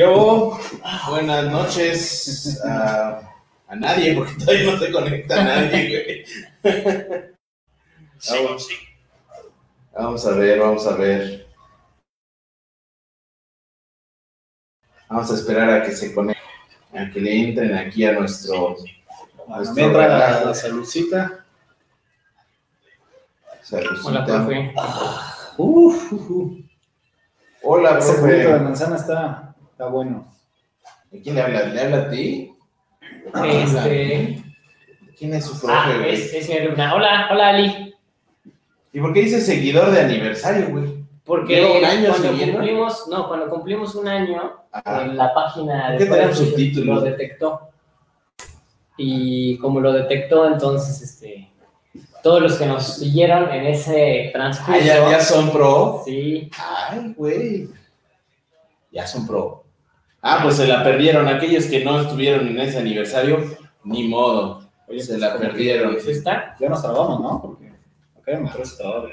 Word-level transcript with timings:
¿Qué 0.00 0.06
hubo? 0.06 0.58
Buenas 1.10 1.52
noches 1.52 2.58
a, 2.64 3.20
a 3.68 3.76
nadie, 3.76 4.14
porque 4.14 4.32
todavía 4.32 4.72
no 4.72 4.78
se 4.78 4.92
conecta 4.92 5.44
nadie, 5.44 6.24
güey. 6.62 6.94
Vamos, 8.30 8.68
vamos 9.92 10.26
a 10.26 10.30
ver, 10.30 10.58
vamos 10.58 10.86
a 10.86 10.96
ver. 10.96 11.46
Vamos 15.10 15.30
a 15.32 15.34
esperar 15.34 15.68
a 15.68 15.82
que 15.82 15.92
se 15.92 16.14
conecten, 16.14 16.98
a 16.98 17.10
que 17.10 17.20
le 17.20 17.38
entren 17.38 17.74
aquí 17.74 18.02
a 18.06 18.12
nuestro, 18.12 18.76
Bueno, 19.36 19.56
nuestro 19.56 19.74
mientras 19.74 20.46
la, 20.46 20.54
saludcita. 20.54 21.44
Saludcita. 23.60 24.08
Hola, 24.08 24.24
profe. 24.24 24.74
Uf, 25.58 26.12
uf, 26.14 26.30
uf. 26.30 26.58
Hola, 27.62 28.00
juguito 28.00 28.26
de 28.26 28.44
profe. 28.44 28.60
manzana 28.60 28.96
está, 28.96 29.49
está 29.80 29.90
bueno. 29.90 30.26
¿A 31.06 31.22
quién 31.22 31.34
le 31.34 31.40
habla? 31.40 31.62
¿Le 31.64 31.80
habla 31.80 31.96
a 32.02 32.10
ti? 32.10 32.52
Este. 33.44 34.42
¿Quién 35.18 35.32
es 35.34 35.44
su 35.46 35.58
profe, 35.58 35.74
Ah, 35.74 35.94
güey? 35.98 36.14
es, 36.14 36.34
es 36.34 36.48
mi 36.50 36.56
alumna. 36.56 36.94
Hola, 36.94 37.28
hola, 37.30 37.48
Ali. 37.48 37.94
¿Y 38.92 39.00
por 39.00 39.14
qué 39.14 39.20
dice 39.22 39.40
seguidor 39.40 39.90
de 39.90 40.00
aniversario, 40.00 40.68
güey? 40.68 40.84
Porque 41.24 41.56
Lleva 41.56 41.78
un 41.78 41.84
año 41.84 42.08
cuando 42.10 42.28
siguiendo. 42.30 42.56
cumplimos, 42.58 43.08
no, 43.08 43.28
cuando 43.28 43.48
cumplimos 43.48 43.94
un 43.94 44.08
año, 44.08 44.52
Ajá. 44.70 45.02
en 45.04 45.16
la 45.16 45.32
página 45.32 45.94
¿Por 45.96 46.08
qué 46.08 46.14
de 46.26 46.34
subtítulo? 46.34 46.94
lo 46.96 47.00
detectó. 47.00 47.70
Y 48.98 49.56
como 49.58 49.80
lo 49.80 49.92
detectó, 49.94 50.46
entonces, 50.46 51.00
este, 51.00 51.50
todos 52.22 52.42
los 52.42 52.56
que 52.58 52.66
nos 52.66 52.96
siguieron 52.98 53.50
en 53.50 53.66
ese 53.66 54.28
transcurso, 54.34 54.78
Ah, 54.78 54.84
ya, 54.84 55.10
ya 55.10 55.20
son 55.20 55.50
pro. 55.50 56.02
sí, 56.04 56.50
Ay, 56.90 57.14
güey. 57.16 57.68
Ya 58.92 59.06
son 59.06 59.24
pro. 59.26 59.64
Ah, 60.22 60.40
pues 60.42 60.56
se 60.56 60.66
la 60.66 60.84
perdieron. 60.84 61.28
Aquellos 61.28 61.66
que 61.66 61.84
no 61.84 62.00
estuvieron 62.00 62.46
en 62.48 62.58
ese 62.60 62.78
aniversario, 62.78 63.38
ni 63.84 64.06
modo. 64.08 64.68
Oye, 64.86 65.00
se 65.00 65.12
pues, 65.12 65.20
la 65.20 65.38
perdieron. 65.38 65.98
¿sí 66.00 66.10
está? 66.10 66.56
Ya 66.58 66.68
nos 66.68 66.82
trabamos, 66.82 67.20
¿no? 67.20 67.40
Porque 67.40 67.72
acá 68.18 68.40
me 68.40 68.50
parece 68.50 68.76
trabado. 68.76 69.08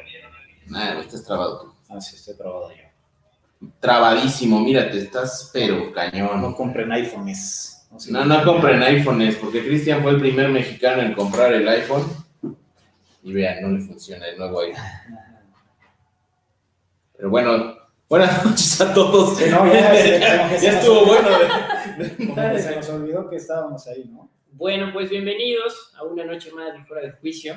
No 0.68 1.00
estás 1.00 1.24
trabado 1.24 1.62
tú. 1.62 1.74
Ah, 1.90 2.02
sí, 2.02 2.16
estoy 2.16 2.36
trabado 2.36 2.70
yo. 2.72 3.70
Trabadísimo, 3.80 4.60
mírate, 4.60 4.98
estás 5.00 5.50
pero 5.54 5.92
cañón. 5.92 6.42
No 6.42 6.56
compren 6.56 6.92
iPhones. 6.92 7.88
sé. 7.98 8.12
No, 8.12 8.26
no 8.26 8.44
compren 8.44 8.84
iPhones, 8.84 9.36
porque 9.38 9.66
Cristian 9.66 10.04
fue 10.04 10.12
el 10.12 10.20
primer 10.20 10.50
mexicano 10.50 11.02
en 11.02 11.14
comprar 11.14 11.54
el 11.54 11.68
iPhone. 11.68 12.04
Y 13.24 13.34
vean, 13.34 13.62
no 13.62 13.70
le 13.70 13.84
funciona 13.84 14.28
el 14.28 14.38
nuevo 14.38 14.60
iPhone. 14.62 14.84
Pero 17.16 17.30
bueno, 17.30 17.77
buenas 18.10 18.46
noches 18.46 18.80
a 18.82 18.94
todos. 18.94 19.38
Sí, 19.38 19.46
no, 19.50 19.66
ya, 19.72 19.94
se 20.60 20.68
estuvo 20.70 21.06
bueno. 21.06 21.30
de- 21.98 22.54
que 22.54 22.60
se 22.60 22.76
nos 22.76 22.90
olvidó 22.90 23.30
que 23.30 23.36
estábamos 23.38 23.88
ahí, 23.88 24.06
¿no? 24.12 24.30
Bueno, 24.52 24.90
pues 24.94 25.10
bienvenidos 25.10 25.92
a 25.98 26.04
una 26.04 26.24
noche 26.26 26.52
más 26.52 26.74
de 26.74 26.84
Fuera 26.86 27.04
de 27.08 27.12
Juicio. 27.14 27.56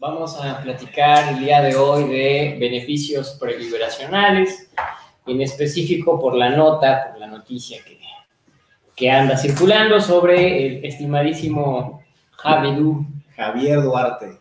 Vamos 0.00 0.36
a 0.40 0.60
platicar 0.62 1.34
el 1.34 1.40
día 1.40 1.60
de 1.62 1.76
hoy 1.76 2.04
de 2.04 2.56
beneficios 2.58 3.36
preliberacionales, 3.40 4.70
en 5.26 5.40
específico 5.42 6.18
por 6.18 6.34
la 6.34 6.50
nota, 6.50 7.10
por 7.10 7.20
la 7.20 7.26
noticia 7.26 7.78
que, 7.84 8.00
que 8.96 9.10
anda 9.10 9.36
circulando 9.36 10.00
sobre 10.00 10.66
el 10.78 10.84
estimadísimo 10.84 12.02
Javidú. 12.32 13.04
Javier 13.36 13.82
Duarte, 13.82 14.38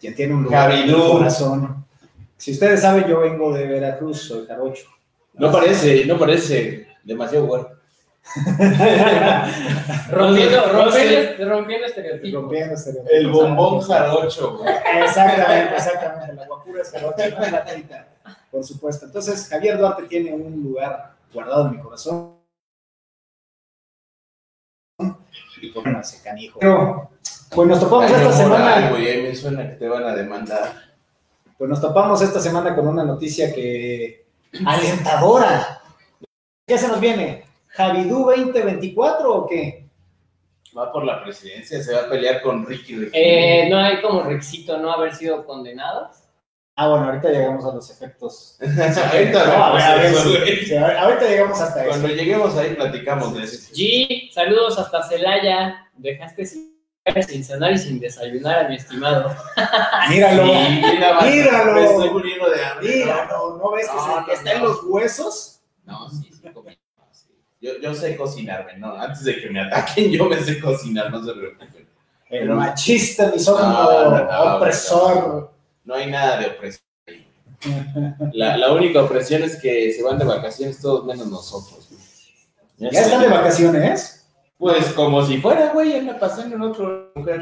quien 0.00 0.14
tiene 0.14 0.34
un 0.34 0.44
lugar 0.44 0.70
en 0.72 0.92
corazón. 0.92 1.77
Si 2.38 2.52
ustedes 2.52 2.80
saben, 2.80 3.04
yo 3.06 3.20
vengo 3.20 3.52
de 3.52 3.66
Veracruz, 3.66 4.22
soy 4.22 4.46
jarocho. 4.46 4.88
No 5.34 5.52
parece, 5.52 6.06
no 6.06 6.18
parece 6.18 6.86
demasiado 7.04 7.46
bueno. 7.46 7.68
Rompiendo, 10.10 10.72
No 10.72 10.90
sé. 10.90 10.98
rompiendo, 10.98 11.48
rompiendo 11.48 11.86
estereotipos. 11.86 12.40
Rompiendo 12.42 12.74
estereotipos. 12.74 13.16
El 13.18 13.28
bombón 13.30 13.80
jarocho, 13.80 14.58
güey. 14.58 14.74
Exactamente, 15.02 15.74
exactamente. 15.76 16.34
La 16.34 16.46
guapura 16.46 16.82
es 16.82 16.90
jarocha, 16.90 17.28
no 17.30 17.44
es 17.44 17.52
la 17.52 17.64
tita, 17.64 18.08
por 18.50 18.64
supuesto. 18.64 19.06
Entonces, 19.06 19.48
Javier 19.48 19.78
Duarte 19.78 20.02
tiene 20.04 20.32
un 20.32 20.62
lugar 20.62 21.14
guardado 21.32 21.66
en 21.66 21.76
mi 21.76 21.82
corazón. 21.82 22.36
Y 25.60 25.70
por 25.72 25.86
no 25.88 26.00
ese 26.00 26.22
canijo. 26.22 26.60
Pero, 26.60 27.10
pues 27.50 27.68
nos 27.68 27.80
topamos 27.80 28.10
esta 28.10 28.32
semana. 28.32 28.90
güey, 28.90 29.08
ahí 29.08 29.22
me 29.22 29.34
suena 29.34 29.68
que 29.70 29.76
te 29.76 29.88
van 29.88 30.04
a 30.04 30.14
demandar. 30.14 30.87
Pues 31.58 31.68
nos 31.68 31.80
topamos 31.80 32.22
esta 32.22 32.38
semana 32.38 32.74
con 32.76 32.86
una 32.86 33.04
noticia 33.04 33.52
que. 33.52 34.26
alentadora. 34.64 35.82
¿Qué 36.64 36.78
se 36.78 36.86
nos 36.86 37.00
viene? 37.00 37.44
¿Javidú 37.66 38.26
2024 38.26 39.34
o 39.34 39.46
qué? 39.46 39.88
Va 40.76 40.92
por 40.92 41.04
la 41.04 41.22
presidencia, 41.24 41.82
se 41.82 41.92
va 41.92 42.02
a 42.02 42.08
pelear 42.08 42.42
con 42.42 42.64
Ricky 42.64 42.94
Ricky. 42.94 43.10
Eh, 43.12 43.68
no 43.68 43.78
hay 43.78 44.00
como 44.00 44.22
requisito 44.22 44.78
no 44.78 44.92
haber 44.92 45.14
sido 45.14 45.44
condenados. 45.44 46.18
Ah, 46.76 46.90
bueno, 46.90 47.06
ahorita 47.06 47.30
llegamos 47.30 47.64
a 47.64 47.74
los 47.74 47.90
efectos. 47.90 48.56
Ahorita 48.60 49.46
No, 49.46 49.64
a 49.64 49.94
ver, 49.96 50.12
ver, 50.12 50.64
sí, 50.64 50.76
ahorita 50.76 51.28
llegamos 51.28 51.60
hasta 51.60 51.80
eso. 51.80 51.88
Cuando 51.88 52.06
lleguemos 52.06 52.56
ahí 52.56 52.74
platicamos 52.74 53.34
de 53.34 53.42
eso. 53.42 53.74
G, 53.74 54.30
saludos 54.30 54.78
hasta 54.78 55.02
Celaya. 55.08 55.90
Dejaste 55.96 56.46
sin, 56.46 56.77
sin 57.26 57.44
cenar 57.44 57.72
y 57.72 57.78
sin 57.78 58.00
desayunar 58.00 58.64
a 58.66 58.68
mi 58.68 58.76
estimado. 58.76 59.34
Míralo. 60.10 60.44
Sí, 60.46 60.82
mira, 60.92 61.20
Míralo. 61.22 61.72
Me 61.74 61.84
estoy 61.84 62.10
muriendo 62.10 62.50
de 62.50 62.64
hambre. 62.64 62.88
Míralo, 62.96 63.56
¿no 63.62 63.70
ves 63.72 63.88
que, 63.88 63.94
No, 63.96 64.02
se- 64.04 64.08
no, 64.20 64.26
que 64.26 64.32
está 64.32 64.52
en 64.52 64.62
los 64.62 64.78
huesos? 64.84 65.60
No, 65.84 66.08
sí, 66.10 66.30
sí, 66.32 66.48
comí. 66.52 66.78
Sí. 67.12 67.28
Yo, 67.60 67.78
yo 67.80 67.94
sé 67.94 68.16
cocinarme, 68.16 68.76
¿no? 68.78 68.92
Antes 68.94 69.24
de 69.24 69.40
que 69.40 69.50
me 69.50 69.60
ataquen, 69.60 70.10
yo 70.10 70.24
me 70.26 70.40
sé 70.42 70.60
cocinar, 70.60 71.10
no 71.10 71.24
se 71.24 71.32
preocupen. 71.32 71.68
El 72.30 72.40
Pero- 72.40 72.54
machista, 72.56 73.30
misógino, 73.34 73.70
No, 73.70 74.10
no, 74.10 74.24
no, 74.24 74.56
opresor. 74.56 75.52
No 75.84 75.94
hay 75.94 76.10
nada 76.10 76.38
de 76.38 76.46
opresión. 76.48 76.82
La, 78.34 78.56
la 78.56 78.72
única 78.72 79.02
opresión 79.02 79.42
es 79.42 79.56
que 79.60 79.92
se 79.92 80.02
van 80.02 80.18
de 80.18 80.24
vacaciones 80.24 80.80
todos 80.80 81.04
menos 81.04 81.26
nosotros. 81.26 81.88
¿Ya 82.76 82.88
están 83.00 83.22
de 83.22 83.28
vacaciones? 83.28 84.17
Pues 84.58 84.92
como 84.92 85.24
si 85.24 85.38
fuera, 85.38 85.72
güey, 85.72 85.96
anda 85.96 86.18
pasando 86.18 86.56
en 86.56 86.62
otro 86.62 87.12
lugar. 87.14 87.40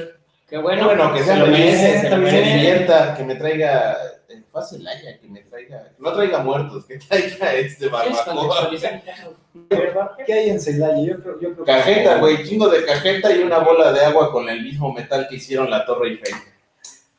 Qué 0.49 0.59
Bueno, 0.59 0.85
bueno. 0.85 1.03
bueno, 1.05 1.15
que 1.17 1.25
se 1.25 1.37
lo 1.37 1.47
merece, 1.47 2.01
se 2.03 2.11
lo 2.11 2.17
que 2.25 2.31
se 2.31 2.37
merece. 2.37 2.55
divierta, 2.57 3.15
que 3.17 3.25
me 3.25 3.35
traiga. 3.35 3.97
eh, 4.29 4.43
Fue 4.53 4.61
a 4.61 4.65
Celaya, 4.65 5.19
que 5.19 5.27
me 5.29 5.41
traiga. 5.41 5.91
No 5.99 6.13
traiga 6.13 6.39
muertos, 6.39 6.85
que 6.85 6.99
traiga 6.99 7.53
este 7.55 7.89
¿Quieres 7.91 7.91
barbacoa. 8.27 8.71
el? 8.71 10.25
¿Qué 10.27 10.33
hay 10.33 10.51
en 10.51 10.61
Celaya? 10.61 11.03
Yo 11.03 11.21
creo, 11.23 11.41
yo 11.41 11.53
creo 11.53 11.65
que- 11.65 11.73
Cajeta, 11.73 12.19
güey, 12.19 12.45
chingo 12.45 12.69
de 12.69 12.85
cajeta 12.85 13.33
y 13.35 13.39
una 13.43 13.59
bola 13.59 13.93
de 13.93 14.05
agua 14.05 14.31
con 14.31 14.49
el 14.49 14.63
mismo 14.63 14.93
metal 14.93 15.27
que 15.29 15.37
hicieron 15.37 15.69
la 15.71 15.85
Torre 15.85 16.11
Eiffel. 16.11 16.35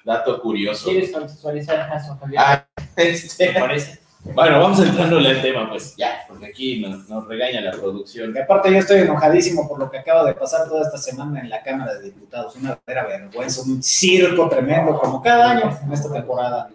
Dato 0.06 0.40
curioso. 0.42 0.90
¿Quieres 0.90 1.12
contextualizar 1.12 1.80
el 1.82 1.88
caso, 1.88 2.18
Javier? 2.22 2.42
Ah, 2.42 2.66
este. 2.96 3.48
¿Te 3.52 3.60
parece? 3.60 4.00
Bueno, 4.34 4.60
vamos 4.60 4.80
entrándole 4.80 5.30
al 5.30 5.42
tema, 5.42 5.70
pues 5.70 5.96
ya, 5.96 6.26
porque 6.28 6.46
aquí 6.48 6.80
nos, 6.82 7.10
nos 7.10 7.28
regaña 7.28 7.62
la 7.62 7.72
producción. 7.72 8.38
Aparte 8.38 8.72
yo 8.72 8.78
estoy 8.78 9.02
enojadísimo 9.02 9.68
por 9.68 9.80
lo 9.80 9.90
que 9.90 9.98
acaba 9.98 10.24
de 10.26 10.34
pasar 10.34 10.68
toda 10.68 10.84
esta 10.84 10.98
semana 10.98 11.40
en 11.40 11.50
la 11.50 11.64
Cámara 11.64 11.96
de 11.96 12.06
Diputados. 12.06 12.56
Una 12.56 12.80
verdadera 12.86 13.20
vergüenza, 13.20 13.62
un 13.64 13.82
circo 13.82 14.48
tremendo, 14.48 14.98
como 15.00 15.22
cada 15.22 15.52
año 15.52 15.80
en 15.84 15.92
esta 15.92 16.12
temporada. 16.12 16.70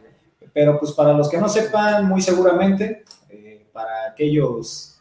Pero 0.52 0.78
pues 0.78 0.92
para 0.92 1.12
los 1.12 1.28
que 1.28 1.38
no 1.38 1.48
sepan, 1.48 2.08
muy 2.08 2.20
seguramente, 2.20 3.04
eh, 3.30 3.64
para 3.72 4.10
aquellos 4.10 4.92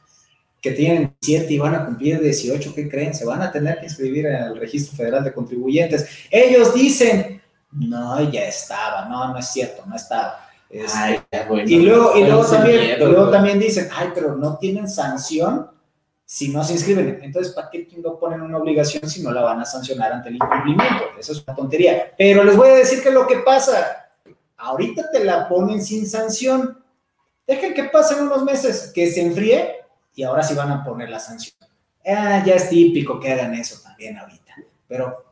que 0.62 0.72
tienen 0.72 1.16
7 1.20 1.52
y 1.52 1.58
van 1.58 1.76
a 1.76 1.86
cumplir 1.86 2.22
18, 2.22 2.76
¿qué 2.76 2.88
creen? 2.88 3.16
Se 3.16 3.26
van 3.26 3.42
a 3.42 3.52
tener 3.52 3.80
que 3.80 3.86
inscribir 3.86 4.28
el 4.28 4.56
Registro 4.58 4.96
Federal 4.96 5.24
de 5.24 5.34
Contribuyentes. 5.34 6.08
Ellos 6.30 6.74
dicen, 6.74 7.42
no, 7.72 8.30
ya 8.30 8.46
estaba, 8.46 9.06
no, 9.06 9.30
no 9.30 9.40
es 9.40 9.48
cierto, 9.48 9.84
no 9.88 9.96
estaba. 9.96 10.51
Ay, 10.94 11.20
y 11.66 11.80
luego, 11.80 12.18
y 12.18 12.24
luego, 12.24 12.46
también, 12.46 12.82
miedo, 12.82 13.10
luego 13.10 13.30
también 13.30 13.60
dicen, 13.60 13.90
ay, 13.94 14.10
pero 14.14 14.36
no 14.36 14.58
tienen 14.58 14.88
sanción 14.88 15.70
si 16.26 16.48
no 16.48 16.64
se 16.64 16.74
inscriben. 16.74 17.20
Entonces, 17.22 17.54
¿para 17.54 17.70
qué 17.70 17.88
no 18.02 18.18
ponen 18.18 18.42
una 18.42 18.58
obligación 18.58 19.10
si 19.10 19.22
no 19.22 19.32
la 19.32 19.42
van 19.42 19.60
a 19.60 19.66
sancionar 19.66 20.14
ante 20.14 20.30
el 20.30 20.36
incumplimiento? 20.36 21.04
Eso 21.20 21.34
es 21.34 21.44
una 21.46 21.56
tontería. 21.56 22.14
Pero 22.18 22.44
les 22.46 22.56
voy 22.56 22.70
a 22.70 22.76
decir 22.76 23.04
que 23.04 23.12
lo 23.12 23.28
que 23.28 23.40
pasa, 23.40 24.12
ahorita 24.58 25.12
te 25.12 25.26
la 25.26 25.50
ponen 25.50 25.84
sin 25.84 26.08
sanción. 26.08 26.82
Dejen 27.46 27.74
que 27.74 27.84
pasen 27.86 28.24
unos 28.24 28.44
meses, 28.46 28.92
que 28.96 29.12
se 29.12 29.22
enfríe 29.22 29.76
y 30.16 30.24
ahora 30.24 30.42
sí 30.42 30.54
van 30.54 30.72
a 30.72 30.86
poner 30.86 31.10
la 31.10 31.20
sanción. 31.20 31.58
Ah, 32.06 32.42
ya 32.46 32.56
es 32.56 32.70
típico 32.70 33.20
que 33.20 33.32
hagan 33.32 33.54
eso 33.54 33.82
también 33.84 34.18
ahorita. 34.18 34.56
Pero 34.88 35.26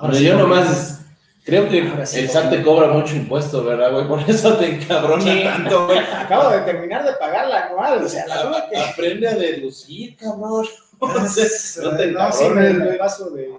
Pero 0.00 0.14
sí 0.14 0.24
yo 0.24 0.38
nomás 0.38 1.02
creo 1.48 1.66
que 1.66 1.78
el 1.78 2.28
SAT 2.28 2.50
te 2.50 2.62
cobra 2.62 2.88
mucho 2.88 3.16
impuesto, 3.16 3.64
¿verdad, 3.64 3.90
güey? 3.90 4.06
Por 4.06 4.20
eso 4.28 4.54
te 4.58 4.74
encabrona 4.74 5.22
Sí. 5.22 5.42
tanto, 5.42 5.86
güey. 5.86 5.98
Acabo 5.98 6.50
de 6.50 6.60
terminar 6.60 7.04
de 7.04 7.12
pagar 7.14 7.48
la 7.48 7.64
anual, 7.66 8.04
o 8.04 8.08
sea, 8.08 8.26
la 8.26 8.44
verdad 8.44 8.68
que... 8.70 8.76
Aprende 8.76 9.28
a 9.28 9.34
deducir, 9.34 10.16
cabrón. 10.16 10.66
No 11.00 11.96
te 11.96 12.06
no, 12.08 12.32
sí, 12.32 12.44
me, 12.48 12.70
me 12.72 12.92
paso 12.94 13.30
de, 13.30 13.56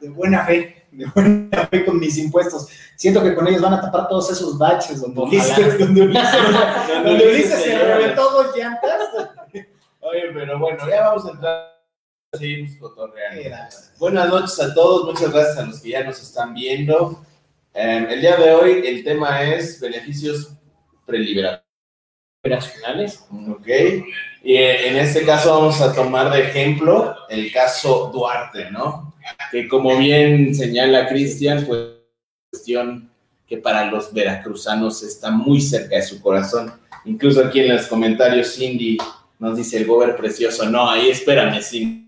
de 0.00 0.08
buena 0.08 0.46
fe, 0.46 0.86
de 0.90 1.04
buena 1.14 1.68
fe 1.68 1.84
con 1.84 1.98
mis 2.00 2.16
impuestos. 2.16 2.68
Siento 2.96 3.22
que 3.22 3.34
con 3.34 3.46
ellos 3.46 3.60
van 3.60 3.74
a 3.74 3.82
tapar 3.82 4.08
todos 4.08 4.30
esos 4.30 4.56
baches 4.56 5.02
donde. 5.02 5.20
Ulises, 5.20 5.78
donde 5.78 6.00
Ulises, 6.00 6.30
donde 7.04 7.26
Ulises 7.26 7.60
se 7.62 7.78
reventó 7.78 8.30
dos 8.30 8.56
llantas. 8.56 8.98
Oye, 10.00 10.30
pero 10.32 10.58
bueno, 10.58 10.88
ya 10.88 11.02
vamos 11.02 11.26
a 11.26 11.30
entrar. 11.32 11.81
Seguimos 12.34 12.76
cotorreando. 12.76 13.76
Buenas 13.98 14.26
noches 14.30 14.58
a 14.58 14.72
todos, 14.72 15.04
muchas 15.04 15.30
gracias 15.30 15.58
a 15.58 15.66
los 15.66 15.80
que 15.80 15.90
ya 15.90 16.02
nos 16.02 16.18
están 16.18 16.54
viendo. 16.54 17.22
Eh, 17.74 18.06
el 18.08 18.22
día 18.22 18.36
de 18.36 18.54
hoy 18.54 18.82
el 18.86 19.04
tema 19.04 19.42
es 19.42 19.78
beneficios 19.78 20.50
preliberatorios. 21.04 21.68
Operacionales. 22.42 23.22
Ok. 23.50 23.68
Y 24.42 24.54
eh, 24.54 24.88
en 24.88 24.96
este 24.96 25.26
caso 25.26 25.50
vamos 25.50 25.82
a 25.82 25.94
tomar 25.94 26.32
de 26.32 26.40
ejemplo 26.40 27.14
el 27.28 27.52
caso 27.52 28.10
Duarte, 28.10 28.70
¿no? 28.70 29.14
Que 29.50 29.68
como 29.68 29.98
bien 29.98 30.54
señala 30.54 31.08
Cristian, 31.08 31.66
pues 31.66 31.98
cuestión 32.50 33.10
que 33.46 33.58
para 33.58 33.90
los 33.90 34.10
veracruzanos 34.10 35.02
está 35.02 35.30
muy 35.30 35.60
cerca 35.60 35.96
de 35.96 36.02
su 36.02 36.18
corazón. 36.22 36.72
Incluso 37.04 37.44
aquí 37.44 37.60
en 37.60 37.76
los 37.76 37.86
comentarios 37.86 38.54
Cindy 38.54 38.96
nos 39.38 39.58
dice 39.58 39.76
el 39.76 39.86
gober 39.86 40.16
precioso, 40.16 40.64
no, 40.64 40.88
ahí 40.88 41.10
espérame, 41.10 41.60
Cindy. 41.60 42.01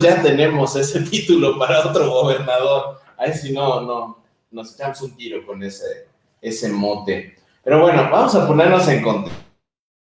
Ya 0.00 0.22
tenemos 0.22 0.76
ese 0.76 1.00
título 1.10 1.58
para 1.58 1.86
otro 1.86 2.10
gobernador. 2.10 3.00
Ahí 3.16 3.32
si 3.32 3.52
no, 3.52 3.80
no, 3.80 4.18
nos 4.50 4.74
echamos 4.74 5.00
un 5.02 5.16
tiro 5.16 5.44
con 5.46 5.62
ese, 5.62 6.08
ese 6.40 6.68
mote. 6.68 7.36
Pero 7.62 7.80
bueno, 7.80 8.08
vamos 8.10 8.34
a 8.34 8.46
ponernos 8.46 8.86
en 8.88 9.02
contexto. 9.02 9.42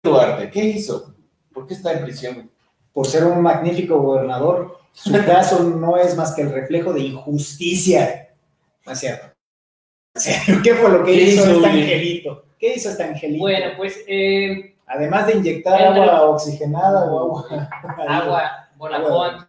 Duarte, 0.03 0.49
¿qué 0.49 0.63
hizo? 0.63 1.13
¿Por 1.53 1.67
qué 1.67 1.73
está 1.75 1.93
en 1.93 2.03
prisión? 2.03 2.51
Por 2.91 3.05
ser 3.05 3.25
un 3.25 3.41
magnífico 3.41 3.99
gobernador, 3.99 4.79
su 4.91 5.11
caso 5.25 5.63
no 5.63 5.97
es 5.97 6.15
más 6.15 6.33
que 6.33 6.41
el 6.41 6.51
reflejo 6.51 6.93
de 6.93 7.01
injusticia. 7.01 8.29
No 8.85 8.93
es 8.93 8.99
cierto. 8.99 9.27
¿Qué 10.63 10.75
fue 10.75 10.89
lo 10.89 11.03
que 11.03 11.13
¿Qué 11.13 11.21
hizo, 11.23 11.43
hizo, 11.43 11.55
este 11.55 11.67
angelito? 11.67 12.45
¿Qué 12.57 12.73
hizo 12.75 12.89
este 12.89 13.03
angelito? 13.03 13.39
Bueno, 13.39 13.73
pues 13.77 14.03
eh, 14.07 14.71
Además 14.93 15.27
de 15.27 15.37
inyectar 15.37 15.81
agua 15.81 16.23
oxigenada 16.23 17.05
o 17.05 17.19
agua. 17.19 17.69
agua 18.07 18.69
Bonafont, 18.75 19.47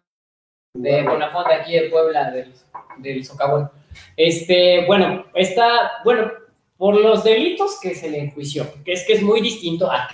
de 0.75 1.03
Bonafont 1.03 1.47
aquí 1.49 1.75
de 1.75 1.91
Puebla, 1.91 2.31
del, 2.31 2.53
del 2.99 3.25
Socavón. 3.25 3.71
Este, 4.17 4.85
bueno, 4.87 5.27
está, 5.35 5.93
bueno, 6.05 6.33
por 6.77 6.95
los 6.99 7.23
delitos 7.25 7.79
que 7.81 7.95
se 7.95 8.11
le 8.11 8.19
enjuició, 8.21 8.67
que 8.85 8.93
es 8.93 9.05
que 9.07 9.15
es 9.15 9.23
muy 9.23 9.41
distinto 9.41 9.91
a 9.91 10.09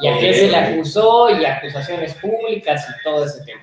y 0.00 0.06
a 0.06 0.18
qué 0.18 0.32
se 0.32 0.48
le 0.48 0.56
acusó 0.56 1.28
y 1.30 1.44
acusaciones 1.44 2.14
públicas 2.14 2.86
y 2.88 3.02
todo 3.02 3.24
ese 3.24 3.44
tema. 3.44 3.62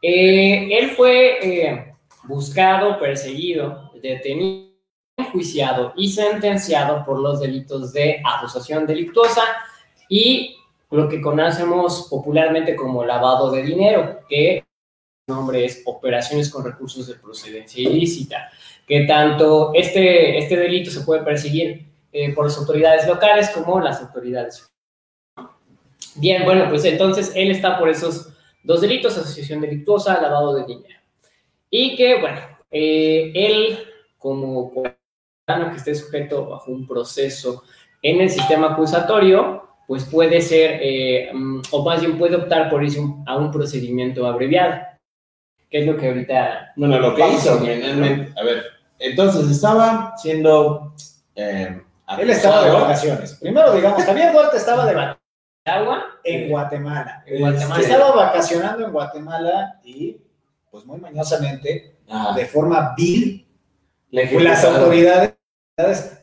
Eh, 0.00 0.68
él 0.78 0.90
fue 0.90 1.38
eh, 1.42 1.94
buscado, 2.24 2.98
perseguido, 2.98 3.92
detenido, 4.02 4.72
enjuiciado 5.16 5.92
y 5.96 6.10
sentenciado 6.10 7.04
por 7.04 7.20
los 7.20 7.40
delitos 7.40 7.92
de 7.92 8.20
asociación 8.24 8.86
delictuosa 8.86 9.42
y 10.08 10.56
lo 10.90 11.08
que 11.08 11.20
conocemos 11.20 12.08
popularmente 12.10 12.74
como 12.74 13.04
lavado 13.04 13.50
de 13.50 13.62
dinero, 13.62 14.20
que 14.28 14.63
nombre 15.26 15.64
es 15.64 15.82
operaciones 15.86 16.50
con 16.50 16.64
recursos 16.64 17.06
de 17.06 17.14
procedencia 17.14 17.82
ilícita, 17.82 18.50
que 18.86 19.04
tanto 19.06 19.72
este, 19.74 20.38
este 20.38 20.56
delito 20.56 20.90
se 20.90 21.00
puede 21.00 21.22
perseguir 21.22 21.86
eh, 22.12 22.34
por 22.34 22.44
las 22.44 22.58
autoridades 22.58 23.06
locales 23.06 23.50
como 23.50 23.80
las 23.80 24.00
autoridades. 24.00 24.70
Bien, 26.16 26.44
bueno, 26.44 26.68
pues 26.68 26.84
entonces 26.84 27.32
él 27.34 27.50
está 27.50 27.78
por 27.78 27.88
esos 27.88 28.28
dos 28.62 28.80
delitos, 28.80 29.16
asociación 29.16 29.60
delictuosa, 29.60 30.20
lavado 30.20 30.54
de 30.54 30.66
dinero. 30.66 31.00
Y 31.70 31.96
que, 31.96 32.20
bueno, 32.20 32.40
eh, 32.70 33.32
él 33.34 33.78
como 34.18 34.70
ciudadano 34.72 35.70
que 35.70 35.78
esté 35.78 35.94
sujeto 35.94 36.46
bajo 36.46 36.70
un 36.70 36.86
proceso 36.86 37.64
en 38.00 38.20
el 38.20 38.30
sistema 38.30 38.72
acusatorio, 38.72 39.64
pues 39.86 40.04
puede 40.04 40.40
ser, 40.40 40.78
eh, 40.82 41.30
mm, 41.32 41.62
o 41.72 41.84
más 41.84 42.00
bien 42.00 42.16
puede 42.16 42.36
optar 42.36 42.70
por 42.70 42.84
irse 42.84 43.00
a 43.26 43.36
un 43.36 43.50
procedimiento 43.50 44.26
abreviado, 44.26 44.93
que 45.74 45.80
es 45.80 45.86
lo 45.88 45.96
que 45.96 46.06
ahorita... 46.06 46.72
Bueno, 46.76 47.00
lo 47.00 47.16
que 47.16 47.28
hizo, 47.30 47.54
a 47.54 47.56
ver, 47.56 47.78
finalmente, 47.82 48.40
a 48.40 48.44
ver, 48.44 48.62
entonces 49.00 49.50
estaba 49.50 50.14
siendo... 50.16 50.94
eh, 51.34 51.82
Él 52.16 52.30
estaba 52.30 52.64
de 52.64 52.70
vacaciones. 52.70 53.32
Primero, 53.40 53.74
digamos, 53.74 54.04
Javier 54.04 54.32
Duarte 54.32 54.56
estaba 54.58 54.86
de 54.86 54.94
vacaciones 54.94 55.24
Agua, 55.64 56.04
en 56.22 56.48
Guatemala. 56.48 57.24
en 57.26 57.40
Guatemala. 57.40 57.80
Este, 57.80 57.92
Estaba 57.92 58.14
vacacionando 58.14 58.86
en 58.86 58.92
Guatemala 58.92 59.80
y, 59.82 60.16
pues 60.70 60.84
muy 60.86 61.00
mañosamente, 61.00 61.96
Ajá. 62.08 62.36
de 62.36 62.46
forma 62.46 62.94
vil, 62.96 63.44
las 64.12 64.64
autoridades 64.64 65.34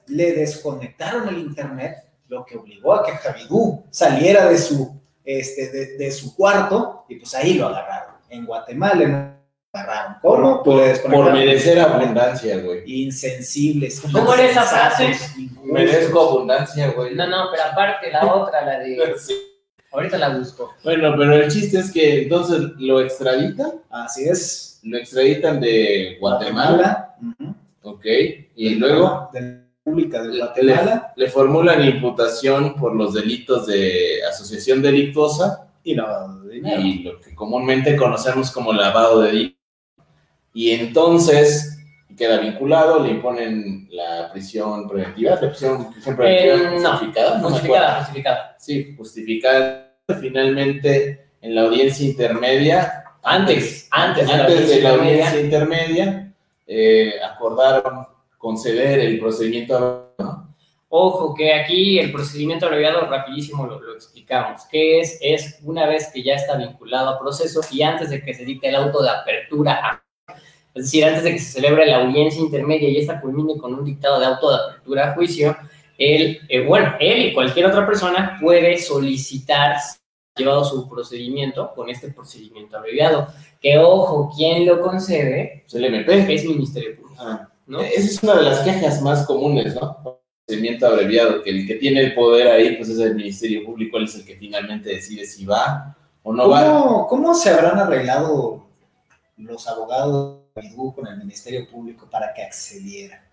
le 0.07 0.31
desconectaron 0.31 1.27
el 1.27 1.39
internet, 1.39 1.98
lo 2.30 2.45
que 2.45 2.56
obligó 2.56 2.94
a 2.94 3.06
que 3.06 3.12
Javidú 3.12 3.83
saliera 3.89 4.45
de 4.48 4.57
su, 4.57 4.98
este, 5.25 5.69
de, 5.71 5.98
de 5.98 6.09
su 6.13 6.38
cuarto 6.38 7.03
y 7.09 7.18
pues 7.18 7.36
ahí 7.36 7.56
lo 7.56 7.68
agarraron. 7.68 8.15
En 8.30 8.45
Guatemala 8.45 8.94
lo 8.95 9.41
agarraron. 9.74 10.16
¿Cómo? 10.22 10.64
Por, 10.64 10.76
Pues, 10.76 11.04
le 11.04 11.10
por 11.10 11.32
merecer 11.34 11.80
abundancia, 11.80 12.58
güey. 12.62 12.84
Insensibles. 12.86 14.02
¿Cómo 14.02 14.34
era 14.34 14.44
esa 14.50 14.64
frase? 14.64 15.16
Merezco 15.64 16.22
abundancia, 16.22 16.92
güey. 16.92 17.16
No, 17.16 17.28
no, 17.28 17.46
pero 17.52 17.64
aparte 17.72 18.12
la 18.12 18.34
otra, 18.34 18.66
la 18.66 18.80
de... 18.80 19.16
Sí. 19.20 19.34
Ahorita 19.94 20.18
la 20.18 20.30
busco. 20.30 20.74
Bueno, 20.86 21.14
pero 21.18 21.36
el 21.36 21.52
chiste 21.52 21.80
es 21.80 21.92
que 21.92 22.24
entonces 22.24 22.62
lo 22.78 23.02
extraditan, 23.02 23.74
Así 23.90 24.24
es. 24.24 24.80
lo 24.84 24.98
extraditan 24.98 25.60
de 25.60 26.16
Guatemala, 26.18 27.18
ok, 27.82 28.06
y 28.56 28.76
luego 28.76 29.28
De 29.34 29.42
la 29.42 29.58
República 29.84 30.24
de 30.24 30.30
le, 30.30 30.40
Guatemala 30.40 31.12
le 31.18 31.30
formulan 31.30 31.84
imputación 31.84 32.76
por 32.76 32.96
los 32.96 33.14
delitos 33.14 33.68
de 33.68 34.20
asociación 34.30 34.82
delictuosa 34.82 35.68
y 35.84 35.94
lavado 35.96 36.40
de 36.44 36.54
dinero. 36.54 36.82
y 36.82 37.00
lo 37.00 37.20
que 37.20 37.36
comúnmente 37.36 37.98
conocemos 37.98 38.50
como 38.50 38.72
lavado 38.72 39.20
de 39.24 39.32
dinero. 39.32 39.56
Y 40.53 40.71
entonces 40.71 41.77
queda 42.18 42.39
vinculado, 42.39 43.00
le 43.03 43.09
imponen 43.12 43.88
la 43.92 44.30
prisión 44.31 44.88
preventiva, 44.88 45.31
la 45.31 45.39
prisión, 45.39 45.92
prisión 45.92 46.15
preventiva 46.15 46.56
Eh, 46.56 46.80
no, 46.81 46.89
justificada, 46.92 47.38
no 47.39 47.50
Justificada, 47.50 47.95
justificada. 48.00 48.56
Sí, 48.59 48.95
justificada. 48.98 49.88
Finalmente, 50.19 51.27
en 51.42 51.56
la 51.56 51.62
audiencia 51.62 52.06
intermedia, 52.06 52.98
Antes, 53.24 53.88
antes 53.92 54.27
de 54.27 54.36
la 54.36 54.44
antes 54.45 54.68
de 54.69 54.81
la 54.81 54.89
audiencia 54.95 55.39
intermedia, 55.41 56.34
eh, 56.65 57.13
acordaron 57.24 58.08
conceder 58.39 59.00
el 59.00 59.20
procedimiento. 59.20 60.15
Ojo, 60.89 61.34
que 61.36 61.53
aquí 61.53 62.00
el 62.00 62.12
procedimiento 62.12 62.65
abreviado 62.65 63.01
rapidísimo 63.05 63.65
lo, 63.67 63.79
lo 63.79 63.93
explicamos. 63.93 64.63
¿Qué 64.72 65.00
es? 65.00 65.20
Es 65.22 65.60
una 65.63 65.86
vez 65.86 66.10
que 66.12 66.24
ya 66.24 66.34
está 66.34 66.58
vinculado 66.58 67.10
a 67.10 67.20
proceso 67.20 67.62
y 67.72 67.81
antes 67.84 68.10
de 68.10 68.22
que 68.24 68.34
se 68.34 68.43
dicte 68.43 68.70
el 68.70 68.75
auto 68.75 69.01
de 69.03 69.10
apertura, 69.12 69.74
a- 69.84 70.03
es 70.74 70.86
decir, 70.86 71.04
antes 71.04 71.24
de 71.24 71.34
que 71.34 71.40
se 71.40 71.51
celebre 71.51 71.86
la 71.86 72.04
audiencia 72.04 72.42
intermedia 72.42 72.90
y 72.90 72.98
esta 72.98 73.20
culmine 73.20 73.58
con 73.58 73.74
un 73.74 73.84
dictado 73.84 74.20
de 74.20 74.25
auto 74.25 74.50
de 74.50 74.56
apertura 74.56 75.10
a 75.10 75.13
juicio, 75.13 75.58
él, 75.98 76.40
eh, 76.48 76.66
bueno, 76.66 76.96
él 77.00 77.28
y 77.28 77.34
cualquier 77.34 77.66
otra 77.66 77.86
persona 77.86 78.38
puede 78.42 78.78
solicitar 78.78 79.75
llevado 80.36 80.63
su 80.63 80.90
procedimiento 80.90 81.74
con 81.75 81.90
este 81.90 82.10
procedimiento 82.10 82.78
abreviado. 82.78 83.28
Que 83.60 83.78
ojo, 83.78 84.32
quien 84.36 84.66
lo 84.66 84.82
concede 84.82 85.63
pues, 85.63 85.75
el 85.75 85.86
MP. 85.86 86.34
es 86.34 86.46
Ministerio 86.46 86.96
Público, 86.96 87.22
Ah, 87.24 87.50
¿no? 87.68 87.82
Esa 87.82 88.00
es 88.00 88.24
una 88.24 88.36
de 88.36 88.44
las 88.44 88.60
quejas 88.62 89.01
más 89.01 89.25
comunes, 89.28 89.75
¿no? 89.75 90.20
Procedimiento 90.46 90.88
abreviado, 90.88 91.44
que 91.44 91.51
el 91.51 91.68
que 91.68 91.75
tiene 91.75 92.00
el 92.00 92.16
poder 92.16 92.48
ahí, 92.48 92.78
pues 92.78 92.90
es 92.90 93.00
el 93.00 93.16
Ministerio 93.16 93.63
Público, 93.63 93.98
él 93.98 94.06
es 94.06 94.16
el 94.16 94.25
que 94.25 94.38
finalmente 94.38 94.90
decide 94.90 95.25
si 95.25 95.46
va 95.46 95.96
o 96.24 96.34
no 96.34 96.50
va. 96.50 96.66
¿Cómo, 96.66 97.08
¿Cómo 97.08 97.34
se 97.36 97.51
habrán 97.51 97.78
arreglado 97.78 98.66
los 99.38 99.68
abogados 99.68 100.40
con 100.53 101.08
el 101.08 101.17
Ministerio 101.17 101.70
Público 101.70 102.08
para 102.10 102.34
que 102.34 102.43
accediera? 102.43 103.24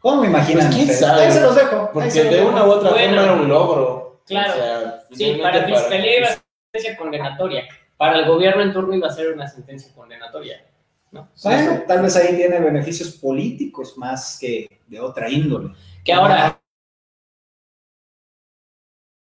¿Cómo 0.00 0.22
me 0.22 0.28
imaginan? 0.28 0.66
Pues, 0.66 0.74
quién 0.76 0.90
ustedes? 0.90 1.00
sabe. 1.00 1.22
Ahí 1.26 1.32
se 1.32 1.40
los 1.40 1.54
dejo. 1.56 1.90
Porque 1.92 2.24
los 2.24 2.32
de 2.32 2.42
una 2.44 2.64
u 2.64 2.70
otra 2.70 2.90
Bueno, 2.90 3.08
forma 3.16 3.22
era 3.22 3.32
un 3.32 3.48
logro. 3.48 4.22
claro. 4.26 4.52
O 4.52 4.56
sea, 4.56 5.02
Sí, 5.12 5.38
para 5.42 5.64
Fiscalía 5.64 6.18
iba 6.18 6.26
a 6.26 6.30
ser 6.30 6.38
una 6.42 6.70
sentencia 6.72 6.96
condenatoria. 6.96 7.64
Para 7.96 8.18
el 8.18 8.26
gobierno 8.26 8.62
en 8.62 8.72
turno 8.72 8.94
iba 8.94 9.08
a 9.08 9.12
ser 9.12 9.32
una 9.32 9.48
sentencia 9.48 9.92
condenatoria. 9.94 10.64
¿no? 11.12 11.30
Bueno, 11.42 11.82
tal 11.86 12.02
vez 12.02 12.16
ahí 12.16 12.36
tiene 12.36 12.60
beneficios 12.60 13.12
políticos 13.12 13.96
más 13.96 14.38
que 14.38 14.80
de 14.86 15.00
otra 15.00 15.30
índole. 15.30 15.70
Que 16.04 16.12
ahora, 16.12 16.60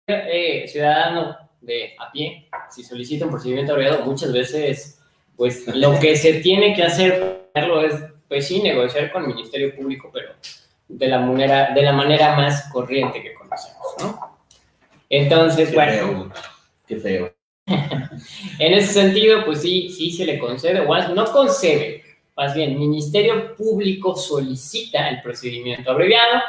eh, 0.07 0.67
ciudadano 0.67 1.37
de 1.61 1.95
a 1.99 2.11
pie, 2.11 2.49
si 2.69 2.83
solicita 2.83 3.25
un 3.25 3.31
procedimiento 3.31 3.73
abreviado, 3.73 4.03
muchas 4.05 4.33
veces, 4.33 4.98
pues 5.39 5.65
lo 5.73 5.97
que 6.01 6.17
se 6.17 6.33
tiene 6.41 6.75
que 6.75 6.83
hacer 6.83 7.47
es, 7.55 7.95
pues 8.27 8.45
sí, 8.45 8.61
negociar 8.61 9.09
con 9.09 9.23
el 9.23 9.29
Ministerio 9.29 9.73
Público, 9.73 10.09
pero 10.11 10.33
de 10.89 11.07
la 11.07 11.19
manera, 11.19 11.73
de 11.73 11.81
la 11.81 11.93
manera 11.93 12.35
más 12.35 12.69
corriente 12.73 13.23
que 13.23 13.33
conocemos, 13.35 13.87
¿no? 14.01 14.37
Entonces, 15.09 15.69
Qué 15.69 15.75
bueno. 15.75 15.91
feo, 15.93 16.31
qué 16.85 16.95
feo. 16.97 17.33
En 18.59 18.73
ese 18.73 18.91
sentido, 18.91 19.45
pues 19.45 19.61
sí, 19.61 19.89
sí 19.89 20.11
se 20.11 20.25
le 20.25 20.37
concede, 20.39 20.81
o 20.81 21.07
no 21.13 21.31
concede, 21.31 22.03
más 22.35 22.53
bien, 22.53 22.77
Ministerio 22.77 23.55
Público 23.55 24.17
solicita 24.17 25.07
el 25.07 25.21
procedimiento 25.21 25.89
abreviado, 25.89 26.41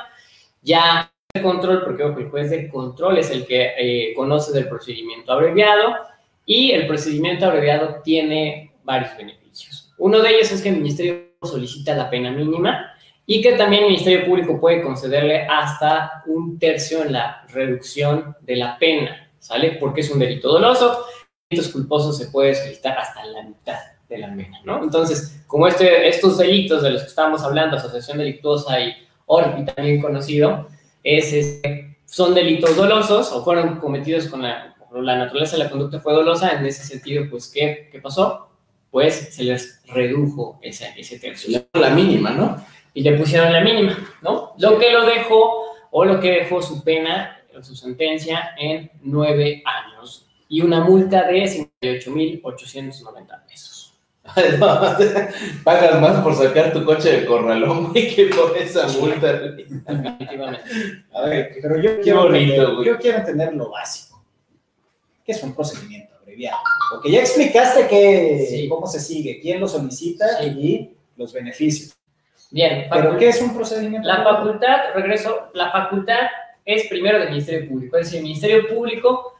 ya 0.62 1.12
de 1.32 1.42
control, 1.42 1.84
porque 1.84 2.02
ojo, 2.02 2.18
el 2.18 2.28
juez 2.28 2.50
de 2.50 2.68
control 2.68 3.18
es 3.18 3.30
el 3.30 3.46
que 3.46 3.74
eh, 3.78 4.14
conoce 4.14 4.50
del 4.50 4.68
procedimiento 4.68 5.32
abreviado 5.32 5.94
y 6.44 6.72
el 6.72 6.88
procedimiento 6.88 7.46
abreviado 7.46 8.00
tiene 8.02 8.69
varios 8.90 9.16
beneficios. 9.16 9.92
Uno 9.98 10.20
de 10.20 10.30
ellos 10.30 10.50
es 10.50 10.62
que 10.62 10.70
el 10.70 10.78
Ministerio 10.78 11.30
solicita 11.42 11.94
la 11.94 12.10
pena 12.10 12.32
mínima 12.32 12.92
y 13.24 13.40
que 13.40 13.52
también 13.52 13.84
el 13.84 13.90
Ministerio 13.90 14.26
Público 14.26 14.60
puede 14.60 14.82
concederle 14.82 15.46
hasta 15.46 16.24
un 16.26 16.58
tercio 16.58 17.04
en 17.04 17.12
la 17.12 17.46
reducción 17.48 18.36
de 18.40 18.56
la 18.56 18.76
pena, 18.78 19.30
¿sale? 19.38 19.76
Porque 19.78 20.00
es 20.00 20.10
un 20.10 20.18
delito 20.18 20.48
doloso, 20.52 21.04
delitos 21.48 21.72
culposos 21.72 22.18
se 22.18 22.26
puede 22.26 22.56
solicitar 22.56 22.98
hasta 22.98 23.24
la 23.26 23.44
mitad 23.44 23.78
de 24.08 24.18
la 24.18 24.34
pena, 24.34 24.60
¿no? 24.64 24.82
Entonces, 24.82 25.40
como 25.46 25.68
este, 25.68 26.08
estos 26.08 26.38
delitos 26.38 26.82
de 26.82 26.90
los 26.90 27.02
que 27.02 27.08
estábamos 27.08 27.44
hablando, 27.44 27.76
asociación 27.76 28.18
delictuosa 28.18 28.80
y 28.80 28.92
ORPI 29.26 29.66
también 29.66 30.00
conocido, 30.00 30.68
es, 31.04 31.32
este, 31.32 31.96
son 32.06 32.34
delitos 32.34 32.76
dolosos 32.76 33.30
o 33.30 33.44
fueron 33.44 33.76
cometidos 33.76 34.26
con 34.26 34.42
la, 34.42 34.74
la 34.92 35.16
naturaleza 35.16 35.56
de 35.56 35.64
la 35.64 35.70
conducta 35.70 36.00
fue 36.00 36.12
dolosa, 36.12 36.50
en 36.50 36.66
ese 36.66 36.82
sentido, 36.84 37.26
pues, 37.30 37.48
¿qué, 37.54 37.88
qué 37.92 38.00
pasó? 38.00 38.49
Pues 38.90 39.34
se 39.34 39.44
les 39.44 39.82
redujo 39.86 40.58
ese, 40.62 40.92
ese 40.96 41.18
tercio. 41.18 41.66
La 41.74 41.90
mínima, 41.90 42.30
¿no? 42.30 42.64
Y 42.92 43.02
le 43.02 43.16
pusieron 43.16 43.52
la 43.52 43.60
mínima, 43.60 43.96
¿no? 44.22 44.54
Lo 44.58 44.78
que 44.78 44.90
lo 44.90 45.06
dejó, 45.06 45.66
o 45.90 46.04
lo 46.04 46.18
que 46.20 46.30
dejó 46.32 46.60
su 46.60 46.82
pena, 46.82 47.40
su 47.62 47.76
sentencia, 47.76 48.54
en 48.58 48.90
nueve 49.02 49.62
años 49.64 50.26
y 50.48 50.62
una 50.62 50.80
multa 50.80 51.26
de 51.28 51.44
58.890 51.80 53.46
pesos. 53.46 53.94
Pagas 55.64 56.00
más 56.00 56.22
por 56.22 56.34
sacar 56.34 56.72
tu 56.72 56.84
coche 56.84 57.20
de 57.20 57.26
corralón, 57.26 57.92
que 57.92 58.30
por 58.34 58.56
esa 58.56 58.86
multa. 58.88 59.32
Definitivamente. 59.32 61.04
A 61.14 61.22
ver, 61.22 61.56
pero 61.62 61.80
yo 61.80 62.00
quiero, 62.00 62.34
entender, 62.34 62.68
yo 62.84 62.98
quiero 62.98 63.18
entender 63.18 63.54
lo 63.54 63.70
básico. 63.70 64.22
¿Qué 65.24 65.32
es 65.32 65.42
un 65.42 65.54
procedimiento 65.54 66.09
abreviado? 66.48 66.58
Porque 66.90 67.10
ya 67.10 67.20
explicaste 67.20 67.86
que, 67.86 68.66
cómo 68.68 68.86
se 68.86 69.00
sigue, 69.00 69.40
quién 69.40 69.60
lo 69.60 69.68
solicita 69.68 70.44
y 70.44 70.90
los 71.16 71.32
beneficios. 71.32 71.96
Bien, 72.50 72.86
¿pero 72.90 73.16
qué 73.16 73.28
es 73.28 73.40
un 73.40 73.54
procedimiento? 73.54 74.08
La 74.08 74.24
facultad, 74.24 74.94
regreso, 74.94 75.50
la 75.54 75.70
facultad 75.70 76.28
es 76.64 76.86
primero 76.88 77.18
del 77.18 77.30
Ministerio 77.30 77.68
Público. 77.68 77.96
Es 77.96 78.06
decir, 78.06 78.18
el 78.18 78.24
Ministerio 78.24 78.68
Público 78.68 79.34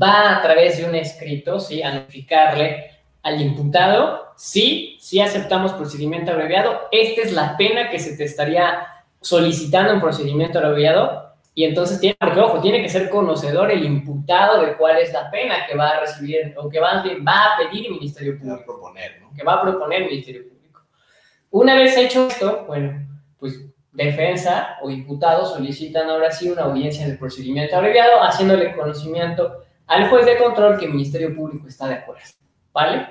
va 0.00 0.36
a 0.36 0.42
través 0.42 0.76
de 0.76 0.84
un 0.84 0.94
escrito, 0.94 1.58
¿sí? 1.60 1.82
A 1.82 1.94
notificarle 1.94 2.90
al 3.22 3.40
imputado, 3.40 4.32
sí, 4.36 4.98
sí 5.00 5.20
aceptamos 5.20 5.72
procedimiento 5.72 6.32
abreviado, 6.32 6.88
esta 6.92 7.22
es 7.22 7.32
la 7.32 7.56
pena 7.56 7.88
que 7.88 7.98
se 7.98 8.16
te 8.18 8.24
estaría 8.24 8.86
solicitando 9.22 9.94
en 9.94 10.00
procedimiento 10.00 10.58
abreviado, 10.58 11.23
y 11.54 11.64
entonces 11.64 12.00
tiene, 12.00 12.16
porque 12.18 12.40
ojo, 12.40 12.60
tiene 12.60 12.82
que 12.82 12.88
ser 12.88 13.08
conocedor 13.08 13.70
el 13.70 13.84
imputado 13.84 14.62
de 14.62 14.76
cuál 14.76 14.98
es 14.98 15.12
la 15.12 15.30
pena 15.30 15.66
que 15.66 15.76
va 15.76 15.90
a 15.90 16.00
recibir 16.00 16.52
o 16.56 16.68
que 16.68 16.80
va, 16.80 17.04
va 17.26 17.44
a 17.44 17.56
pedir 17.58 17.86
el 17.86 17.92
Ministerio 17.92 18.38
Público. 18.38 18.56
Que 18.56 18.56
va 18.56 18.62
a 18.62 18.64
proponer, 18.64 19.20
¿no? 19.20 19.32
Que 19.36 19.44
va 19.44 19.54
a 19.54 19.62
proponer 19.62 20.02
el 20.02 20.08
Ministerio 20.08 20.48
Público. 20.48 20.82
Una 21.50 21.76
vez 21.76 21.96
hecho 21.96 22.26
esto, 22.26 22.64
bueno, 22.66 23.06
pues 23.38 23.60
defensa 23.92 24.78
o 24.82 24.90
imputado 24.90 25.46
solicitan 25.46 26.10
ahora 26.10 26.32
sí 26.32 26.50
una 26.50 26.62
audiencia 26.62 27.06
del 27.06 27.18
procedimiento 27.18 27.76
abreviado, 27.76 28.20
haciéndole 28.22 28.74
conocimiento 28.74 29.62
al 29.86 30.08
juez 30.10 30.26
de 30.26 30.36
control 30.36 30.76
que 30.78 30.86
el 30.86 30.92
Ministerio 30.92 31.36
Público 31.36 31.68
está 31.68 31.86
de 31.86 31.94
acuerdo. 31.94 32.22
¿vale? 32.74 33.06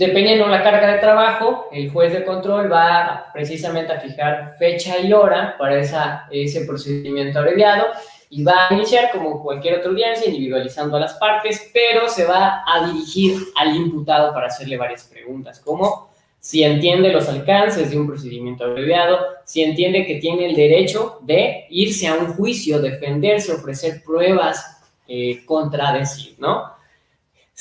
Dependiendo 0.00 0.46
de 0.46 0.50
la 0.52 0.62
carga 0.62 0.94
de 0.94 0.98
trabajo, 0.98 1.68
el 1.70 1.90
juez 1.90 2.10
de 2.14 2.24
control 2.24 2.72
va 2.72 3.26
precisamente 3.34 3.92
a 3.92 4.00
fijar 4.00 4.56
fecha 4.58 4.98
y 4.98 5.12
hora 5.12 5.56
para 5.58 5.78
esa, 5.78 6.26
ese 6.30 6.64
procedimiento 6.64 7.38
abreviado 7.38 7.84
y 8.30 8.42
va 8.42 8.68
a 8.70 8.72
iniciar 8.72 9.10
como 9.12 9.42
cualquier 9.42 9.74
otra 9.74 9.90
audiencia, 9.90 10.26
individualizando 10.26 10.96
a 10.96 11.00
las 11.00 11.12
partes, 11.18 11.70
pero 11.74 12.08
se 12.08 12.24
va 12.24 12.62
a 12.66 12.86
dirigir 12.86 13.36
al 13.54 13.76
imputado 13.76 14.32
para 14.32 14.46
hacerle 14.46 14.78
varias 14.78 15.04
preguntas, 15.04 15.60
como 15.60 16.08
si 16.38 16.62
entiende 16.62 17.12
los 17.12 17.28
alcances 17.28 17.90
de 17.90 17.98
un 17.98 18.06
procedimiento 18.06 18.64
abreviado, 18.64 19.18
si 19.44 19.62
entiende 19.62 20.06
que 20.06 20.14
tiene 20.14 20.46
el 20.46 20.56
derecho 20.56 21.18
de 21.20 21.66
irse 21.68 22.08
a 22.08 22.14
un 22.14 22.32
juicio, 22.32 22.80
defenderse, 22.80 23.52
ofrecer 23.52 24.02
pruebas, 24.02 24.80
eh, 25.06 25.44
contradecir, 25.44 26.36
¿no? 26.38 26.79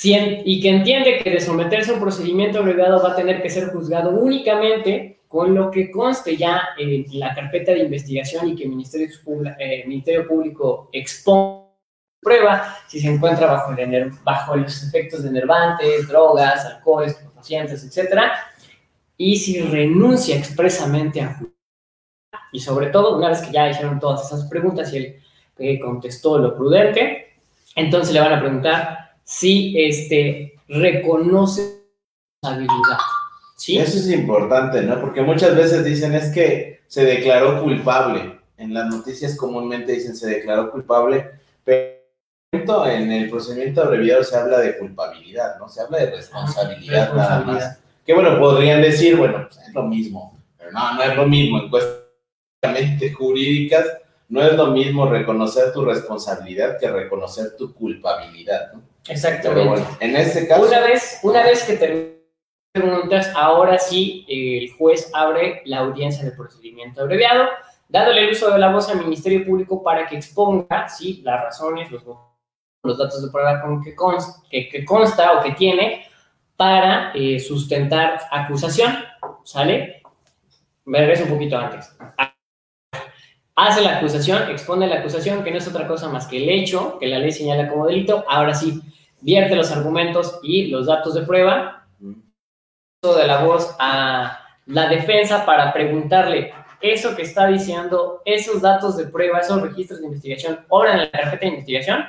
Y 0.03 0.61
que 0.61 0.69
entiende 0.69 1.19
que 1.23 1.29
de 1.29 1.41
someterse 1.41 1.91
a 1.91 1.95
un 1.95 1.99
procedimiento 1.99 2.59
abreviado 2.59 3.03
va 3.03 3.11
a 3.11 3.15
tener 3.15 3.41
que 3.41 3.49
ser 3.49 3.69
juzgado 3.69 4.11
únicamente 4.11 5.19
con 5.27 5.53
lo 5.53 5.69
que 5.69 5.91
conste 5.91 6.37
ya 6.37 6.69
en 6.77 7.05
la 7.19 7.33
carpeta 7.35 7.71
de 7.71 7.79
investigación 7.79 8.49
y 8.49 8.55
que 8.55 8.63
el 8.63 8.69
Ministerio, 8.69 9.07
eh, 9.59 9.83
Ministerio 9.85 10.27
Público 10.27 10.89
exponga 10.91 11.69
prueba 12.21 12.77
si 12.87 12.99
se 12.99 13.07
encuentra 13.07 13.47
bajo, 13.47 13.73
el, 13.73 14.11
bajo 14.23 14.55
los 14.55 14.83
efectos 14.83 15.23
de 15.23 15.29
enervantes, 15.29 16.07
drogas, 16.07 16.65
alcohol, 16.65 17.05
estupefacientes, 17.05 17.83
etc. 17.83 18.21
Y 19.17 19.37
si 19.37 19.61
renuncia 19.61 20.35
expresamente 20.37 21.21
a 21.21 21.33
juzgar. 21.33 21.53
Y 22.51 22.59
sobre 22.59 22.87
todo, 22.87 23.17
una 23.17 23.29
vez 23.29 23.41
que 23.41 23.51
ya 23.51 23.69
hicieron 23.69 23.99
todas 23.99 24.25
esas 24.25 24.45
preguntas 24.45 24.91
y 24.93 24.97
él 24.97 25.19
eh, 25.57 25.79
contestó 25.79 26.37
lo 26.37 26.55
prudente, 26.55 27.27
entonces 27.75 28.13
le 28.13 28.19
van 28.19 28.33
a 28.33 28.39
preguntar 28.39 29.08
si 29.29 29.75
este, 29.77 30.55
reconoce. 30.67 31.83
¿sí? 33.55 33.77
Eso 33.77 33.99
es 33.99 34.09
importante, 34.09 34.81
¿no? 34.81 34.99
Porque 34.99 35.21
muchas 35.21 35.55
veces 35.55 35.85
dicen 35.85 36.15
es 36.15 36.33
que 36.33 36.81
se 36.87 37.05
declaró 37.05 37.61
culpable. 37.61 38.39
En 38.57 38.73
las 38.73 38.87
noticias 38.87 39.37
comúnmente 39.37 39.91
dicen 39.91 40.15
se 40.15 40.27
declaró 40.27 40.71
culpable, 40.71 41.29
pero 41.63 42.87
en 42.87 43.11
el 43.11 43.29
procedimiento 43.29 43.83
abreviado 43.83 44.23
se 44.23 44.35
habla 44.35 44.57
de 44.61 44.79
culpabilidad, 44.79 45.59
¿no? 45.59 45.69
Se 45.69 45.81
habla 45.81 45.99
de 45.99 46.09
responsabilidad, 46.09 47.13
nada 47.13 47.39
más. 47.41 47.79
Que 48.03 48.15
bueno, 48.15 48.39
podrían 48.39 48.81
decir, 48.81 49.15
bueno, 49.15 49.47
pues 49.47 49.59
es 49.59 49.73
lo 49.75 49.83
mismo, 49.83 50.39
pero 50.57 50.71
no, 50.71 50.95
no 50.95 51.03
es 51.03 51.15
lo 51.15 51.27
mismo. 51.27 51.59
En 51.59 51.69
cuestiones 51.69 53.15
jurídicas, 53.15 53.85
no 54.27 54.41
es 54.41 54.53
lo 54.53 54.67
mismo 54.67 55.05
reconocer 55.05 55.71
tu 55.71 55.85
responsabilidad 55.85 56.79
que 56.79 56.89
reconocer 56.89 57.55
tu 57.55 57.75
culpabilidad, 57.75 58.73
¿no? 58.73 58.89
Exactamente. 59.09 59.83
en 59.99 60.15
este 60.15 60.47
caso. 60.47 60.65
Una 60.65 60.79
vez, 60.81 61.19
una 61.23 61.43
vez 61.43 61.63
que 61.63 61.73
termine 61.77 62.19
preguntas, 62.71 63.31
ahora 63.35 63.77
sí 63.77 64.25
el 64.27 64.71
juez 64.73 65.11
abre 65.13 65.61
la 65.65 65.79
audiencia 65.79 66.23
de 66.23 66.31
procedimiento 66.31 67.01
abreviado, 67.01 67.47
dándole 67.87 68.25
el 68.25 68.31
uso 68.31 68.51
de 68.51 68.59
la 68.59 68.71
voz 68.71 68.89
al 68.89 68.99
Ministerio 68.99 69.45
Público 69.45 69.83
para 69.83 70.07
que 70.07 70.17
exponga 70.17 70.87
¿sí? 70.87 71.21
las 71.23 71.41
razones, 71.41 71.91
los, 71.91 72.03
los 72.83 72.97
datos 72.97 73.23
de 73.23 73.31
prueba 73.31 73.61
con 73.61 73.83
que, 73.83 73.95
consta, 73.95 74.41
que, 74.49 74.85
consta 74.85 75.33
o 75.33 75.43
que 75.43 75.51
tiene 75.51 76.05
para 76.55 77.11
eh, 77.13 77.39
sustentar 77.39 78.19
acusación. 78.31 78.93
¿Sale? 79.43 80.03
Me 80.85 80.99
regreso 80.99 81.23
un 81.23 81.31
poquito 81.31 81.57
antes 81.57 81.95
hace 83.67 83.81
la 83.81 83.97
acusación, 83.97 84.49
expone 84.49 84.87
la 84.87 84.99
acusación, 84.99 85.43
que 85.43 85.51
no 85.51 85.57
es 85.57 85.67
otra 85.67 85.87
cosa 85.87 86.07
más 86.07 86.27
que 86.27 86.37
el 86.37 86.49
hecho 86.49 86.97
que 86.99 87.07
la 87.07 87.19
ley 87.19 87.31
señala 87.31 87.67
como 87.67 87.85
delito. 87.85 88.23
Ahora 88.27 88.53
sí, 88.53 88.81
vierte 89.21 89.55
los 89.55 89.71
argumentos 89.71 90.39
y 90.43 90.67
los 90.67 90.87
datos 90.87 91.13
de 91.13 91.23
prueba 91.23 91.87
de 93.01 93.27
la 93.27 93.43
voz 93.43 93.75
a 93.79 94.39
la 94.65 94.87
defensa 94.89 95.45
para 95.45 95.71
preguntarle 95.71 96.53
eso 96.81 97.15
que 97.15 97.23
está 97.23 97.47
diciendo, 97.47 98.21
esos 98.25 98.61
datos 98.61 98.97
de 98.97 99.07
prueba, 99.07 99.39
esos 99.39 99.61
registros 99.61 99.99
de 99.99 100.07
investigación, 100.07 100.65
obran 100.69 100.99
en 100.99 101.05
la 101.05 101.11
carpeta 101.11 101.41
de 101.41 101.47
investigación. 101.47 102.05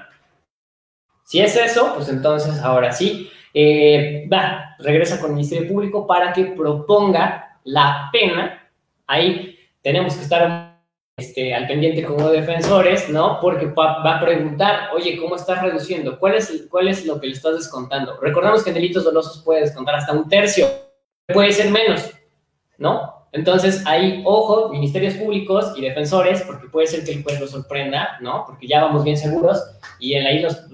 Si 1.24 1.40
es 1.40 1.56
eso, 1.56 1.94
pues 1.94 2.08
entonces 2.08 2.60
ahora 2.60 2.92
sí, 2.92 3.30
eh, 3.54 4.28
va, 4.32 4.76
regresa 4.78 5.20
con 5.20 5.30
el 5.30 5.36
Ministerio 5.36 5.68
Público 5.68 6.06
para 6.06 6.32
que 6.32 6.44
proponga 6.46 7.58
la 7.64 8.08
pena. 8.12 8.68
Ahí 9.06 9.58
tenemos 9.82 10.14
que 10.14 10.22
estar 10.22 10.69
este, 11.20 11.54
al 11.54 11.66
pendiente 11.66 12.02
como 12.02 12.30
defensores, 12.30 13.08
¿no? 13.10 13.38
Porque 13.40 13.66
va, 13.66 14.16
a 14.16 14.20
preguntar, 14.20 14.90
oye, 14.94 15.16
¿cómo 15.18 15.36
estás 15.36 15.62
reduciendo? 15.62 16.18
¿Cuál 16.18 16.34
es, 16.34 16.66
¿Cuál 16.70 16.88
es 16.88 17.04
lo 17.04 17.20
que 17.20 17.26
le 17.26 17.34
estás 17.34 17.54
descontando? 17.56 18.18
Recordamos 18.20 18.62
que 18.62 18.70
en 18.70 18.74
delitos 18.74 19.04
dolosos 19.04 19.42
puede 19.42 19.60
descontar 19.60 19.96
hasta 19.96 20.12
un 20.12 20.28
tercio, 20.28 20.66
puede 21.26 21.52
ser 21.52 21.70
menos, 21.70 22.10
¿no? 22.78 23.26
Entonces, 23.32 23.86
ahí, 23.86 24.22
ojo, 24.24 24.70
ministerios 24.70 25.14
públicos 25.14 25.74
y 25.76 25.82
defensores, 25.82 26.42
porque 26.42 26.66
puede 26.66 26.86
ser 26.86 27.04
que 27.04 27.12
el 27.12 27.22
juez 27.22 27.38
lo 27.38 27.46
sorprenda, 27.46 28.18
¿no? 28.20 28.44
Porque 28.46 28.66
ya 28.66 28.82
vamos 28.82 29.04
bien 29.04 29.16
seguros 29.16 29.62
y 29.98 30.14
en 30.14 30.26
ahí 30.26 30.40
los 30.40 30.64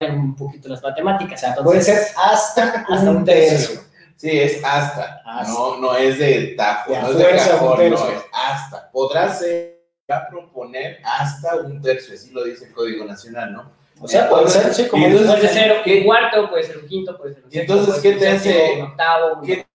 un 0.00 0.34
poquito 0.34 0.68
las 0.68 0.82
matemáticas. 0.82 1.42
Entonces, 1.42 1.64
puede 1.64 1.82
ser 1.82 2.02
hasta, 2.16 2.84
hasta 2.88 3.10
un 3.10 3.24
tercio. 3.24 3.80
Sí, 4.16 4.30
es 4.30 4.64
hasta. 4.64 5.22
No, 5.48 5.78
no 5.78 5.96
es 5.96 6.18
de 6.18 6.54
tajo, 6.56 6.92
no 6.92 7.10
es 7.10 7.18
de 7.18 7.24
cajón, 7.24 7.90
no, 7.90 7.96
es 7.96 8.24
hasta. 8.32 8.90
Podrá 8.90 9.32
ser, 9.32 9.73
a 10.12 10.28
proponer 10.28 10.98
hasta 11.04 11.56
un 11.56 11.80
tercio, 11.80 12.14
así 12.14 12.30
lo 12.32 12.44
dice 12.44 12.66
el 12.66 12.72
Código 12.72 13.04
Nacional, 13.04 13.52
¿no? 13.52 13.72
O 14.00 14.08
sea, 14.08 14.28
puede 14.28 14.48
ser, 14.48 14.74
sí, 14.74 14.88
como 14.88 15.06
puede 15.08 15.48
ser 15.48 15.82
un 15.86 16.04
cuarto, 16.04 16.50
puede 16.50 16.64
ser 16.64 16.78
un 16.78 16.86
quinto, 16.88 17.16
puede 17.16 17.34
ser 17.34 17.44
un 17.44 17.54
Y 17.54 17.58
entonces, 17.58 18.02
¿qué 18.02 18.12
te 18.12 18.28
hace? 18.28 18.72
Un 18.76 18.82
octavo. 18.82 19.40
¿Qué, 19.42 19.66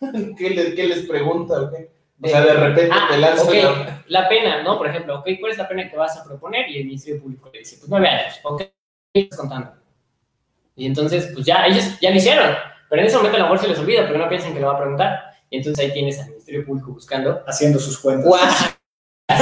¿Qué, 0.38 0.50
les, 0.50 0.74
¿Qué, 0.74 0.86
les, 0.86 1.06
pregunta? 1.06 1.54
O 1.60 2.28
sea, 2.28 2.40
de 2.42 2.54
repente 2.54 2.88
Ah, 2.92 3.08
te 3.10 3.18
lanzan 3.18 3.56
la- 3.62 4.04
la 4.06 4.28
pena, 4.28 4.62
¿no? 4.62 4.78
Por 4.78 4.86
ejemplo, 4.86 5.18
ok, 5.18 5.28
¿cuál 5.40 5.52
es 5.52 5.58
la 5.58 5.68
pena 5.68 5.90
que 5.90 5.96
vas 5.96 6.16
a 6.16 6.24
proponer? 6.24 6.70
Y 6.70 6.78
el 6.78 6.86
Ministerio 6.86 7.20
Público 7.20 7.50
le 7.52 7.58
dice, 7.58 7.76
pues 7.78 7.88
nueve 7.90 8.08
años, 8.08 8.38
ok, 8.44 8.62
¿qué 9.12 9.20
estás 9.20 9.38
contando? 9.40 9.72
Y 10.76 10.86
entonces, 10.86 11.30
pues 11.34 11.44
ya, 11.44 11.66
ellos 11.66 11.98
ya 12.00 12.10
lo 12.10 12.16
hicieron, 12.16 12.54
pero 12.88 13.02
en 13.02 13.08
ese 13.08 13.16
momento 13.16 13.36
a 13.36 13.40
lo 13.40 13.44
mejor 13.46 13.58
se 13.58 13.68
les 13.68 13.78
olvida, 13.78 14.02
porque 14.02 14.18
no 14.18 14.28
piensan 14.28 14.54
que 14.54 14.60
lo 14.60 14.68
va 14.68 14.74
a 14.74 14.78
preguntar. 14.78 15.20
Y 15.50 15.58
entonces 15.58 15.84
ahí 15.84 15.92
tienes 15.92 16.18
al 16.20 16.28
Ministerio 16.30 16.64
Público 16.64 16.92
buscando, 16.92 17.42
Haciendo 17.46 17.78
sus 17.78 17.98
cuentas. 17.98 18.76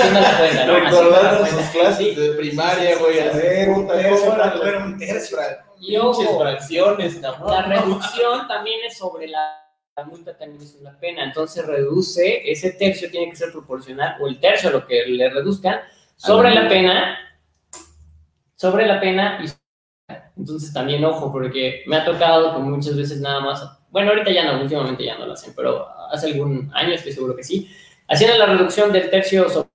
Haciendo 0.03 0.21
la 0.21 0.39
cuenta, 0.39 0.67
¿no? 0.67 0.75
Recordando 0.81 1.47
sus 1.47 1.55
cuenta. 1.55 1.73
clases 1.73 2.17
de 2.17 2.29
primaria, 2.33 2.99
güey. 2.99 3.21
A 3.21 3.29
así, 3.31 3.39
ver, 3.39 3.69
un 3.71 3.83
puta, 3.83 3.95
tercio, 3.95 4.21
¿cómo 4.25 4.37
¿cuánto 4.37 4.63
eran 4.67 4.75
era 4.75 4.85
un 4.85 4.99
tercio? 4.99 5.39
Y 5.81 5.97
ojo, 5.97 6.39
fracciones, 6.41 7.15
cabrón. 7.17 7.51
La 7.51 7.63
reducción 7.63 8.49
también 8.49 8.81
es 8.87 8.97
sobre 8.99 9.27
la, 9.29 9.59
la 9.97 10.05
multa, 10.05 10.37
también 10.37 10.63
es 10.63 10.77
una 10.81 10.99
pena. 10.99 11.25
Entonces 11.25 11.67
reduce, 11.67 12.51
ese 12.51 12.73
tercio 12.73 13.11
tiene 13.11 13.31
que 13.31 13.37
ser 13.37 13.51
proporcional, 13.53 14.17
o 14.21 14.29
el 14.29 14.39
tercio 14.41 14.69
a 14.69 14.73
lo 14.73 14.87
que 14.87 15.05
le 15.07 15.29
reduzcan, 15.31 15.81
sobre 16.17 16.55
la 16.55 16.69
pena, 16.69 17.19
sobre 18.55 18.87
la 18.87 19.01
pena 19.01 19.41
y 19.45 19.49
entonces 20.37 20.73
también 20.73 21.05
ojo, 21.05 21.31
porque 21.33 21.83
me 21.87 21.97
ha 21.97 22.05
tocado 22.05 22.53
que 22.55 22.59
muchas 22.61 22.97
veces 22.97 23.21
nada 23.21 23.41
más, 23.41 23.63
bueno, 23.91 24.11
ahorita 24.11 24.31
ya 24.31 24.45
no, 24.45 24.61
últimamente 24.63 25.05
ya 25.05 25.17
no 25.19 25.27
lo 25.27 25.33
hacen, 25.35 25.53
pero 25.55 25.87
hace 26.11 26.27
algún 26.33 26.71
año 26.75 26.93
estoy 26.95 27.13
seguro 27.13 27.35
que 27.37 27.45
sí, 27.45 27.69
hacían 28.09 28.39
la 28.39 28.47
reducción 28.47 28.93
del 28.93 29.11
tercio, 29.11 29.49
sobre- 29.49 29.69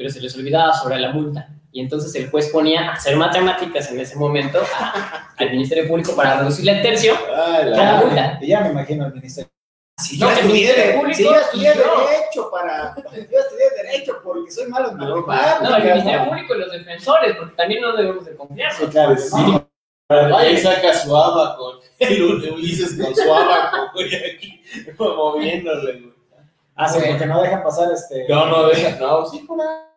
pero 0.00 0.08
se 0.08 0.18
les 0.22 0.34
olvidaba 0.34 0.72
sobre 0.72 0.98
la 0.98 1.12
multa. 1.12 1.46
Y 1.72 1.82
entonces 1.82 2.14
el 2.14 2.30
juez 2.30 2.48
ponía 2.48 2.88
a 2.88 2.92
hacer 2.94 3.16
matemáticas 3.16 3.90
en 3.90 4.00
ese 4.00 4.16
momento 4.16 4.58
a- 4.80 5.28
al 5.36 5.50
Ministerio 5.50 5.86
Público 5.86 6.16
para 6.16 6.38
reducirle 6.38 6.72
el 6.72 6.80
tercio 6.82 7.12
Ay, 7.36 7.68
la- 7.68 7.76
Cada 7.76 8.00
multa. 8.00 8.38
Y 8.40 8.46
ya 8.46 8.60
me 8.60 8.70
imagino 8.70 9.04
el 9.04 9.12
ministerio. 9.12 9.50
Si 9.98 10.18
No, 10.18 10.28
yo 10.28 10.32
el 10.32 10.38
estudié, 10.38 10.94
Público 10.98 11.16
si 11.18 11.24
yo 11.24 11.34
estudié 11.34 11.68
derecho 11.74 12.50
para. 12.50 12.94
Yo 12.96 13.38
estudié 13.40 13.70
derecho 13.82 14.20
porque 14.24 14.50
soy 14.50 14.68
malo 14.68 14.88
en 14.92 14.96
matemáticas. 14.96 15.60
No, 15.60 15.76
el 15.76 15.84
Ministerio 15.84 16.24
Público 16.24 16.54
y 16.54 16.58
los 16.60 16.72
defensores, 16.72 17.36
porque 17.36 17.54
también 17.56 17.82
no 17.82 17.94
debemos 17.94 18.24
de 18.24 18.36
confiar. 18.36 18.72
Sí, 18.72 18.86
claro, 18.86 19.16
sí. 19.18 19.60
Ahí 20.08 20.56
saca 20.56 20.94
su 20.94 21.14
abaco. 21.14 21.78
El 21.98 22.22
Ulises 22.22 22.98
con 22.98 23.14
su 23.14 23.30
abaco, 23.34 23.90
güey, 23.92 24.14
aquí, 24.34 24.62
moviéndole, 24.98 25.92
güey. 26.00 26.14
Ah, 26.74 26.88
sí, 26.88 26.98
porque 27.06 27.26
no 27.26 27.42
dejan 27.42 27.62
pasar 27.62 27.92
este. 27.92 28.24
No, 28.30 28.46
no, 28.46 28.66
deja, 28.68 28.96
no, 28.98 29.26
sí, 29.26 29.40
por 29.40 29.60
ahí. 29.60 29.89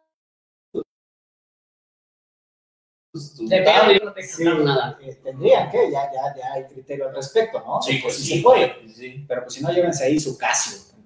Pues, 3.13 3.35
tu 3.35 3.47
Depende, 3.47 3.71
tablet. 3.71 3.99
yo 3.99 4.05
no 4.07 4.13
te 4.13 4.23
Sí, 4.23 4.27
explico 4.43 4.57
nada. 4.65 4.97
eh, 5.03 5.19
tendrían 5.23 5.69
que, 5.69 5.91
ya, 5.91 6.11
ya, 6.11 6.35
ya 6.35 6.53
hay 6.55 6.63
criterio 6.65 7.09
al 7.09 7.15
respecto, 7.15 7.63
¿no? 7.63 7.79
Sí, 7.79 7.99
pues 8.01 8.15
sí 8.17 8.23
sí, 8.23 8.37
se 8.37 8.41
puede. 8.43 8.75
Sí. 8.91 9.23
Pero 9.27 9.43
pues 9.43 9.53
si 9.53 9.61
no, 9.63 9.71
llévense 9.71 10.03
ahí 10.03 10.19
su 10.19 10.35
Casio. 10.35 10.79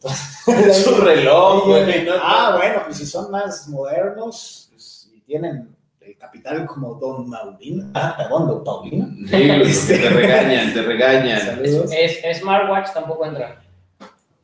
Entonces, 0.47 0.83
Su 0.85 0.95
reloj, 1.01 1.65
güey. 1.67 2.05
no, 2.05 2.13
ah, 2.21 2.51
no. 2.51 2.57
bueno, 2.59 2.81
pues 2.85 2.97
si 2.97 3.05
son 3.05 3.29
más 3.29 3.67
modernos 3.67 4.69
pues, 4.71 5.11
y 5.13 5.19
tienen 5.19 5.75
el 5.99 6.17
capital 6.17 6.65
como 6.65 6.93
Don 6.93 7.27
Maulino. 7.29 7.91
Ah, 7.93 8.15
perdón, 8.17 8.47
Don 8.47 8.63
Paulino. 8.63 9.05
Sí, 9.27 9.87
te 9.99 10.09
regañan, 10.09 10.73
te 10.73 10.81
regañan. 10.83 11.59
Es, 11.61 12.39
Smartwatch 12.39 12.93
tampoco 12.93 13.25
entra. 13.25 13.61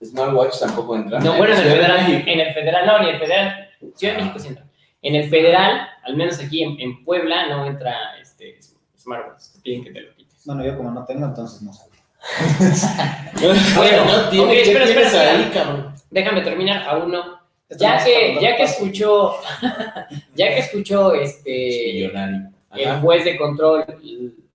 Smartwatch 0.03 0.59
tampoco 0.59 0.97
entra. 0.97 1.21
No, 1.21 1.37
bueno, 1.37 1.53
en 1.55 1.61
el 1.61 1.71
federal, 1.71 2.11
en 2.27 2.39
el 2.41 2.53
federal, 2.53 2.85
no, 2.87 2.99
ni 3.03 3.09
el 3.11 3.19
federal. 3.19 3.69
Ciudad 3.95 4.15
de 4.15 4.19
México 4.21 4.39
sí 4.39 4.47
entra. 4.49 4.65
En 5.01 5.15
el 5.15 5.29
federal, 5.29 5.87
al 6.03 6.15
menos 6.15 6.39
aquí 6.39 6.63
en, 6.63 6.79
en 6.79 7.03
Puebla, 7.03 7.47
no 7.47 7.65
entra 7.65 8.17
este 8.21 8.59
Smartwatch. 8.97 9.53
Te 9.53 9.61
piden 9.61 9.83
que 9.83 9.91
te 9.91 10.01
lo 10.01 10.13
quites. 10.15 10.45
Bueno, 10.45 10.65
yo 10.65 10.77
como 10.77 10.91
no 10.91 11.05
tengo, 11.05 11.25
entonces 11.25 11.61
no 11.61 11.73
sabía. 11.73 11.93
Bueno, 13.75 14.05
no 14.05 14.29
tiene, 14.29 14.45
ok, 14.45 14.51
¿qué 14.51 14.61
espera, 14.61 14.85
espera, 14.85 15.31
ahí, 15.31 15.51
cabrón? 15.53 15.93
Déjame 16.09 16.41
terminar 16.41 16.87
aún 16.87 17.11
no. 17.11 17.39
Esto 17.67 17.83
no 17.83 17.89
Ya 17.89 17.97
es 17.97 18.03
que, 18.05 18.37
ya 18.41 18.55
que 18.55 18.63
escuchó, 18.63 19.35
ya 20.35 20.47
que 20.47 20.59
escuchó 20.59 21.13
este 21.13 21.91
Millonario. 21.93 22.51
el 22.71 23.01
juez 23.01 23.25
de 23.25 23.37
control, 23.37 23.85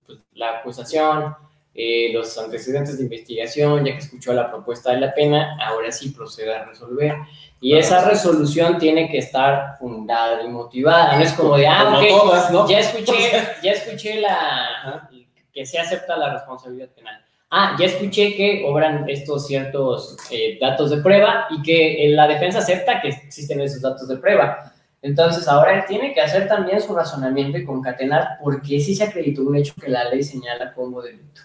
pues, 0.05 0.19
la 0.33 0.59
acusación, 0.59 1.35
eh, 1.73 2.11
los 2.13 2.37
antecedentes 2.37 2.97
de 2.97 3.03
investigación, 3.03 3.85
ya 3.85 3.93
que 3.93 3.99
escuchó 3.99 4.33
la 4.33 4.49
propuesta 4.49 4.91
de 4.91 4.99
la 4.99 5.13
pena, 5.13 5.57
ahora 5.61 5.91
sí 5.91 6.09
procede 6.09 6.53
a 6.53 6.65
resolver. 6.65 7.15
Y 7.61 7.77
esa 7.77 8.07
resolución 8.07 8.77
tiene 8.79 9.09
que 9.09 9.17
estar 9.17 9.77
fundada 9.77 10.43
y 10.43 10.47
motivada. 10.47 11.17
No 11.17 11.23
es 11.23 11.33
como 11.33 11.57
de, 11.57 11.67
ah, 11.67 11.85
Como 11.85 11.97
ok, 11.97 12.07
todas, 12.07 12.51
¿no? 12.51 12.69
ya 12.69 12.79
escuché, 12.79 13.31
ya 13.61 13.71
escuché 13.71 14.21
la 14.21 15.09
que 15.53 15.65
se 15.65 15.79
acepta 15.79 16.15
la 16.15 16.33
responsabilidad 16.33 16.89
penal. 16.89 17.23
Ah, 17.51 17.75
ya 17.79 17.87
escuché 17.87 18.35
que 18.35 18.63
obran 18.65 19.09
estos 19.09 19.47
ciertos 19.47 20.17
eh, 20.31 20.57
datos 20.61 20.91
de 20.91 20.97
prueba 20.97 21.47
y 21.49 21.61
que 21.63 22.11
la 22.13 22.27
defensa 22.27 22.59
acepta 22.59 23.01
que 23.01 23.09
existen 23.09 23.59
esos 23.59 23.81
datos 23.81 24.07
de 24.07 24.17
prueba. 24.17 24.71
Entonces, 25.01 25.47
ahora 25.47 25.75
él 25.75 25.83
tiene 25.87 26.13
que 26.13 26.21
hacer 26.21 26.47
también 26.47 26.81
su 26.81 26.93
razonamiento 26.95 27.57
y 27.57 27.65
concatenar 27.65 28.37
por 28.43 28.61
qué 28.61 28.79
sí 28.79 28.93
se 28.93 29.05
acreditó 29.05 29.41
un 29.43 29.55
hecho 29.55 29.73
que 29.81 29.89
la 29.89 30.03
ley 30.05 30.23
señala 30.23 30.73
como 30.73 31.01
delito. 31.01 31.41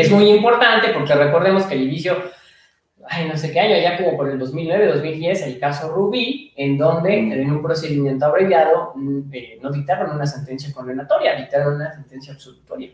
Es 0.00 0.10
muy 0.10 0.30
importante 0.30 0.88
porque 0.92 1.14
recordemos 1.14 1.64
que 1.64 1.74
el 1.74 1.82
inicio, 1.82 2.16
ay, 3.08 3.28
no 3.28 3.36
sé 3.36 3.50
qué 3.50 3.60
año, 3.60 3.76
ya 3.80 3.96
como 3.96 4.16
por 4.16 4.28
el 4.28 4.38
2009, 4.38 4.86
2010, 4.86 5.42
el 5.42 5.58
caso 5.58 5.92
Rubí, 5.92 6.52
en 6.56 6.78
donde 6.78 7.18
en 7.18 7.50
un 7.50 7.62
procedimiento 7.62 8.26
abreviado 8.26 8.92
mm, 8.94 9.20
eh, 9.32 9.58
no 9.60 9.70
dictaron 9.70 10.14
una 10.14 10.26
sentencia 10.26 10.72
condenatoria, 10.72 11.36
dictaron 11.36 11.76
una 11.76 11.92
sentencia 11.92 12.32
absolutoria. 12.32 12.90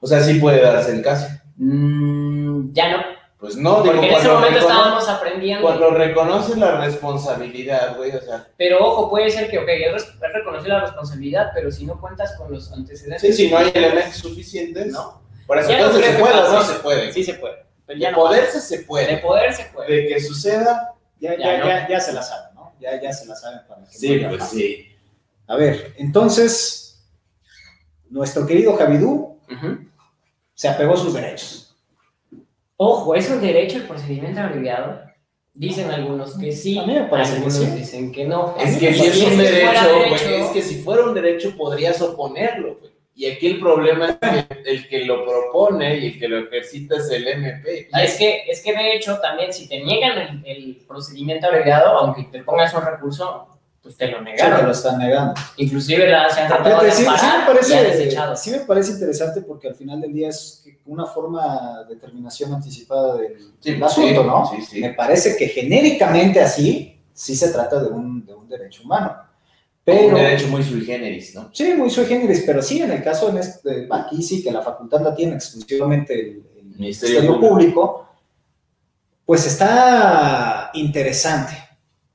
O 0.00 0.06
sea, 0.06 0.20
sí 0.20 0.38
puede 0.38 0.60
darse 0.60 0.92
el 0.92 1.02
caso. 1.02 1.28
Mm, 1.56 2.72
ya 2.72 2.92
no, 2.92 3.02
Pues 3.38 3.56
no, 3.56 3.82
digo, 3.82 3.94
porque 3.94 4.08
en 4.08 4.14
ese 4.14 4.28
momento 4.28 4.58
estábamos 4.58 5.08
aprendiendo. 5.08 5.62
cuando 5.62 5.90
reconoce 5.90 6.56
la 6.56 6.80
responsabilidad, 6.80 7.96
güey, 7.96 8.10
o 8.10 8.20
sea, 8.20 8.46
Pero 8.56 8.84
ojo, 8.84 9.10
puede 9.10 9.30
ser 9.30 9.50
que, 9.50 9.58
ok, 9.58 9.68
él, 9.68 9.94
reconoció 10.32 10.68
la 10.68 10.80
responsabilidad, 10.80 11.50
pero 11.54 11.70
si 11.70 11.86
no 11.86 12.00
cuentas 12.00 12.34
con 12.36 12.52
los 12.52 12.72
antecedentes. 12.72 13.36
sí, 13.36 13.44
si 13.44 13.50
no 13.50 13.58
hay 13.58 13.70
elementos 13.74 14.16
suficientes, 14.16 14.92
No. 14.92 15.23
Por 15.46 15.58
eso 15.58 15.68
no 15.68 15.74
entonces 15.76 16.04
se 16.06 16.12
que 16.12 16.18
puede 16.22 16.34
o 16.40 16.52
no 16.52 16.62
se 16.62 16.74
puede. 16.74 17.12
Sí 17.12 17.24
se 17.24 17.34
puede. 17.34 17.56
Pero 17.86 18.00
de 18.00 18.10
no 18.10 18.16
poderse 18.16 18.60
se 18.60 18.78
puede. 18.80 19.06
De 19.06 19.16
poder 19.18 19.52
se 19.52 19.64
puede. 19.66 19.92
De 19.92 20.08
que 20.08 20.20
suceda, 20.20 20.94
Ya, 21.20 21.36
Ya, 21.36 21.38
ya, 21.38 21.58
¿no? 21.58 21.66
ya, 21.66 21.88
ya 21.88 22.00
se 22.00 22.12
la 22.12 22.22
saben, 22.22 22.54
¿no? 22.54 22.74
Ya, 22.80 23.00
ya 23.00 23.12
se 23.12 23.26
la 23.26 23.34
saben 23.36 23.60
para 23.68 23.82
que 23.84 23.96
sí, 23.96 24.20
pues 24.28 24.44
sí. 24.44 24.88
A 25.46 25.56
ver, 25.56 25.94
entonces, 25.98 27.04
nuestro 28.08 28.46
querido 28.46 28.76
Javidú 28.76 29.38
se 30.54 30.68
apegó 30.68 30.94
a 30.94 30.96
sus 30.96 31.12
derechos. 31.14 31.76
Ojo, 32.76 33.14
¿es 33.14 33.28
un 33.30 33.40
derecho 33.40 33.76
el 33.78 33.84
procedimiento 33.84 34.40
abreviado? 34.40 35.00
Dicen 35.52 35.90
algunos 35.90 36.36
que 36.36 36.50
sí, 36.50 36.78
A 36.78 36.84
mí 36.86 36.94
me 36.94 37.04
parece 37.04 37.32
que 37.32 37.36
algunos 37.36 37.54
sí. 37.58 37.66
dicen 37.66 38.10
que 38.10 38.24
no. 38.24 38.56
Es 38.58 38.76
que 38.78 38.92
si 38.92 39.06
es 39.06 39.22
un 39.22 39.30
que 39.36 39.36
derecho, 39.36 40.28
es 40.28 40.46
que 40.50 40.62
si 40.62 40.82
fuera 40.82 41.04
un 41.04 41.14
derecho 41.14 41.56
podrías 41.56 42.00
oponerlo, 42.02 42.78
güey. 42.80 42.93
Y 43.16 43.26
aquí 43.26 43.46
el 43.46 43.60
problema 43.60 44.08
es 44.10 44.16
que 44.46 44.70
el 44.70 44.88
que 44.88 45.04
lo 45.04 45.24
propone 45.24 45.98
y 45.98 46.06
el 46.08 46.18
que 46.18 46.26
lo 46.28 46.38
ejercita 46.38 46.96
es 46.96 47.08
el 47.10 47.28
MP. 47.28 47.88
Y 47.92 48.00
es 48.00 48.16
que, 48.16 48.42
es 48.48 48.60
que 48.62 48.72
de 48.72 48.96
hecho 48.96 49.18
también 49.20 49.52
si 49.52 49.68
te 49.68 49.80
niegan 49.84 50.18
el, 50.18 50.44
el 50.46 50.76
procedimiento 50.88 51.46
abreviado, 51.46 51.96
aunque 51.98 52.24
te 52.24 52.42
pongas 52.42 52.74
un 52.74 52.84
recurso, 52.84 53.46
pues 53.82 53.96
te 53.96 54.08
lo 54.08 54.18
Sí, 54.18 54.24
te 54.24 54.30
negaron. 54.30 54.64
lo 54.66 54.72
están 54.72 54.98
negando. 54.98 55.34
Inclusive 55.58 56.08
la, 56.08 56.28
se 56.30 56.40
han 56.40 56.48
tratado 56.48 56.82
de 56.82 56.90
sí, 56.90 57.04
sí 57.04 57.08
me 57.08 57.46
parece, 57.46 57.84
desechado. 57.84 58.34
sí 58.36 58.50
me 58.50 58.58
parece 58.60 58.92
interesante 58.92 59.42
porque 59.42 59.68
al 59.68 59.74
final 59.74 60.00
del 60.00 60.12
día 60.12 60.30
es 60.30 60.64
una 60.86 61.04
forma 61.06 61.84
de 61.88 61.96
terminación 61.96 62.52
anticipada 62.54 63.16
del, 63.18 63.36
Sí, 63.60 63.72
del 63.72 63.82
asunto, 63.84 64.22
sí, 64.22 64.26
¿no? 64.26 64.46
sí, 64.56 64.62
sí. 64.62 64.80
Me 64.80 64.94
parece 64.94 65.36
que 65.36 65.48
genéricamente 65.48 66.40
así 66.40 66.98
sí 67.12 67.36
se 67.36 67.52
trata 67.52 67.80
de 67.82 67.90
un, 67.90 68.24
de 68.26 68.34
un 68.34 68.48
derecho 68.48 68.82
humano. 68.84 69.18
Pero, 69.84 70.08
un 70.08 70.14
derecho 70.14 70.48
muy 70.48 70.62
sui 70.62 70.82
generis, 70.84 71.34
¿no? 71.34 71.50
Sí, 71.52 71.74
muy 71.74 71.90
sui 71.90 72.06
generis, 72.06 72.42
pero 72.46 72.62
sí, 72.62 72.80
en 72.80 72.90
el 72.90 73.02
caso 73.02 73.28
en 73.28 73.38
este, 73.38 73.86
aquí 73.90 74.22
sí 74.22 74.42
que 74.42 74.50
la 74.50 74.62
facultad 74.62 75.02
la 75.02 75.14
tiene 75.14 75.34
exclusivamente 75.34 76.14
el, 76.14 76.42
el 76.56 76.64
Ministerio 76.64 77.20
Ministerio 77.20 77.40
Público, 77.40 78.08
pues 79.26 79.46
está 79.46 80.70
interesante, 80.72 81.52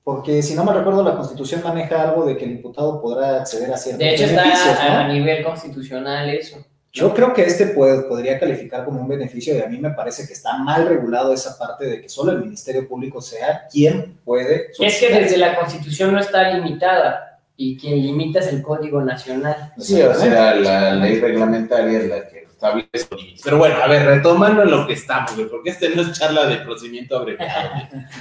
porque 0.03 0.41
si 0.41 0.55
no 0.55 0.63
me 0.63 0.73
recuerdo, 0.73 1.03
la 1.03 1.15
Constitución 1.15 1.61
maneja 1.63 2.09
algo 2.09 2.25
de 2.25 2.37
que 2.37 2.45
el 2.45 2.51
imputado 2.51 2.99
podrá 2.99 3.41
acceder 3.41 3.71
a 3.71 3.77
ciertos 3.77 3.99
De 3.99 4.15
hecho 4.15 4.25
está 4.25 4.41
beneficios, 4.41 4.75
¿no? 4.75 4.89
a, 4.89 4.99
a 5.01 5.07
nivel 5.07 5.43
constitucional 5.43 6.29
eso. 6.31 6.65
Yo 6.91 7.13
creo 7.13 7.33
que 7.35 7.43
este 7.43 7.67
puede, 7.67 8.01
podría 8.03 8.39
calificar 8.39 8.83
como 8.83 8.99
un 9.01 9.07
beneficio 9.07 9.55
y 9.55 9.61
a 9.61 9.67
mí 9.67 9.77
me 9.77 9.91
parece 9.91 10.25
que 10.25 10.33
está 10.33 10.57
mal 10.57 10.87
regulado 10.87 11.31
esa 11.33 11.55
parte 11.55 11.85
de 11.85 12.01
que 12.01 12.09
solo 12.09 12.31
el 12.31 12.39
Ministerio 12.39 12.87
Público 12.87 13.21
sea 13.21 13.67
quien 13.71 14.17
puede. 14.25 14.71
Es 14.79 14.99
que 14.99 15.13
desde 15.13 15.37
la 15.37 15.55
constitución 15.55 16.11
no 16.11 16.19
está 16.19 16.51
limitada 16.51 17.28
y 17.61 17.77
quien 17.77 18.01
limita 18.01 18.39
es 18.39 18.47
el 18.53 18.61
Código 18.61 19.01
Nacional. 19.01 19.73
Sí, 19.77 20.01
o 20.01 20.13
sea, 20.13 20.55
la 20.55 20.93
ley 20.95 21.19
reglamentaria 21.19 21.99
es 21.99 22.07
la 22.07 22.29
que 22.29 22.43
establece 22.43 23.07
límites. 23.17 23.41
Pero 23.43 23.57
bueno, 23.57 23.75
a 23.83 23.87
ver, 23.87 24.05
retomando 24.05 24.63
en 24.63 24.71
lo 24.71 24.87
que 24.87 24.93
estamos, 24.93 25.35
güey, 25.35 25.49
porque 25.49 25.71
este 25.71 25.89
no 25.93 26.03
es 26.03 26.17
charla 26.17 26.45
de 26.45 26.55
procedimiento 26.59 27.17
abreviado. 27.17 27.69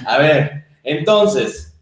A 0.05 0.17
ver, 0.17 0.65
entonces, 0.83 1.73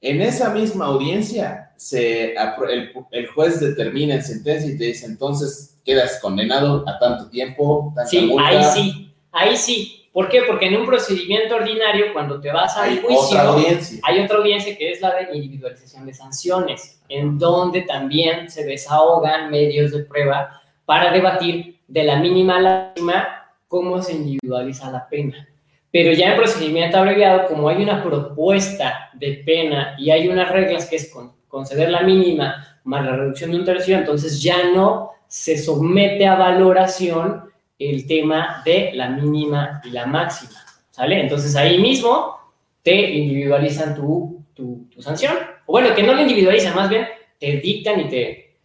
en 0.00 0.20
esa 0.20 0.50
misma 0.50 0.86
audiencia, 0.86 1.70
se, 1.76 2.34
el, 2.34 2.92
el 3.12 3.26
juez 3.28 3.60
determina 3.60 4.16
en 4.16 4.24
sentencia 4.24 4.68
y 4.68 4.76
te 4.76 4.86
dice, 4.86 5.06
entonces 5.06 5.78
quedas 5.84 6.18
condenado 6.20 6.82
a 6.88 6.98
tanto 6.98 7.28
tiempo, 7.30 7.92
tanta 7.94 8.10
Sí, 8.10 8.22
multa. 8.22 8.48
ahí 8.48 8.64
sí, 8.64 9.14
ahí 9.30 9.56
sí, 9.56 10.05
¿Por 10.16 10.30
qué? 10.30 10.44
Porque 10.46 10.64
en 10.68 10.76
un 10.78 10.86
procedimiento 10.86 11.56
ordinario, 11.56 12.14
cuando 12.14 12.40
te 12.40 12.50
vas 12.50 12.74
al 12.78 13.02
juicio, 13.02 13.38
audiencia. 13.38 14.00
hay 14.02 14.20
otra 14.20 14.38
audiencia 14.38 14.74
que 14.74 14.90
es 14.90 15.02
la 15.02 15.14
de 15.14 15.36
individualización 15.36 16.06
de 16.06 16.14
sanciones, 16.14 17.02
en 17.10 17.38
donde 17.38 17.82
también 17.82 18.48
se 18.50 18.64
desahogan 18.64 19.50
medios 19.50 19.92
de 19.92 20.04
prueba 20.04 20.62
para 20.86 21.12
debatir 21.12 21.80
de 21.86 22.04
la 22.04 22.16
mínima 22.16 22.56
a 22.56 22.60
la 22.60 22.92
máxima 22.96 23.28
cómo 23.68 24.00
se 24.00 24.14
individualiza 24.14 24.90
la 24.90 25.06
pena. 25.06 25.46
Pero 25.92 26.14
ya 26.14 26.30
en 26.30 26.36
procedimiento 26.38 26.96
abreviado, 26.96 27.46
como 27.46 27.68
hay 27.68 27.82
una 27.82 28.02
propuesta 28.02 29.10
de 29.12 29.42
pena 29.44 29.96
y 29.98 30.08
hay 30.08 30.28
unas 30.28 30.50
reglas 30.50 30.86
que 30.86 30.96
es 30.96 31.12
con- 31.12 31.34
conceder 31.46 31.90
la 31.90 32.00
mínima 32.00 32.80
más 32.84 33.04
la 33.04 33.16
reducción 33.16 33.50
de 33.50 33.58
un 33.58 33.64
tercio, 33.66 33.98
entonces 33.98 34.40
ya 34.42 34.70
no 34.74 35.10
se 35.26 35.58
somete 35.58 36.26
a 36.26 36.36
valoración 36.36 37.50
el 37.78 38.06
tema 38.06 38.62
de 38.64 38.92
la 38.94 39.10
mínima 39.10 39.80
y 39.84 39.90
la 39.90 40.06
máxima, 40.06 40.58
¿sale? 40.90 41.20
Entonces 41.20 41.54
ahí 41.56 41.78
mismo 41.78 42.36
te 42.82 42.94
individualizan 42.94 43.94
tu, 43.94 44.42
tu, 44.54 44.88
tu 44.90 45.02
sanción. 45.02 45.36
O 45.66 45.72
bueno, 45.72 45.94
que 45.94 46.02
no 46.02 46.14
lo 46.14 46.22
individualizan, 46.22 46.74
más 46.74 46.88
bien 46.88 47.06
te 47.38 47.56
dictan 47.58 48.00
y 48.00 48.08
te, 48.08 48.56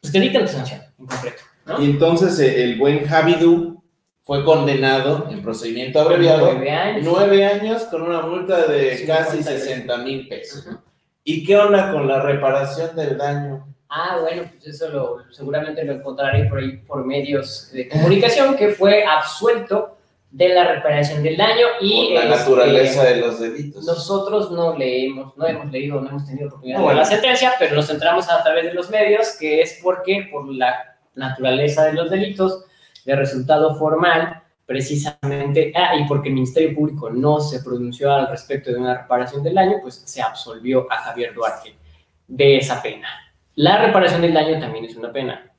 pues 0.00 0.12
te 0.12 0.20
dictan 0.20 0.42
tu 0.42 0.52
sanción 0.52 0.80
en 0.98 1.06
concreto, 1.06 1.42
¿no? 1.66 1.82
Y 1.82 1.90
entonces 1.90 2.38
eh, 2.38 2.62
el 2.62 2.78
buen 2.78 3.06
Javidú 3.06 3.82
fue 4.22 4.44
condenado 4.44 5.28
en 5.30 5.42
procedimiento 5.42 6.00
abreviado 6.00 6.52
Nueve 6.52 6.70
años. 6.70 7.04
nueve 7.04 7.44
años 7.44 7.82
con 7.84 8.02
una 8.02 8.20
multa 8.20 8.66
de 8.68 8.96
50 8.98 9.24
casi 9.24 9.36
pesos. 9.38 9.64
60 9.64 9.96
mil 9.98 10.28
pesos. 10.28 10.68
¿Y 11.24 11.44
qué 11.44 11.56
onda 11.56 11.92
con 11.92 12.06
la 12.06 12.22
reparación 12.22 12.94
del 12.94 13.18
daño? 13.18 13.69
Ah, 13.92 14.18
bueno, 14.20 14.44
pues 14.52 14.68
eso 14.68 14.88
lo, 14.88 15.32
seguramente 15.32 15.84
lo 15.84 15.94
encontraré 15.94 16.44
por 16.44 16.58
ahí 16.58 16.76
por 16.76 17.04
medios 17.04 17.70
de 17.72 17.88
comunicación, 17.88 18.56
que 18.56 18.68
fue 18.68 19.04
absuelto 19.04 19.98
de 20.30 20.48
la 20.50 20.74
reparación 20.74 21.24
del 21.24 21.36
daño 21.36 21.66
y 21.80 22.14
Por 22.14 22.14
la 22.14 22.22
este, 22.22 22.36
naturaleza 22.36 23.04
de 23.04 23.16
los 23.16 23.40
delitos. 23.40 23.84
Nosotros 23.84 24.52
no 24.52 24.78
leemos, 24.78 25.36
no 25.36 25.44
hemos 25.44 25.72
leído, 25.72 26.00
no 26.00 26.08
hemos 26.08 26.24
tenido 26.24 26.46
oportunidad 26.46 26.78
de 26.78 26.84
bueno. 26.84 27.00
la 27.00 27.04
sentencia, 27.04 27.52
pero 27.58 27.74
nos 27.74 27.88
centramos 27.88 28.30
a 28.30 28.40
través 28.44 28.66
de 28.66 28.74
los 28.74 28.90
medios, 28.90 29.36
que 29.40 29.60
es 29.60 29.80
porque 29.82 30.28
por 30.30 30.48
la 30.54 30.96
naturaleza 31.16 31.86
de 31.86 31.94
los 31.94 32.10
delitos, 32.10 32.64
de 33.04 33.16
resultado 33.16 33.74
formal, 33.74 34.40
precisamente, 34.66 35.72
ah, 35.74 35.96
y 35.96 36.06
porque 36.06 36.28
el 36.28 36.36
Ministerio 36.36 36.76
Público 36.76 37.10
no 37.10 37.40
se 37.40 37.60
pronunció 37.60 38.12
al 38.12 38.28
respecto 38.28 38.70
de 38.70 38.78
una 38.78 38.98
reparación 39.02 39.42
del 39.42 39.54
daño, 39.56 39.78
pues 39.82 40.00
se 40.04 40.22
absolvió 40.22 40.86
a 40.92 40.98
Javier 40.98 41.34
Duarte 41.34 41.74
de 42.28 42.58
esa 42.58 42.80
pena. 42.80 43.08
La 43.60 43.76
reparación 43.76 44.22
del 44.22 44.32
daño 44.32 44.58
también 44.58 44.86
es 44.86 44.96
una 44.96 45.12
pena. 45.12 45.52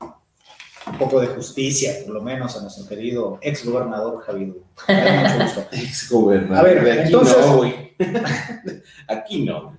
Un 0.87 0.97
poco 0.97 1.21
de 1.21 1.27
justicia, 1.27 1.93
por 2.03 2.15
lo 2.15 2.21
menos, 2.23 2.57
a 2.57 2.61
nuestro 2.61 2.87
querido 2.87 3.37
ex 3.43 3.63
gobernador 3.63 4.23
Javier. 4.23 4.53
Ex 5.71 6.09
gobernador. 6.09 6.57
A 6.57 6.63
ver, 6.67 6.83
de 6.83 6.91
aquí 6.93 7.01
entonces- 7.13 7.37
no, 7.45 7.57
güey. 7.57 7.95
aquí 9.07 9.45
no. 9.45 9.77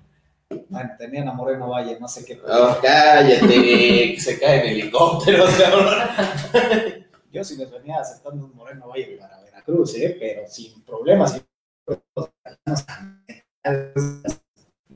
Bueno, 0.69 0.91
tenían 0.97 1.27
a 1.31 1.33
Moreno 1.33 1.71
Valle, 1.71 1.99
no 1.99 2.07
sé 2.07 2.25
qué. 2.25 2.41
Oh, 2.47 2.77
cállate, 2.81 3.41
que 3.49 4.21
se 4.21 4.39
caen 4.39 4.67
helicópteros, 4.67 5.51
cabrón. 5.59 7.07
Yo 7.33 7.43
sí 7.43 7.57
les 7.57 7.73
venía 7.73 7.99
aceptando 7.99 8.45
un 8.45 8.55
Moreno 8.55 8.87
Valle 8.87 9.17
para 9.19 9.41
Veracruz, 9.41 9.97
¿eh? 9.97 10.17
pero 10.21 10.43
sin 10.47 10.81
problemas. 10.85 11.45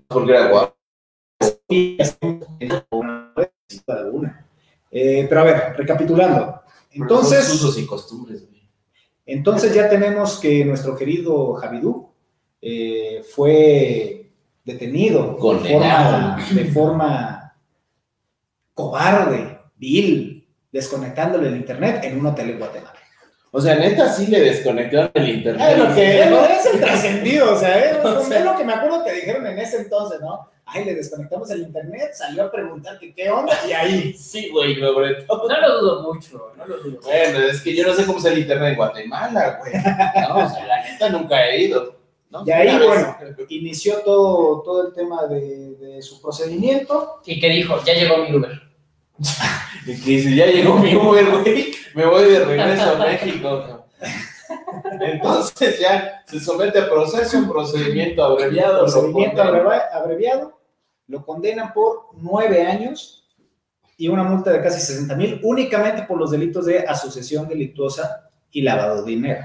Porque 0.06 0.30
era 0.30 0.46
guapo. 0.48 0.75
Eh, 4.90 5.26
pero 5.28 5.40
a 5.40 5.44
ver, 5.44 5.74
recapitulando. 5.76 6.60
Entonces, 6.92 7.52
usos 7.52 7.78
y 7.78 7.86
costumbres, 7.86 8.46
güey. 8.48 8.62
entonces 9.26 9.74
ya 9.74 9.88
tenemos 9.88 10.38
que 10.38 10.64
nuestro 10.64 10.96
querido 10.96 11.54
Javidú 11.54 12.10
eh, 12.62 13.22
fue 13.34 14.30
detenido 14.64 15.34
de 15.34 15.38
forma, 15.72 16.36
de 16.54 16.64
forma 16.66 17.56
cobarde, 18.72 19.58
vil, 19.76 20.48
desconectándole 20.72 21.48
el 21.48 21.56
internet 21.56 22.00
en 22.04 22.18
un 22.18 22.26
hotel 22.26 22.50
en 22.50 22.58
Guatemala. 22.58 22.92
O 23.50 23.60
sea, 23.60 23.74
neta, 23.76 24.12
sí 24.12 24.26
le 24.26 24.40
desconectaron 24.40 25.10
el 25.14 25.28
internet. 25.30 25.66
Es 25.72 25.78
lo 25.78 25.94
que 25.94 26.20
es, 26.22 26.30
lo- 26.30 26.44
es 26.44 26.66
el 26.66 26.80
trascendido, 26.80 27.54
o 27.54 27.58
sea, 27.58 27.78
es, 27.90 27.96
O 28.04 28.22
sea. 28.22 28.38
es 28.38 28.44
lo 28.44 28.56
que 28.56 28.64
me 28.64 28.72
acuerdo 28.74 29.04
que 29.04 29.12
dijeron 29.12 29.46
en 29.46 29.58
ese 29.58 29.78
entonces, 29.82 30.20
¿no? 30.20 30.50
Ay, 30.68 30.84
le 30.84 30.96
desconectamos 30.96 31.48
el 31.52 31.62
internet, 31.62 32.10
salió 32.12 32.44
a 32.44 32.50
preguntar 32.50 32.98
que 32.98 33.14
qué 33.14 33.30
onda 33.30 33.56
y 33.68 33.72
ahí. 33.72 34.12
Sí, 34.14 34.48
güey, 34.50 34.74
sobre 34.74 35.14
todo. 35.22 35.48
No 35.48 35.60
lo 35.60 35.80
dudo 35.80 36.12
mucho, 36.12 36.52
no 36.56 36.66
lo 36.66 36.78
dudo. 36.78 37.00
Bueno, 37.02 37.38
es 37.38 37.60
que 37.60 37.74
yo 37.74 37.86
no 37.86 37.94
sé 37.94 38.04
cómo 38.04 38.18
es 38.18 38.24
el 38.24 38.38
internet 38.38 38.70
en 38.70 38.76
Guatemala, 38.76 39.60
güey. 39.60 39.72
No, 39.74 40.44
o 40.44 40.48
sea, 40.50 40.66
la 40.66 40.82
neta 40.82 41.08
nunca 41.10 41.46
he 41.46 41.62
ido. 41.62 41.96
¿no? 42.30 42.42
Y 42.44 42.50
ahí, 42.50 42.84
bueno, 42.84 43.16
inició 43.48 43.98
todo, 44.00 44.62
todo 44.62 44.88
el 44.88 44.92
tema 44.92 45.26
de, 45.26 45.76
de 45.76 46.02
su 46.02 46.20
procedimiento. 46.20 47.20
Y 47.24 47.38
que 47.38 47.48
dijo, 47.48 47.80
ya 47.84 47.94
llegó 47.94 48.18
mi 48.18 48.34
Uber. 48.34 48.60
Y 49.86 50.00
que 50.00 50.10
dice, 50.10 50.34
ya 50.34 50.46
llegó 50.46 50.74
mi 50.78 50.96
Uber, 50.96 51.24
güey, 51.26 51.72
me 51.94 52.06
voy 52.06 52.24
de 52.24 52.44
regreso 52.44 52.90
a 52.90 52.98
México. 52.98 53.86
Entonces 55.00 55.78
ya 55.78 56.22
se 56.26 56.40
somete 56.40 56.80
a 56.80 56.88
proceso, 56.88 57.38
un 57.38 57.48
procedimiento 57.48 58.24
abreviado. 58.24 58.80
procedimiento 58.80 59.42
abreviado, 59.42 60.55
lo 61.08 61.24
condenan 61.24 61.72
por 61.72 62.08
nueve 62.14 62.66
años 62.66 63.28
y 63.96 64.08
una 64.08 64.22
multa 64.22 64.50
de 64.50 64.62
casi 64.62 64.80
60 64.80 65.14
mil 65.14 65.40
únicamente 65.42 66.02
por 66.02 66.18
los 66.18 66.30
delitos 66.30 66.66
de 66.66 66.80
asociación 66.80 67.48
delictuosa 67.48 68.30
y 68.50 68.62
lavado 68.62 69.02
de 69.02 69.10
dinero. 69.10 69.44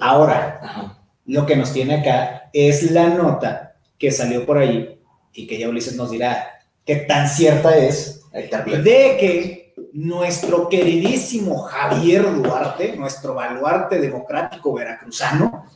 Ahora, 0.00 0.60
Ajá. 0.62 0.98
lo 1.26 1.46
que 1.46 1.56
nos 1.56 1.72
tiene 1.72 1.96
acá 1.96 2.50
es 2.52 2.90
la 2.90 3.08
nota 3.08 3.76
que 3.98 4.10
salió 4.10 4.44
por 4.44 4.58
ahí 4.58 5.00
y 5.32 5.46
que 5.46 5.58
ya 5.58 5.68
Ulises 5.68 5.96
nos 5.96 6.10
dirá 6.10 6.48
qué 6.84 6.96
tan 6.96 7.28
cierta 7.28 7.76
es, 7.76 8.24
está, 8.32 8.62
de 8.62 9.16
que 9.18 9.74
nuestro 9.92 10.68
queridísimo 10.68 11.58
Javier 11.62 12.42
Duarte, 12.42 12.96
nuestro 12.96 13.34
baluarte 13.34 14.00
democrático 14.00 14.72
veracruzano, 14.72 15.66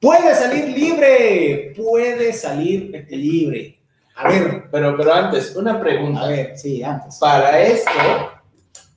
puede 0.00 0.34
salir 0.34 0.68
libre, 0.76 1.72
puede 1.76 2.32
salir 2.32 3.06
libre. 3.10 3.78
A 4.16 4.28
ver, 4.28 4.64
Pero, 4.70 4.96
pero 4.96 5.12
antes, 5.14 5.54
una 5.54 5.80
pregunta. 5.80 6.22
a 6.22 6.28
ver, 6.28 6.58
sí, 6.58 6.82
antes. 6.82 7.16
Para 7.18 7.60
esto, 7.62 7.90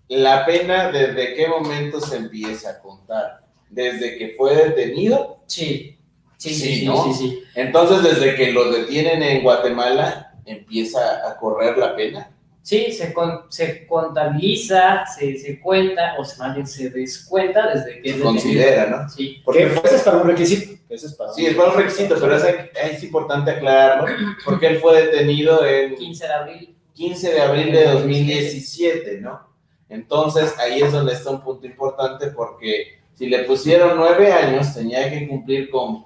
la 0.08 0.46
pena, 0.46 0.92
¿desde 0.92 1.36
qué 1.36 1.48
momento 1.48 2.02
se 2.02 2.18
empieza 2.18 2.72
a 2.72 2.80
contar? 2.80 3.42
¿Desde 3.70 4.18
que 4.18 4.34
fue 4.38 4.56
detenido? 4.56 5.40
Sí, 5.46 5.98
sí, 6.38 6.50
Sí, 6.50 6.56
sí, 6.56 6.76
sí, 6.80 6.86
¿no? 6.86 7.04
sí, 7.06 7.14
sí. 7.14 7.44
Entonces, 7.56 8.04
desde 8.04 8.36
que 8.36 8.52
lo 8.52 8.72
detienen 8.72 9.22
en 9.22 9.44
Guatemala, 9.44 10.34
empieza 10.46 11.28
a 11.30 11.38
correr 11.38 11.78
la 11.78 11.96
pena. 11.96 12.32
Sí, 12.64 12.92
se, 12.92 13.12
con- 13.12 13.52
se 13.52 13.88
contabiliza, 13.88 15.04
se, 15.08 15.38
se 15.38 15.60
cuenta, 15.60 16.16
o 16.20 16.24
sea, 16.24 16.48
más 16.48 16.56
bien 16.56 16.68
se 16.68 16.90
descuenta 16.92 17.74
desde 17.74 18.02
que 18.02 18.14
Se 18.14 18.20
considera, 18.20 18.86
¿no? 18.86 19.10
Sí, 19.10 19.36
Que 19.38 19.42
Porque, 19.44 19.64
ese 19.84 19.96
es 19.96 20.02
para 20.04 20.18
un 20.18 20.28
requisito. 20.28 20.78
Ese 20.90 21.08
es 21.08 21.14
para 21.16 21.34
sí, 21.34 21.46
es 21.46 21.56
para 21.56 21.70
un 21.72 21.78
requisito, 21.78 22.16
pero 22.20 22.36
es, 22.36 22.44
es 22.76 23.04
importante 23.04 23.52
aclararlo, 23.52 24.06
porque 24.46 24.68
él 24.68 24.80
fue 24.80 25.02
detenido 25.06 25.66
en 25.66 25.96
15 25.96 26.28
de 26.28 26.34
abril. 26.34 26.76
15 26.94 27.32
de 27.34 27.42
abril 27.42 27.72
de 27.72 27.86
2017, 27.86 29.22
¿no? 29.22 29.50
Entonces, 29.90 30.54
ahí 30.60 30.82
es 30.82 30.92
donde 30.92 31.14
está 31.14 31.32
un 31.32 31.42
punto 31.42 31.66
importante, 31.66 32.28
porque 32.28 33.00
si 33.16 33.28
le 33.28 33.40
pusieron 33.44 33.98
nueve 33.98 34.32
años, 34.32 34.74
tenía 34.74 35.10
que 35.10 35.28
cumplir 35.28 35.70
con 35.70 36.06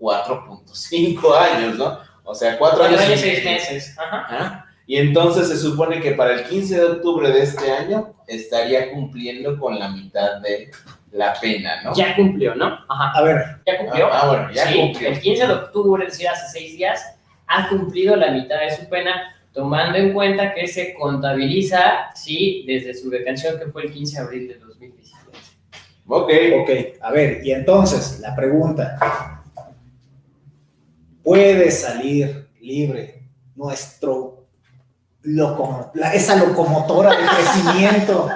4.5 0.00 1.36
años, 1.36 1.78
¿no? 1.78 1.98
O 2.24 2.34
sea, 2.34 2.58
cuatro 2.58 2.84
años 2.84 3.00
años, 3.00 3.18
y 3.20 3.22
seis 3.22 3.44
meses. 3.44 3.94
Ajá. 3.98 4.26
Ajá. 4.28 4.63
Y 4.86 4.96
entonces 4.96 5.48
se 5.48 5.56
supone 5.56 6.00
que 6.00 6.12
para 6.12 6.34
el 6.34 6.44
15 6.44 6.74
de 6.78 6.84
octubre 6.84 7.30
de 7.30 7.42
este 7.42 7.70
año 7.70 8.12
estaría 8.26 8.92
cumpliendo 8.92 9.58
con 9.58 9.78
la 9.78 9.88
mitad 9.88 10.40
de 10.42 10.70
la 11.12 11.34
pena, 11.40 11.82
¿no? 11.82 11.94
Ya 11.94 12.14
cumplió, 12.16 12.54
¿no? 12.54 12.78
Ajá. 12.88 13.12
A 13.14 13.22
ver, 13.22 13.44
Ya 13.66 13.78
cumplió. 13.78 14.06
Ah, 14.12 14.20
ah, 14.22 14.28
bueno, 14.28 14.52
ya 14.52 14.66
Sí, 14.66 14.78
cumplió. 14.78 15.08
El 15.08 15.20
15 15.20 15.46
de 15.46 15.52
octubre, 15.52 16.04
es 16.04 16.12
decir, 16.12 16.28
hace 16.28 16.58
seis 16.58 16.76
días, 16.76 17.16
ha 17.46 17.68
cumplido 17.68 18.16
la 18.16 18.30
mitad 18.30 18.60
de 18.60 18.76
su 18.76 18.88
pena, 18.88 19.34
tomando 19.52 19.96
en 19.96 20.12
cuenta 20.12 20.52
que 20.52 20.66
se 20.66 20.92
contabiliza, 20.94 22.10
sí, 22.14 22.64
desde 22.66 22.94
su 22.94 23.08
detención, 23.08 23.58
que 23.58 23.66
fue 23.66 23.84
el 23.84 23.92
15 23.92 24.16
de 24.16 24.22
abril 24.22 24.48
de 24.48 24.54
2017. 24.58 25.14
Ok. 26.06 26.30
ok, 26.60 26.70
a 27.00 27.12
ver, 27.12 27.40
y 27.46 27.52
entonces 27.52 28.20
la 28.20 28.34
pregunta, 28.34 28.98
¿puede 31.22 31.70
salir 31.70 32.48
libre 32.60 33.22
nuestro 33.54 34.33
la- 35.24 36.14
esa 36.14 36.36
locomotora 36.36 37.10
de 37.10 37.16
crecimiento 37.26 38.28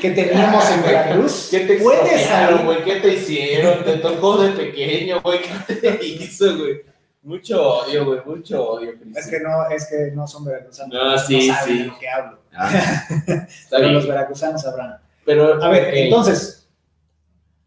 que 0.00 0.10
teníamos 0.10 0.70
en 0.70 0.82
Veracruz? 0.82 1.48
¿Qué 1.50 1.60
te 1.60 1.74
¿Puede 1.78 1.98
expropiaron, 2.14 2.48
salir? 2.58 2.64
güey? 2.66 2.84
¿Qué 2.84 3.00
te 3.00 3.08
hicieron? 3.14 3.84
¿Te 3.84 3.96
tocó 3.98 4.38
de 4.42 4.50
pequeño, 4.50 5.20
güey? 5.20 5.40
¿Qué 5.66 5.74
te 5.76 6.04
hizo, 6.06 6.56
güey? 6.56 6.80
Mucho 7.22 7.80
odio, 7.80 8.06
güey, 8.06 8.20
mucho 8.24 8.64
odio, 8.70 8.92
Es 9.14 9.26
que 9.26 9.40
no, 9.40 9.68
es 9.68 9.86
que 9.86 10.12
no 10.14 10.26
son 10.26 10.44
veracruzanos. 10.44 10.94
No, 10.94 11.18
sí, 11.18 11.48
saben 11.50 11.66
sí. 11.76 11.78
de 11.82 11.84
lo 11.88 11.98
que 11.98 12.08
hablo. 12.08 12.38
Ah, 12.54 12.70
Pero 13.70 13.88
los 13.88 14.06
veracruzanos 14.08 14.62
sabrán. 14.62 14.98
Pero, 15.26 15.62
A 15.62 15.68
ver, 15.68 15.94
entonces, 15.94 16.68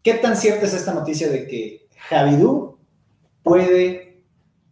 ¿qué 0.02 0.14
tan 0.14 0.36
cierta 0.36 0.66
es 0.66 0.72
esta 0.74 0.92
noticia 0.94 1.28
de 1.28 1.46
que 1.46 1.86
Javidú 2.08 2.78
puede 3.44 4.22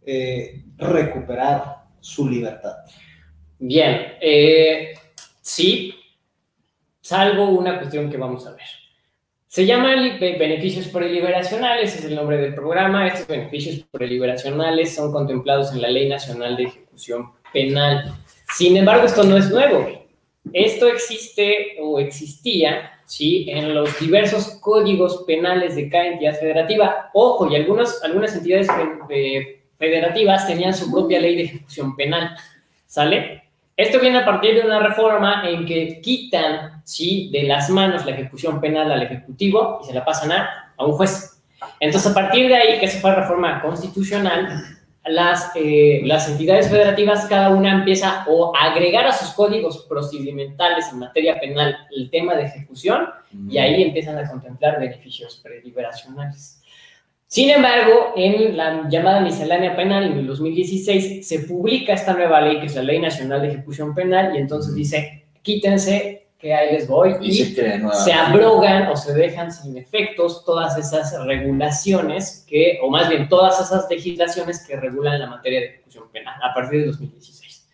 eh, 0.05 0.63
recuperar 0.77 1.83
su 2.01 2.27
libertad? 2.27 2.75
Bien, 3.63 4.13
eh, 4.19 4.95
sí, 5.39 5.93
salvo 6.99 7.49
una 7.49 7.77
cuestión 7.77 8.09
que 8.09 8.17
vamos 8.17 8.47
a 8.47 8.53
ver. 8.53 8.65
Se 9.45 9.67
llama 9.67 9.93
beneficios 10.19 10.87
preliberacionales, 10.87 11.95
es 11.95 12.05
el 12.05 12.15
nombre 12.15 12.37
del 12.37 12.55
programa. 12.55 13.05
Estos 13.05 13.27
beneficios 13.27 13.85
preliberacionales 13.91 14.95
son 14.95 15.11
contemplados 15.11 15.71
en 15.73 15.83
la 15.83 15.89
Ley 15.89 16.09
Nacional 16.09 16.57
de 16.57 16.63
Ejecución 16.63 17.33
Penal. 17.53 18.15
Sin 18.51 18.77
embargo, 18.77 19.05
esto 19.05 19.23
no 19.25 19.37
es 19.37 19.51
nuevo. 19.51 20.07
Esto 20.53 20.87
existe 20.87 21.77
o 21.79 21.99
existía, 21.99 22.93
¿sí? 23.05 23.45
En 23.47 23.75
los 23.75 23.99
diversos 23.99 24.57
códigos 24.59 25.23
penales 25.27 25.75
de 25.75 25.87
cada 25.87 26.07
entidad 26.07 26.39
federativa. 26.39 27.11
Ojo, 27.13 27.47
y 27.51 27.55
algunas, 27.57 28.03
algunas 28.03 28.35
entidades 28.35 28.67
federativas 29.77 30.47
tenían 30.47 30.73
su 30.73 30.91
propia 30.91 31.19
ley 31.19 31.35
de 31.35 31.43
ejecución 31.43 31.95
penal, 31.95 32.35
¿sale? 32.87 33.40
Esto 33.81 33.99
viene 33.99 34.19
a 34.19 34.25
partir 34.25 34.53
de 34.53 34.61
una 34.61 34.79
reforma 34.79 35.43
en 35.49 35.65
que 35.65 36.01
quitan, 36.01 36.81
¿sí? 36.85 37.29
De 37.31 37.43
las 37.43 37.69
manos 37.69 38.05
la 38.05 38.11
ejecución 38.11 38.61
penal 38.61 38.91
al 38.91 39.01
Ejecutivo 39.01 39.79
y 39.81 39.87
se 39.87 39.93
la 39.93 40.05
pasan 40.05 40.31
a, 40.31 40.73
a 40.77 40.85
un 40.85 40.91
juez. 40.93 41.41
Entonces, 41.79 42.11
a 42.11 42.13
partir 42.13 42.47
de 42.47 42.55
ahí, 42.55 42.79
que 42.79 42.87
se 42.87 42.99
fue 42.99 43.09
la 43.09 43.17
reforma 43.17 43.59
constitucional, 43.59 44.63
las, 45.05 45.51
eh, 45.55 46.01
las 46.03 46.29
entidades 46.29 46.69
federativas, 46.69 47.25
cada 47.25 47.49
una 47.49 47.73
empieza 47.73 48.23
o 48.27 48.55
a 48.55 48.71
agregar 48.71 49.07
a 49.07 49.13
sus 49.13 49.31
códigos 49.31 49.85
procedimentales 49.89 50.89
en 50.91 50.99
materia 50.99 51.39
penal 51.39 51.75
el 51.89 52.09
tema 52.11 52.35
de 52.35 52.43
ejecución 52.43 53.09
y 53.49 53.57
ahí 53.57 53.81
empiezan 53.81 54.17
a 54.19 54.29
contemplar 54.29 54.79
beneficios 54.79 55.39
preliberacionales. 55.43 56.60
Sin 57.31 57.49
embargo, 57.49 58.11
en 58.17 58.57
la 58.57 58.89
llamada 58.89 59.21
miscelánea 59.21 59.73
penal 59.73 60.03
en 60.03 60.17
el 60.17 60.27
2016 60.27 61.25
se 61.25 61.39
publica 61.39 61.93
esta 61.93 62.13
nueva 62.13 62.41
ley, 62.41 62.59
que 62.59 62.65
es 62.65 62.75
la 62.75 62.83
Ley 62.83 62.99
Nacional 62.99 63.41
de 63.41 63.53
Ejecución 63.53 63.95
Penal, 63.95 64.35
y 64.35 64.39
entonces 64.39 64.75
dice, 64.75 65.27
quítense 65.41 66.27
que 66.37 66.53
ahí 66.53 66.73
les 66.73 66.89
voy, 66.89 67.15
y, 67.21 67.31
se, 67.31 68.11
abrogan 68.11 68.89
o 68.89 68.97
se 68.97 69.13
dejan 69.13 69.49
sin 69.49 69.77
efectos 69.77 70.43
todas 70.43 70.77
esas 70.77 71.25
regulaciones 71.25 72.45
que, 72.49 72.79
o 72.83 72.89
más 72.89 73.07
bien 73.07 73.29
todas 73.29 73.61
esas 73.61 73.89
legislaciones 73.89 74.67
que 74.67 74.75
regulan 74.75 75.17
la 75.17 75.27
materia 75.27 75.61
de 75.61 75.65
ejecución 75.67 76.11
penal 76.11 76.35
a 76.43 76.53
partir 76.53 76.81
de 76.81 76.87
2016. 76.87 77.65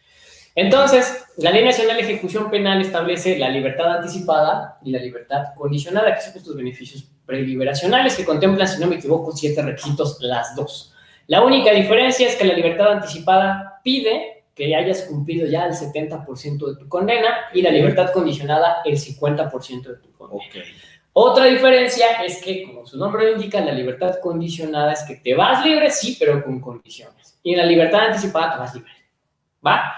Entonces, 0.54 1.26
la 1.38 1.50
Ley 1.50 1.66
Nacional 1.66 1.98
de 1.98 2.04
Ejecución 2.04 2.52
Penal 2.52 2.80
establece 2.80 3.40
la 3.40 3.50
libertad 3.50 3.98
anticipada 3.98 4.78
y 4.84 4.92
la 4.92 5.00
libertad 5.00 5.46
condicionada, 5.56 6.14
que 6.14 6.22
son 6.22 6.38
estos 6.38 6.56
beneficios 6.56 7.08
preliberacionales 7.28 8.16
que 8.16 8.26
contemplan, 8.26 8.68
si 8.68 8.80
no 8.80 8.88
me 8.88 8.96
equivoco, 8.96 9.32
siete 9.34 9.62
requisitos 9.62 10.18
las 10.22 10.56
dos. 10.56 10.94
La 11.28 11.44
única 11.44 11.72
diferencia 11.72 12.28
es 12.28 12.36
que 12.36 12.46
la 12.46 12.54
libertad 12.54 12.94
anticipada 12.94 13.82
pide 13.84 14.46
que 14.56 14.76
hayas 14.76 15.04
cumplido 15.04 15.46
ya 15.46 15.66
el 15.66 15.74
70% 15.74 16.68
de 16.68 16.76
tu 16.80 16.88
condena 16.88 17.28
y 17.54 17.62
la 17.62 17.70
libertad 17.70 18.12
condicionada 18.12 18.78
el 18.86 18.98
50% 18.98 19.84
de 19.84 19.98
tu 19.98 20.12
condena. 20.14 20.42
Otra 21.14 21.46
diferencia 21.46 22.24
es 22.24 22.42
que, 22.42 22.64
como 22.64 22.86
su 22.86 22.98
nombre 22.98 23.26
lo 23.26 23.34
indica, 23.34 23.60
la 23.60 23.72
libertad 23.72 24.20
condicionada 24.22 24.94
es 24.94 25.04
que 25.04 25.16
te 25.16 25.36
vas 25.36 25.66
libre, 25.66 25.92
sí, 25.92 26.16
pero 26.20 26.44
con 26.44 26.60
condiciones. 26.60 27.40
Y 27.44 27.54
en 27.54 27.58
la 27.58 27.66
libertad 27.66 28.08
anticipada 28.08 28.54
te 28.54 28.60
vas 28.60 28.76
libre. 28.76 28.92
¿Va? 29.66 29.94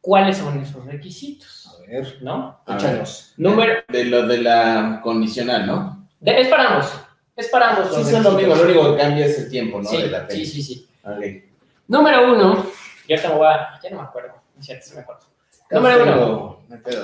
¿Cuáles 0.00 0.38
son 0.38 0.60
esos 0.60 0.84
requisitos? 0.86 1.68
A 1.68 1.86
ver, 1.86 2.18
¿no? 2.22 2.62
Échalos. 2.66 3.34
Número... 3.36 3.82
De 3.88 4.04
lo 4.04 4.26
de 4.26 4.38
la 4.38 5.00
condicional, 5.02 5.66
¿no? 5.66 5.99
De, 6.20 6.40
es 6.40 6.48
para 6.48 6.74
ambos. 6.74 6.92
Es 7.34 7.48
para 7.48 7.70
ambos. 7.70 7.94
Sí, 7.94 8.14
es 8.14 8.22
lo 8.22 8.32
mismo, 8.32 8.54
lo 8.54 8.62
único 8.62 8.92
que 8.92 9.02
cambia 9.02 9.26
es 9.26 9.38
el 9.38 9.50
tiempo, 9.50 9.80
¿no? 9.80 9.88
Sí, 9.88 9.96
de 10.02 10.08
la 10.08 10.28
sí, 10.28 10.46
sí, 10.46 10.62
sí. 10.62 10.88
Okay. 11.02 11.50
Número 11.88 12.32
uno, 12.32 12.66
ya 13.08 13.20
te 13.20 13.28
voy 13.28 13.46
a, 13.46 13.80
ya 13.82 13.90
no 13.90 13.96
me 13.96 14.02
acuerdo, 14.02 14.34
es 14.58 14.66
cierto, 14.66 14.86
sí 14.86 14.94
me 14.94 15.00
acuerdo. 15.00 15.22
Número 15.70 16.26
uno, 16.26 16.60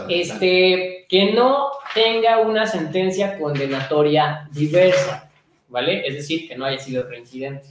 este, 0.09 1.07
que 1.09 1.33
no 1.33 1.71
tenga 1.95 2.41
una 2.41 2.67
sentencia 2.67 3.39
condenatoria 3.39 4.49
diversa, 4.53 5.31
¿vale? 5.69 6.07
Es 6.07 6.15
decir, 6.15 6.49
que 6.49 6.57
no 6.57 6.65
haya 6.65 6.79
sido 6.79 7.05
reincidente, 7.09 7.69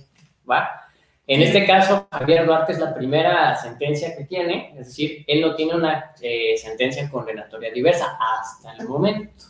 ¿va? 0.49 0.81
En 1.27 1.41
este 1.41 1.65
caso, 1.65 2.07
Javier 2.11 2.45
Duarte 2.45 2.73
es 2.73 2.79
la 2.79 2.93
primera 2.93 3.55
sentencia 3.55 4.15
que 4.15 4.25
tiene, 4.25 4.71
es 4.77 4.87
decir, 4.87 5.23
él 5.27 5.41
no 5.41 5.55
tiene 5.55 5.73
una 5.73 6.13
eh, 6.21 6.55
sentencia 6.55 7.09
condenatoria 7.09 7.71
diversa 7.71 8.17
hasta 8.19 8.73
el 8.73 8.87
momento. 8.87 9.45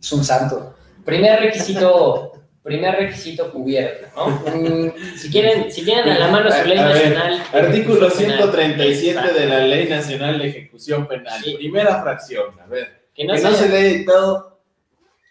Es 0.00 0.12
un 0.12 0.24
santo. 0.24 0.74
Primer 1.04 1.40
requisito 1.40 2.32
Primer 2.62 2.94
requisito 2.94 3.50
cubierto, 3.50 4.06
¿no? 4.14 4.94
si 5.16 5.28
quieren, 5.32 5.72
si 5.72 5.84
tienen 5.84 6.08
a 6.10 6.18
la 6.20 6.28
mano 6.28 6.48
su 6.48 6.64
ley 6.64 6.78
nacional. 6.78 7.42
artículo 7.52 8.08
137 8.08 9.32
de 9.32 9.46
la 9.46 9.66
Ley 9.66 9.88
Nacional 9.88 10.38
de 10.38 10.46
Ejecución 10.46 11.08
Penal. 11.08 11.42
Primera 11.56 12.00
fracción, 12.02 12.54
a 12.60 12.66
ver. 12.66 13.08
Que 13.12 13.24
no, 13.24 13.36
se, 13.36 13.68
le 13.68 13.76
haya 13.76 13.88
dictado 13.88 14.60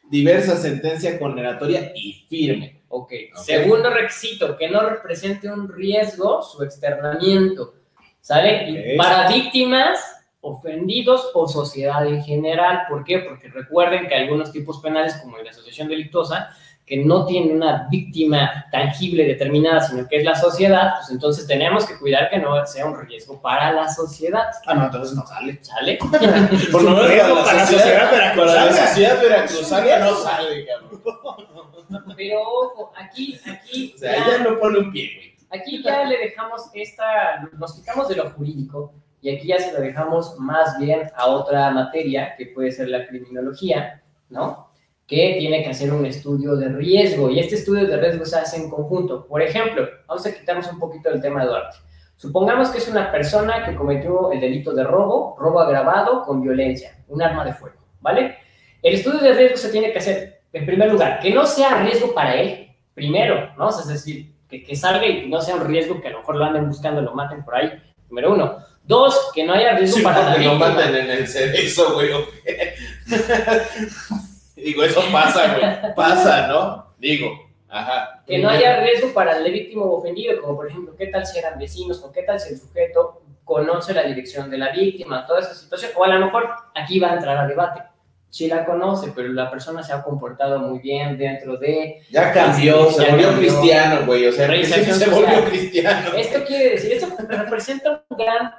diversa 0.09 0.57
sentencia 0.57 1.17
condenatoria 1.17 1.93
y 1.95 2.25
firme. 2.27 2.81
ok. 2.89 3.13
Segundo 3.35 3.89
requisito, 3.91 4.57
que 4.57 4.69
no 4.69 4.81
represente 4.81 5.49
un 5.49 5.69
riesgo 5.69 6.41
su 6.43 6.61
externamiento. 6.63 7.75
¿Sale? 8.19 8.95
para 8.97 9.29
víctimas 9.29 9.99
ofendidos 10.41 11.29
o 11.33 11.47
sociedad 11.47 12.05
en 12.05 12.23
general. 12.23 12.83
¿Por 12.89 13.03
qué? 13.03 13.19
Porque 13.19 13.47
recuerden 13.47 14.07
que 14.07 14.15
algunos 14.15 14.51
tipos 14.51 14.79
penales, 14.79 15.15
como 15.17 15.37
la 15.37 15.51
asociación 15.51 15.87
delictuosa, 15.87 16.49
que 16.85 16.97
no 16.97 17.25
tiene 17.25 17.53
una 17.53 17.87
víctima 17.89 18.65
tangible 18.71 19.23
determinada, 19.23 19.79
sino 19.81 20.07
que 20.07 20.17
es 20.17 20.25
la 20.25 20.35
sociedad, 20.35 20.95
pues 20.97 21.11
entonces 21.11 21.47
tenemos 21.47 21.85
que 21.85 21.97
cuidar 21.97 22.29
que 22.29 22.37
no 22.37 22.65
sea 22.65 22.85
un 22.85 22.99
riesgo 22.99 23.41
para 23.41 23.71
la 23.71 23.87
sociedad. 23.87 24.47
Ah, 24.65 24.73
no, 24.73 24.85
entonces 24.85 25.15
no 25.15 25.25
sale. 25.25 25.57
¿Sale? 25.63 25.97
Por 26.71 26.81
lo 26.83 26.91
menos 26.91 27.45
para, 27.45 27.59
la 27.59 27.65
sociedad 27.65 28.11
veracruzana. 28.11 28.59
Para 28.59 28.65
la 28.65 28.87
sociedad 28.87 29.21
veracruzana 29.21 29.99
no 29.99 30.15
sale, 30.15 30.65
cabrón. 30.65 32.13
Pero 32.17 32.41
ojo, 32.41 32.91
aquí, 32.97 33.39
aquí. 33.49 33.93
O 33.95 33.97
sea, 33.97 34.17
ya, 34.17 34.25
ella 34.25 34.43
no 34.49 34.59
pone 34.59 34.79
un 34.79 34.91
pie, 34.91 35.11
güey. 35.15 35.61
Aquí 35.61 35.83
ya 35.83 36.05
le 36.05 36.17
dejamos 36.17 36.69
esta, 36.73 37.41
nos 37.57 37.73
quitamos 37.75 38.07
de 38.07 38.15
lo 38.15 38.29
jurídico 38.31 38.93
y 39.21 39.35
aquí 39.35 39.47
ya 39.47 39.59
se 39.59 39.71
lo 39.73 39.79
dejamos 39.79 40.37
más 40.39 40.77
bien 40.79 41.11
a 41.15 41.27
otra 41.27 41.71
materia 41.71 42.35
que 42.35 42.47
puede 42.47 42.71
ser 42.71 42.89
la 42.89 43.07
criminología, 43.07 44.01
¿no? 44.29 44.71
que 45.11 45.35
tiene 45.37 45.61
que 45.61 45.69
hacer 45.69 45.91
un 45.91 46.05
estudio 46.05 46.55
de 46.55 46.69
riesgo 46.69 47.29
y 47.29 47.39
este 47.39 47.55
estudio 47.55 47.85
de 47.85 47.97
riesgo 47.97 48.23
se 48.23 48.37
hace 48.37 48.55
en 48.55 48.69
conjunto. 48.69 49.27
Por 49.27 49.41
ejemplo, 49.41 49.85
vamos 50.07 50.25
a 50.25 50.33
quitarnos 50.33 50.71
un 50.71 50.79
poquito 50.79 51.09
del 51.09 51.21
tema 51.21 51.41
de 51.41 51.49
Duarte. 51.49 51.79
Supongamos 52.15 52.69
que 52.69 52.77
es 52.77 52.87
una 52.87 53.11
persona 53.11 53.65
que 53.65 53.75
cometió 53.75 54.31
el 54.31 54.39
delito 54.39 54.73
de 54.73 54.85
robo, 54.85 55.35
robo 55.37 55.59
agravado 55.59 56.23
con 56.23 56.41
violencia, 56.41 57.03
un 57.09 57.21
arma 57.21 57.43
de 57.43 57.53
fuego, 57.53 57.75
¿vale? 57.99 58.37
El 58.81 58.93
estudio 58.93 59.19
de 59.19 59.33
riesgo 59.33 59.57
se 59.57 59.69
tiene 59.69 59.91
que 59.91 59.99
hacer, 59.99 60.43
en 60.53 60.65
primer 60.65 60.89
lugar, 60.89 61.19
que 61.19 61.33
no 61.33 61.45
sea 61.45 61.83
riesgo 61.83 62.13
para 62.13 62.35
él, 62.35 62.69
primero, 62.93 63.53
¿no? 63.57 63.67
es 63.67 63.85
decir, 63.85 64.33
que, 64.47 64.63
que 64.63 64.77
salga 64.77 65.05
y 65.05 65.27
no 65.27 65.41
sea 65.41 65.55
un 65.55 65.65
riesgo 65.65 65.99
que 65.99 66.07
a 66.07 66.11
lo 66.11 66.19
mejor 66.19 66.37
lo 66.37 66.45
anden 66.45 66.69
buscando, 66.69 67.01
lo 67.01 67.13
maten 67.13 67.43
por 67.43 67.55
ahí, 67.55 67.69
número 68.07 68.33
uno. 68.33 68.59
Dos, 68.83 69.31
que 69.33 69.43
no 69.43 69.53
haya 69.53 69.77
riesgo 69.77 70.03
para 70.03 70.23
la 70.23 70.35
víctima. 70.35 70.75
Que 70.75 70.91
lo 70.91 70.97
en 70.97 71.11
el 71.11 71.27
cerezo, 71.27 71.93
güey. 71.93 72.09
Digo, 74.55 74.83
eso 74.83 75.01
pasa, 75.11 75.53
güey. 75.53 75.95
Pasa, 75.95 76.47
¿no? 76.47 76.93
Digo, 76.97 77.31
ajá. 77.69 78.23
Que 78.27 78.37
no 78.37 78.49
haya 78.49 78.81
riesgo 78.81 79.13
para 79.13 79.37
el 79.37 79.51
víctima 79.51 79.85
o 79.85 79.99
ofendido, 79.99 80.39
como 80.41 80.55
por 80.55 80.67
ejemplo, 80.67 80.95
¿qué 80.97 81.07
tal 81.07 81.25
si 81.25 81.39
eran 81.39 81.57
vecinos 81.57 82.03
o 82.03 82.11
qué 82.11 82.23
tal 82.23 82.39
si 82.39 82.53
el 82.53 82.59
sujeto 82.59 83.21
conoce 83.43 83.93
la 83.93 84.03
dirección 84.03 84.49
de 84.49 84.57
la 84.57 84.71
víctima, 84.71 85.25
toda 85.25 85.39
esa 85.39 85.55
situación? 85.55 85.91
O 85.95 86.03
a 86.03 86.07
lo 86.07 86.25
mejor 86.25 86.49
aquí 86.75 86.99
va 86.99 87.11
a 87.11 87.15
entrar 87.15 87.37
a 87.37 87.47
debate. 87.47 87.83
Si 88.29 88.47
la 88.47 88.63
conoce, 88.63 89.11
pero 89.13 89.27
la 89.29 89.51
persona 89.51 89.83
se 89.83 89.91
ha 89.91 90.03
comportado 90.03 90.59
muy 90.59 90.79
bien 90.79 91.17
dentro 91.17 91.57
de... 91.57 92.01
Ya 92.11 92.31
cambió, 92.31 92.89
se 92.89 93.11
volvió 93.11 93.35
cristiano, 93.35 94.05
güey. 94.05 94.25
O 94.27 94.31
sea, 94.31 94.47
se 94.63 95.09
volvió 95.09 95.43
cristiano. 95.43 96.13
Esto 96.15 96.45
quiere 96.45 96.69
decir, 96.71 96.93
esto 96.93 97.07
representa 97.27 98.05
un 98.07 98.17
gran... 98.17 98.53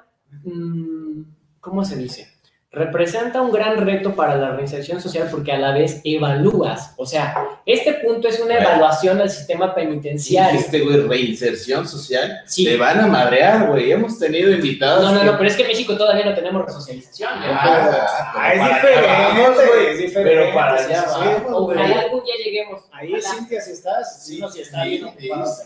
Mm, 0.44 1.22
¿Cómo 1.60 1.84
se 1.84 1.96
dice? 1.96 2.31
Representa 2.72 3.42
un 3.42 3.52
gran 3.52 3.76
reto 3.76 4.14
para 4.14 4.34
la 4.36 4.52
reinserción 4.52 4.98
social 4.98 5.28
porque 5.30 5.52
a 5.52 5.58
la 5.58 5.72
vez 5.72 6.00
evalúas, 6.04 6.94
o 6.96 7.04
sea, 7.04 7.60
este 7.66 7.92
punto 7.94 8.28
es 8.28 8.40
una 8.40 8.56
evaluación 8.58 9.18
del 9.18 9.28
sistema 9.28 9.74
penitenciario. 9.74 10.58
Este 10.58 10.80
güey, 10.80 10.96
reinserción 11.02 11.86
social, 11.86 12.40
sí. 12.46 12.64
te 12.64 12.78
van 12.78 12.98
a 12.98 13.06
madrear, 13.06 13.68
güey. 13.68 13.92
Hemos 13.92 14.18
tenido 14.18 14.50
invitados. 14.50 15.04
No, 15.04 15.12
no, 15.12 15.22
no, 15.22 15.36
pero 15.36 15.50
es 15.50 15.54
que 15.54 15.62
en 15.62 15.68
México 15.68 15.96
todavía 15.98 16.24
no 16.24 16.34
tenemos 16.34 16.64
resocialización. 16.64 17.30
Ah, 17.34 18.52
es, 18.54 18.64
diferente, 18.64 19.66
güey, 19.68 19.86
es 19.88 19.98
diferente. 19.98 20.30
Pero 20.30 20.54
para 20.54 20.74
allá 20.74 21.04
Ojalá 21.50 22.00
algún 22.00 22.24
día 22.24 22.34
lleguemos. 22.42 22.82
Ahí, 22.90 23.14
Cintia, 23.20 23.60
si 23.60 23.72
estás, 23.72 24.24
sí, 24.24 24.40
no, 24.40 24.50
si 24.50 24.62
está 24.62 24.84
bien. 24.84 25.10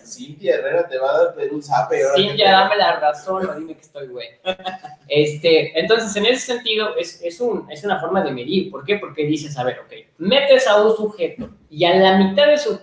Cintia 0.04 0.56
Herrera 0.56 0.88
te 0.88 0.98
va 0.98 1.10
a 1.10 1.24
dar 1.24 1.34
un 1.52 1.62
zape. 1.62 2.02
Cintia, 2.16 2.50
dame 2.50 2.76
la 2.76 2.98
razón, 2.98 3.46
no 3.46 3.54
dime 3.54 3.74
que 3.74 3.82
estoy 3.82 4.08
güey. 4.08 4.28
Este, 5.08 5.78
entonces, 5.78 6.14
en 6.16 6.26
ese 6.26 6.52
sentido, 6.52 6.95
es, 6.96 7.20
es, 7.22 7.40
un, 7.40 7.70
es 7.70 7.84
una 7.84 8.00
forma 8.00 8.22
de 8.22 8.32
medir. 8.32 8.70
¿Por 8.70 8.84
qué? 8.84 8.96
Porque 8.96 9.24
dices, 9.24 9.56
a 9.58 9.64
ver, 9.64 9.80
ok, 9.80 9.92
metes 10.18 10.66
a 10.66 10.82
un 10.82 10.96
sujeto 10.96 11.50
y 11.70 11.84
a 11.84 11.96
la 11.96 12.18
mitad 12.18 12.46
de 12.46 12.58
su 12.58 12.80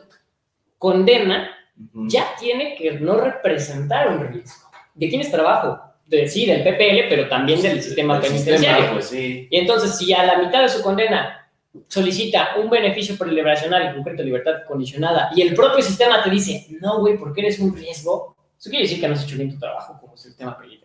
condena 0.78 1.50
ya 1.94 2.36
tiene 2.40 2.76
que 2.76 3.00
no 3.00 3.18
representar 3.18 4.10
un 4.10 4.28
riesgo. 4.28 4.70
¿De 4.94 5.10
quién 5.10 5.22
es 5.22 5.32
trabajo? 5.32 5.80
De, 6.06 6.28
sí, 6.28 6.46
del 6.46 6.62
PPL, 6.62 7.10
pero 7.10 7.28
también 7.28 7.62
del 7.62 7.82
sistema 7.82 8.20
penitenciario. 8.20 8.92
pues 8.94 9.06
sí. 9.08 9.48
Y 9.50 9.58
entonces, 9.58 9.98
si 9.98 10.14
a 10.14 10.24
la 10.24 10.38
mitad 10.38 10.62
de 10.62 10.70
su 10.70 10.82
condena 10.82 11.50
solicita 11.88 12.56
un 12.62 12.70
beneficio 12.70 13.18
preliberacional, 13.18 13.88
en 13.88 13.96
concreto 13.96 14.22
libertad 14.22 14.64
condicionada, 14.68 15.32
y 15.36 15.42
el 15.42 15.56
propio 15.56 15.82
sistema 15.82 16.24
te 16.24 16.30
dice, 16.30 16.68
no, 16.82 17.00
güey, 17.00 17.18
porque 17.18 17.42
eres 17.42 17.60
un 17.60 17.76
riesgo, 17.76 18.36
eso 18.60 18.70
quiere 18.70 18.84
decir 18.84 19.02
que 19.02 19.08
no 19.08 19.14
has 19.14 19.24
hecho 19.24 19.38
bien 19.38 19.52
tu 19.52 19.60
trabajo 19.60 19.98
como 20.00 20.16
sistema 20.16 20.58
penitenciario. 20.58 20.83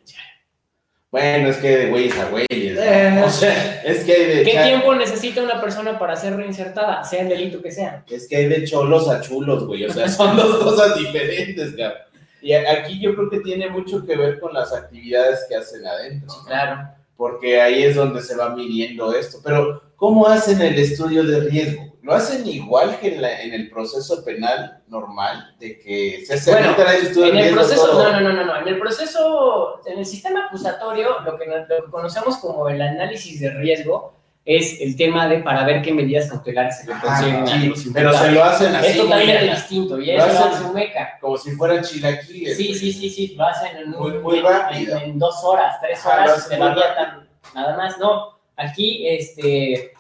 Bueno, 1.11 1.49
es 1.49 1.57
que 1.57 1.77
de 1.77 1.91
güeyes 1.91 2.19
a 2.19 2.27
güeyes. 2.27 2.75
¿no? 2.77 2.83
Eh, 2.83 3.23
O 3.25 3.31
sea, 3.31 3.83
es 3.83 4.05
que 4.05 4.13
hay 4.13 4.25
de. 4.27 4.43
¿Qué 4.43 4.59
tiempo 4.63 4.95
necesita 4.95 5.43
una 5.43 5.61
persona 5.61 5.99
para 5.99 6.15
ser 6.17 6.37
reinsertada, 6.37 7.03
sea 7.03 7.23
el 7.23 7.31
delito 7.31 7.63
que 7.63 7.71
sea? 7.71 8.05
Es 8.09 8.29
que 8.29 8.37
hay 8.37 8.47
de 8.47 8.65
cholos 8.65 9.09
a 9.09 9.21
chulos, 9.23 9.67
güey. 9.67 9.85
O 9.85 9.93
sea, 9.93 10.09
son 10.09 10.37
dos 10.37 10.57
cosas 10.63 10.99
diferentes, 10.99 11.75
cabrón. 11.75 12.03
Y 12.43 12.53
aquí 12.53 13.01
yo 13.01 13.15
creo 13.17 13.31
que 13.31 13.41
tiene 13.41 13.69
mucho 13.69 14.05
que 14.07 14.17
ver 14.17 14.39
con 14.39 14.53
las 14.55 14.73
actividades 14.73 15.47
que 15.49 15.57
hacen 15.57 15.85
adentro. 15.87 16.29
¿no? 16.37 16.45
Claro. 16.47 16.89
Porque 17.17 17.61
ahí 17.61 17.83
es 17.83 17.97
donde 17.97 18.23
se 18.23 18.37
va 18.37 18.55
midiendo 18.55 19.13
esto. 19.13 19.39
Pero, 19.43 19.83
¿cómo 19.99 20.27
hacen 20.27 20.63
el 20.63 20.79
estudio 20.79 21.25
de 21.25 21.41
riesgo? 21.51 21.85
¿Lo 22.03 22.15
hacen 22.15 22.47
igual 22.49 22.99
que 23.01 23.17
en, 23.17 23.21
la- 23.21 23.43
en 23.43 23.53
el 23.53 23.69
proceso 23.69 24.25
penal 24.25 24.83
normal? 24.89 25.55
De 25.59 25.79
que 25.79 26.25
se 26.25 26.35
hace 26.35 26.53
Bueno, 26.53 26.75
el 26.79 27.07
estudio 27.07 27.27
En 27.27 27.35
de 27.35 27.39
el 27.41 27.45
riesgo 27.55 27.61
proceso, 27.61 27.87
todo? 27.91 28.13
no, 28.13 28.21
no, 28.21 28.33
no, 28.33 28.45
no, 28.47 28.57
en 28.61 28.69
el 28.69 28.79
proceso, 28.79 29.81
en 29.85 29.99
el 29.99 30.07
sistema 30.07 30.47
acusatorio, 30.47 31.21
lo 31.21 31.37
que, 31.37 31.45
lo 31.47 31.67
que 31.67 31.91
conocemos 31.91 32.39
como 32.39 32.69
el 32.71 32.81
análisis 32.81 33.41
de 33.41 33.51
riesgo 33.51 34.15
es 34.47 34.81
el 34.81 34.97
tema 34.97 35.29
de 35.29 35.41
para 35.41 35.65
ver 35.67 35.83
qué 35.83 35.93
medidas 35.93 36.31
cautelares 36.31 36.79
se 36.79 36.87
le 36.87 36.95
consiguen 36.99 37.43
a 37.43 37.47
Sí, 37.49 37.67
los 37.69 37.85
pero 37.93 38.15
se 38.15 38.31
lo 38.33 38.45
hacen 38.45 38.75
así, 38.77 38.87
Es 38.87 38.97
totalmente 38.97 39.37
güey, 39.45 39.51
distinto 39.51 40.01
y 40.01 40.11
eso 40.13 40.27
lo 40.27 40.33
hacen- 40.33 40.53
hace 40.55 40.65
un 40.65 40.75
meca. 40.75 41.19
como 41.21 41.37
si 41.37 41.51
fueran 41.51 41.85
chilaquiles. 41.85 42.57
Sí, 42.57 42.73
sí, 42.75 42.93
sí, 42.95 43.11
sí, 43.11 43.35
lo 43.37 43.45
hacen 43.45 43.77
en, 43.77 43.89
un- 43.95 44.01
Muy- 44.01 44.19
muy 44.21 44.39
en- 44.39 44.89
en- 44.91 44.97
en 44.99 45.19
dos 45.19 45.45
horas, 45.45 45.79
tres 45.83 46.07
horas, 46.07 46.49
muy 46.49 46.59
lo 46.59 46.65
avientan, 46.65 47.29
nada 47.55 47.77
más. 47.77 47.99
No, 47.99 48.38
aquí, 48.59 49.07
este, 49.07 49.93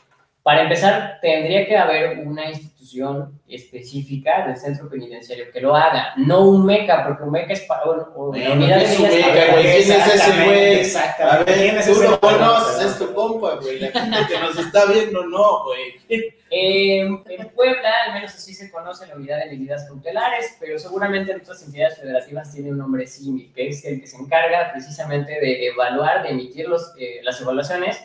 para 0.43 0.63
empezar, 0.63 1.19
tendría 1.21 1.67
que 1.67 1.77
haber 1.77 2.19
una 2.21 2.49
institución 2.51 3.39
específica 3.47 4.47
del 4.47 4.57
centro 4.57 4.89
penitenciario 4.89 5.51
que 5.53 5.61
lo 5.61 5.77
haga, 5.77 6.15
no 6.17 6.49
un 6.49 6.65
meca, 6.65 7.05
porque 7.07 7.23
un 7.23 7.33
meca 7.33 7.53
es 7.53 7.61
para 7.63 7.85
Bueno, 7.85 8.55
unidad 8.55 8.79
¿qué 8.79 8.87
de 8.87 8.93
es 8.93 8.99
un 8.99 9.09
meca, 9.09 9.53
güey? 9.53 9.63
¿Quién 9.63 9.77
es 9.77 9.89
ese 9.91 10.15
Exactamente, 10.15 10.45
güey? 10.47 10.75
A 10.75 10.81
Exactamente. 10.81 11.53
¿Quién 11.53 11.75
ver, 11.75 11.85
es 11.85 11.87
tú 11.87 12.03
lo 12.03 12.21
conoces, 12.21 12.87
es 12.87 12.99
tu 12.99 13.15
compa, 13.15 13.57
güey. 13.57 13.79
La 13.79 13.91
gente 13.91 14.19
que 14.27 14.41
nos 14.41 14.59
está 14.59 14.87
viendo, 14.87 15.27
no, 15.27 15.65
güey. 15.65 16.01
Eh, 16.51 17.01
en 17.01 17.49
Puebla, 17.55 17.91
al 18.07 18.15
menos 18.15 18.35
así 18.35 18.55
se 18.55 18.71
conoce 18.71 19.07
la 19.07 19.17
unidad 19.17 19.39
de 19.41 19.51
medidas 19.51 19.85
cautelares, 19.87 20.57
pero 20.59 20.79
seguramente 20.79 21.31
en 21.31 21.43
otras 21.43 21.63
entidades 21.63 21.99
federativas 21.99 22.51
tiene 22.51 22.71
un 22.71 22.79
nombre 22.79 23.07
similar, 23.07 23.53
que 23.53 23.69
es 23.69 23.85
el 23.85 24.01
que 24.01 24.07
se 24.07 24.17
encarga 24.17 24.73
precisamente 24.73 25.33
de 25.33 25.67
evaluar, 25.67 26.23
de 26.23 26.31
emitir 26.31 26.67
los, 26.67 26.95
eh, 26.99 27.21
las 27.23 27.39
evaluaciones 27.43 27.99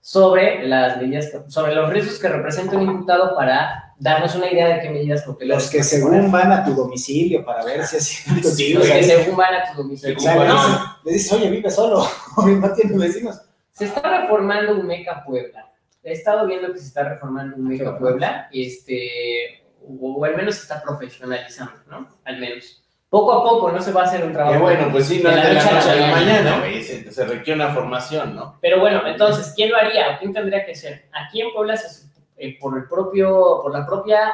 sobre 0.00 0.66
las 0.66 0.96
medidas, 0.96 1.30
sobre 1.48 1.74
los 1.74 1.90
riesgos 1.90 2.18
que 2.18 2.28
representa 2.28 2.76
un 2.76 2.82
imputado 2.82 3.34
para 3.36 3.94
darnos 3.98 4.34
una 4.36 4.50
idea 4.50 4.68
de 4.68 4.80
qué 4.80 4.90
medidas 4.90 5.22
cautelares. 5.22 5.64
Los 5.64 5.72
que 5.72 5.82
según 5.82 6.10
poner. 6.12 6.30
van 6.30 6.52
a 6.52 6.64
tu 6.64 6.74
domicilio 6.74 7.44
para 7.44 7.64
ver 7.64 7.84
si 7.84 7.96
es 7.96 8.04
cierto. 8.04 8.48
Sí, 8.48 8.74
Los 8.74 8.86
que 8.86 9.02
según 9.02 9.36
van 9.36 9.54
a 9.54 9.70
tu 9.72 9.82
domicilio. 9.82 10.16
o 10.16 10.20
sea, 10.20 10.36
le 10.36 10.44
dices- 10.52 10.80
le 11.04 11.12
dices, 11.12 11.32
oye, 11.32 11.50
vive 11.50 11.70
solo, 11.70 12.06
o 12.36 12.46
no 12.46 12.72
tiene 12.72 12.96
vecinos. 12.96 13.40
Se 13.72 13.84
está 13.86 14.20
reformando 14.20 14.74
un 14.74 14.86
Meca 14.86 15.22
Puebla. 15.24 15.70
He 16.02 16.12
estado 16.12 16.46
viendo 16.46 16.72
que 16.72 16.78
se 16.78 16.86
está 16.86 17.02
reformando 17.08 17.56
un 17.56 17.68
Meca. 17.68 17.98
Puebla, 17.98 18.48
este, 18.52 19.64
o, 19.82 20.14
o 20.20 20.24
al 20.24 20.36
menos 20.36 20.54
se 20.54 20.62
está 20.62 20.80
profesionalizando, 20.82 21.74
¿no? 21.90 22.08
Al 22.24 22.38
menos. 22.38 22.82
Poco 23.10 23.32
a 23.32 23.42
poco, 23.42 23.72
no 23.72 23.80
se 23.80 23.90
va 23.92 24.02
a 24.02 24.04
hacer 24.04 24.22
un 24.24 24.32
trabajo. 24.34 24.54
Que 24.56 24.60
bueno, 24.60 24.88
pues 24.92 25.06
sí, 25.06 25.22
no 25.22 25.30
de 25.30 25.36
es 25.38 25.42
de 25.48 25.54
la 25.54 25.64
noche 25.72 25.90
a 25.90 25.94
la 25.96 26.06
mañana. 26.10 26.62
Se, 26.82 27.10
se 27.10 27.24
requiere 27.24 27.54
una 27.62 27.72
formación, 27.72 28.34
¿no? 28.36 28.58
Pero 28.60 28.80
bueno, 28.80 29.06
entonces, 29.06 29.52
¿quién 29.56 29.70
lo 29.70 29.78
haría? 29.78 30.10
¿O 30.14 30.18
¿Quién 30.18 30.32
tendría 30.34 30.66
que 30.66 30.74
ser? 30.74 31.06
Aquí 31.12 31.40
en 31.40 31.52
Puebla, 31.52 31.76
se- 31.78 32.06
eh, 32.36 32.58
por 32.60 32.76
el 32.76 32.84
propio, 32.86 33.60
por 33.62 33.72
la 33.72 33.86
propia, 33.86 34.32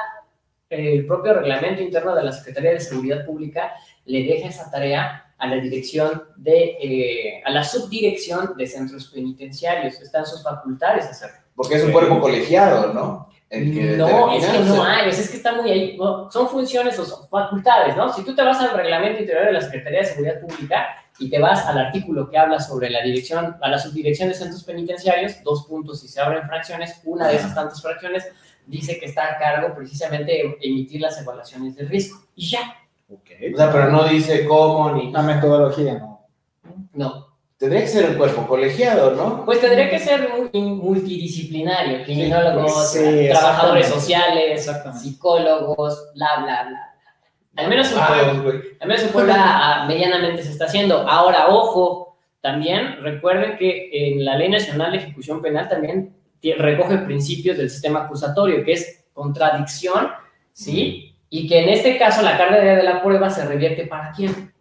eh, 0.69 0.95
el 0.95 1.07
propio 1.07 1.35
reglamento 1.35 1.83
interno 1.83 2.15
de 2.17 2.25
la 2.25 2.33
Secretaría 2.33 2.73
de 2.73 2.81
Seguridad 2.81 3.25
Pública, 3.25 3.73
le 4.07 4.25
deja 4.25 4.49
esa 4.49 4.69
tarea 4.71 5.33
a 5.39 5.47
la 5.47 5.57
dirección 5.57 6.25
de, 6.37 6.77
eh, 6.81 7.43
a 7.45 7.51
la 7.51 7.63
subdirección 7.63 8.57
de 8.57 8.67
centros 8.67 9.07
penitenciarios. 9.09 10.01
Están 10.01 10.27
sus 10.27 10.43
facultades 10.43 11.07
hacerlo. 11.07 11.37
Porque 11.55 11.77
es 11.77 11.85
un 11.85 11.93
cuerpo 11.93 12.21
colegiado, 12.21 12.93
¿no? 12.93 13.29
El 13.55 13.73
que 13.73 13.97
No, 13.97 14.33
es 14.33 14.47
que 14.47 14.59
no 14.61 14.83
hay, 14.83 15.09
es 15.09 15.31
que 15.31 15.37
está 15.37 15.53
muy 15.53 15.71
ahí. 15.71 15.97
no, 15.97 16.31
son 16.31 16.49
funciones 16.49 16.99
o 16.99 17.05
son 17.05 17.29
facultades, 17.29 17.97
¿no? 17.97 18.13
Si 18.13 18.25
tú 18.25 18.35
te 18.35 18.43
vas 18.43 18.61
al 18.61 18.77
reglamento 18.77 19.21
interior 19.21 19.47
de 19.47 19.53
la 19.53 19.61
Secretaría 19.61 20.01
de 20.01 20.07
Seguridad 20.07 20.41
Pública 20.41 20.87
y 21.19 21.31
te 21.31 21.39
vas 21.39 21.65
al 21.67 21.79
artículo 21.79 22.29
que 22.29 22.37
habla 22.37 22.59
sobre 22.59 22.91
la 22.91 23.03
dirección, 23.03 23.57
a 23.61 23.69
la 23.69 23.79
subdirección 23.79 24.29
de 24.29 24.35
centros 24.35 24.65
penitenciarios, 24.65 25.43
dos 25.45 25.67
puntos, 25.67 26.01
si 26.01 26.09
se 26.09 26.21
abren 26.21 26.47
fracciones, 26.47 27.01
una 27.05 27.29
de 27.29 27.37
esas 27.37 27.55
tantas 27.55 27.81
fracciones 27.81 28.27
dice 28.67 28.99
que 28.99 29.07
está 29.07 29.25
a 29.33 29.39
cargo 29.39 29.75
precisamente 29.75 30.33
de 30.33 30.59
emitir 30.61 31.01
las 31.01 31.21
evaluaciones 31.21 31.77
de 31.77 31.85
riesgo. 31.85 32.19
Y 32.35 32.49
ya, 32.49 32.75
O 33.09 33.57
sea, 33.57 33.71
pero 33.71 33.91
no 33.91 34.05
dice 34.05 34.47
cómo 34.47 34.91
ni. 34.93 35.09
Una 35.09 35.23
metodología, 35.23 35.95
¿no? 35.95 36.27
no. 36.93 37.34
Tendría 37.65 37.81
que 37.81 37.89
ser 37.89 38.11
un 38.11 38.17
cuerpo 38.17 38.47
colegiado, 38.47 39.13
¿no? 39.13 39.43
Pues 39.47 39.59
tendría 39.59 39.89
que 39.89 39.99
ser 39.99 40.29
muy 40.53 40.61
multidisciplinario, 40.61 42.05
criminólogos, 42.05 42.93
Sí, 42.93 43.29
trabajadores 43.31 43.87
sociales, 43.87 44.71
psicólogos, 45.01 46.11
bla, 46.15 46.29
bla, 46.43 46.67
bla. 46.69 46.95
Al 47.57 47.71
menos 47.71 47.91
en 47.91 47.99
Ah, 47.99 48.09
Puebla. 48.43 48.61
Al 48.81 48.89
menos 48.89 49.03
en 49.05 49.09
Puebla 49.09 49.85
medianamente 49.89 50.43
se 50.43 50.51
está 50.51 50.67
haciendo. 50.67 51.09
Ahora, 51.09 51.49
ojo, 51.49 52.19
también 52.43 52.99
recuerden 53.01 53.57
que 53.57 53.89
en 53.93 54.27
la 54.27 54.37
Ley 54.37 54.51
Nacional 54.51 54.93
de 54.93 54.99
Ejecución 54.99 55.41
Penal 55.41 55.67
también 55.67 56.15
recoge 56.59 56.99
principios 56.99 57.57
del 57.57 57.71
sistema 57.71 58.01
acusatorio, 58.05 58.63
que 58.63 58.73
es 58.75 59.07
contradicción, 59.15 60.09
¿sí? 60.53 61.17
Y 61.31 61.49
que 61.49 61.61
en 61.61 61.71
este 61.71 61.97
caso 61.97 62.21
la 62.21 62.37
carga 62.37 62.61
de 62.61 62.83
la 62.83 63.03
prueba 63.03 63.31
se 63.31 63.47
revierte 63.47 63.87
para 63.87 64.13
quién? 64.13 64.53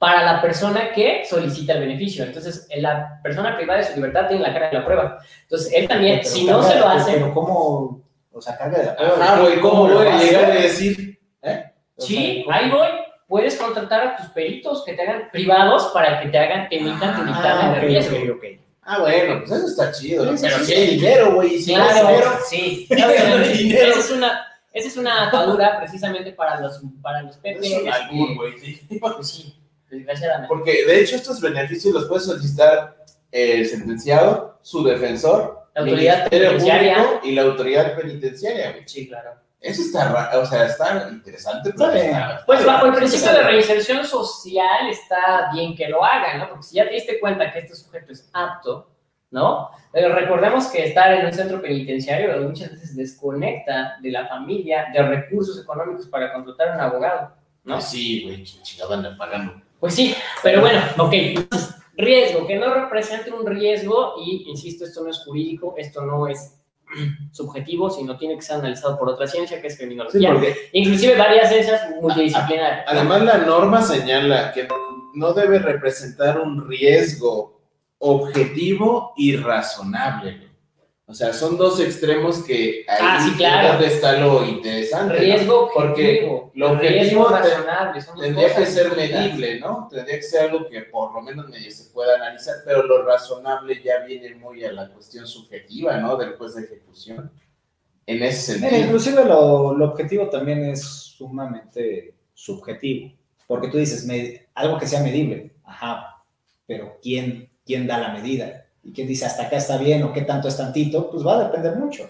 Para 0.00 0.24
la 0.24 0.40
persona 0.42 0.90
que 0.92 1.24
solicita 1.28 1.74
el 1.74 1.80
beneficio. 1.80 2.24
Entonces, 2.24 2.66
la 2.76 3.20
persona 3.22 3.54
privada 3.56 3.80
de 3.80 3.86
su 3.86 3.94
libertad 3.94 4.26
tiene 4.28 4.42
la 4.42 4.52
carga 4.52 4.70
de 4.70 4.78
la 4.78 4.84
prueba. 4.84 5.18
Entonces, 5.42 5.72
él 5.74 5.86
también, 5.86 6.20
Pero 6.22 6.28
si 6.34 6.44
no 6.44 6.62
se 6.62 6.78
lo 6.78 6.88
hace, 6.88 7.12
Pero 7.12 7.34
¿cómo? 7.34 8.02
O 8.32 8.40
sea, 8.40 8.56
carga 8.56 8.78
de 8.78 8.86
la 8.86 8.96
prueba. 8.96 9.40
Güey, 9.40 9.60
¿cómo 9.60 9.86
voy 9.88 10.06
a 10.08 10.16
llegar 10.18 10.44
a 10.50 10.54
decir? 10.54 11.20
¿Eh? 11.42 11.64
O 11.96 12.00
sea, 12.02 12.08
Sí, 12.08 12.42
¿cómo? 12.44 12.56
ahí 12.56 12.70
voy. 12.70 12.88
Puedes 13.28 13.56
contratar 13.56 14.04
a 14.06 14.16
tus 14.16 14.26
peritos 14.30 14.82
que 14.84 14.94
te 14.94 15.02
hagan 15.02 15.28
privados 15.30 15.90
para 15.94 16.20
que 16.20 16.30
te 16.30 16.36
hagan, 16.38 16.68
te 16.68 16.78
emitan 16.78 17.24
dictamen 17.26 17.66
Ah, 17.66 17.72
de 17.74 17.78
ok, 17.78 17.84
riesgo. 17.84 18.16
ok, 18.16 18.36
ok. 18.38 18.44
Ah, 18.82 18.98
bueno, 18.98 19.38
pues 19.46 19.52
eso 19.52 19.66
está 19.68 19.92
chido. 19.92 20.24
¿no? 20.24 20.32
Pero 20.40 20.58
sí, 20.58 20.64
si 20.64 20.72
hay 20.72 20.86
dinero, 20.96 21.34
güey. 21.34 21.58
Si 21.60 21.74
hay 21.74 22.00
dinero, 22.00 22.30
sí. 22.48 22.88
Dinero. 23.58 23.88
Esa 23.90 24.00
es 24.00 24.10
una, 24.10 24.46
esa 24.72 24.88
es 24.88 24.96
una 24.96 25.28
atadura 25.28 25.78
precisamente 25.78 26.32
para 26.32 26.58
los, 26.58 26.80
para 27.02 27.22
los 27.22 27.36
PPs. 27.36 27.66
es 27.66 27.82
un 27.82 27.88
albur, 27.92 28.34
güey. 28.36 28.58
sí. 28.58 28.80
pues 29.00 29.28
sí, 29.28 29.54
desgraciadamente. 29.90 30.48
Porque 30.48 30.84
de 30.86 31.00
hecho 31.00 31.16
estos 31.16 31.40
beneficios 31.40 31.92
los 31.94 32.06
puede 32.06 32.20
solicitar 32.22 32.96
el 33.30 33.66
sentenciado, 33.66 34.58
su 34.62 34.82
defensor, 34.84 35.58
La 35.74 35.82
autoridad 35.82 36.28
penitenciaria. 36.28 37.20
Y 37.22 37.32
la 37.32 37.42
autoridad 37.42 37.96
penitenciaria. 37.96 38.72
güey. 38.72 38.82
Sí, 38.88 39.06
claro. 39.08 39.30
Eso 39.60 39.82
está, 39.82 40.30
o 40.38 40.46
sea, 40.46 40.64
está 40.66 41.08
interesante. 41.12 41.72
pero 41.76 41.92
está- 41.92 42.42
Pues 42.46 42.64
bajo 42.64 42.86
el 42.86 42.94
principio 42.94 43.30
de 43.32 43.42
reinserción 43.42 44.04
social 44.06 44.88
está 44.88 45.50
bien 45.52 45.76
que 45.76 45.86
lo 45.88 46.02
hagan, 46.04 46.38
¿no? 46.38 46.48
Porque 46.48 46.62
si 46.64 46.76
ya 46.76 46.88
te 46.88 46.94
diste 46.94 47.20
cuenta 47.20 47.52
que 47.52 47.58
este 47.60 47.74
sujeto 47.76 48.10
es 48.12 48.28
apto, 48.32 48.90
¿no? 49.30 49.70
Pero 49.92 50.14
recordemos 50.14 50.66
que 50.68 50.86
estar 50.86 51.12
en 51.12 51.26
un 51.26 51.32
centro 51.32 51.60
penitenciario 51.60 52.40
muchas 52.40 52.70
veces 52.72 52.96
desconecta 52.96 53.96
de 54.00 54.10
la 54.10 54.26
familia, 54.26 54.86
de 54.94 55.02
recursos 55.02 55.62
económicos 55.62 56.06
para 56.08 56.32
contratar 56.32 56.68
a 56.70 56.74
un 56.76 56.80
abogado, 56.80 57.32
¿no? 57.64 57.80
Sí, 57.80 58.24
güey, 58.24 58.42
ch- 58.42 58.62
chingada 58.62 59.16
pagando. 59.16 59.60
Pues 59.80 59.94
sí, 59.94 60.14
pero 60.42 60.60
bueno, 60.60 60.80
ok. 60.98 61.12
Entonces, 61.12 61.74
riesgo, 61.96 62.46
que 62.46 62.56
no 62.56 62.72
represente 62.72 63.32
un 63.32 63.46
riesgo, 63.46 64.14
y 64.24 64.44
insisto, 64.48 64.84
esto 64.84 65.02
no 65.02 65.10
es 65.10 65.18
jurídico, 65.24 65.74
esto 65.78 66.02
no 66.02 66.26
es 66.28 66.56
subjetivo, 67.32 67.88
sino 67.90 68.16
tiene 68.18 68.36
que 68.36 68.42
ser 68.42 68.56
analizado 68.56 68.98
por 68.98 69.08
otra 69.08 69.26
ciencia 69.26 69.60
que 69.60 69.68
es 69.68 69.74
Sí, 69.74 69.78
criminología. 69.80 70.32
porque 70.32 70.54
Inclusive 70.72 71.16
varias 71.16 71.48
ciencias 71.48 71.82
multidisciplinarias. 72.00 72.84
además 72.86 73.22
la 73.22 73.38
norma 73.38 73.80
señala 73.82 74.52
que 74.52 74.68
no 75.14 75.32
debe 75.32 75.58
representar 75.58 76.40
un 76.40 76.68
riesgo 76.68 77.60
objetivo 77.98 79.12
y 79.16 79.36
razonable. 79.36 80.49
O 81.10 81.14
sea, 81.14 81.32
son 81.32 81.58
dos 81.58 81.80
extremos 81.80 82.38
que 82.44 82.84
ahí 82.86 82.98
Ah, 83.00 83.20
sí, 83.28 83.36
claro. 83.36 83.66
es 83.66 83.72
donde 83.72 83.86
está 83.94 84.12
lo 84.20 84.46
interesante. 84.46 85.14
¿no? 85.14 85.18
Riesgo 85.20 85.70
Porque 85.74 85.90
objetivo, 85.90 86.52
lo 86.54 86.74
riesgo 86.76 87.22
objetivo 87.22 87.28
razonable, 87.28 88.00
son 88.00 88.20
Tendría 88.20 88.54
que 88.54 88.66
ser 88.66 88.96
medible, 88.96 89.58
¿no? 89.60 89.88
Tendría 89.90 90.16
que 90.16 90.22
ser 90.22 90.42
algo 90.50 90.68
que 90.68 90.82
por 90.82 91.12
lo 91.12 91.20
menos 91.20 91.48
medio 91.48 91.70
se 91.70 91.90
pueda 91.92 92.14
analizar, 92.14 92.54
pero 92.64 92.84
lo 92.84 93.04
razonable 93.04 93.82
ya 93.82 93.98
viene 94.06 94.34
muy 94.36 94.64
a 94.64 94.72
la 94.72 94.88
cuestión 94.88 95.26
subjetiva, 95.26 95.96
¿no? 95.96 96.16
Del 96.16 96.34
juez 96.36 96.54
de 96.54 96.62
ejecución. 96.64 97.30
En 98.06 98.22
ese 98.22 98.54
Mira, 98.54 98.68
sentido. 98.70 98.86
inclusive 98.86 99.24
lo, 99.24 99.74
lo 99.74 99.84
objetivo 99.86 100.28
también 100.30 100.64
es 100.64 100.82
sumamente 100.84 102.14
subjetivo, 102.34 103.12
porque 103.46 103.68
tú 103.68 103.78
dices, 103.78 104.04
me- 104.06 104.46
algo 104.54 104.78
que 104.78 104.86
sea 104.86 105.00
medible, 105.02 105.52
ajá, 105.64 106.22
pero 106.66 106.98
¿quién, 107.02 107.50
¿quién 107.66 107.86
da 107.86 107.98
la 107.98 108.12
medida? 108.12 108.66
¿Y 108.90 108.92
quién 108.92 109.06
dice 109.06 109.24
hasta 109.24 109.44
acá 109.44 109.56
está 109.56 109.76
bien 109.76 110.02
o 110.02 110.12
qué 110.12 110.22
tanto 110.22 110.48
es 110.48 110.56
tantito? 110.56 111.08
Pues 111.08 111.24
va 111.24 111.36
a 111.36 111.44
depender 111.44 111.76
mucho. 111.76 112.08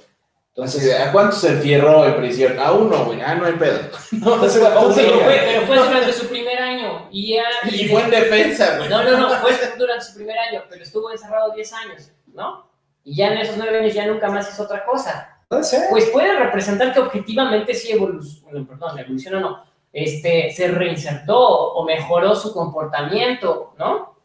Entonces, 0.49 0.99
¿A 0.99 1.13
cuántos 1.13 1.43
se 1.43 1.49
enfierró 1.49 2.07
en 2.07 2.17
prisión? 2.17 2.59
A 2.59 2.73
uno, 2.73 3.05
güey. 3.05 3.21
Ah, 3.21 3.35
no 3.35 3.45
hay 3.45 3.53
pedo. 3.53 3.81
No, 4.13 4.35
Entonces, 4.35 4.63
entonces, 4.65 5.05
Pero 5.05 5.21
fue, 5.21 5.41
pero 5.47 5.67
fue 5.67 5.77
durante 5.77 6.13
su 6.15 6.27
primer 6.29 6.59
año 6.59 7.09
y 7.11 7.35
ya... 7.35 7.45
Y 7.71 7.87
fue 7.87 8.03
en 8.03 8.11
defensa, 8.11 8.79
güey. 8.79 8.89
No, 8.89 9.05
no, 9.05 9.17
no, 9.19 9.29
fue 9.41 9.53
durante 9.77 10.05
su 10.07 10.15
primer 10.15 10.39
año, 10.39 10.63
pero 10.71 10.83
estuvo 10.83 11.11
encerrado 11.13 11.53
10 11.53 11.73
años, 11.75 12.13
¿no? 12.33 12.71
Y 13.05 13.15
ya 13.15 13.29
en 13.29 13.39
esos 13.39 13.59
9 13.59 13.79
años 13.79 13.93
ya 13.93 14.07
nunca 14.07 14.29
más 14.31 14.51
hizo 14.51 14.63
otra 14.63 14.87
cosa. 14.87 15.39
puede 15.49 15.65
ser. 15.65 15.83
Pues 15.91 16.07
puede 16.07 16.35
representar 16.35 16.95
que 16.95 17.01
objetivamente 17.01 17.75
sí 17.75 17.93
evolucionó, 17.93 18.67
perdón, 18.67 18.99
evolucionó 18.99 19.41
no, 19.41 19.65
este, 19.93 20.51
se 20.51 20.69
reinsertó 20.69 21.39
o 21.39 21.85
mejoró 21.85 22.35
su 22.35 22.55
comportamiento, 22.55 23.75
¿no? 23.79 24.20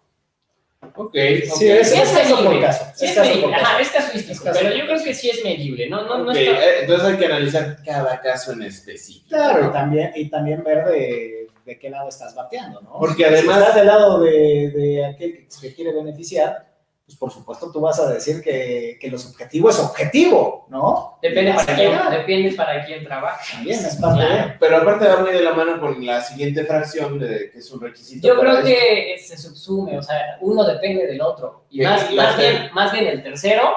Ok, 0.97 1.13
Sí, 1.13 1.19
ok. 1.51 1.61
es, 1.61 1.89
Sí 1.89 1.95
es 1.95 2.09
caso 2.09 2.35
por 2.35 2.43
medible. 2.45 2.61
caso. 2.65 2.85
Sí 2.95 3.05
es 3.05 3.11
es 3.11 3.17
caso 3.17 3.27
medible, 3.29 3.43
por 3.47 3.51
caso. 3.59 3.65
ajá, 3.65 3.81
es 3.81 3.89
casuístico, 3.89 4.31
Es 4.33 4.41
caso 4.41 4.59
pero 4.61 4.75
yo 4.75 4.85
creo 4.85 5.03
que 5.03 5.13
sí 5.13 5.29
es 5.29 5.43
medible, 5.43 5.89
¿no? 5.89 6.03
No, 6.03 6.17
no 6.19 6.31
Ok, 6.31 6.37
está... 6.37 6.65
eh, 6.65 6.79
Entonces 6.81 7.07
hay 7.07 7.17
que 7.17 7.25
analizar 7.25 7.77
cada 7.85 8.21
caso 8.21 8.51
en 8.53 8.61
específico. 8.63 9.27
Claro, 9.29 9.63
¿no? 9.63 9.69
y 9.69 9.73
también, 9.73 10.11
y 10.15 10.29
también 10.29 10.63
ver 10.63 10.85
de, 10.85 11.47
de 11.65 11.79
qué 11.79 11.89
lado 11.89 12.09
estás 12.09 12.33
bateando, 12.35 12.81
¿no? 12.81 12.93
Porque 12.99 13.23
Si 13.23 13.33
además- 13.33 13.59
estás 13.59 13.75
del 13.75 13.87
lado 13.87 14.19
de, 14.21 14.71
de 14.75 15.05
aquel 15.05 15.33
que 15.37 15.45
se 15.49 15.73
quiere 15.73 15.91
beneficiar, 15.93 16.65
pues 17.05 17.17
por 17.19 17.31
supuesto 17.31 17.71
tú 17.71 17.79
vas 17.81 17.99
a 17.99 18.11
decir 18.11 18.41
que, 18.41 18.97
que 18.99 19.11
lo 19.11 19.19
subjetivo 19.19 19.69
es 19.69 19.77
objetivo, 19.79 20.65
¿no? 20.69 21.19
Depende 21.21 21.53
para, 21.53 21.75
quién, 21.75 21.91
llegar. 21.91 22.11
depende 22.11 22.51
para 22.53 22.83
quién 22.85 23.03
trabaja. 23.03 23.41
También 23.53 23.79
es 23.85 23.95
parte 23.97 24.25
Claro. 24.25 24.47
de... 24.47 24.53
Pero 24.59 24.77
aparte 24.77 25.07
va 25.07 25.17
muy 25.19 25.31
de 25.31 25.41
la 25.43 25.53
mano 25.53 25.79
con 25.79 26.03
la 26.03 26.21
siguiente 26.21 26.65
fracción, 26.65 27.19
de, 27.19 27.51
que 27.51 27.59
es 27.59 27.71
un 27.71 27.79
requisito. 27.79 28.27
Yo 28.27 28.39
creo 28.39 28.53
esto. 28.53 28.65
que 28.65 29.17
se 29.19 29.37
subsume, 29.37 29.99
o 29.99 30.01
sea, 30.01 30.37
uno 30.41 30.63
depende 30.63 31.05
del 31.05 31.21
otro. 31.21 31.65
Y 31.69 31.81
más, 31.83 32.11
más, 32.11 32.37
bien, 32.37 32.69
más 32.73 32.91
bien 32.91 33.05
el 33.05 33.21
tercero 33.21 33.69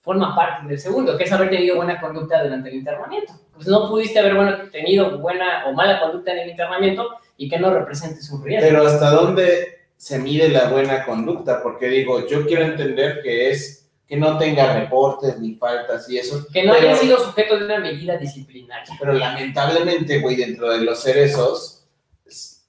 forma 0.00 0.34
parte 0.34 0.66
del 0.66 0.78
segundo, 0.78 1.18
que 1.18 1.24
es 1.24 1.32
haber 1.32 1.50
tenido 1.50 1.76
buena 1.76 2.00
conducta 2.00 2.42
durante 2.42 2.70
el 2.70 2.76
internamiento. 2.76 3.34
Pues 3.54 3.66
no 3.66 3.88
pudiste 3.90 4.18
haber 4.18 4.34
bueno, 4.36 4.56
tenido 4.70 5.18
buena 5.18 5.64
o 5.66 5.72
mala 5.72 6.00
conducta 6.00 6.32
en 6.32 6.38
el 6.40 6.50
internamiento 6.50 7.10
y 7.36 7.48
que 7.48 7.58
no 7.58 7.72
represente 7.74 8.22
su 8.22 8.42
riesgo. 8.42 8.66
Pero 8.68 8.86
hasta 8.86 9.10
dónde 9.10 9.83
se 10.04 10.18
mide 10.18 10.50
la 10.50 10.68
buena 10.68 11.02
conducta, 11.02 11.62
porque 11.62 11.88
digo, 11.88 12.28
yo 12.28 12.44
quiero 12.44 12.64
entender 12.64 13.22
que 13.22 13.48
es 13.50 13.88
que 14.06 14.18
no 14.18 14.36
tenga 14.36 14.78
reportes 14.78 15.38
ni 15.38 15.54
faltas 15.54 16.10
y 16.10 16.18
eso. 16.18 16.46
que 16.52 16.62
no 16.62 16.74
pero, 16.74 16.88
haya 16.90 16.98
sido 16.98 17.18
sujeto 17.18 17.58
de 17.58 17.64
una 17.64 17.78
medida 17.78 18.18
disciplinaria. 18.18 18.94
Pero 19.00 19.14
lamentablemente, 19.14 20.18
güey, 20.18 20.36
dentro 20.36 20.70
de 20.70 20.82
los 20.82 21.02
cerezos, 21.02 21.86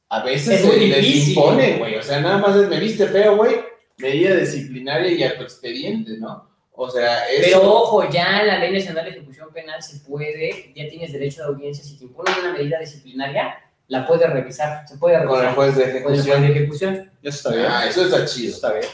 a 0.08 0.24
veces 0.24 0.62
se 0.62 0.78
les 0.78 1.28
impone, 1.28 1.78
güey. 1.78 1.98
O 1.98 2.02
sea, 2.02 2.22
nada 2.22 2.38
más 2.38 2.56
es, 2.56 2.70
me 2.70 2.80
viste 2.80 3.06
feo, 3.08 3.36
güey, 3.36 3.56
medida 3.98 4.38
disciplinaria 4.38 5.12
y 5.12 5.24
a 5.24 5.38
tu 5.38 5.44
expediente, 5.44 6.18
¿no? 6.18 6.50
O 6.72 6.90
sea, 6.90 7.28
eso... 7.30 7.60
Pero 7.60 7.74
ojo, 7.74 8.10
ya 8.10 8.40
en 8.40 8.48
la 8.48 8.60
Ley 8.60 8.72
Nacional 8.72 9.04
de 9.04 9.12
Ejecución 9.12 9.52
Penal 9.52 9.84
se 9.84 10.00
puede, 10.08 10.72
ya 10.74 10.88
tienes 10.88 11.12
derecho 11.12 11.42
de 11.42 11.48
audiencia, 11.50 11.84
si 11.84 11.98
te 11.98 12.06
imponen 12.06 12.34
una 12.40 12.54
medida 12.54 12.80
disciplinaria, 12.80 13.60
la 13.88 14.08
puedes 14.08 14.30
revisar, 14.30 14.88
se 14.88 14.98
puede 14.98 15.16
con 15.18 15.24
el 15.24 15.30
revisar. 15.30 15.56
juez 15.56 15.76
de 15.76 16.04
Con 16.04 16.14
el 16.14 16.20
ejecución. 16.20 16.38
juez 16.38 16.42
de 16.42 16.60
ejecución. 16.60 17.12
Eso 17.22 17.38
está 17.38 17.50
bien. 17.52 17.66
Ah, 17.70 17.86
eso 17.88 18.04
está 18.06 18.24
Eso 18.24 18.36
chido. 18.36 18.54
está 18.56 18.74
bien. 18.74 18.86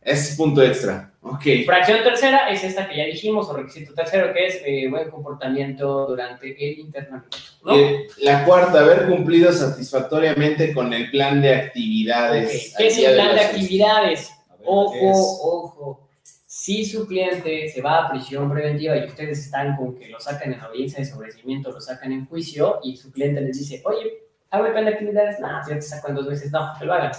Es 0.00 0.34
punto 0.36 0.62
extra. 0.62 1.12
Ok. 1.20 1.42
Fracción 1.66 2.02
tercera 2.02 2.48
es 2.48 2.64
esta 2.64 2.88
que 2.88 2.96
ya 2.96 3.04
dijimos, 3.04 3.46
o 3.48 3.52
requisito 3.56 3.92
tercero, 3.92 4.32
que 4.32 4.46
es 4.46 4.62
eh, 4.64 4.86
buen 4.88 5.10
comportamiento 5.10 6.06
durante 6.06 6.46
el 6.66 6.78
internamiento. 6.78 7.36
¿no? 7.64 7.76
Eh, 7.76 8.06
la 8.18 8.44
cuarta, 8.44 8.80
haber 8.80 9.06
cumplido 9.06 9.52
satisfactoriamente 9.52 10.72
con 10.72 10.92
el 10.94 11.10
plan 11.10 11.42
de 11.42 11.54
actividades. 11.54 12.74
¿Qué 12.78 12.86
es 12.86 12.98
el 12.98 13.14
plan 13.14 13.34
de 13.34 13.40
actividades? 13.42 14.30
Ver, 14.50 14.58
Ojo, 14.64 15.12
ojo. 15.42 16.08
Si 16.46 16.84
su 16.84 17.06
cliente 17.06 17.68
se 17.68 17.80
va 17.82 18.06
a 18.06 18.10
prisión 18.10 18.50
preventiva 18.50 18.96
y 18.96 19.04
ustedes 19.06 19.38
están 19.38 19.76
con 19.76 19.94
que 19.96 20.08
lo 20.08 20.18
sacan 20.20 20.52
en 20.52 20.60
audiencia 20.60 20.98
de 21.00 21.04
sobrecimiento, 21.04 21.70
lo 21.70 21.80
sacan 21.80 22.12
en 22.12 22.26
juicio 22.26 22.80
y 22.82 22.96
su 22.96 23.10
cliente 23.12 23.40
les 23.40 23.58
dice, 23.58 23.80
oye, 23.84 24.24
hago 24.50 24.66
el 24.66 24.72
plan 24.72 24.84
de 24.86 24.92
actividades, 24.92 25.38
no, 25.40 25.48
ya 25.68 25.74
te 25.74 25.82
saco 25.82 26.08
en 26.08 26.14
dos 26.14 26.26
meses, 26.26 26.50
no, 26.52 26.72
que 26.78 26.84
lo 26.84 26.92
hagan. 26.94 27.12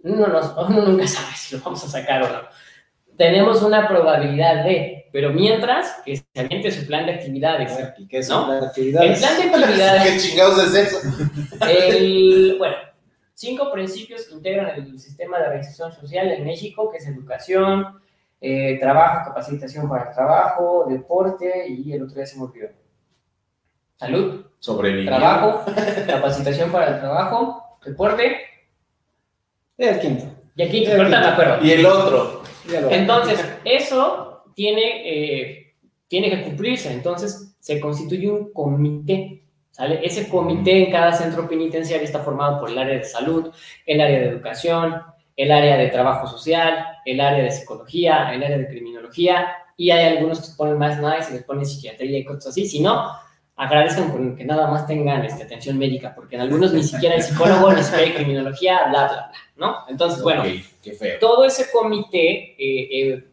Uno, 0.00 0.26
no- 0.28 0.66
uno 0.68 0.82
nunca 0.82 1.06
sabe 1.06 1.34
si 1.34 1.56
lo 1.56 1.62
vamos 1.62 1.82
a 1.84 1.88
sacar 1.88 2.22
o 2.22 2.28
no. 2.28 2.40
Tenemos 3.16 3.62
una 3.62 3.86
probabilidad 3.88 4.64
de, 4.64 5.08
pero 5.12 5.30
mientras 5.30 6.02
que 6.04 6.16
se 6.16 6.24
aviente 6.36 6.70
su 6.72 6.84
plan 6.86 7.06
de 7.06 7.12
actividades. 7.14 7.72
A 7.72 7.76
ver, 7.76 7.94
¿y 7.98 8.08
qué 8.08 8.18
es 8.18 8.28
¿No? 8.28 8.52
las 8.52 8.64
actividades? 8.64 9.22
El 9.22 9.50
plan 9.50 9.50
de 9.50 9.50
¿Qué 9.58 9.64
actividades, 9.64 10.24
chingados 10.24 10.74
es 10.74 10.74
eso? 10.92 10.98
el, 11.68 12.56
bueno, 12.58 12.74
cinco 13.34 13.70
principios 13.72 14.26
que 14.26 14.34
integran 14.34 14.70
el 14.70 14.98
sistema 14.98 15.38
de 15.38 15.48
reinserción 15.48 15.92
social 15.92 16.30
en 16.32 16.44
México, 16.44 16.90
que 16.90 16.98
es 16.98 17.06
educación, 17.06 18.00
eh, 18.40 18.78
trabajo, 18.80 19.28
capacitación 19.28 19.88
para 19.88 20.08
el 20.10 20.14
trabajo, 20.14 20.84
deporte 20.88 21.66
y 21.68 21.92
el 21.92 22.02
otro 22.02 22.16
día 22.16 22.26
se 22.26 22.36
me 22.36 22.42
olvidó. 22.44 22.68
Salud, 24.06 24.44
Sobrevivir. 24.58 25.06
trabajo, 25.06 25.64
capacitación 26.06 26.70
para 26.70 26.94
el 26.94 27.00
trabajo, 27.00 27.78
deporte 27.84 28.38
El 29.78 30.00
quinto. 30.00 30.24
y 30.56 30.62
aquí, 30.62 30.86
ahorita 30.86 31.20
me 31.20 31.26
acuerdo. 31.26 31.64
Y 31.64 31.70
el 31.72 31.86
otro. 31.86 32.42
Entonces, 32.90 33.44
eso 33.64 34.44
tiene, 34.54 35.02
eh, 35.04 35.74
tiene 36.08 36.30
que 36.30 36.42
cumplirse. 36.42 36.92
Entonces, 36.92 37.56
se 37.60 37.80
constituye 37.80 38.28
un 38.30 38.52
comité. 38.52 39.42
¿sale? 39.70 40.00
Ese 40.02 40.28
comité 40.28 40.84
en 40.84 40.92
cada 40.92 41.12
centro 41.12 41.48
penitenciario 41.48 42.04
está 42.04 42.20
formado 42.20 42.60
por 42.60 42.70
el 42.70 42.78
área 42.78 42.96
de 42.96 43.04
salud, 43.04 43.50
el 43.84 44.00
área 44.00 44.20
de 44.20 44.28
educación, 44.28 45.02
el 45.36 45.50
área 45.50 45.76
de 45.76 45.88
trabajo 45.88 46.26
social, 46.26 46.86
el 47.04 47.20
área 47.20 47.42
de 47.42 47.50
psicología, 47.50 48.32
el 48.32 48.42
área 48.44 48.58
de 48.58 48.68
criminología, 48.68 49.48
y 49.76 49.90
hay 49.90 50.16
algunos 50.16 50.40
que 50.40 50.46
se 50.46 50.56
ponen 50.56 50.78
más 50.78 51.00
nice 51.00 51.30
y 51.30 51.34
les 51.34 51.44
ponen 51.44 51.66
psiquiatría 51.66 52.18
y 52.18 52.24
cosas 52.24 52.48
así. 52.48 52.66
Si 52.66 52.80
no, 52.80 53.10
agradezcan 53.56 54.10
con 54.10 54.36
que 54.36 54.44
nada 54.44 54.66
más 54.68 54.86
tengan 54.86 55.24
este, 55.24 55.44
atención 55.44 55.78
médica, 55.78 56.14
porque 56.14 56.36
en 56.36 56.42
algunos 56.42 56.72
ni 56.72 56.82
siquiera 56.82 57.14
hay 57.14 57.22
psicólogo, 57.22 57.72
ni 57.72 57.82
siquiera 57.82 58.04
hay 58.04 58.14
criminología, 58.14 58.88
bla, 58.88 59.04
bla, 59.04 59.08
bla, 59.08 59.32
¿no? 59.56 59.76
Entonces, 59.88 60.22
bueno, 60.22 60.42
qué 60.82 60.92
feo. 60.92 61.18
todo 61.20 61.44
ese 61.44 61.70
comité, 61.70 62.54
eh, 62.58 62.88
eh, 62.92 63.28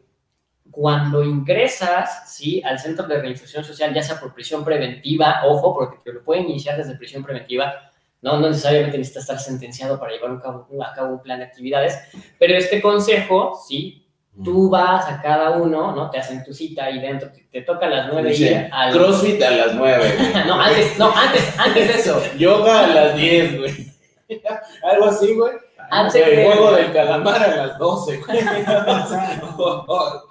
cuando 0.70 1.24
ingresas 1.24 2.32
¿sí? 2.34 2.62
al 2.64 2.80
centro 2.80 3.08
de 3.08 3.20
reinserción 3.20 3.64
social, 3.64 3.94
ya 3.94 4.04
sea 4.04 4.20
por 4.20 4.34
prisión 4.34 4.64
preventiva, 4.64 5.42
ojo, 5.46 5.74
porque 5.74 5.98
te 6.04 6.14
lo 6.14 6.24
pueden 6.24 6.50
iniciar 6.50 6.78
desde 6.78 6.96
prisión 6.96 7.24
preventiva, 7.24 7.74
no, 8.22 8.40
no 8.40 8.50
necesariamente 8.50 8.98
necesitas 8.98 9.24
estar 9.24 9.40
sentenciado 9.40 10.00
para 10.00 10.14
llevar 10.14 10.32
a 10.32 10.40
cabo, 10.40 10.68
a 10.84 10.94
cabo 10.94 11.14
un 11.14 11.22
plan 11.22 11.40
de 11.40 11.46
actividades, 11.46 11.98
pero 12.38 12.56
este 12.56 12.82
consejo, 12.82 13.60
sí, 13.68 14.08
tú 14.44 14.70
vas 14.70 15.08
a 15.08 15.22
cada 15.22 15.52
uno, 15.52 15.96
¿no? 15.96 16.10
Te 16.10 16.20
hacen 16.20 16.44
tu 16.44 16.54
cita 16.54 16.90
y 16.90 17.00
dentro 17.00 17.32
te, 17.32 17.44
te 17.52 17.62
toca 17.62 17.86
a 17.86 17.90
las 17.90 18.08
nueve 18.12 18.30
Dice, 18.30 18.52
ir 18.52 18.70
al... 18.72 18.94
Crossfit 18.94 19.42
a 19.42 19.52
las 19.52 19.76
nueve. 19.76 20.14
güey. 20.18 20.46
no, 20.48 20.62
antes, 20.62 20.98
no, 21.00 21.16
antes, 21.16 21.60
antes 21.60 21.88
de 21.88 21.94
eso. 21.94 22.22
Yoga 22.38 22.86
a 22.86 22.88
las 22.88 23.16
10, 23.16 23.60
güey. 23.60 23.92
Algo 24.84 25.06
así, 25.06 25.34
güey. 25.36 25.54
Antes 25.90 26.26
El 26.26 26.36
de, 26.38 26.46
juego 26.46 26.72
del 26.72 26.94
calamar 26.94 27.44
a 27.44 27.56
las 27.56 27.78
12, 27.78 28.18
güey. 28.18 28.40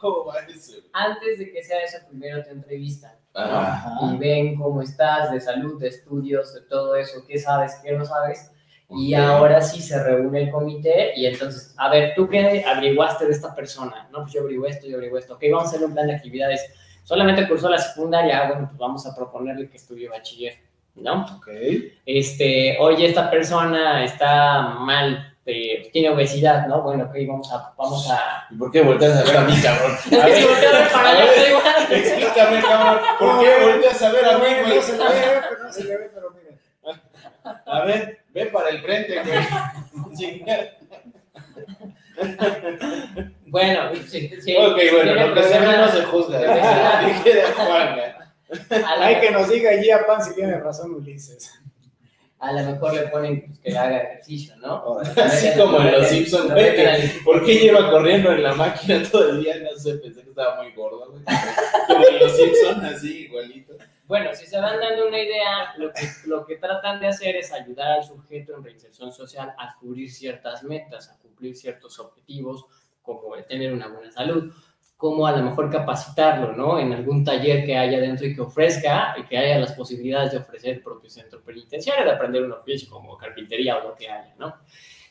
¿Cómo 0.01 0.25
va 0.27 0.39
eso? 0.49 0.73
antes 0.93 1.39
de 1.39 1.53
que 1.53 1.63
sea 1.63 1.83
eso, 1.83 1.99
primero 2.09 2.43
te 2.43 2.51
entrevistan. 2.51 3.13
Ah, 3.35 3.99
y 4.03 4.07
Ajá. 4.07 4.17
ven 4.19 4.57
cómo 4.57 4.83
estás 4.83 5.31
de 5.31 5.41
salud, 5.41 5.79
de 5.81 5.89
estudios, 5.89 6.55
de 6.55 6.63
todo 6.63 6.97
eso, 6.97 7.25
qué 7.29 7.39
sabes, 7.39 7.79
qué 7.85 7.93
no 7.93 8.05
sabes. 8.05 8.51
Y 8.93 9.15
ahora 9.15 9.61
sí 9.61 9.81
se 9.81 10.03
reúne 10.03 10.43
el 10.43 10.51
comité 10.51 11.13
y 11.15 11.27
entonces, 11.27 11.75
a 11.77 11.89
ver, 11.89 12.13
¿tú 12.17 12.29
qué 12.29 12.65
averiguaste 12.67 13.27
de 13.27 13.33
esta 13.33 13.55
persona? 13.55 14.09
No, 14.11 14.23
pues 14.23 14.33
yo 14.33 14.41
averigué 14.41 14.69
esto, 14.69 14.89
yo 14.89 14.97
averigué 14.97 15.21
esto. 15.21 15.35
Ok, 15.35 15.45
vamos 15.51 15.67
a 15.67 15.69
hacer 15.69 15.87
un 15.87 15.93
plan 15.93 16.09
de 16.09 16.15
actividades. 16.15 16.73
Solamente 17.05 17.47
cursó 17.49 17.69
la 17.69 17.79
secundaria, 17.79 18.41
ah, 18.41 18.49
bueno, 18.49 18.67
pues 18.69 18.79
vamos 18.79 19.07
a 19.07 19.15
proponerle 19.15 19.69
que 19.71 19.77
estudie 19.77 20.09
bachiller, 20.09 20.55
¿no? 20.97 21.25
Ok. 21.37 21.49
Este, 22.05 22.77
oye, 22.81 23.07
esta 23.07 23.31
persona 23.31 24.05
está 24.05 24.61
mal, 24.81 25.37
eh, 25.47 25.89
tiene 25.93 26.11
obesidad, 26.11 26.67
¿no? 26.67 26.83
Bueno, 26.83 27.05
ok, 27.05 27.15
vamos 27.29 27.53
a, 27.53 27.73
vamos 27.79 28.11
a... 28.11 28.47
¿Y 28.51 28.57
por 28.57 28.73
qué 28.73 28.83
volteas 28.83 29.19
a 29.19 29.25
ver 29.25 29.37
a 29.37 29.41
mí, 29.43 29.55
cabrón? 29.63 29.93
Es 30.11 30.47
que 30.47 30.67
a 30.67 30.73
ver 30.73 30.93
para 30.93 31.11
allá, 31.11 31.25
estoy 31.25 31.49
igual. 31.49 31.93
Explícame, 31.93 32.63
cabrón. 32.63 33.01
¿Por 33.19 33.41
qué 33.41 33.65
volteas 33.65 34.03
a 34.03 34.13
ver 34.13 34.25
a 34.25 34.39
mí? 34.39 34.47
No 34.75 34.83
se 34.83 34.93
le 34.93 35.05
ve, 35.05 35.41
pero 35.49 35.65
no 35.65 35.73
se 35.73 35.85
le 35.85 35.97
ve, 35.97 36.11
pero 36.13 36.31
miren. 36.31 36.50
A 37.67 37.85
ver, 37.85 38.21
ve 38.35 38.47
para 38.47 38.69
el 38.71 38.81
frente, 38.83 39.21
güey. 39.23 39.39
Bueno, 43.47 43.91
sí, 44.07 44.31
sí. 44.41 44.57
Ok, 44.57 44.79
bueno, 44.93 45.15
lo 45.29 45.35
que 45.35 45.43
se 45.43 45.59
ve 45.59 45.67
no 45.77 45.89
se 45.91 46.03
juzga. 46.05 46.39
Dije 47.07 47.35
de. 47.35 47.43
A 47.43 48.97
la- 48.97 49.07
Hay 49.07 49.21
que 49.21 49.31
nos 49.31 49.49
diga 49.49 49.71
Gia 49.81 50.07
Pan 50.07 50.23
si 50.23 50.35
tiene 50.35 50.59
razón 50.59 50.95
Ulises. 50.95 51.53
A 52.39 52.53
lo 52.53 52.63
mejor 52.71 52.95
le 52.95 53.03
ponen 53.09 53.43
pues, 53.47 53.59
que 53.59 53.77
haga 53.77 53.99
ejercicio, 53.99 54.57
¿no? 54.57 54.99
Así 55.01 55.51
como 55.59 55.79
en 55.81 55.93
Los 55.93 56.07
Simpsons, 56.09 56.51
¿Por 57.23 57.45
qué 57.45 57.55
lleva 57.57 57.91
corriendo 57.91 58.33
en 58.33 58.43
la 58.43 58.55
máquina 58.55 59.03
todo 59.11 59.31
el 59.31 59.43
día? 59.45 59.57
No 59.59 59.79
sé, 59.79 59.95
pensé 59.97 60.23
que 60.23 60.31
estaba 60.31 60.63
muy 60.63 60.73
gordo, 60.73 61.11
güey. 61.11 61.23
Como 61.87 62.07
en 62.09 62.19
Los 62.19 62.35
Simpsons, 62.37 62.83
así, 62.85 63.25
igualito. 63.25 63.75
Bueno, 64.11 64.35
si 64.35 64.45
se 64.45 64.61
van 64.61 64.81
dando 64.81 65.07
una 65.07 65.21
idea, 65.21 65.73
lo 65.77 65.93
que, 65.93 66.01
lo 66.27 66.45
que 66.45 66.57
tratan 66.57 66.99
de 66.99 67.07
hacer 67.07 67.37
es 67.37 67.53
ayudar 67.53 67.93
al 67.93 68.03
sujeto 68.03 68.57
en 68.57 68.65
reinserción 68.65 69.13
social 69.13 69.55
a 69.57 69.77
cubrir 69.77 70.11
ciertas 70.11 70.65
metas, 70.65 71.11
a 71.11 71.19
cumplir 71.21 71.55
ciertos 71.55 71.97
objetivos, 72.01 72.67
como 73.03 73.37
el 73.37 73.47
tener 73.47 73.73
una 73.73 73.87
buena 73.87 74.11
salud, 74.11 74.53
como 74.97 75.29
a 75.29 75.37
lo 75.37 75.45
mejor 75.45 75.71
capacitarlo, 75.71 76.57
¿no? 76.57 76.81
En 76.81 76.93
algún 76.93 77.23
taller 77.23 77.65
que 77.65 77.77
haya 77.77 78.01
dentro 78.01 78.27
y 78.27 78.35
que 78.35 78.41
ofrezca, 78.41 79.15
y 79.17 79.23
que 79.27 79.39
haya 79.39 79.61
las 79.61 79.75
posibilidades 79.75 80.33
de 80.33 80.39
ofrecer 80.39 80.75
el 80.75 80.83
propio 80.83 81.09
centro 81.09 81.41
penitenciario, 81.45 82.05
de 82.05 82.11
aprender 82.11 82.43
un 82.43 82.51
oficio 82.51 82.91
como 82.91 83.17
carpintería 83.17 83.79
o 83.79 83.91
lo 83.91 83.95
que 83.95 84.11
haya, 84.11 84.35
¿no? 84.41 84.57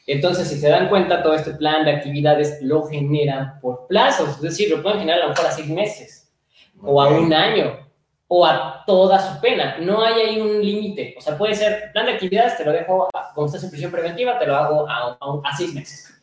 Entonces, 0.08 0.50
si 0.50 0.60
se 0.60 0.68
dan 0.68 0.90
cuenta, 0.90 1.24
todo 1.24 1.36
este 1.36 1.54
plan 1.54 1.86
de 1.86 1.92
actividades 1.92 2.62
lo 2.64 2.84
generan 2.84 3.62
por 3.62 3.88
plazos, 3.88 4.28
es 4.36 4.42
decir, 4.42 4.70
lo 4.70 4.84
pueden 4.84 5.00
generar 5.00 5.22
a 5.22 5.24
lo 5.24 5.30
mejor 5.30 5.46
a 5.46 5.52
seis 5.52 5.70
meses, 5.70 6.34
o 6.82 7.02
a 7.02 7.08
un 7.08 7.34
año, 7.34 7.89
o 8.32 8.46
a 8.46 8.84
toda 8.86 9.20
su 9.20 9.42
pena. 9.42 9.78
No 9.80 10.02
hay 10.04 10.22
ahí 10.22 10.40
un 10.42 10.62
límite. 10.64 11.16
O 11.18 11.22
sea, 11.22 11.38
puede 11.38 11.56
ser 11.56 11.92
plan 11.92 12.06
de 12.06 12.14
actividades, 12.14 12.56
te 12.58 12.64
lo 12.64 12.72
dejo, 12.72 13.10
a- 13.14 13.34
como 13.34 13.48
estás 13.48 13.64
en 13.64 13.72
prisión 13.72 13.92
preventiva, 13.92 14.38
te 14.40 14.46
lo 14.46 14.56
hago 14.56 14.88
a, 14.88 15.18
a 15.20 15.32
un- 15.34 15.46
a 15.46 15.56
seis 15.58 15.74
meses. 15.74 16.14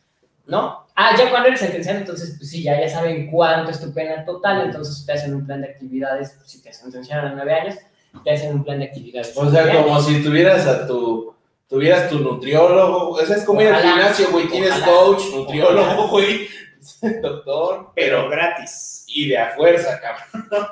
¿No? 0.45 0.85
Ah, 0.95 1.11
ya 1.17 1.29
cuando 1.29 1.49
eres 1.49 1.59
sentenciado, 1.59 1.99
entonces, 1.99 2.35
pues 2.37 2.49
sí, 2.49 2.63
ya, 2.63 2.79
ya 2.79 2.87
saben 2.89 3.29
cuánto 3.29 3.69
es 3.69 3.81
tu 3.81 3.93
pena 3.93 4.23
total, 4.23 4.61
entonces 4.61 5.05
te 5.05 5.11
hacen 5.11 5.35
un 5.35 5.45
plan 5.45 5.61
de 5.61 5.67
actividades, 5.67 6.35
pues, 6.37 6.49
si 6.49 6.61
te 6.63 6.71
sentenciaron 6.71 7.31
a 7.31 7.35
nueve 7.35 7.53
años, 7.53 7.75
te 8.23 8.31
hacen 8.31 8.55
un 8.55 8.63
plan 8.63 8.79
de 8.79 8.85
actividades. 8.85 9.33
O 9.35 9.51
sea, 9.51 9.83
como 9.83 9.99
si 10.01 10.23
tuvieras 10.23 10.65
a 10.65 10.87
tu. 10.87 11.35
Tuvieras 11.69 12.09
tu 12.09 12.19
nutriólogo, 12.19 13.09
o 13.09 13.25
sea, 13.25 13.35
es 13.35 13.43
como 13.43 13.61
ir 13.61 13.67
al 13.67 13.83
gimnasio, 13.83 14.31
güey, 14.31 14.47
tienes 14.47 14.71
Ojalá. 14.71 14.85
coach, 14.85 15.21
nutriólogo, 15.35 16.07
güey, 16.07 16.47
doctor, 17.21 17.91
Pero 17.93 18.19
pero, 18.21 18.29
gratis. 18.29 19.03
y 19.07 19.27
de 19.27 19.37
a 19.37 19.49
fuerza, 19.49 19.99
cabrón. 19.99 20.67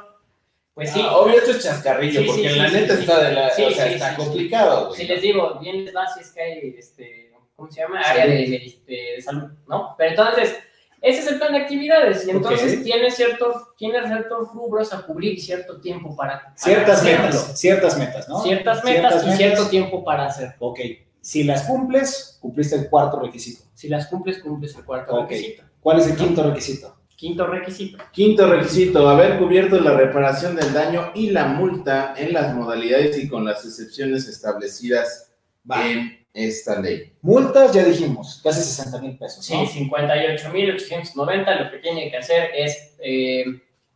Pues 0.76 0.92
sí, 0.92 1.02
Ah, 1.04 1.18
obvio, 1.18 1.38
esto 1.38 1.52
es 1.52 1.64
chascarrillo, 1.64 2.20
Sí, 2.20 2.26
sí, 2.28 2.28
porque 2.28 2.50
sí, 2.50 2.60
la 2.60 2.68
sí, 2.70 2.76
neta 2.76 2.94
sí. 2.96 3.00
está 3.02 3.24
de 3.24 3.32
la, 3.34 3.50
Sí, 3.50 3.64
o 3.64 3.72
sea, 3.72 3.88
sí, 3.88 3.94
está 3.94 4.10
sí, 4.12 4.16
complicado, 4.18 4.94
si 4.94 5.04
les 5.06 5.22
digo, 5.22 5.58
bien 5.62 5.86
les 5.86 5.96
va 5.96 6.06
si 6.14 6.20
es 6.20 6.32
que 6.32 6.42
hay, 6.42 6.76
este, 6.78 7.32
¿cómo 7.56 7.72
se 7.72 7.80
llama? 7.82 8.02
Área 8.02 8.28
de, 8.28 8.34
de- 8.36 8.82
de 9.16 9.22
salud, 9.22 9.50
¿no? 9.70 9.96
Pero 9.98 10.10
entonces, 10.12 10.56
ese 11.02 11.20
es 11.20 11.28
el 11.28 11.38
plan 11.38 11.54
de 11.54 11.60
actividades 11.60 12.28
y 12.28 12.32
entonces 12.32 12.78
Ok. 12.80 12.84
tiene, 12.84 13.10
ciertos, 13.10 13.76
tiene 13.78 14.06
ciertos 14.06 14.52
rubros 14.54 14.92
a 14.92 15.04
cubrir 15.04 15.40
cierto 15.42 15.80
tiempo 15.80 16.14
para 16.16 16.42
para 16.42 16.58
Ciertas 16.58 17.00
hacerlo. 17.02 17.26
metas, 17.28 17.60
ciertas 17.60 17.98
metas, 17.98 18.28
¿no? 18.28 18.42
Ciertas 18.44 18.84
metas 18.84 19.26
y 19.28 19.32
cierto 19.38 19.70
tiempo 19.70 20.04
para 20.04 20.26
hacer. 20.26 20.56
Ok, 20.60 20.80
si 21.22 21.44
las 21.46 21.64
cumples, 21.64 22.38
cumpliste 22.42 22.76
el 22.76 22.90
cuarto 22.90 23.20
requisito. 23.22 23.64
Si 23.74 23.88
las 23.88 24.08
cumples, 24.08 24.40
cumples 24.40 24.76
el 24.76 24.84
cuarto 24.84 25.22
requisito. 25.22 25.64
¿Cuál 25.80 26.00
es 26.00 26.08
el 26.08 26.18
quinto 26.18 26.44
requisito? 26.44 26.98
Quinto 27.16 27.48
requisito. 27.48 27.98
Quinto 28.12 28.48
requisito, 28.48 29.08
haber 29.08 29.38
cubierto 29.38 29.80
la 29.80 29.94
reparación 29.96 30.56
del 30.56 30.74
daño 30.74 31.12
y 31.16 31.30
la 31.30 31.46
multa 31.46 32.14
en 32.18 32.34
las 32.34 32.54
modalidades 32.54 33.18
y 33.24 33.28
con 33.30 33.46
las 33.46 33.64
excepciones 33.66 34.28
establecidas 34.28 35.32
Va. 35.70 35.88
en 35.88 36.26
esta 36.34 36.82
ley. 36.82 37.14
Multas, 37.22 37.72
ya 37.74 37.84
dijimos, 37.86 38.42
casi 38.44 38.62
60 38.62 39.00
mil 39.02 39.18
pesos. 39.18 39.46
Sí, 39.46 39.54
¿no? 39.54 39.66
58.890, 39.66 41.64
lo 41.64 41.72
que 41.72 41.78
tiene 41.78 42.12
que 42.12 42.18
hacer 42.18 42.50
es, 42.54 42.96
eh, 43.00 43.46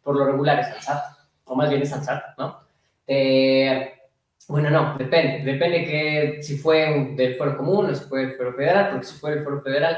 por 0.02 0.16
lo 0.16 0.26
regular, 0.26 0.60
es 0.60 0.68
al 0.68 0.82
SAT, 0.82 1.04
o 1.46 1.56
más 1.56 1.70
bien 1.70 1.82
es 1.82 1.92
al 1.92 2.04
SAT, 2.04 2.24
¿no? 2.38 2.60
Te- 3.06 3.94
bueno, 4.48 4.70
no, 4.72 4.98
depende, 4.98 5.44
depende 5.44 5.84
que 5.86 6.42
si 6.42 6.58
fue 6.58 7.14
del 7.16 7.36
fuero 7.36 7.58
común 7.58 7.88
o 7.88 7.94
si 7.96 8.06
fue 8.06 8.22
del 8.26 8.36
fuero 8.36 8.54
federal, 8.56 8.90
porque 8.92 9.06
si 9.06 9.16
fue 9.20 9.32
del 9.36 9.44
fuero 9.44 9.62
federal, 9.62 9.98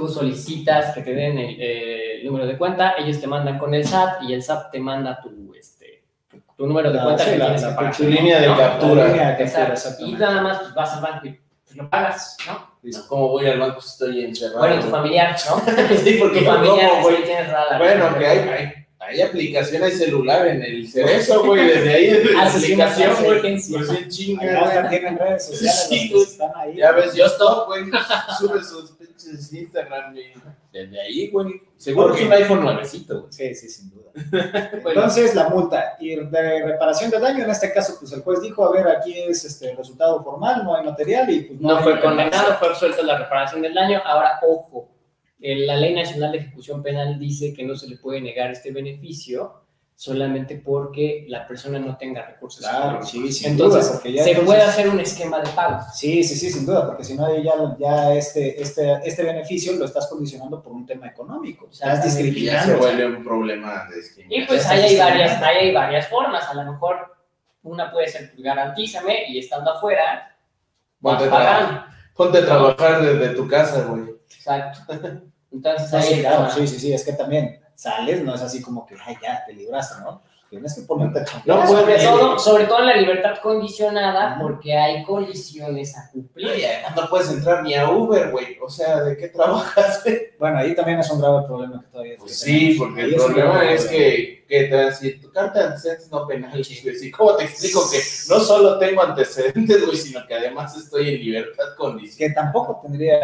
tú 0.00 0.08
solicitas 0.08 0.94
que 0.94 1.00
te 1.02 1.14
den 1.14 1.38
el, 1.38 1.56
eh, 1.60 2.18
el 2.20 2.26
número 2.26 2.46
de 2.46 2.58
cuenta, 2.58 2.94
ellos 2.98 3.18
te 3.20 3.26
mandan 3.26 3.58
con 3.58 3.72
el 3.74 3.86
SAT 3.86 4.22
y 4.24 4.34
el 4.34 4.42
SAT 4.42 4.70
te 4.70 4.78
manda 4.78 5.20
tu, 5.22 5.54
este, 5.58 6.04
tu, 6.30 6.38
tu 6.56 6.66
número 6.66 6.90
de 6.90 6.96
La- 6.98 7.04
cuenta 7.04 7.24
sí, 7.24 7.30
que 7.30 7.38
la- 7.38 7.44
tienes 7.46 7.62
la- 7.62 7.68
que 7.70 7.74
pagar. 7.74 7.96
Tu 7.96 8.02
línea 8.04 8.40
de 8.40 8.46
¿no? 8.48 8.56
captura. 8.56 9.06
Línea 9.08 9.32
de 9.32 9.44
captura. 9.52 9.74
Y 10.00 10.12
nada 10.12 10.42
más 10.42 10.58
pues, 10.60 10.74
vas 10.74 10.92
al 10.94 11.02
banco 11.02 11.26
y 11.26 11.30
pues, 11.64 11.76
lo 11.76 11.88
pagas, 11.90 12.36
¿no? 12.46 12.76
Como 13.08 13.28
voy 13.30 13.46
al 13.46 13.58
banco 13.58 13.80
si 13.80 13.88
estoy 13.88 14.24
encerrado. 14.24 14.58
Bueno, 14.58 14.80
tu 14.82 14.88
familiar, 14.88 15.34
¿no? 15.50 15.96
sí, 16.04 16.16
porque 16.20 16.40
Tu 16.40 16.44
familiar, 16.44 17.02
güey. 17.02 17.16
sí, 17.16 17.22
tienes 17.24 17.50
rara. 17.50 17.78
Bueno, 17.78 18.16
que 18.18 18.26
hay, 18.26 18.38
hay, 18.48 18.72
hay 19.00 19.22
aplicación, 19.22 19.82
hay 19.82 19.90
celular 19.90 20.46
en 20.46 20.62
el 20.62 20.88
cerezo, 20.88 21.42
güey, 21.46 21.66
desde 21.66 21.94
ahí, 21.94 22.06
desde 22.06 22.32
la 22.32 22.48
aplicación, 22.48 23.24
güey. 23.24 23.40
Pues 23.40 23.90
en 23.90 24.08
chinga, 24.08 24.88
tienen 24.88 25.18
redes 25.18 25.46
sociales 25.46 25.86
Sí, 25.88 25.94
los 25.96 26.00
que 26.08 26.12
güey. 26.14 26.22
están 26.24 26.50
ahí. 26.54 26.76
Ya 26.76 26.92
ves, 26.92 27.14
yo 27.14 27.26
stop, 27.26 27.66
güey, 27.66 27.84
sube 28.38 28.62
sus 28.62 28.92
pinches 29.16 29.52
Instagram, 29.52 30.12
güey. 30.12 30.32
Desde 30.72 31.00
ahí, 31.00 31.30
güey. 31.30 31.60
Seguro 31.76 32.14
que 32.14 32.20
es 32.20 32.26
un 32.26 32.32
iPhone 32.32 32.60
nuevecito, 32.62 33.20
güey. 33.22 33.32
Sí, 33.32 33.54
sí, 33.54 33.68
sin 33.68 33.90
duda. 33.90 34.10
Entonces, 34.72 35.34
la 35.34 35.48
multa 35.48 35.96
y 36.00 36.16
de 36.16 36.62
reparación 36.64 37.10
de 37.10 37.18
daño, 37.18 37.44
en 37.44 37.50
este 37.50 37.72
caso, 37.72 37.96
pues 37.98 38.12
el 38.12 38.22
juez 38.22 38.40
dijo, 38.40 38.64
a 38.64 38.72
ver, 38.72 38.88
aquí 38.88 39.18
es 39.18 39.44
este 39.44 39.74
resultado 39.74 40.22
formal, 40.22 40.64
no 40.64 40.76
hay 40.76 40.84
material 40.84 41.30
y 41.30 41.40
pues 41.40 41.60
No 41.60 41.76
hay 41.76 41.82
fue 41.82 42.00
condenado, 42.00 42.54
fue 42.54 42.68
absuelto 42.68 42.98
de 42.98 43.04
la 43.04 43.18
reparación 43.18 43.62
del 43.62 43.74
daño. 43.74 44.00
Ahora, 44.04 44.40
ojo, 44.46 44.88
la 45.38 45.76
Ley 45.76 45.94
Nacional 45.94 46.32
de 46.32 46.38
Ejecución 46.38 46.82
Penal 46.82 47.18
dice 47.18 47.52
que 47.52 47.64
no 47.64 47.76
se 47.76 47.88
le 47.88 47.96
puede 47.96 48.20
negar 48.20 48.50
este 48.50 48.72
beneficio 48.72 49.65
solamente 49.98 50.56
porque 50.62 51.24
la 51.28 51.46
persona 51.48 51.78
no 51.78 51.96
tenga 51.96 52.20
recursos. 52.26 52.60
Claro, 52.60 53.02
sí, 53.02 53.32
sin 53.32 53.52
Entonces, 53.52 53.88
duda, 53.90 54.02
ya 54.10 54.24
se 54.24 54.30
entonces- 54.32 54.44
puede 54.44 54.62
hacer 54.62 54.88
un 54.90 55.00
esquema 55.00 55.40
de 55.40 55.48
pago. 55.50 55.80
Sí, 55.94 56.22
sí, 56.22 56.34
sí, 56.36 56.50
sin 56.50 56.66
duda, 56.66 56.86
porque 56.86 57.02
si 57.02 57.14
no, 57.14 57.34
ya, 57.42 57.52
ya 57.78 58.12
este, 58.12 58.60
este, 58.60 59.00
este 59.04 59.22
beneficio 59.22 59.72
lo 59.72 59.86
estás 59.86 60.06
condicionando 60.08 60.62
por 60.62 60.72
un 60.74 60.84
tema 60.84 61.06
económico. 61.08 61.68
Estás. 61.72 61.98
Y 61.98 62.02
ya 62.04 62.10
se 62.10 62.22
discriminando. 62.22 62.76
vuelve 62.78 63.06
un 63.06 63.24
problema 63.24 63.86
de 63.88 63.96
Y 63.96 64.00
discriminación. 64.02 64.46
pues 64.48 64.62
Ya 64.64 64.70
ahí 64.70 64.82
hay, 64.84 64.98
varias, 64.98 65.42
ahí 65.42 65.56
hay 65.56 65.72
varias 65.74 66.08
formas. 66.08 66.44
A 66.46 66.54
lo 66.54 66.72
mejor 66.72 67.16
una 67.62 67.90
puede 67.90 68.08
ser 68.08 68.30
pues, 68.32 68.42
garantízame 68.44 69.28
y 69.30 69.38
estando 69.38 69.72
afuera, 69.72 70.36
Ponte 71.00 71.24
a, 71.24 71.28
trabajar, 71.28 71.86
ponte 72.14 72.38
a 72.38 72.44
trabajar 72.44 73.02
desde 73.02 73.34
tu 73.34 73.48
casa, 73.48 73.82
güey. 73.84 74.04
Exacto. 74.28 74.92
Entonces 75.50 75.90
No, 75.90 75.98
ahí 75.98 76.04
sí, 76.14 76.20
claro, 76.20 76.50
sí, 76.50 76.66
sí, 76.66 76.78
sí, 76.80 76.92
es 76.92 77.02
que 77.04 77.12
también 77.14 77.60
sales, 77.76 78.24
no 78.24 78.34
es 78.34 78.42
así 78.42 78.60
como 78.60 78.84
que, 78.84 78.96
ay, 79.04 79.16
ya, 79.22 79.44
te 79.44 79.52
libraste, 79.52 80.00
¿no? 80.00 80.22
Tienes 80.48 80.74
que 80.74 80.82
ponerte 80.82 81.20
a 81.20 81.24
No, 81.44 81.56
pues, 81.58 81.70
sobre, 81.70 81.98
todo, 81.98 82.38
sobre 82.38 82.64
todo 82.66 82.78
en 82.80 82.86
la 82.86 82.96
libertad 82.96 83.38
condicionada, 83.42 84.38
porque 84.40 84.76
hay 84.76 85.02
condiciones 85.02 85.96
a 85.98 86.08
cumplir. 86.12 86.56
Y 86.56 86.64
además 86.64 86.94
no 86.96 87.08
puedes 87.08 87.30
entrar 87.30 87.62
ni 87.64 87.74
a 87.74 87.90
Uber, 87.90 88.30
güey. 88.30 88.56
O 88.62 88.70
sea, 88.70 89.02
¿de 89.02 89.16
qué 89.16 89.28
trabajas? 89.28 90.02
Bueno, 90.38 90.58
ahí 90.58 90.74
también 90.74 90.98
es 90.98 91.10
un 91.10 91.18
grave 91.18 91.46
problema 91.46 91.80
que 91.80 91.86
todavía 91.90 92.14
Pues 92.18 92.38
sí, 92.38 92.76
porque 92.78 93.00
Ahí 93.02 93.14
el 93.14 93.16
problema 93.16 93.70
es 93.72 93.86
que, 93.86 94.44
que 94.46 94.64
te- 94.64 94.92
si 94.92 95.12
tu 95.18 95.32
carta 95.32 95.60
de 95.60 95.64
antecedentes 95.68 96.10
no 96.10 96.26
penales, 96.26 96.82
güey. 96.82 96.94
¿sí? 96.94 97.10
¿Cómo 97.10 97.36
te 97.36 97.44
explico 97.44 97.80
que 97.90 97.96
no 98.28 98.38
solo 98.40 98.78
tengo 98.78 99.02
antecedentes, 99.02 99.86
güey, 99.86 99.96
sino 99.96 100.26
que 100.26 100.34
además 100.34 100.76
estoy 100.76 101.08
en 101.14 101.20
libertad 101.20 101.64
condicional? 101.78 102.18
Que 102.18 102.34
tampoco 102.34 102.80
tendría 102.82 103.18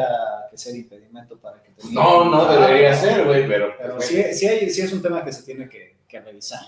que 0.51 0.57
ser 0.57 0.75
impedimento 0.75 1.37
para 1.39 1.63
que 1.63 1.71
te 1.73 1.83
No, 1.93 2.25
no 2.25 2.47
debería 2.47 2.95
ser, 2.95 3.25
güey, 3.27 3.47
pero. 3.47 3.75
Pero 3.79 3.97
pues, 3.97 4.07
sí, 4.07 4.23
sí, 4.33 4.47
hay- 4.49 4.71
sí 4.71 4.81
es 4.81 4.93
un 4.95 5.03
tema 5.03 5.23
que 5.23 5.33
se 5.35 5.43
tiene 5.43 5.69
que, 5.69 5.99
que 6.09 6.19
revisar. 6.19 6.61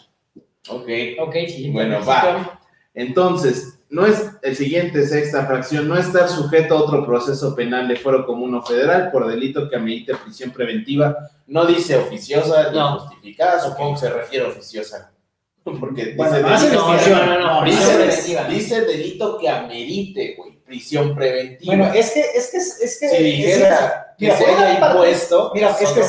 Ok. 0.68 0.88
Ok, 1.20 1.32
siguiente 1.46 1.72
Bueno, 1.72 1.98
requisito. 1.98 2.52
Entonces, 2.94 3.78
no 3.90 4.06
es 4.06 4.30
el 4.42 4.56
siguiente, 4.56 5.06
sexta 5.06 5.46
fracción, 5.46 5.88
no 5.88 5.96
estar 5.96 6.28
sujeto 6.28 6.76
a 6.76 6.82
otro 6.82 7.04
proceso 7.04 7.54
penal 7.54 7.86
de 7.88 7.96
fuero 7.96 8.24
común 8.26 8.54
o 8.54 8.62
federal 8.62 9.10
por 9.10 9.26
delito 9.26 9.68
que 9.68 9.76
amerite 9.76 10.14
prisión 10.16 10.50
preventiva. 10.50 11.30
No 11.46 11.66
dice 11.66 11.96
oficiosa 11.96 12.70
ni 12.70 12.78
No. 12.78 12.98
justificada, 13.00 13.60
supongo 13.60 13.94
que 13.94 14.00
se 14.00 14.10
refiere 14.10 14.46
a 14.46 14.48
oficiosa. 14.48 15.10
Porque 15.64 16.14
Bueno, 16.16 16.36
dice, 16.48 16.72
no 16.72 16.88
hace 16.88 17.10
delito, 17.10 17.26
No, 17.26 17.38
no, 17.38 17.54
no, 17.56 17.60
prisión 17.62 17.82
dice, 17.82 17.96
preventiva. 17.96 18.44
dice 18.48 18.80
delito 18.82 19.38
que 19.38 19.48
amerite, 19.48 20.34
güey, 20.36 20.52
prisión 20.64 21.14
preventiva. 21.14 21.74
Bueno, 21.76 21.92
es 21.94 22.10
que, 22.12 22.20
es 22.20 22.50
que, 22.50 22.56
es 22.58 22.98
que. 23.00 23.08
si 23.08 23.22
dijera 23.22 24.14
que 24.18 24.30
se 24.30 24.44
haya 24.46 24.88
impuesto, 24.88 25.50
Mira, 25.54 25.70
es 25.70 25.90
que 25.90 26.00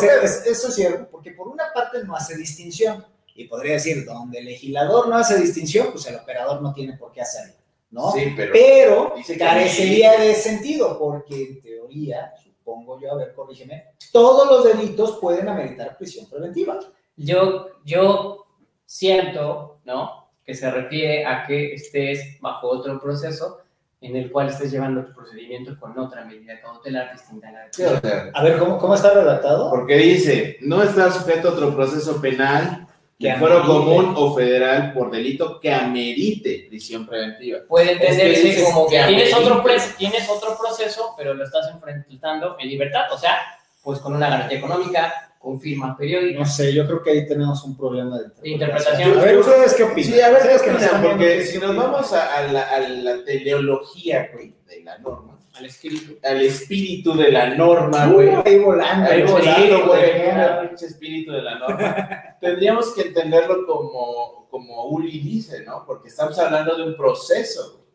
eso 0.52 0.68
es 0.70 0.76
cierto, 0.76 1.08
porque 1.12 1.32
por 1.32 1.48
una 1.48 1.66
parte 1.74 2.04
no 2.04 2.16
hace 2.16 2.38
distinción. 2.38 3.06
Y 3.36 3.46
podría 3.46 3.74
decir, 3.74 4.06
donde 4.06 4.40
el 4.40 4.46
legislador 4.46 5.10
no 5.10 5.18
hace 5.18 5.38
distinción, 5.40 5.90
pues 5.92 6.08
el 6.08 6.16
operador 6.16 6.62
no 6.62 6.74
tiene 6.74 6.98
por 6.98 7.12
qué 7.12 7.22
hacerlo, 7.22 7.56
¿no? 7.92 8.12
Sí, 8.14 8.34
pero, 8.36 8.54
Pero 8.54 9.14
Dice 9.16 9.34
que 9.34 9.40
carecería 9.40 10.18
de 10.18 10.34
sentido, 10.34 10.98
porque 10.98 11.44
en 11.44 11.62
teoría, 11.62 12.32
supongo 12.42 13.00
yo, 13.00 13.12
a 13.12 13.16
ver, 13.16 13.34
corrígeme, 13.34 13.88
todos 14.14 14.50
los 14.50 14.64
delitos 14.64 15.18
pueden 15.20 15.50
ameritar 15.50 15.98
prisión 15.98 16.30
preventiva. 16.30 16.80
Yo, 17.18 17.68
yo 17.84 18.46
siento, 18.86 19.80
¿no? 19.84 20.30
Que 20.46 20.56
se 20.56 20.72
refiere 20.72 21.26
a 21.26 21.46
que 21.46 21.74
estés 21.74 22.40
bajo 22.40 22.70
otro 22.70 23.00
proceso 23.02 23.60
en 24.02 24.16
el 24.16 24.32
cual 24.32 24.50
estés 24.50 24.72
llevando 24.72 25.04
tu 25.04 25.14
procedimiento 25.14 25.78
con 25.80 25.98
otra 25.98 26.24
medida 26.26 26.60
cautelar 26.62 27.12
distinta 27.12 27.50
a 27.50 27.52
la 27.52 27.60
de 27.62 27.74
Sí, 27.74 27.84
o 27.84 28.00
sea, 28.00 28.30
A 28.34 28.44
ver, 28.44 28.60
¿cómo, 28.60 28.78
cómo 28.78 28.94
está 28.96 29.14
redactado? 29.14 29.70
porque 29.70 29.98
dice, 29.98 30.58
no 30.62 30.84
está 30.84 31.12
sujeto 31.12 31.50
a 31.50 31.52
otro 31.54 31.76
proceso 31.76 32.22
penal, 32.22 32.88
Que 33.18 33.30
de 33.30 33.36
fuero 33.38 33.66
común 33.66 34.14
o 34.18 34.36
federal 34.36 34.92
por 34.94 35.10
delito 35.10 35.58
que 35.60 35.74
amerite 35.74 36.66
prisión 36.68 37.08
preventiva. 37.08 37.60
Puede 37.68 37.94
Es 37.94 38.00
que 38.00 38.08
entenderse 38.08 38.64
como 38.66 38.88
que 38.88 39.02
tienes 39.08 39.34
otro, 39.34 39.64
tienes 39.98 40.30
otro 40.30 40.58
proceso, 40.58 41.14
pero 41.18 41.34
lo 41.34 41.46
estás 41.46 41.70
enfrentando 41.74 42.58
en 42.60 42.68
libertad, 42.68 43.06
o 43.14 43.18
sea, 43.18 43.38
pues 43.82 44.00
con 44.00 44.16
una 44.16 44.30
garantía 44.30 44.58
económica, 44.58 45.36
con 45.40 45.62
firma 45.62 45.96
periódica. 45.96 46.40
No 46.40 46.46
sé, 46.46 46.74
yo 46.74 46.86
creo 46.88 47.04
que 47.04 47.12
ahí 47.12 47.28
tenemos 47.28 47.64
un 47.64 47.78
problema 47.78 48.20
de 48.20 48.50
interpretación. 48.50 49.18
A 49.18 49.24
ver, 49.24 49.38
¿ustedes 49.38 49.74
qué 49.76 49.84
opinan? 49.84 50.12
Sí, 50.12 50.20
a 50.20 50.30
ver, 50.30 50.42
¿Ustedes 50.42 50.62
¿qué 50.64 50.72
opinan? 50.72 51.02
Porque 51.04 51.42
si 51.46 51.58
nos 51.60 51.76
vamos 51.76 52.12
a, 52.12 52.36
a 52.36 52.52
la, 52.52 52.64
a 52.64 52.80
la 52.80 53.24
teleología, 53.24 54.30
de 54.66 54.84
la 54.84 54.98
norma, 54.98 55.35
Al 55.58 55.66
espíritu. 55.66 56.18
al 56.24 56.42
espíritu 56.42 57.16
de 57.16 57.32
la 57.32 57.56
norma, 57.56 58.08
Uh, 58.10 58.14
güey, 58.14 58.30
ahí 58.46 58.60
volando. 58.60 59.10
Ahí 59.10 59.24
volando, 59.24 59.88
güey, 59.88 60.12
el 60.12 60.74
espíritu 60.74 61.32
de 61.32 61.42
la 61.42 61.58
norma. 61.60 62.38
Tendríamos 62.42 62.94
que 62.94 63.04
entenderlo 63.04 63.66
como, 63.66 64.48
como 64.50 64.86
Uli 64.88 65.20
dice, 65.20 65.64
¿no? 65.64 65.84
Porque 65.86 66.10
estamos 66.10 66.38
hablando 66.40 66.76
de 66.78 66.84
un 66.84 66.98
proceso. 66.98 67.72
güey. 67.74 67.86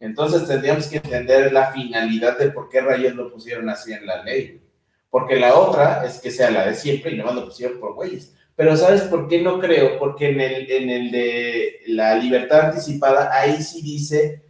Entonces 0.00 0.48
tendríamos 0.48 0.86
que 0.86 0.96
entender 0.96 1.52
la 1.52 1.72
finalidad 1.72 2.38
de 2.38 2.50
por 2.50 2.68
qué 2.70 2.80
rayos 2.80 3.14
lo 3.14 3.30
pusieron 3.30 3.68
así 3.68 3.92
en 3.92 4.06
la 4.06 4.22
ley. 4.22 4.46
güey. 4.48 4.60
Porque 5.10 5.36
la 5.36 5.54
otra 5.58 6.04
es 6.06 6.18
que 6.20 6.30
sea 6.30 6.50
la 6.50 6.66
de 6.66 6.74
siempre 6.74 7.10
y 7.12 7.16
nomás 7.16 7.34
lo 7.34 7.44
pusieron 7.44 7.78
por 7.80 7.94
güeyes. 7.94 8.34
Pero 8.56 8.76
¿sabes 8.76 9.02
por 9.02 9.26
qué 9.28 9.40
no 9.42 9.58
creo? 9.58 9.98
Porque 9.98 10.30
en 10.30 10.40
el, 10.40 10.70
en 10.70 10.88
el 10.90 11.10
de 11.10 11.80
la 11.88 12.14
libertad 12.14 12.66
anticipada, 12.70 13.30
ahí 13.32 13.60
sí 13.62 13.82
dice 13.82 14.42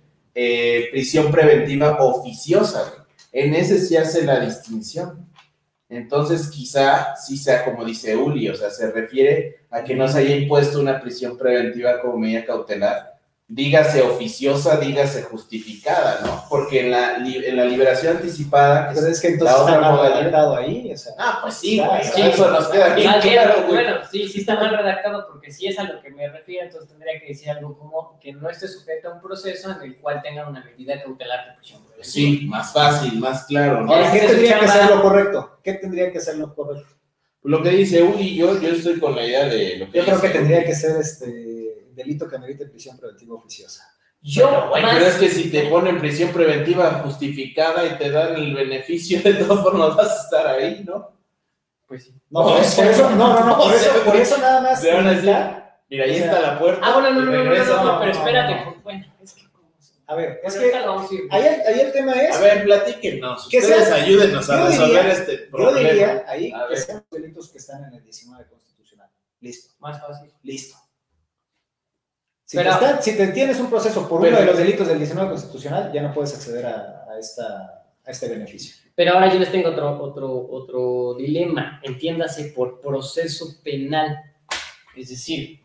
eh, 0.43 0.89
prisión 0.91 1.31
preventiva 1.31 1.99
oficiosa. 2.01 3.07
En 3.31 3.55
ese 3.55 3.79
sí 3.79 3.95
hace 3.99 4.25
la 4.25 4.41
distinción. 4.41 5.29
Entonces, 5.87 6.49
quizá 6.49 7.15
sí 7.15 7.37
sea 7.37 7.63
como 7.63 7.85
dice 7.85 8.17
Uli, 8.17 8.49
o 8.49 8.55
sea, 8.55 8.71
se 8.71 8.91
refiere 8.91 9.67
a 9.71 9.85
que 9.85 9.95
no 9.95 10.09
se 10.09 10.21
haya 10.21 10.37
impuesto 10.37 10.81
una 10.81 10.99
prisión 10.99 11.37
preventiva 11.37 12.01
como 12.01 12.17
medida 12.17 12.47
cautelar, 12.47 13.20
dígase 13.53 14.01
oficiosa, 14.03 14.77
dígase 14.77 15.23
justificada, 15.25 16.21
¿no? 16.25 16.45
Porque 16.49 16.81
en 16.87 16.93
la, 16.93 17.19
li- 17.19 17.45
en 17.45 17.57
la 17.57 17.65
liberación 17.65 18.17
anticipada, 18.19 18.89
que 18.91 18.95
Pero 18.95 19.07
es- 19.09 19.21
que 19.21 19.29
entonces 19.29 19.57
La 19.57 19.63
otra 19.63 19.75
está 19.75 19.81
mal 19.87 19.97
modalidad. 19.97 20.19
redactado 20.21 20.57
ahí. 20.57 20.93
O 20.93 20.97
sea, 20.97 21.13
ah, 21.19 21.39
pues 21.43 21.55
sí, 21.55 21.81
Ah, 21.81 21.89
güey, 21.89 22.05
sí, 22.05 22.23
eso 22.23 22.51
nos 22.51 22.69
queda 22.69 22.95
bien 22.95 23.11
Más 23.11 23.23
bien, 23.25 23.35
claro, 23.35 23.55
güey. 23.63 23.73
bueno, 23.85 23.97
sí, 24.11 24.29
sí 24.29 24.41
está 24.41 24.55
mal 24.55 24.71
redactado 24.77 25.27
porque 25.27 25.51
si 25.51 25.67
es 25.67 25.79
a 25.81 25.83
lo 25.85 26.01
que 26.01 26.11
me 26.11 26.29
refiero, 26.29 26.65
entonces 26.67 26.89
tendría 26.89 27.19
que 27.21 27.27
decir 27.27 27.51
algo 27.51 27.77
como 27.77 28.19
que 28.21 28.33
no 28.33 28.49
esté 28.49 28.69
sujeto 28.69 29.09
a 29.11 29.15
un 29.15 29.21
proceso 29.21 29.71
en 29.73 29.83
el 29.83 29.97
cual 29.97 30.23
tenga 30.23 30.49
una 30.49 30.63
medida 30.65 31.03
cautelar 31.03 31.47
de 31.49 31.57
prisión. 31.57 31.81
Sí, 32.03 32.47
más 32.47 32.73
fácil, 32.73 33.19
más 33.19 33.45
claro, 33.47 33.83
¿no? 33.83 33.93
Ahora, 33.93 34.13
¿qué 34.13 34.21
tendría 34.21 34.61
que 34.61 34.69
ser 34.69 34.87
lo 34.91 35.03
correcto? 35.03 35.59
¿Qué 35.65 35.73
tendría 35.75 36.13
que 36.13 36.21
ser 36.21 36.37
lo 36.37 36.55
correcto? 36.55 36.89
Lo 37.43 37.63
que 37.63 37.71
dice 37.71 38.03
Uli, 38.03 38.37
yo, 38.37 38.61
yo 38.61 38.69
estoy 38.69 39.01
con 39.01 39.17
la 39.17 39.25
idea 39.25 39.47
de 39.47 39.77
lo 39.79 39.91
que 39.91 39.99
Yo 39.99 40.05
creo 40.05 40.21
que 40.21 40.29
tendría 40.29 40.63
que 40.65 40.75
ser 40.75 41.01
este 41.01 41.50
delito 42.03 42.29
que 42.29 42.37
amerite 42.37 42.67
prisión 42.67 42.99
preventiva 42.99 43.35
oficiosa. 43.35 43.85
Yo, 44.23 44.69
Güey, 44.69 44.83
más- 44.83 44.95
pero 44.95 45.07
es 45.07 45.15
que 45.15 45.29
si 45.31 45.51
te 45.51 45.69
ponen 45.69 45.99
prisión 45.99 46.31
preventiva 46.31 46.91
justificada 47.05 47.87
y 47.87 47.97
te 47.97 48.11
dan 48.11 48.35
el 48.37 48.55
beneficio, 48.55 49.21
de 49.23 49.35
todas 49.35 49.63
formas 49.63 49.97
vas 49.97 50.11
a 50.11 50.23
estar 50.25 50.47
ahí, 50.47 50.85
¿no? 50.87 51.19
Pues 51.89 52.05
sí. 52.05 52.15
No, 52.31 52.43
por 52.45 52.61
eso, 52.61 53.11
no, 53.11 53.17
no, 53.17 53.47
no, 53.47 53.57
por 53.59 53.67
o 53.67 53.71
sea, 53.79 53.93
eso, 53.95 54.05
por 54.05 54.17
eso 54.17 54.39
nada 54.39 54.61
más. 54.61 54.81
te 54.81 54.93
van 54.95 55.07
a 55.07 55.11
decir, 55.11 55.29
indicar- 55.31 55.61
Mira, 55.89 56.05
ahí 56.05 56.11
O 56.13 56.15
sea, 56.15 56.25
está 56.27 56.41
la 56.41 56.59
puerta. 56.59 56.81
Ah, 56.85 56.93
bueno, 56.95 57.11
no, 57.11 57.21
no, 57.23 57.33
no, 57.33 57.85
no, 57.85 57.99
pero 57.99 58.13
espérate, 58.13 58.55
no. 58.55 58.65
pues, 58.73 58.83
bueno, 58.85 59.07
es 59.23 59.33
que 59.33 59.41
A 60.07 60.15
ver, 60.15 60.41
es 60.45 60.53
que 60.55 60.59
ahorita 60.61 60.81
lo 60.87 60.95
vamos 60.95 61.11
a 61.11 61.15
ir. 61.15 61.21
ahí, 61.31 61.43
ahí 61.67 61.81
el 61.81 61.93
tema 61.93 62.13
es. 62.13 62.37
A 62.37 62.41
ver, 62.41 62.65
platíquenos. 62.65 63.49
Que 63.49 63.59
Ustedes 63.59 63.89
sea- 63.89 63.95
ayúdenos 63.97 64.51
a 64.51 64.57
yo 64.61 64.67
resolver 64.67 64.89
diría- 65.03 65.13
este 65.13 65.37
Yo 65.47 65.51
problema. 65.51 65.89
diría 65.89 66.25
ahí 66.29 66.53
que 66.69 66.77
sean 66.77 67.05
los 67.11 67.21
delitos 67.23 67.49
que 67.51 67.59
están 67.59 67.85
en 67.85 67.95
el 67.95 68.05
19 68.05 68.45
constitucional. 68.49 69.09
Listo, 69.41 69.73
Más 69.81 70.01
fácil. 70.01 70.31
listo. 70.43 70.77
Si, 72.51 72.57
Pero- 72.57 72.71
te 72.81 72.85
está- 72.85 73.01
si 73.01 73.17
te 73.17 73.29
tienes 73.29 73.61
un 73.61 73.71
proceso 73.71 74.09
por 74.09 74.23
uno 74.23 74.37
de 74.37 74.45
los 74.45 74.59
delitos 74.59 74.89
del 74.89 74.99
19 74.99 75.31
constitucional, 75.31 75.93
ya 75.93 76.03
no 76.03 76.13
puedes 76.13 76.35
acceder 76.35 76.67
a, 76.67 77.05
a 77.09 77.17
esta, 77.17 77.85
a 78.05 78.11
este 78.11 78.29
beneficio. 78.29 78.75
Pero 78.97 79.13
ahora 79.13 79.33
yo 79.33 79.39
les 79.39 79.53
tengo 79.53 79.69
otro, 79.69 80.03
otro, 80.03 80.49
otro 80.51 81.15
dilema. 81.17 81.81
Entiéndase 81.85 82.47
por 82.47 82.81
proceso 82.81 83.63
penal. 83.63 84.19
Es 84.97 85.11
decir, 85.11 85.61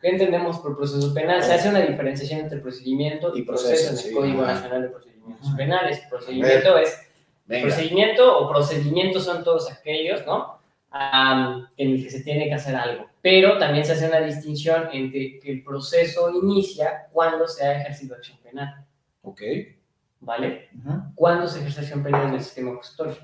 ¿qué 0.00 0.08
entendemos 0.08 0.58
por 0.60 0.74
proceso 0.74 1.12
penal? 1.12 1.42
Se 1.42 1.52
hace 1.52 1.68
una 1.68 1.80
diferenciación 1.80 2.40
entre 2.40 2.60
procedimiento 2.60 3.36
y 3.36 3.42
proceso, 3.42 3.88
en 3.90 3.98
el 3.98 3.98
sí, 3.98 4.14
Código. 4.14 4.40
Nacional 4.40 4.82
de 4.84 4.88
Procedimientos. 4.88 5.50
Penales. 5.54 6.00
Procedimiento 6.08 6.78
es 6.78 6.98
Venga. 7.44 7.66
Procedimiento 7.66 8.38
o 8.38 8.48
procedimientos 8.48 9.22
son 9.22 9.44
todos 9.44 9.70
aquellos, 9.70 10.24
¿no? 10.24 10.55
Am, 10.90 11.66
en 11.76 11.90
el 11.90 12.02
que 12.02 12.10
se 12.10 12.20
tiene 12.22 12.46
que 12.46 12.54
hacer 12.54 12.74
algo. 12.76 13.06
Pero 13.20 13.58
también 13.58 13.84
se 13.84 13.92
hace 13.92 14.06
una 14.08 14.20
distinción 14.20 14.88
entre 14.92 15.38
que 15.40 15.50
el 15.52 15.62
proceso 15.62 16.30
inicia 16.30 17.08
cuando 17.12 17.46
se 17.48 17.66
ha 17.66 17.80
ejercido 17.80 18.14
acción 18.14 18.38
penal, 18.38 18.86
Ok. 19.22 19.42
¿vale? 20.20 20.68
Ujú. 20.78 21.02
Cuando 21.14 21.46
se 21.48 21.58
ejerce 21.60 21.80
acción 21.80 22.02
penal 22.02 22.28
en 22.28 22.34
el 22.34 22.42
sistema 22.42 22.72
acusatorio, 22.72 23.16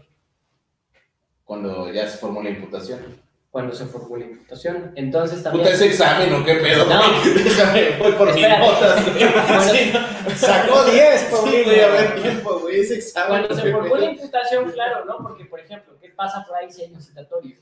Cuando 1.44 1.92
ya 1.92 2.08
se 2.08 2.18
formó 2.18 2.42
la 2.42 2.50
imputación. 2.50 3.21
Cuando 3.52 3.74
se 3.74 3.84
formula 3.84 4.24
la 4.24 4.32
imputación. 4.32 4.92
Entonces 4.96 5.38
Puta, 5.40 5.50
también... 5.50 5.68
ese 5.74 5.86
examen 5.88 6.32
o 6.32 6.42
qué 6.42 6.54
pedo. 6.54 6.86
No. 6.86 7.02
voy 7.98 8.12
por 8.12 8.34
mis 8.34 8.46
Sí, 9.70 9.92
Sacó 10.36 10.84
10, 10.84 11.20
sí, 11.20 11.26
Paulino. 11.30 11.64
güey, 11.64 11.80
a 11.80 11.88
ver 11.88 12.22
tiempo, 12.22 12.60
güey. 12.60 12.80
Ese 12.80 12.94
examen. 12.96 13.28
Cuando 13.46 13.54
se 13.54 13.62
pedo. 13.62 13.96
la 13.96 14.04
imputación, 14.10 14.70
claro, 14.72 15.04
¿no? 15.04 15.18
Porque, 15.18 15.44
por 15.44 15.60
ejemplo, 15.60 15.98
¿qué 16.00 16.08
pasa 16.08 16.46
por 16.48 16.56
ahí 16.56 16.72
si 16.72 16.82
hay 16.82 16.94
un 16.94 17.02
citatorio? 17.02 17.58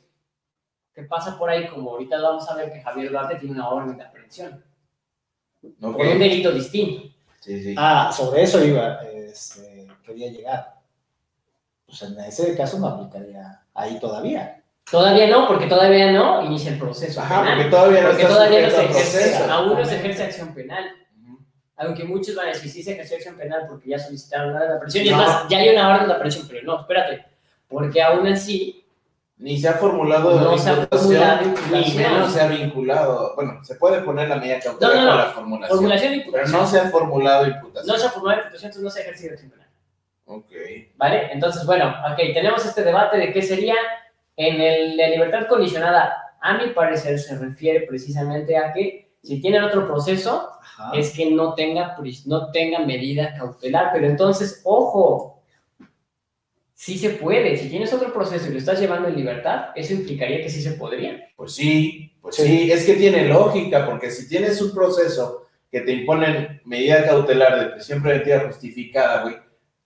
¿Qué 0.94 1.02
pasa 1.02 1.36
por 1.36 1.50
ahí? 1.50 1.66
Como 1.66 1.90
ahorita 1.90 2.20
vamos 2.22 2.48
a 2.48 2.54
ver 2.54 2.72
que 2.72 2.80
Javier 2.80 3.10
Duarte 3.10 3.34
tiene 3.34 3.56
una 3.56 3.68
orden 3.68 3.96
de 3.96 4.04
aprehensión 4.04 4.64
Ok. 5.82 5.96
por 5.96 6.06
un 6.06 6.18
delito 6.20 6.52
distinto. 6.52 7.08
Sí, 7.40 7.64
sí. 7.64 7.74
Ah, 7.76 8.12
sobre 8.16 8.44
eso 8.44 8.64
iba, 8.64 9.02
este, 9.02 9.88
quería 10.04 10.30
llegar. 10.30 10.74
Pues 11.84 12.00
en 12.02 12.16
ese 12.20 12.56
caso 12.56 12.78
no 12.78 12.86
aplicaría 12.86 13.64
ahí 13.74 13.98
todavía. 13.98 14.59
Todavía 14.90 15.28
no, 15.28 15.46
porque 15.46 15.66
todavía 15.66 16.10
no 16.12 16.44
inicia 16.44 16.72
el 16.72 16.78
proceso. 16.78 17.20
Ajá, 17.20 17.42
penal. 17.42 17.56
porque 17.58 17.70
todavía 17.70 18.00
no 18.02 18.08
Porque 18.08 18.24
todavía 18.24 18.60
no 18.62 18.70
se 18.70 18.84
ejerce, 18.84 19.44
aún 19.48 19.78
no 19.78 19.84
se 19.84 19.96
ejerce 19.96 20.22
acción 20.24 20.54
penal. 20.54 20.84
Aunque 21.76 22.04
muchos 22.04 22.34
van 22.34 22.46
a 22.48 22.52
decir, 22.52 22.70
sí 22.70 22.82
se 22.82 22.92
ejerció 22.92 23.16
acción 23.16 23.36
penal 23.36 23.66
porque 23.68 23.88
ya 23.90 23.98
solicitaron 23.98 24.54
orden 24.54 24.68
de 24.68 24.74
aprehensión. 24.74 25.04
Y 25.04 25.08
es 25.08 25.16
No. 25.16 25.22
más, 25.22 25.48
ya 25.48 25.58
hay 25.58 25.68
una 25.70 25.94
orden 25.94 26.08
de 26.08 26.14
aprehensión, 26.14 26.46
pero 26.48 26.62
no, 26.64 26.80
espérate. 26.80 27.24
Porque 27.68 28.02
aún 28.02 28.26
así, 28.26 28.76
Ni 29.38 29.58
se 29.58 29.68
ha 29.68 29.72
formulado 29.72 30.38
No 30.38 30.58
se 30.58 30.68
ha 30.68 30.74
formulado 30.86 31.40
ni 31.72 31.94
menos 31.94 32.30
se 32.32 32.40
ha 32.42 32.46
vinculado. 32.48 33.32
Bueno, 33.36 33.64
se 33.64 33.76
puede 33.76 34.02
poner 34.02 34.28
la 34.28 34.36
medida 34.36 34.60
cautelar 34.60 34.94
No, 34.96 35.00
no, 35.00 35.06
no. 35.06 35.10
con 35.12 35.18
la 35.18 35.30
formulación. 35.32 35.78
formulación 35.78 36.14
y 36.14 36.30
Pero 36.30 36.48
no 36.48 36.66
se 36.66 36.78
ha 36.80 36.90
formulado 36.90 37.46
imputación. 37.46 37.86
No 37.86 37.98
se 37.98 38.06
ha 38.06 38.10
formulado 38.10 38.40
imputación, 38.40 38.68
entonces 38.68 38.82
no 38.84 38.90
se 38.90 38.98
ha 38.98 39.02
ejercido 39.04 39.32
acción 39.32 39.50
penal. 39.52 39.68
Ok. 40.26 40.52
¿Vale? 40.96 41.32
Entonces, 41.32 41.64
bueno, 41.64 41.94
ok, 42.12 42.18
tenemos 42.34 42.66
este 42.66 42.82
debate 42.82 43.16
de 43.16 43.32
qué 43.32 43.40
sería 43.40 43.76
en 44.46 44.60
el 44.60 44.96
de 44.96 45.08
libertad 45.10 45.46
condicionada. 45.48 46.14
A 46.40 46.56
mi 46.56 46.70
parecer 46.72 47.18
se 47.18 47.36
refiere 47.38 47.82
precisamente 47.86 48.56
a 48.56 48.72
que 48.72 49.10
si 49.22 49.40
tienen 49.42 49.62
otro 49.62 49.86
proceso, 49.86 50.48
Ajá. 50.62 50.92
es 50.98 51.10
que 51.10 51.30
no 51.30 51.52
tenga, 51.54 51.96
no 52.24 52.50
tenga 52.50 52.78
medida 52.78 53.34
cautelar. 53.36 53.90
Pero 53.92 54.06
entonces, 54.06 54.62
ojo, 54.64 55.42
sí 56.72 56.96
se 56.96 57.10
puede. 57.10 57.56
Si 57.58 57.68
tienes 57.68 57.92
otro 57.92 58.12
proceso 58.14 58.48
y 58.48 58.52
lo 58.52 58.58
estás 58.58 58.80
llevando 58.80 59.08
en 59.08 59.16
libertad, 59.16 59.66
eso 59.74 59.92
implicaría 59.92 60.40
que 60.40 60.48
sí 60.48 60.62
se 60.62 60.72
podría. 60.72 61.28
Pues 61.36 61.52
sí, 61.52 62.16
pues 62.22 62.36
Sí. 62.36 62.42
sí. 62.46 62.72
es 62.72 62.86
que 62.86 62.94
tiene 62.94 63.26
lógica, 63.28 63.84
porque 63.86 64.10
si 64.10 64.26
tienes 64.26 64.60
un 64.62 64.72
proceso 64.74 65.48
que 65.70 65.82
te 65.82 65.92
imponen 65.92 66.62
medida 66.64 67.04
cautelar 67.04 67.60
de 67.60 67.66
prisión 67.74 68.02
preventiva 68.02 68.40
justificada, 68.46 69.22
güey, 69.24 69.36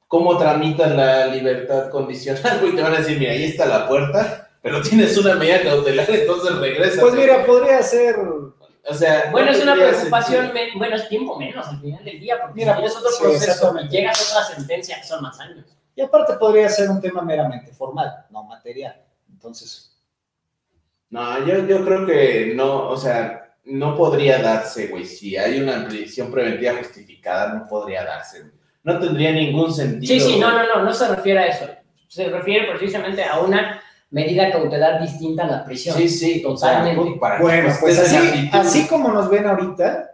¿cómo 0.07 0.39
tramitas 0.39 0.95
la 0.95 1.27
libertad 1.27 1.91
condicional, 1.91 2.61
güey? 2.61 2.77
Te 2.77 2.83
van 2.83 2.95
a 2.95 2.99
decir, 2.99 3.19
mira, 3.19 3.33
ahí 3.33 3.45
está 3.45 3.67
la 3.67 3.89
puerta, 3.89 4.44
pero 4.65 4.81
tienes 4.81 5.15
una 5.19 5.35
medida 5.35 5.63
cautelar, 5.63 6.11
entonces 6.11 6.57
regresa. 6.57 7.03
Pues 7.03 7.13
mira, 7.15 7.45
podría 7.45 7.83
ser. 7.83 8.17
o 8.19 8.95
sea, 8.95 9.29
Bueno, 9.31 9.51
no 9.53 9.57
es 9.59 9.63
una 9.63 9.75
preocupación, 9.75 10.53
me- 10.55 10.73
bueno, 10.77 10.97
es 10.97 11.07
tiempo 11.09 11.39
menos 11.39 11.67
al 11.69 11.81
final 11.83 12.03
del 12.03 12.19
día, 12.19 12.41
porque 12.41 12.55
Mira, 12.55 12.73
si 12.73 12.79
tienes 12.81 12.97
otro 12.97 13.11
sí, 13.11 13.23
proceso 13.23 13.77
y 13.85 13.89
llegas 13.89 14.21
a 14.35 14.39
otra 14.41 14.55
sentencia, 14.57 15.05
son 15.05 15.21
más 15.23 15.39
años. 15.39 15.67
Y 15.95 16.01
aparte 16.01 16.33
podría 16.39 16.69
ser 16.71 16.89
un 16.89 16.99
tema 16.99 17.21
meramente 17.21 17.73
formal, 17.75 18.11
no 18.31 18.43
material. 18.45 18.97
Entonces, 19.31 19.91
No, 21.11 21.47
yo, 21.47 21.67
yo 21.67 21.85
creo 21.85 22.07
que 22.07 22.53
no, 22.57 22.89
o 22.89 22.97
sea, 22.97 23.55
no 23.67 23.95
podría 23.97 24.39
darse, 24.43 24.87
güey. 24.89 25.05
Si 25.05 25.37
hay 25.37 25.61
una 25.61 25.87
prisión 25.87 26.33
preventiva 26.33 26.73
justificada, 26.79 27.53
no 27.55 27.69
podría 27.69 28.03
darse. 28.03 28.51
No 28.83 28.99
tendría 28.99 29.31
ningún 29.31 29.73
sentido. 29.73 30.13
Sí, 30.13 30.19
sí, 30.21 30.39
no, 30.41 30.51
no, 30.51 30.67
no, 30.67 30.83
no 30.83 30.93
se 30.95 31.07
refiere 31.15 31.39
a 31.41 31.47
eso. 31.49 31.67
Se 32.09 32.29
refiere 32.31 32.67
precisamente 32.69 33.23
a 33.23 33.39
una 33.41 33.81
medida 34.15 34.51
cautelar 34.53 35.03
distinta 35.03 35.43
a 35.43 35.47
la 35.49 35.65
prisión. 35.65 35.97
Sí, 35.97 36.09
sí, 36.09 36.41
Totalmente. 36.43 37.01
o 37.01 37.05
sea, 37.11 37.21
para 37.21 37.37
que 37.37 37.43
bueno, 37.43 37.75
pues 37.81 37.99
así, 37.99 38.49
así 38.53 38.87
como 38.87 39.11
nos 39.13 39.29
ven 39.29 39.47
ahorita, 39.47 40.11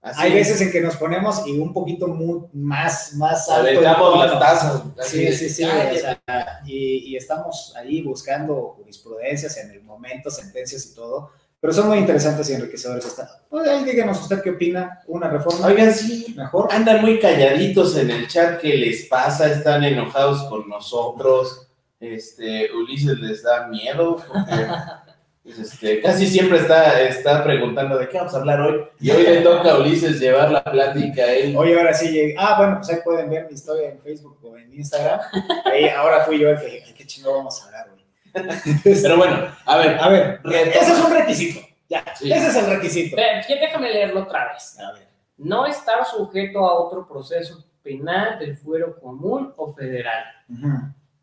Así 0.00 0.20
Hay 0.22 0.28
es. 0.38 0.48
veces 0.48 0.60
en 0.62 0.70
que 0.72 0.80
nos 0.80 0.96
ponemos 0.96 1.44
y 1.44 1.58
un 1.58 1.72
poquito 1.72 2.06
muy, 2.06 2.42
más, 2.52 3.14
más 3.14 3.48
alto. 3.50 3.66
el 3.68 3.78
Aventamos 3.78 4.12
tono. 4.12 4.24
las 4.26 4.38
tazas. 4.38 4.82
Sí, 5.02 5.24
de, 5.24 5.32
sí, 5.32 5.48
sí. 5.50 5.64
"Cállate". 5.66 5.96
o 5.96 6.00
sea, 6.00 6.20
y, 6.64 6.98
y 7.12 7.16
estamos 7.16 7.74
ahí 7.76 8.00
buscando 8.02 8.74
jurisprudencias 8.78 9.56
en 9.58 9.72
el 9.72 9.82
momento, 9.82 10.30
sentencias 10.30 10.86
y 10.86 10.94
todo. 10.94 11.32
Pero 11.60 11.72
son 11.72 11.88
muy 11.88 11.98
interesantes 11.98 12.48
y 12.48 12.54
enriquecedores. 12.54 13.04
Esta. 13.04 13.42
Pues 13.50 13.68
ahí 13.68 13.82
díganos 13.84 14.20
usted 14.22 14.40
qué 14.40 14.50
opina. 14.50 15.00
¿Una 15.08 15.28
reforma 15.28 15.66
Oigan, 15.66 15.92
sí, 15.92 16.32
mejor? 16.36 16.68
andan 16.70 17.00
muy 17.02 17.18
calladitos 17.18 17.96
en 17.96 18.10
el 18.12 18.28
chat. 18.28 18.60
¿Qué 18.60 18.74
les 18.76 19.06
pasa? 19.06 19.50
Están 19.50 19.82
enojados 19.82 20.44
con 20.44 20.68
nosotros. 20.68 21.67
Este, 22.00 22.70
Ulises 22.72 23.18
les 23.18 23.42
da 23.42 23.66
miedo. 23.68 24.16
porque, 24.28 24.66
pues, 25.42 25.58
este, 25.58 26.00
casi 26.00 26.26
siempre 26.26 26.58
está, 26.58 27.00
está 27.02 27.42
preguntando 27.42 27.98
de 27.98 28.08
qué 28.08 28.18
vamos 28.18 28.34
a 28.34 28.38
hablar 28.38 28.60
hoy. 28.60 28.84
Y 29.00 29.10
hoy 29.10 29.22
le 29.24 29.40
toca 29.40 29.72
a 29.72 29.78
Ulises 29.78 30.20
llevar 30.20 30.50
la 30.50 30.62
plática 30.64 31.22
a 31.22 31.32
él. 31.32 31.56
Oye, 31.56 31.76
ahora 31.78 31.94
sí 31.94 32.08
llegué. 32.10 32.34
Ah, 32.38 32.54
bueno, 32.58 32.76
pues 32.76 32.90
ahí 32.90 32.96
pueden 33.04 33.30
ver 33.30 33.46
mi 33.46 33.54
historia 33.54 33.90
en 33.90 34.00
Facebook 34.00 34.38
o 34.44 34.56
en 34.56 34.72
Instagram. 34.74 35.20
Ahí 35.64 35.88
ahora 35.88 36.24
fui 36.24 36.38
yo 36.38 36.50
el 36.50 36.58
que 36.58 36.64
dije, 36.66 36.82
"Ay, 36.86 36.94
qué 36.94 37.06
chingo 37.06 37.34
vamos 37.36 37.60
a 37.62 37.66
hablar, 37.66 37.88
güey. 37.90 37.98
Pero 39.02 39.16
bueno, 39.16 39.48
a 39.64 39.76
ver, 39.78 39.98
A 39.98 40.08
ver, 40.08 40.40
Retoma. 40.44 40.70
ese 40.82 40.92
es 40.92 40.98
un 41.04 41.12
requisito. 41.12 41.60
Ya, 41.88 42.04
Sí. 42.14 42.30
ese 42.30 42.48
es 42.48 42.56
el 42.56 42.66
requisito. 42.66 43.16
Ve, 43.16 43.42
Déjame 43.48 43.90
leerlo 43.90 44.22
otra 44.24 44.52
vez. 44.52 44.78
A 44.78 44.92
ver. 44.92 45.08
No 45.38 45.64
estar 45.66 46.04
sujeto 46.04 46.58
a 46.68 46.74
otro 46.78 47.08
proceso 47.08 47.64
penal 47.82 48.38
del 48.38 48.56
fuero 48.56 48.98
común 49.00 49.54
o 49.56 49.72
federal 49.72 50.22
Ujú. 50.50 50.68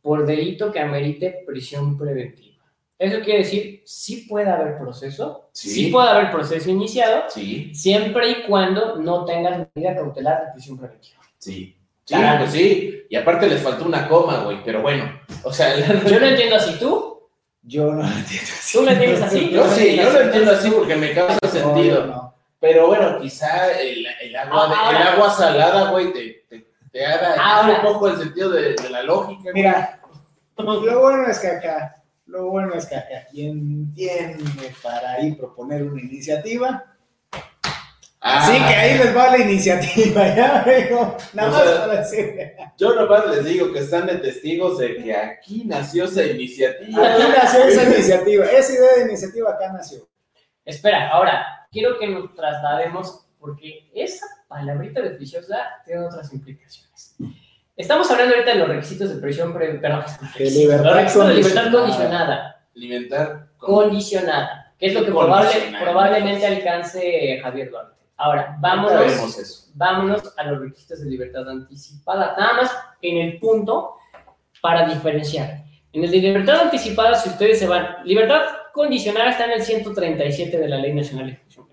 Por 0.06 0.24
delito 0.28 0.72
que 0.72 0.80
amerite 0.80 1.43
prisión 1.47 1.97
preventiva. 1.97 2.64
Eso 2.99 3.20
quiere 3.22 3.39
decir, 3.39 3.82
sí 3.86 4.26
puede 4.30 4.49
haber 4.49 4.78
proceso, 4.78 5.49
Sí. 5.51 5.70
sí, 5.70 5.88
puede 5.88 6.08
haber 6.10 6.32
proceso 6.32 6.70
iniciado, 6.70 7.24
sí, 7.28 7.74
siempre 7.74 8.30
y 8.30 8.36
cuando 8.47 8.97
no 8.97 9.26
tengas 9.26 9.68
medida 9.74 9.95
cautelar 9.95 10.45
de 10.45 10.51
prisión 10.53 10.78
preventiva. 10.78 11.18
sí. 11.39 11.76
Sí, 12.08 12.14
Claro. 12.14 12.41
pues 12.41 12.51
sí. 12.51 13.01
Y 13.10 13.16
aparte 13.16 13.47
les 13.47 13.64
faltó 13.64 13.84
una 13.84 14.08
coma, 14.08 14.43
güey. 14.43 14.64
Pero 14.64 14.84
bueno, 14.84 15.12
o 15.43 15.51
sea, 15.51 15.76
Yo 16.08 16.20
lo 16.20 16.28
entiendo 16.28 16.56
así, 16.58 16.78
¿tú? 16.80 17.20
Yo 17.64 17.86
no 17.91 18.03
lo 18.03 18.16
entiendo 18.16 18.47
así. 18.60 18.78
¿Tú 18.78 18.84
lo 18.84 18.91
entiendes 18.91 19.22
así? 19.24 19.49
yo 19.49 19.68
sí, 19.70 19.95
yo 19.97 20.12
lo 20.14 20.22
entiendo 20.22 20.51
así 20.51 20.70
porque 20.70 20.95
me 20.97 21.14
causa 21.16 21.39
No, 21.41 21.49
sentido. 21.49 22.06
no. 22.06 22.36
Pero 22.60 22.86
bueno, 22.88 23.20
quizá 23.20 23.72
el, 23.82 24.06
el 24.22 24.36
agua, 24.36 25.28
el 25.28 25.32
salada, 25.36 25.89
güey, 25.89 26.14
te, 26.14 26.45
te, 26.47 26.68
te 26.95 27.05
haga 27.05 27.35
Ahora. 27.37 27.75
un 27.81 27.93
poco 27.93 28.07
el 28.07 28.17
sentido 28.17 28.51
de, 28.51 28.73
de 28.73 28.89
la 28.89 29.03
lógica. 29.03 29.41
güey. 29.41 29.53
Mira, 29.53 29.99
lo 30.57 30.99
bueno 31.01 31.27
es 31.27 31.39
que 31.39 31.47
acá, 31.47 32.01
lo 32.25 32.49
bueno 32.51 32.73
es 32.73 32.85
que 32.85 32.95
acá, 32.95 33.27
quien 33.29 33.93
tiene 33.93 34.37
para 34.81 35.19
ir 35.19 35.37
proponer 35.37 35.83
una 35.83 36.01
iniciativa, 36.01 36.85
Ah, 38.27 38.39
así 38.41 38.53
que 38.57 38.73
ahí 38.73 38.97
les 38.97 39.15
va 39.15 39.29
la 39.29 39.37
iniciativa, 39.37 40.27
ya, 40.35 40.63
amigo. 40.63 41.15
Nada 41.33 41.51
más 41.51 41.63
sea, 41.63 41.79
para 41.85 42.01
decir. 42.01 42.53
Yo 42.75 42.95
nomás 42.95 43.27
les 43.27 43.45
digo 43.45 43.71
que 43.71 43.79
están 43.79 44.07
de 44.07 44.15
testigos 44.15 44.79
de 44.79 44.95
que 44.95 45.15
aquí 45.15 45.63
nació 45.65 46.05
esa 46.05 46.23
iniciativa. 46.23 47.13
Aquí 47.13 47.23
nació 47.37 47.65
esa 47.65 47.83
iniciativa, 47.83 48.45
esa 48.45 48.73
idea 48.73 48.93
de 48.97 49.01
iniciativa 49.09 49.51
acá 49.51 49.71
nació. 49.73 50.07
Espera, 50.63 51.09
ahora, 51.11 51.67
quiero 51.71 51.99
que 51.99 52.07
nos 52.07 52.33
traslademos, 52.33 53.27
porque 53.37 53.91
esa 53.93 54.25
palabrita 54.47 55.01
de 55.01 55.09
oficiosa 55.17 55.57
tiene 55.85 56.05
otras 56.07 56.33
implicaciones. 56.33 56.84
Estamos 57.78 58.09
hablando 58.09 58.36
ahorita 58.36 58.53
de 58.53 58.59
los 58.59 58.67
requisitos 58.69 59.13
de 59.13 59.21
prisión 59.21 59.53
preventiva, 59.53 60.05
perdón, 60.05 60.32
De 60.38 60.51
libertad 60.51 60.86
los 60.86 60.95
requisitos 60.95 61.28
de 61.28 61.34
libertad 61.34 61.71
condicionada. 61.71 62.65
condicionada, 62.73 63.47
condicionada, 63.57 64.73
que 64.80 64.86
es 64.88 64.93
lo 64.93 65.03
que 65.05 65.11
probable- 65.11 65.49
Condicionada. 65.49 65.84
probablemente 65.84 66.45
alcance 66.47 67.39
Javier 67.41 67.69
Duarte. 67.71 67.95
Ahora, 68.17 68.55
vámonos, 68.61 69.38
eso. 69.38 69.71
vámonos 69.73 70.34
a 70.38 70.43
los 70.43 70.61
requisitos 70.61 71.01
de 71.03 71.09
libertad 71.09 71.49
anticipada, 71.49 72.34
nada 72.38 72.53
más 72.53 72.71
en 73.01 73.17
el 73.17 73.39
punto 73.39 73.95
para 74.61 74.88
diferenciar. 74.88 75.63
En 75.91 76.03
el 76.03 76.11
de 76.11 76.17
libertad 76.17 76.61
anticipada, 76.61 77.15
si 77.15 77.28
ustedes 77.30 77.59
se 77.59 77.67
van, 77.67 77.97
libertad 78.05 78.41
condicionada 78.73 79.32
está 79.32 79.45
en 79.45 79.51
el 79.51 79.61
137 79.61 80.57
de 80.57 80.67
la 80.69 80.78
Ley 80.78 80.93
Nacional 80.93 81.26
de 81.28 81.32
Ejecución. 81.34 81.65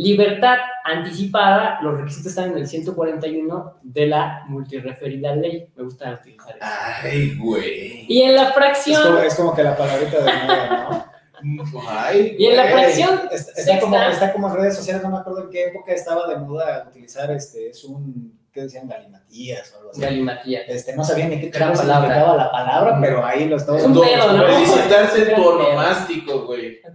Libertad 0.00 0.56
anticipada, 0.82 1.78
los 1.82 1.98
requisitos 1.98 2.28
están 2.28 2.52
en 2.52 2.56
el 2.56 2.66
141 2.66 3.80
de 3.82 4.06
la 4.06 4.44
multireferida 4.48 5.36
ley. 5.36 5.68
Me 5.76 5.84
gusta 5.84 6.18
utilizar 6.18 6.56
eso. 6.56 6.66
Ay, 7.02 7.36
güey. 7.36 8.06
Y 8.08 8.22
en 8.22 8.34
la 8.34 8.44
Es 8.48 8.54
fracción, 8.54 9.02
como, 9.02 9.18
es 9.18 9.34
como 9.34 9.54
que 9.54 9.62
la 9.62 9.76
palabrita 9.76 10.16
de 10.20 10.24
moda, 10.24 11.06
¿no? 11.42 11.82
Ay, 11.90 12.34
y 12.38 12.46
en 12.46 12.56
la 12.56 12.64
fracción 12.68 13.20
Está, 13.30 13.60
está 13.60 13.80
como, 13.80 13.96
está 13.98 14.32
como 14.32 14.48
en 14.48 14.54
redes 14.54 14.76
sociales, 14.76 15.02
no 15.02 15.10
me 15.10 15.18
acuerdo 15.18 15.44
en 15.44 15.50
qué 15.50 15.64
época 15.64 15.92
estaba 15.92 16.26
de 16.28 16.36
moda 16.38 16.86
utilizar 16.88 17.30
este, 17.32 17.68
es 17.68 17.84
un, 17.84 18.38
¿qué 18.54 18.62
decían? 18.62 18.88
Galimatías 18.88 19.70
o 19.74 19.78
algo 19.80 19.90
así. 19.90 20.00
Galimatía. 20.00 20.62
Este, 20.62 20.96
no 20.96 21.04
sabía 21.04 21.28
ni 21.28 21.38
qué 21.40 21.48
Gran 21.48 21.74
palabra. 21.74 22.36
la 22.36 22.50
palabra, 22.50 22.98
pero 23.02 23.22
ahí 23.24 23.50
lo 23.50 23.56
estaba 23.56 23.76
Es 23.76 23.84
un 23.84 24.00
pedo, 24.00 24.32
¿no? 24.32 24.46
Felicitarse 24.46 25.26
tu 25.34 25.42
onomástico, 25.46 26.46
güey. 26.46 26.80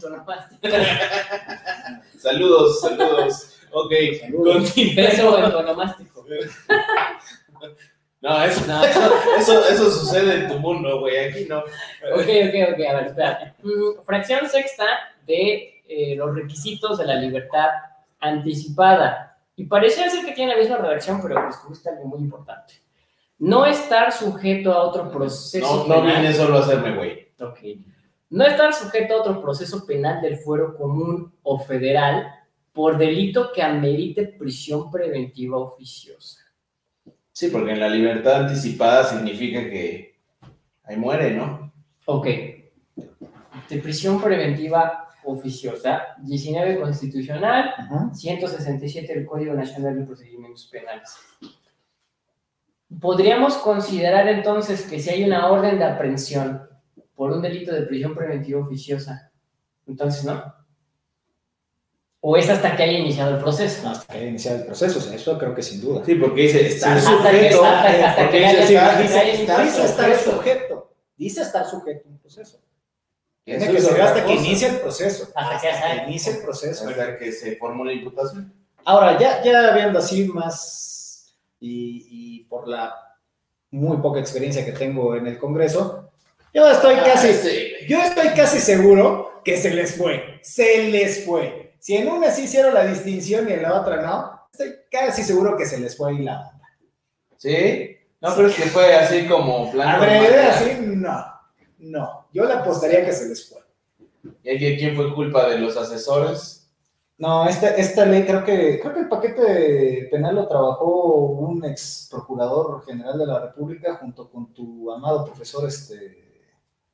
Saludos, 2.26 2.82
saludos. 2.82 3.51
Ok, 3.71 3.93
Saludos. 4.21 4.73
Beso 4.95 5.38
antonomástico. 5.38 6.26
No, 8.21 8.43
eso, 8.43 8.65
No. 8.65 8.84
eso, 8.84 9.11
eso, 9.38 9.69
eso 9.69 9.91
sucede 9.91 10.34
en 10.36 10.47
tu 10.47 10.57
mundo, 10.59 10.99
güey. 11.01 11.17
Aquí 11.30 11.45
no. 11.47 11.59
Ok, 11.59 11.65
ok, 12.15 12.73
ok, 12.73 12.80
a 12.89 12.93
ver, 12.95 13.05
espérate. 13.07 13.53
Mm, 13.61 14.03
Fracción 14.03 14.49
sexta 14.49 14.86
de 15.28 15.84
eh, 15.88 16.15
los 16.15 16.34
requisitos 16.34 16.97
de 16.97 17.05
la 17.05 17.15
libertad 17.15 17.69
anticipada. 18.19 19.38
Y 19.55 19.65
parece 19.65 20.09
ser 20.09 20.26
que 20.26 20.32
tiene 20.32 20.53
la 20.55 20.59
misma 20.59 20.78
redacción, 20.78 21.21
pero 21.21 21.45
descubriste 21.45 21.89
algo 21.89 22.05
muy 22.05 22.19
importante. 22.19 22.73
No 23.38 23.65
estar 23.65 24.11
sujeto 24.11 24.73
a 24.73 24.84
otro 24.84 25.11
proceso 25.11 25.86
No, 25.88 25.95
no 25.95 26.01
penal. 26.01 26.21
vine 26.21 26.34
solo 26.34 26.57
a 26.57 26.61
hacerme, 26.61 26.95
güey. 26.95 27.28
Ok. 27.39 27.59
No 28.30 28.45
estar 28.45 28.73
sujeto 28.73 29.13
a 29.13 29.21
otro 29.21 29.41
proceso 29.41 29.86
penal 29.86 30.21
del 30.21 30.38
fuero 30.38 30.76
común 30.76 31.34
o 31.43 31.59
federal 31.59 32.28
por 32.73 32.97
delito 32.97 33.51
que 33.53 33.63
amerite 33.63 34.26
prisión 34.28 34.91
preventiva 34.91 35.57
oficiosa. 35.57 36.41
Sí, 37.32 37.47
porque 37.47 37.71
en 37.71 37.80
la 37.80 37.89
libertad 37.89 38.45
anticipada 38.45 39.03
significa 39.03 39.61
que 39.69 40.19
ahí 40.84 40.97
muere, 40.97 41.32
¿no? 41.32 41.73
Ok. 42.05 42.28
De 43.69 43.78
prisión 43.82 44.21
preventiva 44.21 45.09
oficiosa, 45.23 46.15
19 46.21 46.80
constitucional, 46.80 47.73
Ajá. 47.78 48.13
167 48.13 49.13
del 49.13 49.26
Código 49.26 49.53
Nacional 49.53 49.99
de 49.99 50.05
Procedimientos 50.05 50.67
Penales. 50.71 51.15
Podríamos 52.99 53.55
considerar 53.57 54.28
entonces 54.28 54.84
que 54.84 54.99
si 54.99 55.09
hay 55.09 55.23
una 55.23 55.49
orden 55.49 55.80
de 55.80 55.86
aprehensión 55.86 56.69
por 57.16 57.32
un 57.32 57.41
delito 57.41 57.74
de 57.74 57.84
prisión 57.84 58.13
preventiva 58.13 58.59
oficiosa, 58.61 59.32
entonces 59.88 60.24
no. 60.26 60.53
O 62.28 62.36
es 62.38 62.49
hasta 62.49 62.76
que 62.76 62.84
haya 62.84 62.97
iniciado 62.99 63.36
el 63.36 63.41
proceso. 63.41 63.88
Hasta 63.88 64.11
que 64.11 64.20
haya 64.20 64.28
iniciado 64.30 64.57
el 64.57 64.66
proceso, 64.66 64.97
o 64.97 65.01
sea, 65.01 65.13
eso 65.16 65.38
creo 65.38 65.53
que 65.53 65.61
sin 65.61 65.80
duda. 65.82 66.03
Sí, 66.03 66.16
porque 66.16 66.41
dice 66.41 66.68
estar 66.68 66.99
Sí, 66.99 67.05
hasta 67.07 67.18
sujeto. 67.32 67.63
hasta- 67.66 68.09
hasta 68.09 68.30
que 68.32 68.38
estar- 68.45 68.57
dice- 68.57 68.74
estar 69.41 69.63
dice 69.66 69.86
estar 69.86 70.16
sujeto. 70.20 70.91
Dice 71.16 71.41
estar 71.43 71.66
sujeto 71.70 72.07
a 72.07 72.11
un 72.11 72.18
proceso. 72.20 72.59
Tiene 73.43 73.63
Eso 73.63 73.74
que 73.74 73.82
ser 73.82 74.01
hasta 74.01 74.26
que 74.26 74.34
inicie 74.34 74.68
el 74.70 74.78
proceso. 74.80 75.30
Hasta 75.36 75.61
que 75.61 75.68
Hasta 75.70 75.86
haya- 75.91 76.03
que 76.05 76.09
inicie 76.09 76.32
el 76.34 76.39
proceso. 76.41 76.89
Hasta 76.89 77.18
que 77.18 77.32
se 77.32 77.55
formó 77.57 77.86
la 77.86 77.93
imputación. 77.93 78.51
Ahora, 78.84 79.20
ya, 79.20 79.43
ya 79.43 79.72
viendo 79.76 79.99
así 79.99 80.28
más 80.28 81.38
y, 81.59 82.07
y 82.09 82.43
por 82.45 82.68
la 82.68 82.93
muy 83.70 83.97
poca 83.97 84.20
experiencia 84.20 84.66
que 84.66 84.72
tengo 84.72 85.16
en 85.16 85.28
el 85.28 85.38
Congreso, 85.38 86.04
yo 86.55 86.69
estoy 86.69 86.95
casi, 86.95 87.27
Ah, 87.27 87.33
sí. 87.33 87.71
yo 87.87 88.01
estoy 88.01 88.29
casi 88.29 88.59
seguro 88.59 89.41
que 89.43 89.57
se 89.57 89.71
les 89.71 89.95
fue, 89.95 90.39
se 90.41 90.89
les 90.89 91.25
fue. 91.25 91.75
Si 91.79 91.95
en 91.95 92.07
una 92.09 92.31
sí 92.31 92.45
hicieron 92.45 92.73
la 92.73 92.85
distinción 92.85 93.47
y 93.47 93.53
en 93.53 93.61
la 93.61 93.79
otra 93.79 94.01
no, 94.01 94.41
estoy 94.51 94.73
casi 94.89 95.21
seguro 95.21 95.55
que 95.55 95.65
se 95.65 95.79
les 95.79 95.95
fue 95.95 96.11
ahí 96.11 96.19
la 96.23 96.39
onda. 96.39 96.67
¿Sí? 97.37 97.97
No, 98.21 98.35
pero 98.35 98.47
es 98.47 98.55
que 98.55 98.63
fue 98.63 98.95
así 98.95 99.27
como 99.27 99.71
plan. 99.71 100.01
Así, 100.01 100.77
no, 100.81 101.25
no. 101.77 102.27
Yo 102.33 102.45
le 102.45 102.53
apostaría 102.53 103.05
que 103.05 103.11
se 103.11 103.27
les 103.27 103.47
fue. 103.47 103.59
¿Y 104.43 104.49
aquí 104.55 104.77
quién 104.77 104.95
fue 104.95 105.13
culpa 105.13 105.47
de 105.49 105.59
los 105.59 105.77
asesores? 105.77 106.67
No, 107.17 107.47
esta, 107.47 107.69
esta 107.75 108.05
ley 108.05 108.23
creo 108.25 108.43
que 108.43 108.79
creo 108.79 108.93
que 108.93 108.99
el 109.01 109.07
paquete 109.07 110.07
penal 110.11 110.35
lo 110.35 110.47
trabajó 110.47 111.15
un 111.27 111.63
ex 111.63 112.07
procurador 112.11 112.83
general 112.85 113.19
de 113.19 113.25
la 113.27 113.39
República 113.39 113.95
junto 113.97 114.29
con 114.29 114.51
tu 114.53 114.91
amado 114.91 115.23
profesor 115.25 115.67
este 115.67 116.24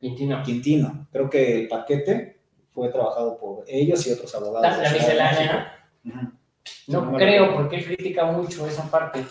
Quintino. 0.01 0.43
Quintino. 0.43 1.07
Creo 1.11 1.29
que 1.29 1.61
el 1.61 1.67
paquete 1.69 2.41
fue 2.73 2.89
trabajado 2.89 3.37
por 3.39 3.63
ellos 3.67 4.05
y 4.07 4.11
otros 4.11 4.33
abogados. 4.35 4.77
La, 4.77 4.83
la 4.83 4.91
miscelánea. 4.91 5.85
¿no? 6.03 6.31
No 6.87 7.13
creo, 7.17 7.53
porque 7.55 7.77
él 7.77 7.85
critica 7.85 8.25
mucho 8.25 8.67
esa 8.67 8.89
parte. 8.89 9.23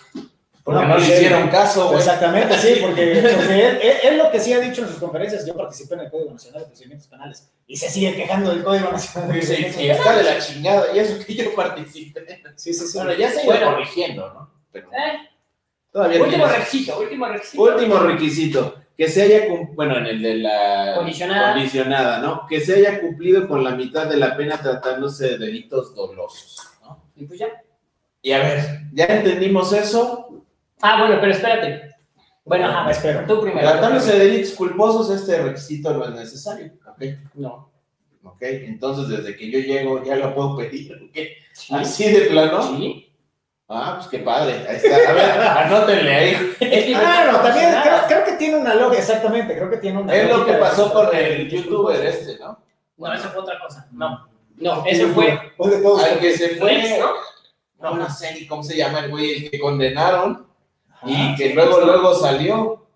Porque 0.62 0.80
No, 0.82 0.88
no, 0.88 0.98
le 0.98 1.04
sí. 1.04 1.12
hicieron 1.12 1.48
caso, 1.48 1.86
güey. 1.86 1.98
Exactamente, 1.98 2.56
sí, 2.58 2.78
porque, 2.80 3.22
porque 3.36 3.66
él, 3.68 3.78
él- 3.82 3.96
él 4.04 4.18
lo 4.18 4.30
que 4.30 4.38
sí 4.38 4.52
ha 4.52 4.60
dicho 4.60 4.82
en 4.82 4.88
sus 4.88 4.98
conferencias, 4.98 5.44
yo 5.46 5.56
participé 5.56 5.94
en 5.94 6.00
el 6.00 6.10
Código 6.10 6.32
Nacional 6.32 6.60
de 6.62 6.66
Procedimientos 6.68 7.08
Penales 7.08 7.50
y 7.66 7.76
se 7.76 7.88
sigue 7.88 8.14
quejando 8.14 8.50
del 8.50 8.62
Código 8.62 8.90
Nacional 8.92 9.32
de 9.32 9.38
Procedimientos 9.38 9.80
y 9.82 9.90
está 9.90 10.16
de 10.16 10.22
la 10.24 10.38
chingada, 10.38 10.94
y 10.94 10.98
eso 10.98 11.24
que 11.26 11.34
yo 11.34 11.54
participé. 11.54 12.24
Sí, 12.56 12.72
sí, 12.74 12.86
sí. 12.86 12.98
Bueno, 12.98 13.14
ya 13.14 13.30
se 13.30 13.44
iba 13.44 13.54
Bueno. 13.56 13.72
corrigiendo, 13.72 14.32
¿no? 14.34 14.50
Pero 14.70 14.88
Eh, 14.92 15.28
todavía 15.93 16.20
último 16.22 16.45
tienes- 16.47 16.59
requisito, 16.59 16.99
último 17.01 17.26
requisito. 17.26 17.62
Último 17.62 17.99
requisito, 17.99 18.74
que 18.97 19.09
se 19.09 19.22
haya 19.22 19.45
bueno, 19.74 19.97
en 19.99 20.07
el 20.07 20.22
de 20.22 20.34
la 20.36 20.93
Condicionada. 20.97 21.53
condicionada, 21.55 22.18
¿no? 22.18 22.47
Que 22.49 22.61
se 22.61 22.74
haya 22.76 23.01
cumplido 23.01 23.49
con 23.49 23.64
la 23.64 23.70
mitad 23.74 24.07
de 24.09 24.16
la 24.16 24.36
pena 24.36 24.61
tratándose 24.61 25.30
de 25.30 25.38
delitos 25.38 25.95
dolosos, 25.95 26.57
¿no? 26.82 27.05
Y 27.16 27.24
pues 27.24 27.38
ya. 27.41 27.49
Y 28.22 28.32
a 28.32 28.38
ver, 28.38 28.80
ya 28.93 29.07
entendimos 29.07 29.72
eso. 29.72 30.45
Ah, 30.82 30.99
bueno, 31.01 31.16
pero 31.20 31.32
espérate. 31.32 31.91
Bueno, 32.45 32.66
ajá, 32.66 32.84
Me 32.86 32.93
espero. 32.93 33.24
tú 33.26 33.43
primero. 33.43 33.61
Tratándose 33.68 34.12
de 34.18 34.24
delitos 34.26 34.53
culposos, 34.53 35.11
este 35.11 35.41
requisito 35.43 35.93
no 35.95 36.05
es 36.05 36.11
necesario, 36.12 36.72
¿ok? 36.86 37.03
No. 37.34 37.70
¿Ok? 38.22 38.43
Entonces, 38.43 39.09
desde 39.09 39.36
que 39.36 39.51
yo 39.51 39.59
llego, 39.61 40.03
ya 40.05 40.16
lo 40.16 40.34
puedo 40.34 40.57
pedir, 40.57 40.93
¿ok? 40.95 41.16
Sí. 41.53 41.74
Así 41.74 42.11
de 42.12 42.20
plano. 42.22 42.62
Sí. 42.76 43.09
Ah, 43.72 43.94
pues 43.98 44.08
qué 44.08 44.18
padre. 44.18 44.66
Ahí 44.68 44.76
está. 44.76 44.96
A 45.10 45.12
ver, 45.12 45.40
anótenle 45.40 46.14
ahí. 46.14 46.54
Ah, 46.96 47.28
no, 47.30 47.38
también 47.38 47.70
creo, 48.08 48.24
que 48.24 48.32
tiene 48.32 48.56
una 48.56 48.74
lógica, 48.74 48.98
exactamente, 49.00 49.54
creo 49.56 49.70
que 49.70 49.76
tiene 49.76 50.00
una 50.02 50.12
Es 50.12 50.28
lo 50.28 50.44
que 50.44 50.54
pasó 50.54 50.92
con 50.92 51.14
el 51.14 51.48
youtuber 51.48 52.04
este, 52.04 52.36
¿no? 52.40 52.58
No, 52.96 53.12
eso 53.14 53.28
fue 53.30 53.42
otra 53.42 53.58
cosa. 53.60 53.86
No. 53.92 54.28
No, 54.56 54.84
eso 54.84 55.08
fue 55.14 55.52
Fue 55.56 55.70
de 55.70 55.82
todos. 55.82 56.02
Al 56.04 56.18
que 56.18 56.36
se 56.36 56.56
fue. 56.56 56.98
¿no? 57.78 57.90
No, 57.92 57.96
no 57.96 58.10
sé 58.10 58.34
ni 58.34 58.46
cómo 58.46 58.62
se 58.62 58.76
llama 58.76 58.98
el 59.00 59.10
güey, 59.10 59.44
el 59.44 59.50
que 59.50 59.58
condenaron 59.60 60.46
y 61.06 61.14
Ajá. 61.14 61.34
que 61.36 61.54
luego, 61.54 61.80
luego 61.80 62.14
salió. 62.14 62.86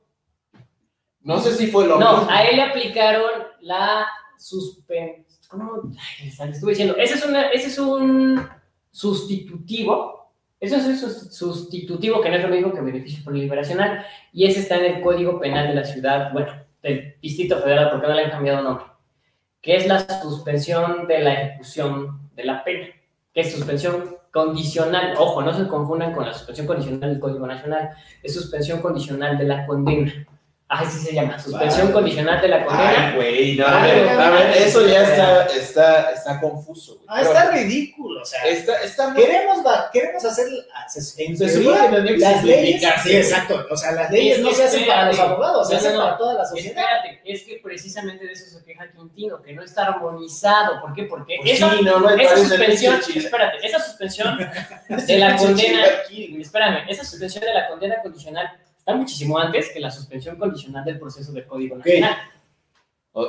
No 1.23 1.41
sé 1.41 1.55
si 1.55 1.69
fue 1.69 1.87
lo 1.87 1.99
No, 1.99 2.19
mismo. 2.19 2.31
a 2.31 2.43
él 2.45 2.57
le 2.57 2.63
aplicaron 2.65 3.31
la 3.61 4.07
suspensión. 4.37 5.25
¿Cómo? 5.49 5.83
Ay, 6.19 6.31
le 6.47 6.51
estuve 6.53 6.73
diciendo. 6.73 6.97
Ese 6.99 7.15
es, 7.15 7.25
una- 7.25 7.49
ese 7.49 7.69
es 7.69 7.79
un 7.79 8.47
sustitutivo. 8.91 10.24
Eso 10.65 10.91
es 10.91 11.35
sustitutivo 11.35 12.21
que 12.21 12.31
no 12.31 12.37
es 12.37 12.43
lo 12.43 12.49
mismo 12.49 12.73
que 12.73 12.81
beneficio 12.81 13.23
por 13.25 13.35
liberacional. 13.35 14.05
Y 14.33 14.47
ese 14.47 14.61
está 14.61 14.77
en 14.77 14.97
el 14.97 15.01
Código 15.01 15.39
Penal 15.39 15.69
de 15.69 15.75
la 15.75 15.85
ciudad, 15.85 16.33
bueno, 16.33 16.53
del 16.83 17.17
Distrito 17.21 17.59
Federal, 17.59 17.91
porque 17.91 18.07
no 18.07 18.15
le 18.15 18.25
han 18.25 18.31
cambiado 18.31 18.63
nombre. 18.63 18.87
Que 19.61 19.77
es 19.77 19.87
la 19.87 20.01
suspensión 20.21 21.07
de 21.07 21.21
la 21.21 21.35
ejecución 21.35 22.31
de 22.35 22.45
la 22.45 22.65
pena. 22.65 22.87
Que 23.33 23.41
es 23.41 23.53
suspensión 23.53 24.17
condicional. 24.31 25.15
Ojo, 25.19 25.43
no 25.43 25.55
se 25.55 25.67
confundan 25.69 26.13
con 26.13 26.27
la 26.27 26.33
suspensión 26.33 26.67
condicional 26.67 27.11
del 27.11 27.21
Código 27.21 27.47
Nacional. 27.47 27.91
Es 28.23 28.35
suspensión 28.35 28.81
condicional 28.81 29.39
de 29.39 29.45
la 29.45 29.67
condena. 29.67 30.27
Ah, 30.77 30.81
así 30.87 30.99
se 30.99 31.13
llama. 31.15 31.39
Suspensión 31.39 31.83
Vale. 31.83 31.93
condicional 31.93 32.41
de 32.41 32.49
la 32.49 32.65
condena. 32.65 33.07
Ay, 33.09 33.15
güey, 33.17 33.57
no, 33.57 33.67
a 33.67 33.83
Ay, 33.83 33.91
ver, 33.91 34.09
a 34.09 34.31
ver, 34.31 34.47
ay, 34.53 34.63
eso 34.65 34.87
ya 34.87 35.01
ay. 35.01 35.05
está, 35.05 35.47
está, 35.47 36.11
está 36.13 36.41
confuso. 36.41 36.95
güey. 36.97 37.07
Ah, 37.09 37.23
está 37.23 37.51
ridículo, 37.51 38.23
o 38.23 38.25
sea, 38.25 38.43
Está, 38.45 38.81
está 38.83 39.09
muy- 39.11 39.23
queremos, 39.23 39.65
va- 39.67 39.91
queremos 39.93 40.25
hacer, 40.25 40.47
en 40.49 41.37
Se 41.37 41.47
teoría, 41.47 41.91
las 41.91 42.45
leyes, 42.45 42.83
sí, 43.03 43.09
güey. 43.09 43.17
exacto, 43.17 43.67
o 43.71 43.77
sea, 43.77 43.93
las 43.93 44.11
leyes 44.11 44.39
Es 44.39 44.43
no 44.45 44.51
se 44.53 44.65
hacen 44.65 44.87
para 44.87 45.07
los 45.07 45.19
abogados, 45.19 45.69
se 45.69 45.75
No, 45.75 45.81
hacen 45.81 45.93
no, 45.95 45.99
para 46.05 46.17
toda 46.19 46.35
la 46.35 46.45
sociedad. 46.45 46.69
Espérate, 46.83 47.21
es 47.25 47.43
que 47.43 47.61
precisamente 47.63 48.27
de 48.27 48.33
eso 48.33 48.59
se 48.59 48.65
queja 48.65 48.91
Quintino, 48.91 49.41
que 49.43 49.53
no 49.53 49.63
está 49.63 49.87
armonizado. 49.87 50.81
¿Por 50.81 50.95
qué? 50.95 51.05
Porque 51.05 51.37
Pues 51.41 51.53
esa, 51.53 51.71
sí, 51.71 51.83
no, 51.85 51.99
no, 52.01 52.09
esa 52.11 52.17
parece 52.17 52.37
suspensión, 52.49 53.01
espérate, 53.17 53.67
esa 53.67 53.79
suspensión 53.81 54.39
de 54.89 55.19
la 55.19 55.37
condena, 55.37 55.85
espérame, 56.41 56.85
esa 56.89 57.05
suspensión 57.05 57.45
de 57.45 57.55
la 57.55 57.69
condena 57.69 58.01
condicional 58.03 58.51
está 58.85 58.95
muchísimo 58.95 59.39
antes 59.39 59.71
que 59.71 59.81
la 59.81 59.91
suspensión 59.91 60.37
condicional 60.37 60.85
del 60.85 60.99
proceso 60.99 61.33
del 61.33 61.47
Código. 61.47 61.77
Nacional. 61.79 62.17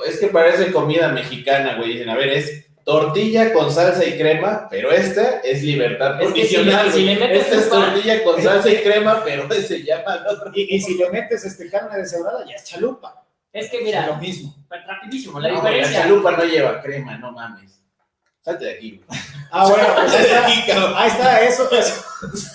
Es 0.08 0.20
que 0.20 0.28
parece 0.28 0.72
comida 0.72 1.10
mexicana, 1.10 1.78
güey. 1.78 1.94
Dicen, 1.94 2.10
a 2.10 2.16
ver, 2.16 2.30
es 2.30 2.66
tortilla 2.84 3.54
con 3.54 3.72
salsa 3.72 4.04
y 4.06 4.18
crema, 4.18 4.68
pero 4.70 4.92
esta 4.92 5.40
es 5.40 5.64
libertad 5.64 6.22
Es 6.22 6.34
que 6.34 6.46
si 6.46 6.58
le- 6.58 6.72
condicional. 6.72 6.92
si 6.92 7.02
le 7.04 7.16
metes 7.16 7.42
esta 7.44 7.56
es 7.56 7.66
pan- 7.68 7.94
tortilla 7.94 8.24
con 8.24 8.42
salsa 8.42 8.70
y 8.72 8.78
crema, 8.78 9.22
pero 9.24 9.48
se 9.62 9.84
llama 9.84 10.16
el 10.16 10.28
otro. 10.36 10.52
Y, 10.54 10.76
y 10.76 10.82
si 10.82 10.96
le 10.98 11.10
metes 11.10 11.46
este 11.46 11.70
carne 11.70 11.98
deshebrada, 12.00 12.44
ya 12.48 12.56
es 12.56 12.64
chalupa. 12.66 13.24
Es 13.54 13.70
que 13.70 13.78
Es 13.78 13.82
lo 13.84 13.86
mira, 13.88 14.18
mismo. 14.18 14.56
rapidísimo, 14.70 15.40
la 15.40 15.50
No, 15.50 15.56
diferencia. 15.56 16.00
La 16.00 16.04
chalupa 16.06 16.32
no 16.32 16.44
lleva 16.44 16.82
crema, 16.82 17.18
no 17.18 17.32
mames. 17.32 17.80
Salte 18.46 18.66
de 18.66 18.72
aquí. 18.74 19.02
Ah, 19.52 19.68
bueno, 19.68 19.84
pues 19.96 20.00
ahí 20.00 20.10
Salte 20.10 20.28
de 20.28 20.36
está. 20.36 20.48
aquí. 20.48 20.72
Ahí 20.96 21.08
está, 21.10 21.42
eso, 21.42 21.72
eso. 21.72 22.06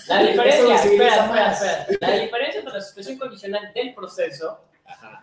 La 0.09 0.20
Eso 0.22 0.30
diferencia, 0.30 0.78
civiliza 0.78 1.07
espera, 1.24 1.53
espera, 1.53 1.84
espera. 1.84 2.09
La 2.16 2.22
diferencia 2.22 2.59
entre 2.61 2.74
la 2.74 2.80
suspensión 2.80 3.18
condicional 3.18 3.72
del 3.74 3.95
proceso 3.95 4.64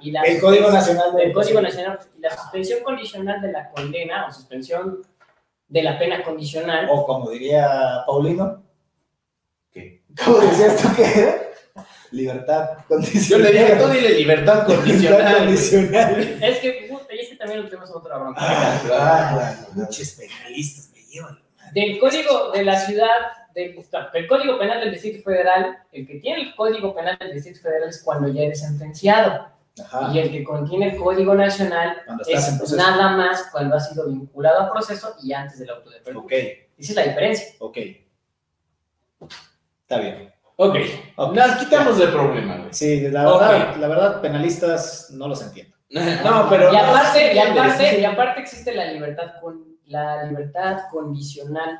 y 0.02 0.12
la 0.12 0.22
El 0.24 0.40
Código 0.42 0.70
Nacional 0.72 1.16
del 1.16 1.32
Código 1.34 1.62
Nacional 1.62 2.00
y 2.18 2.22
la 2.22 2.36
suspensión 2.38 2.80
condicional 2.84 3.42
de 3.42 3.52
la 3.52 3.70
condena 3.72 4.28
o 4.28 4.34
suspensión 4.34 5.02
de 5.70 5.84
la 5.84 5.98
pena 5.98 6.22
condicional. 6.24 6.88
O 6.92 7.06
como 7.06 7.30
diría 7.32 8.04
Paulino. 8.06 8.64
¿Qué? 9.72 10.02
¿Cómo 10.24 10.38
decías 10.40 10.76
tú 10.82 10.90
que 10.96 11.04
era? 11.20 11.42
Libertad 12.12 12.70
Yo 12.80 12.86
condicional. 12.88 13.54
le 13.54 13.60
dije, 13.60 13.76
tú 13.76 13.88
dile 13.90 14.10
libertad 14.12 14.68
Libertad 14.86 15.38
condicional. 15.38 16.38
Es 16.42 16.60
que, 16.60 16.87
también 17.48 17.64
lo 17.64 17.70
tenemos 17.70 17.90
en 17.90 17.96
otra 17.98 18.18
bronca. 18.18 18.40
Ah, 18.42 18.82
claro. 18.86 19.58
Muchos 19.74 20.10
penalistas 20.12 20.90
me 20.94 21.02
llevan. 21.04 21.40
Del 21.74 22.00
Código 22.00 22.52
de 22.52 22.64
la 22.64 22.80
Ciudad, 22.80 23.08
del, 23.54 23.76
del 24.14 24.28
Código 24.28 24.58
Penal 24.58 24.80
del 24.82 24.92
Distrito 24.92 25.24
Federal, 25.24 25.78
el 25.92 26.08
que 26.08 26.16
tiene 26.20 26.42
el 26.42 26.56
Código 26.56 26.96
Penal 26.96 27.18
del 27.20 27.34
Distrito 27.34 27.60
Federal 27.62 27.90
es 27.90 28.02
cuando 28.04 28.28
ya 28.30 28.42
eres 28.44 28.62
sentenciado. 28.62 29.48
Ajá. 29.84 30.12
Y 30.12 30.20
el 30.20 30.32
que 30.32 30.44
contiene 30.44 30.92
el 30.92 30.98
Código 30.98 31.36
Nacional 31.36 32.02
es 32.28 32.72
nada 32.72 33.16
más 33.16 33.50
cuando 33.52 33.76
ha 33.76 33.80
sido 33.80 34.08
vinculado 34.08 34.62
a 34.62 34.72
proceso 34.72 35.16
y 35.22 35.34
antes 35.34 35.60
del 35.60 35.70
auto 35.70 35.90
de 35.90 36.00
perdón. 36.00 36.24
Ok, 36.24 36.32
Esa 36.32 36.66
es 36.78 36.96
la 36.96 37.04
diferencia. 37.04 37.48
ok. 37.60 37.78
Está 39.82 40.00
bien. 40.00 40.34
Ok, 40.56 40.76
Ok. 41.18 41.36
nos 41.36 41.56
quitamos 41.58 41.98
de 42.00 42.08
problema, 42.08 42.58
güey. 42.58 42.74
Sí, 42.74 43.02
la 43.10 43.24
verdad, 43.26 43.76
la 43.78 43.88
verdad, 43.88 44.22
penalistas 44.22 45.12
no 45.12 45.28
los 45.28 45.42
entiendo. 45.44 45.77
No, 45.90 46.48
pero. 46.50 46.74
y 46.74 46.76
aparte, 46.76 47.34
y 47.34 47.40
aparte, 47.40 47.90
sí, 47.92 48.02
y 48.02 48.06
aparte 48.06 48.42
existe 48.42 48.74
la 48.76 48.92
libertad 48.92 49.34
con 49.42 49.64
la 49.86 50.24
libertad 50.24 50.80
condicional. 50.92 51.80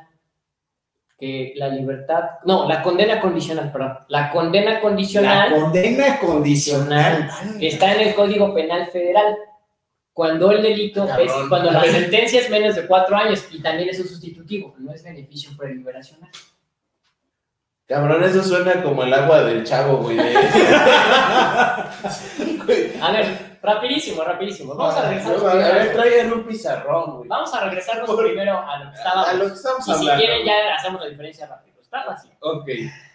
Que 1.18 1.52
la 1.56 1.66
libertad, 1.68 2.22
no, 2.44 2.68
la 2.68 2.80
condena 2.80 3.20
condicional, 3.20 3.72
perdón. 3.72 3.98
La 4.08 4.30
condena 4.30 4.74
La 4.74 4.80
condicional 4.80 5.50
condena 5.52 6.18
condicional. 6.20 7.28
está 7.60 7.92
en 7.96 8.08
el 8.08 8.14
Código 8.14 8.54
Penal 8.54 8.86
Federal. 8.86 9.36
Cuando 10.12 10.52
el 10.52 10.62
delito 10.62 11.08
Ah, 11.10 11.18
es 11.20 11.32
cuando 11.48 11.70
la 11.72 11.82
sentencia 11.90 12.40
es 12.40 12.48
menos 12.50 12.76
de 12.76 12.86
cuatro 12.86 13.16
años 13.16 13.46
y 13.50 13.60
también 13.60 13.88
es 13.88 13.98
un 14.00 14.06
sustitutivo, 14.08 14.74
no 14.78 14.92
es 14.92 15.02
beneficio 15.02 15.50
preliberacional. 15.56 16.30
Cabrón, 17.86 18.22
eso 18.22 18.42
suena 18.44 18.80
como 18.82 19.02
el 19.02 19.12
agua 19.14 19.42
del 19.42 19.64
chavo, 19.64 19.96
güey. 19.98 20.18
A 23.00 23.12
ver, 23.12 23.26
rapidísimo, 23.62 24.22
rapidísimo. 24.22 24.74
Vamos 24.74 24.94
a 24.96 25.08
regresar. 25.08 25.36
A 25.36 25.54
ver, 25.54 25.92
traigan 25.92 26.32
un 26.32 26.44
pizarrón, 26.44 27.16
güey. 27.18 27.28
Vamos 27.28 27.52
a 27.54 27.64
regresarnos 27.64 28.06
Por- 28.06 28.24
primero 28.24 28.58
a 28.58 28.84
lo 28.84 28.90
que 28.90 28.96
estábamos. 28.96 29.28
A 29.28 29.32
lo 29.34 29.46
que 29.46 29.52
estamos 29.54 29.80
Y 29.80 29.84
si 29.84 29.90
hablando. 29.92 30.20
quieren 30.24 30.46
ya 30.46 30.74
hacemos 30.74 31.00
la 31.00 31.08
diferencia 31.08 31.46
rápido. 31.46 31.68
Está 31.80 32.02
fácil. 32.04 32.30
Ok, 32.40 32.68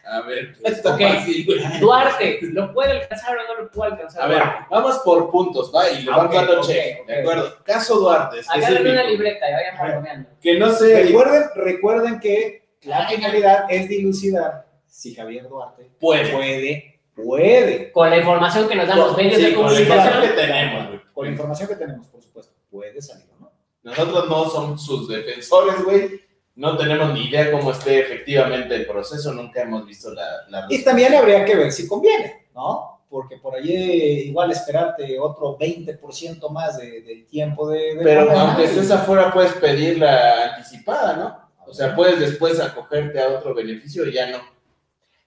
a 0.07 0.21
ver. 0.21 0.55
Está 0.63 0.95
Ok. 0.95 1.01
fácil, 1.01 1.45
güey. 1.45 1.79
Duarte, 1.79 2.39
¿lo 2.41 2.73
puede 2.73 2.91
alcanzar 2.93 3.37
o 3.37 3.43
no 3.47 3.61
lo 3.63 3.69
puede 3.71 3.91
alcanzar? 3.91 4.23
A 4.23 4.27
ver, 4.27 4.43
vamos 4.71 4.97
por 5.05 5.29
puntos, 5.29 5.71
¿va? 5.73 5.87
Y 5.91 6.01
le 6.01 6.11
Ah, 6.11 6.17
vamos 6.17 6.25
ok, 6.35 6.41
dando 6.41 6.59
ok, 6.59 6.65
check. 6.67 7.05
¿de 7.05 7.19
acuerdo? 7.21 7.63
Caso 7.63 7.99
Duarte, 7.99 8.39
Agarren 8.39 8.63
específico. 8.63 8.91
una 8.91 9.03
libreta 9.03 9.49
y 9.49 9.53
vayan 9.53 9.77
palomeando. 9.77 10.29
Que 10.41 10.57
no 10.57 10.71
sé, 10.71 11.03
Recuerden, 11.03 11.43
recuerden 11.55 12.19
que 12.19 12.67
la 12.81 13.07
finalidad 13.07 13.65
es 13.69 13.87
dilucidar 13.87 14.65
si 14.87 15.13
Javier 15.13 15.47
Duarte 15.47 15.91
puede. 15.99 16.31
puede, 16.31 16.92
puede, 17.15 17.91
Con 17.91 18.09
la 18.09 18.17
información 18.17 18.67
que 18.67 18.75
nos 18.75 18.87
dan 18.87 18.99
los 18.99 19.15
medios 19.17 19.35
Sí, 19.35 19.45
de 19.45 19.53
con 19.55 19.65
la 19.73 19.79
información 19.79 20.13
comunicación. 20.13 20.35
que 20.35 20.41
tenemos, 20.53 20.87
güey. 20.87 21.01
con 21.13 21.25
la 21.25 21.31
información 21.31 21.69
que 21.69 21.75
tenemos, 21.75 22.07
por 22.07 22.21
supuesto, 22.21 22.53
puede 22.71 23.01
salir 23.01 23.25
o 23.37 23.41
no. 23.43 23.51
Nosotros 23.83 24.29
no 24.29 24.49
somos 24.49 24.85
sus 24.85 25.07
defensores, 25.07 25.83
güey. 25.83 26.21
No 26.55 26.77
tenemos 26.77 27.13
ni 27.13 27.25
idea 27.29 27.51
cómo 27.51 27.71
esté 27.71 27.99
efectivamente 28.01 28.75
el 28.75 28.85
proceso. 28.85 29.33
Nunca 29.33 29.61
hemos 29.61 29.85
visto 29.85 30.13
la, 30.13 30.23
la 30.49 30.67
Y 30.69 30.83
también 30.83 31.13
habría 31.15 31.43
que 31.45 31.55
ver 31.55 31.71
si 31.71 31.87
conviene, 31.87 32.47
¿no? 32.53 33.01
Porque 33.09 33.37
por 33.37 33.55
allí 33.55 33.73
igual 33.73 34.51
esperarte 34.51 35.19
otro 35.19 35.57
20% 35.57 36.49
más 36.51 36.77
de, 36.77 37.01
del 37.01 37.25
tiempo 37.27 37.69
de... 37.69 37.95
de 37.95 38.03
Pero 38.03 38.31
aunque 38.31 38.63
y- 38.63 38.65
estés 38.65 38.89
afuera, 38.91 39.31
puedes 39.31 39.53
pedir 39.53 39.99
la 39.99 40.55
anticipada, 40.55 41.15
¿no? 41.15 41.43
O 41.67 41.73
sea, 41.73 41.95
puedes 41.95 42.19
después 42.19 42.59
acogerte 42.59 43.19
a 43.21 43.29
otro 43.29 43.53
beneficio 43.53 44.05
y 44.07 44.13
ya 44.13 44.29
no. 44.31 44.37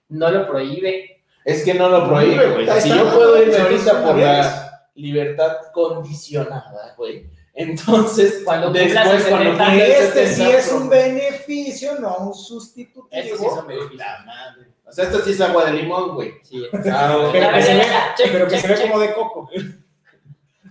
No 0.09 0.31
lo 0.31 0.47
prohíbe. 0.47 1.16
Es 1.47 1.63
que 1.65 1.75
no 1.75 1.89
lo 1.89 2.09
prohíbe, 2.09 2.51
güey. 2.51 2.81
Si 2.81 2.89
yo 2.89 3.05
puedo 3.15 3.41
irme 3.41 3.57
ahorita 3.57 4.05
por 4.05 4.17
la 4.19 4.83
libertad 4.97 5.53
condicionada, 5.73 6.95
güey. 6.97 7.27
Entonces, 7.55 8.43
cuando 8.45 8.71
Después, 8.71 9.25
cuando 9.29 9.47
70, 9.55 9.65
cumplas- 9.65 9.89
Este 9.89 10.27
sí 10.27 10.43
es 10.51 10.73
un 10.73 10.89
beneficio, 10.89 12.01
no 12.01 12.17
un 12.17 12.35
sustitutivo. 12.35 13.09
Estos 13.11 13.39
sí 13.39 13.47
son 13.47 13.67
beneficios. 13.67 13.99
La 13.99 14.25
madre. 14.27 14.67
O 14.85 14.93
sea, 14.93 15.05
esto 15.05 15.21
sí 15.21 15.31
es 15.31 15.41
agua 15.41 15.65
de 15.67 15.73
limón, 15.75 16.15
güey. 16.15 16.35
Sí, 16.43 16.59
güey. 16.73 16.83
Pero 16.83 17.53
que 17.53 17.63
se 17.63 17.75
ve, 17.75 17.85
Check, 18.17 18.33
pero 18.33 18.49
que 18.49 18.57
check, 18.57 18.61
se 18.67 18.69
ve 18.75 18.83
como 18.91 18.99
de 19.01 19.15
coco. 19.15 19.49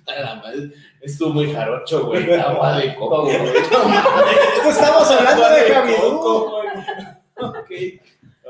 A 0.07 0.19
la 0.19 0.35
madre. 0.35 0.71
Estuvo 1.01 1.29
muy 1.29 1.51
jarocho, 1.53 2.05
güey. 2.07 2.31
Agua 2.33 2.77
de 2.79 2.95
coco, 2.95 3.23
güey. 3.23 3.37
Pues 4.63 4.75
estamos 4.75 5.09
hablando 5.09 5.45
Agua 5.45 5.55
de 5.55 5.61
güey. 5.71 5.95
Ok. 7.37 7.71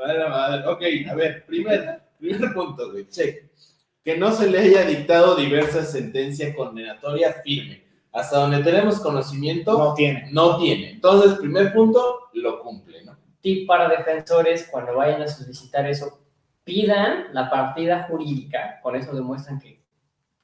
A 0.04 0.12
la 0.12 0.28
madre. 0.28 0.68
Ok, 0.68 0.82
a 1.10 1.14
ver, 1.14 1.46
primer, 1.46 2.02
primer 2.28 2.54
punto, 2.54 2.90
güey. 2.92 3.08
Check. 3.08 3.44
Que 4.04 4.16
no 4.16 4.30
se 4.32 4.48
le 4.48 4.58
haya 4.60 4.84
dictado 4.84 5.34
diversa 5.34 5.84
sentencia 5.84 6.54
condenatoria 6.54 7.32
firme. 7.44 7.84
Hasta 8.12 8.38
donde 8.38 8.62
tenemos 8.62 9.00
conocimiento, 9.00 9.76
No 9.76 9.94
tiene. 9.94 10.28
no 10.32 10.58
tiene. 10.58 10.90
Entonces, 10.92 11.38
primer 11.38 11.72
punto, 11.74 12.28
lo 12.32 12.60
cumple, 12.62 13.04
¿no? 13.04 13.16
Tip 13.40 13.66
para 13.66 13.88
defensores, 13.88 14.68
cuando 14.70 14.94
vayan 14.96 15.22
a 15.22 15.28
solicitar 15.28 15.86
eso, 15.86 16.20
pidan 16.64 17.26
la 17.32 17.50
partida 17.50 18.06
jurídica. 18.08 18.80
Con 18.82 18.96
eso 18.96 19.14
demuestran 19.14 19.60
que, 19.60 19.82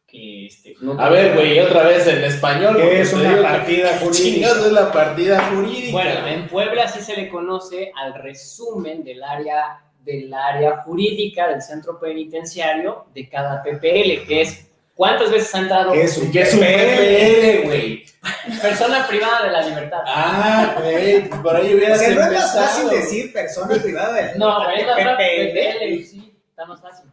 que 0.06 0.46
este, 0.46 0.74
no 0.82 1.00
A 1.00 1.08
ver, 1.08 1.34
güey, 1.34 1.58
otra 1.60 1.84
vez 1.84 2.06
en 2.06 2.22
español. 2.24 2.76
Que 2.76 3.00
es 3.00 3.12
una 3.14 3.40
partida 3.40 3.98
jurídica. 4.00 4.48
Es 4.50 4.72
la 4.72 4.92
partida 4.92 5.40
jurídica. 5.50 5.92
Bueno, 5.92 6.26
en 6.26 6.48
Puebla 6.48 6.88
sí 6.88 7.00
se 7.00 7.16
le 7.16 7.28
conoce 7.30 7.90
al 7.96 8.14
resumen 8.22 9.02
del 9.02 9.22
área, 9.24 9.82
del 10.04 10.32
área 10.32 10.78
jurídica 10.78 11.48
del 11.48 11.62
centro 11.62 11.98
penitenciario 11.98 13.06
de 13.14 13.28
cada 13.28 13.62
PPL, 13.62 14.26
que 14.26 14.42
es 14.42 14.66
cuántas 14.94 15.30
veces 15.30 15.54
ha 15.54 15.58
entrado 15.58 15.92
Que 15.92 16.02
es 16.02 16.18
un 16.18 16.36
es 16.36 16.54
PPL, 16.54 17.66
güey. 17.66 18.04
persona 18.60 19.06
privada 19.06 19.44
de 19.44 19.50
la 19.50 19.62
libertad. 19.62 20.00
Ah, 20.06 20.76
güey, 20.80 21.28
por 21.28 21.56
ahí 21.56 21.72
O 21.72 21.76
hubieras 21.76 21.98
sea, 21.98 22.14
no 22.14 22.22
es 22.22 22.32
más 22.32 22.54
fácil 22.54 22.90
decir 22.90 23.32
persona 23.32 23.82
privada 23.82 24.14
del 24.14 24.38
no, 24.38 24.64
güey, 24.64 24.80
es 24.80 24.86
más 24.86 24.96
fácil, 24.96 25.16
PPL. 25.16 25.52
PPL, 25.52 26.04
sí, 26.04 26.38
está 26.50 26.66
más 26.66 26.80
fácil. 26.80 27.11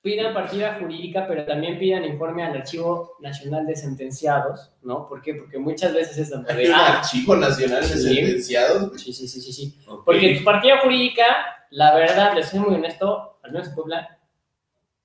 Pidan 0.00 0.32
partida 0.32 0.76
jurídica, 0.80 1.26
pero 1.26 1.44
también 1.44 1.76
pidan 1.78 2.04
informe 2.04 2.44
al 2.44 2.56
Archivo 2.56 3.16
Nacional 3.20 3.66
de 3.66 3.74
Sentenciados, 3.74 4.72
¿no? 4.82 5.08
¿Por 5.08 5.20
qué? 5.22 5.34
Porque 5.34 5.58
muchas 5.58 5.92
veces 5.92 6.18
es 6.18 6.30
donde... 6.30 6.52
Hay 6.52 6.66
un 6.68 6.72
Ah, 6.74 6.98
archivo 7.00 7.34
nacional 7.36 7.80
de 7.82 7.88
Sí. 7.88 8.14
sentenciados. 8.14 8.88
güey. 8.90 8.98
sí, 9.00 9.12
sí, 9.12 9.26
sí, 9.26 9.40
sí, 9.40 9.52
sí. 9.52 9.78
Ok. 9.88 10.04
Porque 10.04 10.36
tu 10.36 10.44
partida 10.44 10.78
jurídica, 10.80 11.24
la 11.70 11.94
verdad, 11.96 12.32
les 12.34 12.48
soy 12.48 12.60
muy 12.60 12.76
honesto, 12.76 13.38
al 13.42 13.50
menos 13.52 13.68
en 13.68 13.74
Puebla, 13.74 14.18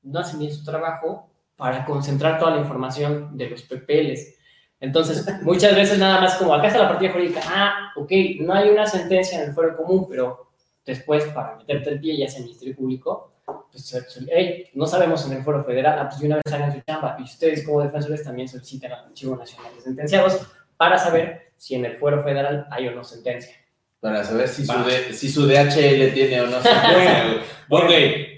no 0.04 0.20
hacen 0.20 0.40
bien 0.40 0.54
su 0.54 0.64
trabajo 0.64 1.28
para 1.56 1.86
concentrar 1.86 2.38
toda 2.38 2.52
la 2.52 2.62
información 2.62 3.36
de 3.36 3.50
los 3.50 3.64
PPLs. 3.64 4.36
Entonces, 4.80 5.26
muchas 5.42 5.76
veces 5.76 5.98
nada 5.98 6.22
más 6.22 6.36
como, 6.36 6.54
acá 6.54 6.68
está 6.68 6.80
la 6.84 6.90
partida 6.90 7.12
jurídica, 7.14 7.42
ah, 7.48 7.92
ok, 7.96 8.12
no 8.42 8.54
hay 8.54 8.70
una 8.70 8.86
sentencia 8.86 9.42
en 9.42 9.50
el 9.50 9.56
fuero 9.56 9.76
común, 9.76 10.06
pero 10.08 10.52
después 10.86 11.24
para 11.30 11.56
meterte 11.56 11.90
el 11.90 12.00
pie, 12.00 12.16
ya 12.18 12.28
sea 12.28 12.42
Ministerio 12.44 12.76
Público, 12.76 13.33
pues, 13.46 14.06
hey, 14.32 14.70
no 14.74 14.86
sabemos 14.86 15.26
en 15.26 15.34
el 15.38 15.44
foro 15.44 15.64
federal, 15.64 15.98
ah, 16.00 16.08
pues 16.10 16.20
de 16.22 16.28
una 16.28 16.36
vez 16.38 16.54
hagan 16.54 16.72
su 16.74 16.82
chamba, 16.82 17.16
y 17.20 17.24
ustedes 17.24 17.66
como 17.66 17.82
defensores 17.82 18.24
también 18.24 18.48
solicitan 18.48 18.92
al 18.94 19.06
Archivo 19.06 19.36
Nacional 19.36 19.72
de 19.76 19.82
Sentenciados 19.82 20.42
para 20.78 20.98
saber 20.98 21.52
si 21.58 21.76
en 21.76 21.86
el 21.86 21.96
fuero 21.98 22.24
federal 22.24 22.68
hay 22.72 22.88
o 22.88 22.92
no 22.92 23.04
sentencia. 23.04 23.56
Para 24.00 24.24
saber 24.24 24.50
si 24.50 24.66
su, 24.66 24.74
Va. 24.74 24.84
D- 24.84 25.14
si 25.14 25.30
su 25.30 25.48
DHL 25.48 26.14
tiene 26.14 26.42
o 26.42 26.48
no 26.48 26.62
sentencia. 26.62 27.42
Ok, 27.70 27.90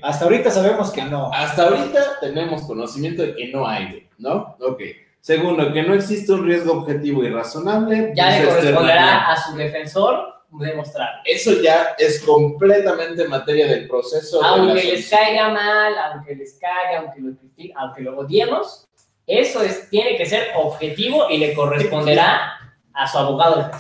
Hasta 0.03 0.25
ahorita 0.25 0.51
sabemos 0.51 0.91
que 0.91 1.01
no. 1.01 1.29
hasta 1.33 1.63
ahorita 1.63 2.19
tenemos 2.21 2.61
conocimiento 2.61 3.23
de 3.23 3.35
que 3.35 3.47
no 3.51 3.67
hay, 3.67 4.07
¿no? 4.19 4.55
Ok. 4.61 4.81
Segundo, 5.19 5.73
que 5.73 5.81
no 5.81 5.95
existe 5.95 6.31
un 6.31 6.45
riesgo 6.45 6.73
objetivo 6.73 7.23
y 7.23 7.29
razonable. 7.29 8.13
Ya 8.15 8.29
le 8.39 8.45
corresponderá 8.45 9.31
a 9.31 9.35
su 9.35 9.55
defensor 9.57 10.34
demostrar. 10.59 11.21
Eso 11.25 11.61
ya 11.61 11.95
es 11.97 12.21
completamente 12.23 13.27
materia 13.27 13.67
del 13.67 13.87
proceso. 13.87 14.39
de 14.39 14.45
Aunque 14.47 14.83
les 14.83 15.09
caiga 15.09 15.49
mal, 15.49 15.93
aunque 15.97 16.35
les 16.35 16.57
caiga, 16.59 16.99
aunque 17.01 17.21
lo, 17.21 17.29
criti- 17.31 17.71
aunque 17.75 18.01
lo 18.01 18.17
odiemos, 18.19 18.87
eso 19.27 19.61
es, 19.61 19.89
tiene 19.89 20.15
que 20.17 20.25
ser 20.25 20.49
objetivo 20.55 21.29
y 21.29 21.37
le 21.39 21.53
corresponderá 21.53 22.53
a 22.93 23.07
su 23.07 23.17
abogado. 23.17 23.71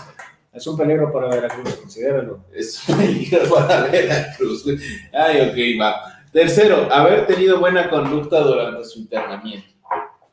Es 0.53 0.65
un 0.67 0.77
peligro 0.77 1.11
para 1.11 1.27
Veracruz, 1.27 1.75
considéralo. 1.75 2.45
Es 2.53 2.87
un 2.87 2.97
peligro 2.97 3.49
para 3.53 3.81
Veracruz. 3.87 4.65
Ay, 5.13 5.41
ok, 5.41 5.81
va. 5.81 6.01
Tercero, 6.31 6.87
haber 6.91 7.27
tenido 7.27 7.59
buena 7.59 7.89
conducta 7.89 8.39
durante 8.39 8.83
su 8.85 8.99
internamiento. 8.99 9.67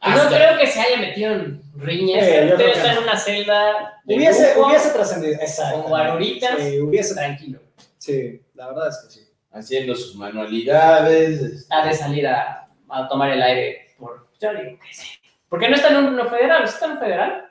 No 0.02 0.28
creo 0.28 0.58
que 0.58 0.66
se 0.66 0.80
haya 0.80 0.96
metido 0.98 1.32
en 1.32 1.62
riñas, 1.76 2.24
Sí, 2.26 2.32
yo 2.50 2.56
debe 2.56 2.72
estar 2.72 2.94
no. 2.94 3.00
en 3.00 3.04
una 3.08 3.16
celda 3.18 4.00
de 4.04 4.16
Hubiese, 4.16 4.54
lujo, 4.56 4.68
hubiese 4.68 4.90
trascendido. 4.90 5.34
Exacto. 5.34 5.80
con 5.82 5.90
guaruritas. 5.90 6.58
Sí, 6.58 6.80
hubiese. 6.80 7.14
tranquilo. 7.14 7.60
Sí, 7.98 8.42
la 8.54 8.66
verdad 8.68 8.88
es 8.88 8.98
que 9.04 9.10
sí. 9.12 9.28
haciendo 9.52 9.94
sus 9.94 10.16
manualidades. 10.16 11.40
este, 11.40 11.74
Ha 11.74 11.86
de 11.86 11.94
salir 11.94 12.26
a, 12.26 12.66
a 12.88 13.08
tomar 13.08 13.30
el 13.30 13.42
aire 13.42 13.94
por, 13.98 14.28
yo 14.40 14.50
digo 14.54 14.78
que 14.80 14.92
sí. 14.94 15.08
Porque 15.48 15.68
no 15.68 15.76
está 15.76 15.88
en 15.90 15.96
un 15.96 16.16
no 16.16 16.28
federal, 16.28 16.64
¿está 16.64 16.86
en 16.86 16.90
un 16.92 16.98
federal? 16.98 17.44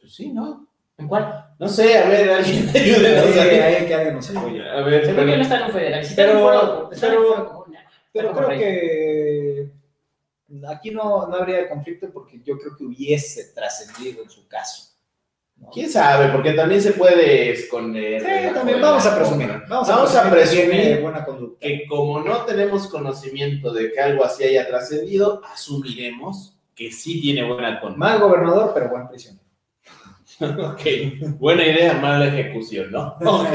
Pues 0.00 0.14
sí, 0.14 0.28
¿no? 0.30 0.66
¿En 0.98 1.08
cuál? 1.08 1.46
No 1.58 1.66
sé, 1.68 1.98
a 1.98 2.08
ver, 2.08 2.30
alguien 2.30 2.68
ayúdenos. 2.74 3.36
Ahí. 3.36 3.58
ahí 3.58 3.86
que 3.86 3.94
alguien 3.94 4.14
nos 4.14 4.36
apoye. 4.36 4.68
A 4.68 4.80
ver, 4.82 5.02
que 5.02 5.08
no 5.12 5.16
pero, 5.16 5.42
está 5.42 5.56
en 5.56 5.62
un 5.64 5.70
federal. 5.72 6.04
Si 6.04 6.14
Pero- 6.14 6.90
pero- 7.00 7.64
Pero 8.12 8.32
creo 8.32 8.48
que 8.48 9.47
aquí 10.68 10.90
no, 10.90 11.26
no 11.26 11.36
habría 11.36 11.68
conflicto 11.68 12.10
porque 12.12 12.40
yo 12.44 12.58
creo 12.58 12.76
que 12.76 12.84
hubiese 12.84 13.52
trascendido 13.54 14.22
en 14.22 14.30
su 14.30 14.46
caso. 14.48 14.84
¿no? 15.56 15.70
quién 15.70 15.90
sabe, 15.90 16.28
porque 16.28 16.52
también 16.52 16.80
se 16.80 16.92
puede 16.92 17.50
esconder. 17.50 18.20
Sí, 18.20 18.26
debajo 18.26 18.54
también 18.54 18.80
vamos 18.80 19.06
a 19.06 19.16
presumir. 19.16 19.48
Vamos, 19.68 19.88
Vamos 19.88 20.14
a 20.14 20.30
presumir, 20.30 20.62
que 20.62 20.66
presumir 20.66 20.82
tiene 20.82 21.00
buena 21.00 21.24
conducta. 21.24 21.66
Que 21.66 21.86
como 21.86 22.20
no 22.20 22.44
tenemos 22.44 22.86
conocimiento 22.88 23.72
de 23.72 23.92
que 23.92 24.00
algo 24.00 24.24
así 24.24 24.44
haya 24.44 24.66
trascendido, 24.68 25.42
asumiremos 25.52 26.56
que 26.74 26.92
sí 26.92 27.20
tiene 27.20 27.42
buena 27.42 27.80
conducta. 27.80 27.98
Mal 27.98 28.20
gobernador, 28.20 28.72
pero 28.74 28.88
buen 28.88 29.08
prisionero. 29.08 29.46
Ok, 30.40 30.82
buena 31.38 31.66
idea, 31.66 31.94
mala 31.94 32.28
ejecución, 32.28 32.92
¿no? 32.92 33.16
Ok, 33.20 33.50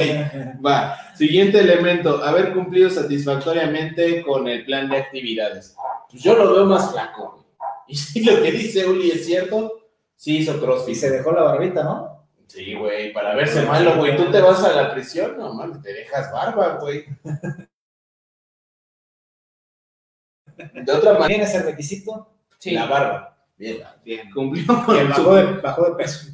va. 0.65 0.97
Siguiente 1.15 1.59
elemento, 1.59 2.21
haber 2.21 2.53
cumplido 2.53 2.89
satisfactoriamente 2.89 4.21
con 4.21 4.49
el 4.49 4.65
plan 4.65 4.89
de 4.89 4.97
actividades. 4.97 5.77
Pues 6.13 6.23
yo 6.23 6.35
lo 6.35 6.53
veo 6.53 6.65
más 6.65 6.91
flaco, 6.91 7.31
güey. 7.31 7.43
Y 7.87 7.95
si 7.95 8.23
lo 8.23 8.41
que 8.41 8.51
dice 8.51 8.87
Uli 8.87 9.09
es 9.11 9.25
cierto, 9.25 9.81
sí 10.15 10.37
hizo 10.37 10.55
Y 10.55 10.59
crossfit. 10.59 10.95
se 10.95 11.09
dejó 11.09 11.31
la 11.31 11.41
barbita, 11.43 11.83
¿no? 11.83 12.27
Sí, 12.47 12.75
güey, 12.75 13.11
para 13.11 13.33
verse 13.35 13.65
malo, 13.65 13.97
güey. 13.97 14.15
Tú 14.15 14.29
te 14.31 14.39
vas 14.39 14.63
a 14.63 14.71
la 14.73 14.93
prisión, 14.93 15.37
no 15.39 15.53
mames, 15.55 15.81
te 15.81 15.91
dejas 15.91 16.31
barba, 16.31 16.77
güey. 16.79 17.05
De 20.55 20.91
otra 20.91 21.13
manera, 21.13 21.27
¿Tiene 21.27 21.43
ese 21.45 21.63
requisito? 21.63 22.29
Sí. 22.59 22.71
la 22.71 22.85
barba. 22.85 23.35
Bien, 23.57 23.83
Bien. 24.03 24.31
cumplió 24.31 24.63
Y 24.63 24.65
con 24.67 25.09
bajó 25.09 25.35
de, 25.35 25.43
bajó 25.61 25.85
de 25.89 25.95
peso. 25.95 26.27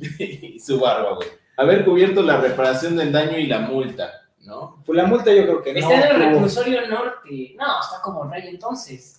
su, 0.59 0.59
su 0.73 0.79
barba, 0.79 1.15
güey. 1.15 1.27
Haber 1.57 1.85
cubierto 1.85 2.21
la 2.21 2.37
reparación 2.41 2.95
del 2.97 3.11
daño 3.11 3.37
y 3.37 3.47
la 3.47 3.59
multa, 3.59 4.11
¿no? 4.39 4.81
Pues 4.85 4.97
la 4.97 5.05
multa 5.05 5.31
yo 5.33 5.43
creo 5.43 5.61
que 5.63 5.73
no. 5.73 5.79
Está 5.79 6.09
en 6.09 6.15
el 6.21 6.29
reclusorio 6.31 6.87
norte. 6.87 7.55
No, 7.57 7.79
está 7.81 8.01
como 8.01 8.25
rey 8.29 8.47
entonces. 8.47 9.18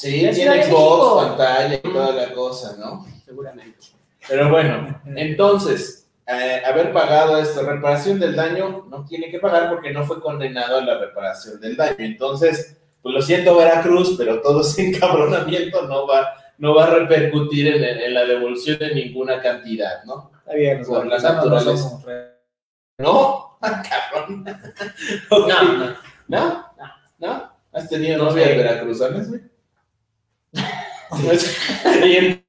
Sí, 0.00 0.22
La 0.22 0.32
tiene 0.32 0.56
de 0.56 0.64
Xbox, 0.64 1.26
pantalla 1.26 1.74
y 1.74 1.78
toda 1.78 2.12
la 2.12 2.32
cosa, 2.32 2.76
¿no? 2.78 3.06
Seguramente. 3.24 3.78
Pero 4.28 4.48
bueno, 4.50 5.00
entonces, 5.16 6.08
eh, 6.26 6.62
haber 6.64 6.92
pagado 6.92 7.38
esta 7.38 7.62
reparación 7.62 8.18
del 8.18 8.34
daño, 8.34 8.86
no 8.88 9.04
tiene 9.04 9.30
que 9.30 9.38
pagar 9.38 9.68
porque 9.68 9.92
no 9.92 10.04
fue 10.04 10.20
condenado 10.20 10.78
a 10.78 10.82
la 10.84 10.98
reparación 10.98 11.60
del 11.60 11.76
daño. 11.76 11.96
Entonces, 11.98 12.78
pues 13.02 13.14
lo 13.14 13.20
siento 13.20 13.56
Veracruz, 13.56 14.14
pero 14.16 14.40
todo 14.40 14.62
ese 14.62 14.86
encabronamiento 14.88 15.82
no 15.86 16.06
va, 16.06 16.32
no 16.58 16.74
va 16.74 16.84
a 16.84 16.90
repercutir 16.94 17.68
en, 17.68 17.84
en 17.84 18.14
la 18.14 18.24
devolución 18.24 18.78
de 18.78 18.94
ninguna 18.94 19.40
cantidad, 19.40 20.02
¿no? 20.04 20.30
Está 20.38 20.54
bien, 20.54 20.82
Por 20.82 21.06
la 21.06 21.16
veracruzanos 21.18 21.98
no. 22.98 23.50
Ah, 23.62 23.82
cabrón. 23.82 24.42
No, 25.30 25.46
no. 25.48 25.96
¿No? 26.28 26.66
¿No? 27.18 27.52
¿Has 27.72 27.88
tenido 27.90 28.16
No 28.16 28.30
novias 28.30 28.48
sé. 28.48 28.56
veracruzanas, 28.56 29.28
güey? 29.28 29.42
Bien. 32.02 32.44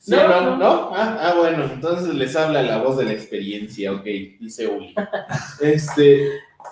Sí, 0.00 0.12
No, 0.12 0.28
no, 0.28 0.40
no. 0.40 0.56
no, 0.56 0.90
Ah, 0.94 1.18
ah, 1.20 1.34
bueno, 1.36 1.64
entonces 1.64 2.14
les 2.14 2.34
habla 2.36 2.62
la 2.62 2.78
voz 2.78 2.96
de 2.96 3.04
la 3.04 3.12
experiencia, 3.12 3.92
ok, 3.92 4.04
dice 4.04 4.66
Uli. 4.68 4.94
Este, 5.60 6.30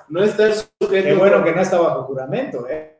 no 0.08 0.22
estar 0.22 0.52
sujeto. 0.54 0.68
Qué 1.08 1.14
bueno 1.14 1.42
que 1.44 1.52
no 1.52 1.60
está 1.60 1.78
bajo 1.78 2.04
juramento, 2.04 2.66
¿eh? 2.68 2.96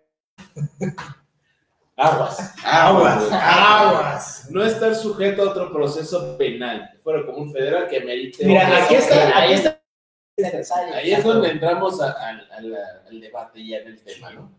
Aguas, 1.96 2.54
Aguas, 2.62 3.32
aguas. 3.32 4.48
No 4.50 4.62
estar 4.64 4.94
sujeto 4.94 5.42
a 5.42 5.50
otro 5.50 5.72
proceso 5.72 6.36
penal, 6.36 6.90
fuera 7.02 7.24
como 7.24 7.38
un 7.38 7.52
federal 7.52 7.88
que 7.88 8.00
merite. 8.00 8.44
Mira, 8.44 8.84
aquí 8.84 8.96
está, 8.96 9.38
ahí 9.38 9.54
aquí 9.54 9.54
está. 9.54 9.80
Ahí 10.94 11.12
es 11.14 11.24
donde 11.24 11.48
entramos 11.50 11.98
a- 12.02 12.10
a- 12.10 12.56
a 12.58 12.60
la- 12.60 13.02
al 13.08 13.18
debate 13.20 13.66
ya 13.66 13.78
en 13.78 13.88
el 13.88 14.02
tema, 14.02 14.30
¿no? 14.32 14.52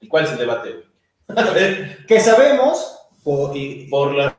¿Y 0.00 0.08
cuál 0.08 0.24
es 0.24 0.32
el 0.32 0.38
debate, 0.38 0.84
Que 2.08 2.20
sabemos, 2.20 2.98
por, 3.22 3.56
y- 3.56 3.86
por 3.88 4.14
la 4.14 4.38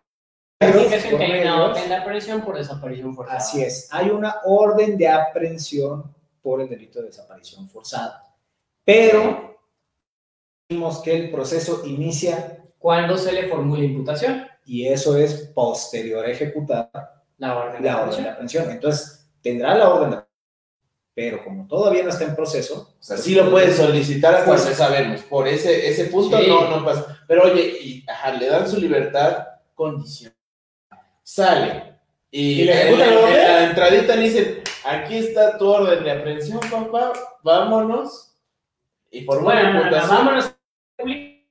que 0.59 0.67
hay 0.67 1.41
una 1.41 1.63
orden 1.63 1.87
de 1.87 1.95
aprehensión 1.95 2.41
por 2.41 2.57
desaparición 2.57 3.15
forzada. 3.15 3.37
Así 3.37 3.61
es, 3.61 3.87
hay 3.91 4.09
una 4.09 4.37
orden 4.43 4.97
de 4.97 5.07
aprehensión 5.07 6.13
por 6.41 6.61
el 6.61 6.67
delito 6.69 6.99
de 6.99 7.07
desaparición 7.07 7.69
forzada. 7.69 8.35
Pero 8.83 9.57
vimos 10.69 10.99
que 11.01 11.15
el 11.15 11.31
proceso 11.31 11.83
inicia 11.85 12.57
Cuando 12.77 13.17
se 13.17 13.31
le 13.33 13.47
formula 13.47 13.83
imputación, 13.83 14.47
y 14.65 14.87
eso 14.87 15.17
es 15.17 15.51
posterior 15.53 16.25
a 16.25 16.29
ejecutar 16.31 16.89
la 17.37 17.57
orden 17.57 17.81
de 17.81 17.89
la 17.89 18.01
orden 18.01 18.09
aprehensión. 18.09 18.23
de 18.23 18.29
aprehensión. 18.31 18.71
Entonces, 18.71 19.29
tendrá 19.41 19.75
la 19.75 19.89
orden 19.89 20.11
de 20.11 20.15
aprehensión, 20.17 20.28
pero 21.21 21.43
como 21.43 21.67
todavía 21.67 22.03
no 22.03 22.09
está 22.11 22.23
en 22.23 22.33
proceso, 22.33 22.93
O 22.97 23.03
sea, 23.03 23.17
sí 23.17 23.35
lo 23.35 23.51
puedes 23.51 23.75
solicitar 23.75 24.35
hasta 24.35 24.45
Pues- 24.45 24.61
sabemos. 24.77 25.21
Por 25.23 25.49
ese, 25.49 25.89
ese 25.89 26.05
punto 26.05 26.37
Sí. 26.39 26.47
no, 26.47 26.69
no 26.69 26.85
pasa. 26.85 27.21
Pero 27.27 27.43
oye, 27.43 27.77
y, 27.81 28.05
ajá, 28.09 28.31
le 28.31 28.45
dan 28.47 28.69
su 28.69 28.79
libertad 28.79 29.45
condicional. 29.75 30.33
Sale. 31.21 31.95
Y, 32.31 32.61
¿Y 32.61 32.63
le 32.65 32.89
en, 32.89 32.99
la 32.99 33.05
orden? 33.19 33.35
en 33.35 33.47
la 33.47 33.63
entradita 33.65 34.15
le 34.15 34.21
dicen, 34.23 34.63
aquí 34.85 35.17
está 35.17 35.57
tu 35.57 35.67
orden 35.67 36.03
de 36.05 36.11
aprehensión, 36.11 36.61
papá, 36.71 37.11
vámonos. 37.43 38.33
Y 39.11 39.21
por 39.25 39.41
Bueno, 39.43 39.71
una 39.71 39.79
imputación. 39.81 40.09
vámonos. 40.17 40.55
Y 41.05 41.43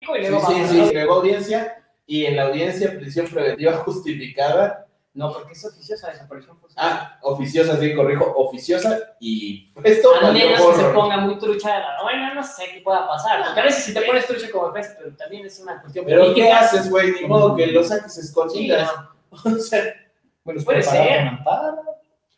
Sí, 0.00 0.28
luego 0.30 0.46
sí, 0.46 0.54
sí, 0.68 0.82
llegó 0.92 1.14
audiencia 1.14 1.84
y 2.06 2.26
en 2.26 2.36
la 2.36 2.42
audiencia 2.48 2.90
prisión 2.98 3.26
preventiva 3.28 3.72
justificada. 3.84 4.87
No, 5.18 5.32
porque 5.32 5.52
es 5.52 5.64
oficiosa 5.66 6.10
desaparición 6.10 6.56
forzada. 6.60 6.88
Ah, 6.88 7.18
oficiosa, 7.22 7.76
sí, 7.78 7.94
corrijo, 7.94 8.32
oficiosa 8.36 8.98
y 9.18 9.72
esto 9.82 10.10
A 10.14 10.30
menos 10.30 10.60
que 10.64 10.74
se 10.82 10.88
ponga 10.90 11.16
muy 11.18 11.38
trucha, 11.38 11.82
bueno, 12.04 12.34
no 12.34 12.42
sé 12.44 12.66
qué 12.72 12.80
pueda 12.82 13.06
pasar. 13.08 13.44
Porque 13.44 13.60
a 13.60 13.64
veces 13.64 13.84
si 13.84 13.92
te 13.94 14.02
pones 14.02 14.26
trucha 14.26 14.48
como 14.52 14.68
defensa, 14.70 14.94
pero 14.96 15.16
también 15.16 15.44
es 15.46 15.58
una 15.58 15.80
cuestión 15.80 16.04
Pero 16.04 16.20
¿qué 16.20 16.26
política. 16.28 16.60
haces, 16.60 16.88
güey? 16.88 17.12
Ni 17.20 17.26
modo 17.26 17.56
que 17.56 17.66
lo 17.66 17.82
saques 17.82 18.14
Sí, 18.14 18.20
escondidas. 18.20 18.90
no. 18.94 19.08
O 19.56 19.58
sea, 19.58 19.82
bueno, 20.44 20.62
Puede 20.64 20.82
ser. 20.82 21.18
amparo, 21.20 21.82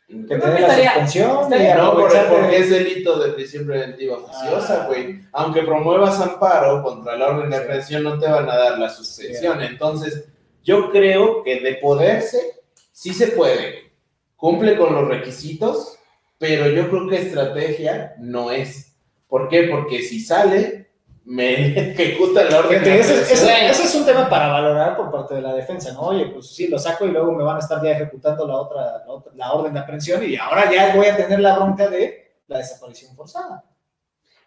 que 0.07 0.35
te 0.35 0.35
dé 0.37 0.59
la 0.59 0.75
suspensión 0.75 1.49
no, 1.77 1.93
porque 1.95 2.17
de- 2.17 2.57
es 2.57 2.69
delito 2.69 3.17
de 3.19 3.31
prisión 3.33 3.65
preventiva 3.65 4.17
oficiosa, 4.17 4.83
Ah. 4.83 4.87
güey. 4.87 5.21
Aunque 5.33 5.61
promuevas 5.63 6.19
amparo 6.19 6.83
contra 6.83 7.15
la 7.15 7.27
orden 7.29 7.49
de 7.51 7.57
aprehensión, 7.57 8.03
no 8.03 8.19
te 8.19 8.27
van 8.27 8.49
a 8.49 8.57
dar 8.57 8.77
la 8.79 8.89
suspensión. 8.89 9.61
Entonces, 9.61 10.27
yo 10.63 10.91
creo 10.91 11.41
que 11.43 11.61
de 11.61 11.75
poderse, 11.75 12.60
sí 13.01 13.13
se 13.15 13.27
puede. 13.29 13.91
Cumple 14.35 14.77
con 14.77 14.93
los 14.93 15.07
requisitos, 15.07 15.97
pero 16.37 16.67
yo 16.69 16.87
creo 16.89 17.07
que 17.07 17.17
estrategia 17.17 18.13
no 18.19 18.51
es. 18.51 18.95
¿Por 19.27 19.49
qué? 19.49 19.63
Porque 19.63 20.03
si 20.03 20.19
sale, 20.19 20.91
me 21.25 21.77
ejecuta 21.91 22.43
la 22.43 22.59
orden 22.59 22.83
de 22.83 23.03
Fíjate, 23.03 23.21
ese. 23.33 23.43
Bueno. 23.43 23.67
ese 23.71 23.83
es 23.85 23.95
un 23.95 24.05
tema 24.05 24.29
para 24.29 24.47
valorar 24.49 24.95
por 24.95 25.09
parte 25.11 25.33
de 25.35 25.41
la 25.41 25.53
defensa, 25.55 25.93
¿no? 25.93 26.01
Oye, 26.01 26.27
pues 26.27 26.53
sí, 26.53 26.67
lo 26.67 26.77
saco 26.77 27.05
y 27.05 27.11
luego 27.11 27.31
me 27.31 27.43
van 27.43 27.55
a 27.55 27.59
estar 27.59 27.83
ya 27.83 27.91
ejecutando 27.91 28.45
la 28.47 28.55
otra, 28.55 28.81
la, 28.99 29.03
otra- 29.07 29.31
la 29.35 29.51
orden 29.53 29.73
de 29.73 29.79
aprehensión 29.79 30.23
y 30.23 30.35
ahora 30.35 30.71
ya 30.71 30.95
voy 30.95 31.07
a 31.07 31.17
tener 31.17 31.39
la 31.39 31.55
bronca 31.57 31.87
de 31.89 32.33
la 32.47 32.57
desaparición 32.59 33.15
forzada. 33.15 33.63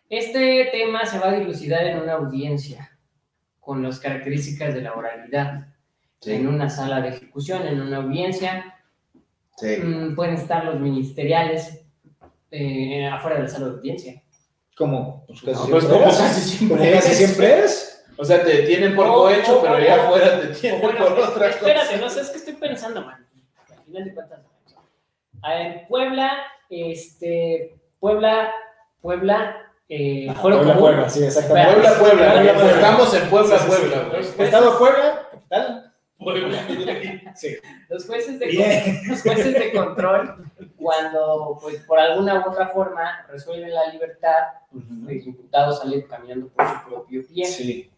Este 0.09 0.67
tema 0.73 1.07
se 1.07 1.19
va 1.19 1.31
a 1.31 1.39
dilucidar 1.39 1.85
en 1.87 1.99
una 2.01 2.13
audiencia 2.15 2.99
con 3.61 3.83
las 3.83 3.99
características 3.99 4.75
de 4.75 4.83
la 4.83 4.93
oralidad. 4.93 5.69
En 6.27 6.47
una 6.49 6.69
sala 6.71 7.01
de 7.01 7.09
ejecución, 7.11 7.67
en 7.67 7.81
una 7.81 7.99
audiencia, 7.99 8.75
Sí. 9.57 9.77
mm, 9.77 10.15
pueden 10.17 10.35
estar 10.35 10.65
los 10.65 10.81
ministeriales 10.81 11.81
eh, 12.51 13.07
afuera 13.07 13.37
de 13.37 13.43
la 13.43 13.49
sala 13.49 13.67
de 13.67 13.73
audiencia. 13.73 14.23
Como, 14.77 15.25
pues, 15.27 15.41
casi 15.43 15.53
No, 15.53 15.67
pues 15.71 15.85
siempre 15.85 16.09
es. 16.09 16.17
casi 16.19 16.41
siempre 16.41 16.93
casi 16.93 17.11
es. 17.13 17.17
siempre 17.19 17.65
es. 17.65 18.05
O 18.17 18.25
sea, 18.25 18.45
te 18.45 18.63
tienen 18.63 18.95
por 18.95 19.07
cohecho, 19.09 19.61
pero 19.61 19.75
o- 19.75 20.01
afuera 20.03 20.41
te 20.41 20.47
tienen 20.49 20.81
bueno, 20.81 20.99
por 21.05 21.19
otra 21.19 21.49
espérate, 21.51 21.87
cosa. 21.87 21.97
no 22.01 22.09
sé, 22.11 22.21
es 22.21 22.31
que 22.31 22.39
estoy 22.39 22.55
pensando, 22.55 23.03
man. 23.03 23.27
Al 23.77 23.85
final 23.85 24.05
de 24.05 24.15
cuentas, 24.15 24.41
en 25.57 25.87
Puebla, 25.89 26.33
este, 26.71 27.75
Puebla, 28.01 28.51
Puebla, 29.01 29.57
eh, 29.89 30.27
Ah, 30.31 30.35
Puebla, 30.41 30.61
común. 30.61 30.79
Puebla, 30.79 31.09
sí, 31.11 31.25
exactamente. 31.25 31.73
Puebla, 31.73 31.91
Puebla, 31.99 32.15
Puebla, 32.15 32.33
Puebla, 32.35 32.55
Puebla. 32.55 32.73
Estamos 32.75 33.15
en 33.15 33.31
Puebla, 33.31 33.59
Sí, 33.59 33.65
sí, 33.65 33.71
sí. 33.73 33.77
Puebla. 33.81 33.97
Los 33.97 34.27
jueces- 34.27 34.41
Estado 34.41 34.79
Puebla, 34.79 35.29
capital. 35.31 35.84
Sí. 37.35 37.57
Los 37.89 38.07
jueces 38.07 38.39
de 38.39 38.47
Bien. 38.47 39.01
los 39.09 39.23
jueces 39.23 39.53
de 39.55 39.73
control, 39.73 40.51
cuando 40.77 41.59
pues 41.61 41.77
por 41.85 41.99
alguna 41.99 42.41
u 42.47 42.51
otra 42.51 42.69
forma 42.69 43.27
resuelven 43.29 43.73
la 43.75 43.87
libertad, 43.93 44.45
el 45.09 45.27
imputado 45.27 45.73
sale 45.73 46.07
caminando 46.07 46.49
por 46.49 46.67
su 46.69 46.89
propio 46.89 47.27
pie. 47.27 47.45
Sí. 47.47 47.91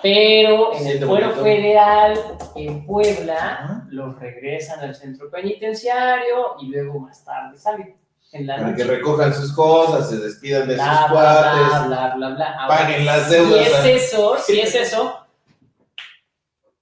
Pero 0.00 0.74
en 0.74 0.82
Sí, 0.84 0.90
el 0.90 1.04
fuero 1.04 1.32
federal, 1.32 2.16
en 2.54 2.86
Puebla, 2.86 3.34
Ajá. 3.54 3.86
los 3.90 4.16
regresan 4.20 4.78
al 4.80 4.94
centro 4.94 5.28
penitenciario 5.28 6.54
y 6.60 6.66
luego 6.68 7.00
más 7.00 7.24
tarde 7.24 7.58
salen 7.58 7.96
en 8.30 8.46
la 8.46 8.56
Para 8.58 8.76
que 8.76 8.84
noche. 8.84 8.96
recojan 8.96 9.34
sus 9.34 9.52
cosas, 9.52 10.08
se 10.08 10.18
despidan 10.18 10.68
de 10.68 10.76
sus 10.76 10.84
Bla, 10.84 11.06
bla, 11.10 11.10
cuates, 11.10 11.86
bla, 11.88 12.14
bla, 12.14 12.28
bla, 12.30 12.64
paguen 12.68 13.04
las 13.06 13.24
si 13.26 13.34
deudas. 13.34 13.84
es 13.84 14.04
eso, 14.12 14.36
si 14.38 14.60
es 14.60 14.74
eso, 14.76 15.26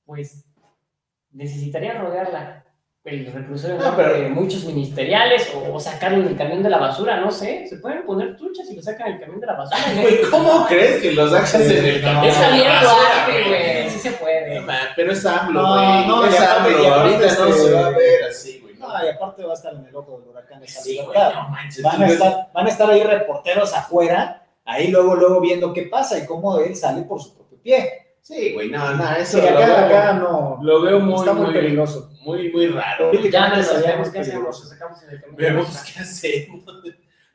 pues 0.05 0.45
necesitarían 1.37 2.01
rodearla 2.01 2.63
el 3.05 3.33
reclusorio 3.33 3.77
No, 3.77 3.95
pero- 3.95 4.15
de 4.15 4.29
muchos 4.31 4.65
ministeriales 4.65 5.53
o, 5.55 5.75
o 5.75 5.79
sacarlo 5.79 6.19
en 6.19 6.27
el 6.27 6.37
camión 6.37 6.61
de 6.65 6.71
la 6.71 6.79
basura, 6.79 7.21
no 7.21 7.31
sé. 7.31 7.65
Se 7.69 7.77
pueden 7.77 8.05
poner 8.05 8.37
truchas 8.37 8.69
y 8.69 8.75
lo 8.75 8.83
sacan 8.83 9.07
en 9.09 9.15
el 9.15 9.21
camión 9.21 9.39
de 9.41 9.47
la 9.47 9.53
basura. 9.53 9.79
Güey, 10.03 10.23
¿cómo 10.29 10.67
crees 10.67 11.01
que 11.03 11.13
los 11.13 11.31
sacas 11.31 11.55
en 11.55 11.85
el 11.85 12.03
No. 12.03 12.09
camión? 12.09 12.25
Es 12.27 12.35
Javier 12.37 12.67
Basura, 12.67 13.27
güey. 13.49 13.91
Sí 13.91 13.99
se 14.01 14.11
puede. 14.13 14.59
No, 14.61 14.67
man, 14.67 14.79
Pero 14.97 15.13
es 15.13 15.25
AMLO, 15.25 15.63
No, 15.63 15.75
güey. 15.75 16.07
no, 16.09 16.27
es 16.27 16.33
y 16.35 16.37
aparte- 16.43 16.75
AMLO. 16.75 16.95
Ahorita 16.95 17.19
no 17.19 17.25
este- 17.27 17.53
se 17.53 17.73
va 17.73 17.87
a 17.87 17.91
ver 17.91 18.25
así, 18.29 18.59
güey. 18.61 18.75
No, 18.75 18.89
No, 18.89 19.05
y 19.05 19.09
aparte 19.09 19.43
va 19.45 19.53
a 19.53 19.55
estar 19.55 19.73
en 19.75 19.87
el 19.87 19.95
ojo 19.97 20.19
del 20.19 20.29
huracán 20.29 20.63
esa 20.65 20.81
sí, 20.83 20.99
güey, 21.05 21.19
no 21.35 21.49
manches. 21.49 21.83
Van 21.85 22.03
a, 22.03 22.05
ves- 22.07 22.13
estar, 22.15 22.49
van 22.53 22.67
a 22.67 22.69
estar 22.69 22.91
ahí 22.91 23.03
reporteros 23.05 23.73
afuera, 23.75 24.43
ahí 24.65 24.89
luego, 24.89 25.15
luego 25.15 25.41
viendo 25.41 25.73
qué 25.73 25.83
pasa 25.83 26.19
y 26.19 26.27
cómo 26.27 26.59
él 26.59 26.75
sale 26.75 27.03
por 27.03 27.23
su 27.23 27.35
propio 27.37 27.59
pie. 27.63 28.06
Sí, 28.27 28.53
güey, 28.55 28.69
no, 28.71 28.93
no, 28.97 29.13
eso 29.15 29.39
Sí, 29.39 29.43
lo, 29.45 29.51
acá, 29.51 29.67
veo, 29.67 29.77
acá 29.77 30.13
no. 30.15 30.59
lo 30.61 30.81
veo 30.83 30.99
muy, 30.99 31.15
está 31.21 31.33
muy, 31.33 31.45
muy, 31.45 31.55
peligroso. 31.55 32.11
muy, 32.23 32.51
muy 32.51 32.67
raro. 32.67 33.13
Ya 33.13 33.51
vemos 33.51 33.73
muy 34.01 34.11
qué 34.11 34.19
hacemos. 34.19 34.65
Lo 34.65 34.69
sacamos 34.69 35.03
en 35.05 35.11
el 35.11 35.23
Vemos 35.37 35.69
qué 35.95 36.01
hacemos. 36.01 36.65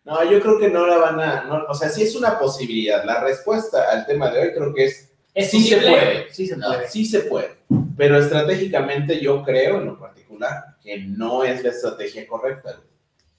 No, 0.04 0.30
yo 0.30 0.42
creo 0.42 0.60
que 0.60 0.68
no 0.70 0.86
la 0.86 0.98
van 0.98 1.20
a. 1.22 1.44
no, 1.46 1.64
o 1.70 1.74
sea, 1.74 1.88
sí 1.88 2.04
es 2.04 2.14
una 2.18 2.38
posibilidad. 2.38 3.06
La 3.06 3.24
respuesta 3.24 3.90
al 3.90 4.06
tema 4.06 4.30
de 4.32 4.42
hoy 4.42 4.54
creo 4.54 4.74
que 4.74 4.84
es 4.86 5.14
¿Es 5.34 5.50
Sí 5.52 5.64
se 5.70 5.78
puede. 5.78 6.30
Sí 6.34 6.46
se 6.46 6.58
No, 6.58 6.68
puede. 6.68 6.90
sí 6.90 7.06
se 7.06 7.20
puede, 7.22 7.52
pero 7.96 8.18
estratégicamente 8.18 9.22
yo 9.22 9.44
creo 9.44 9.78
en 9.80 9.86
lo 9.86 9.98
particular 9.98 10.76
que 10.84 10.98
no 10.98 11.46
es 11.46 11.64
la 11.64 11.70
estrategia 11.70 12.28
correcta, 12.28 12.72
güey, 12.74 12.91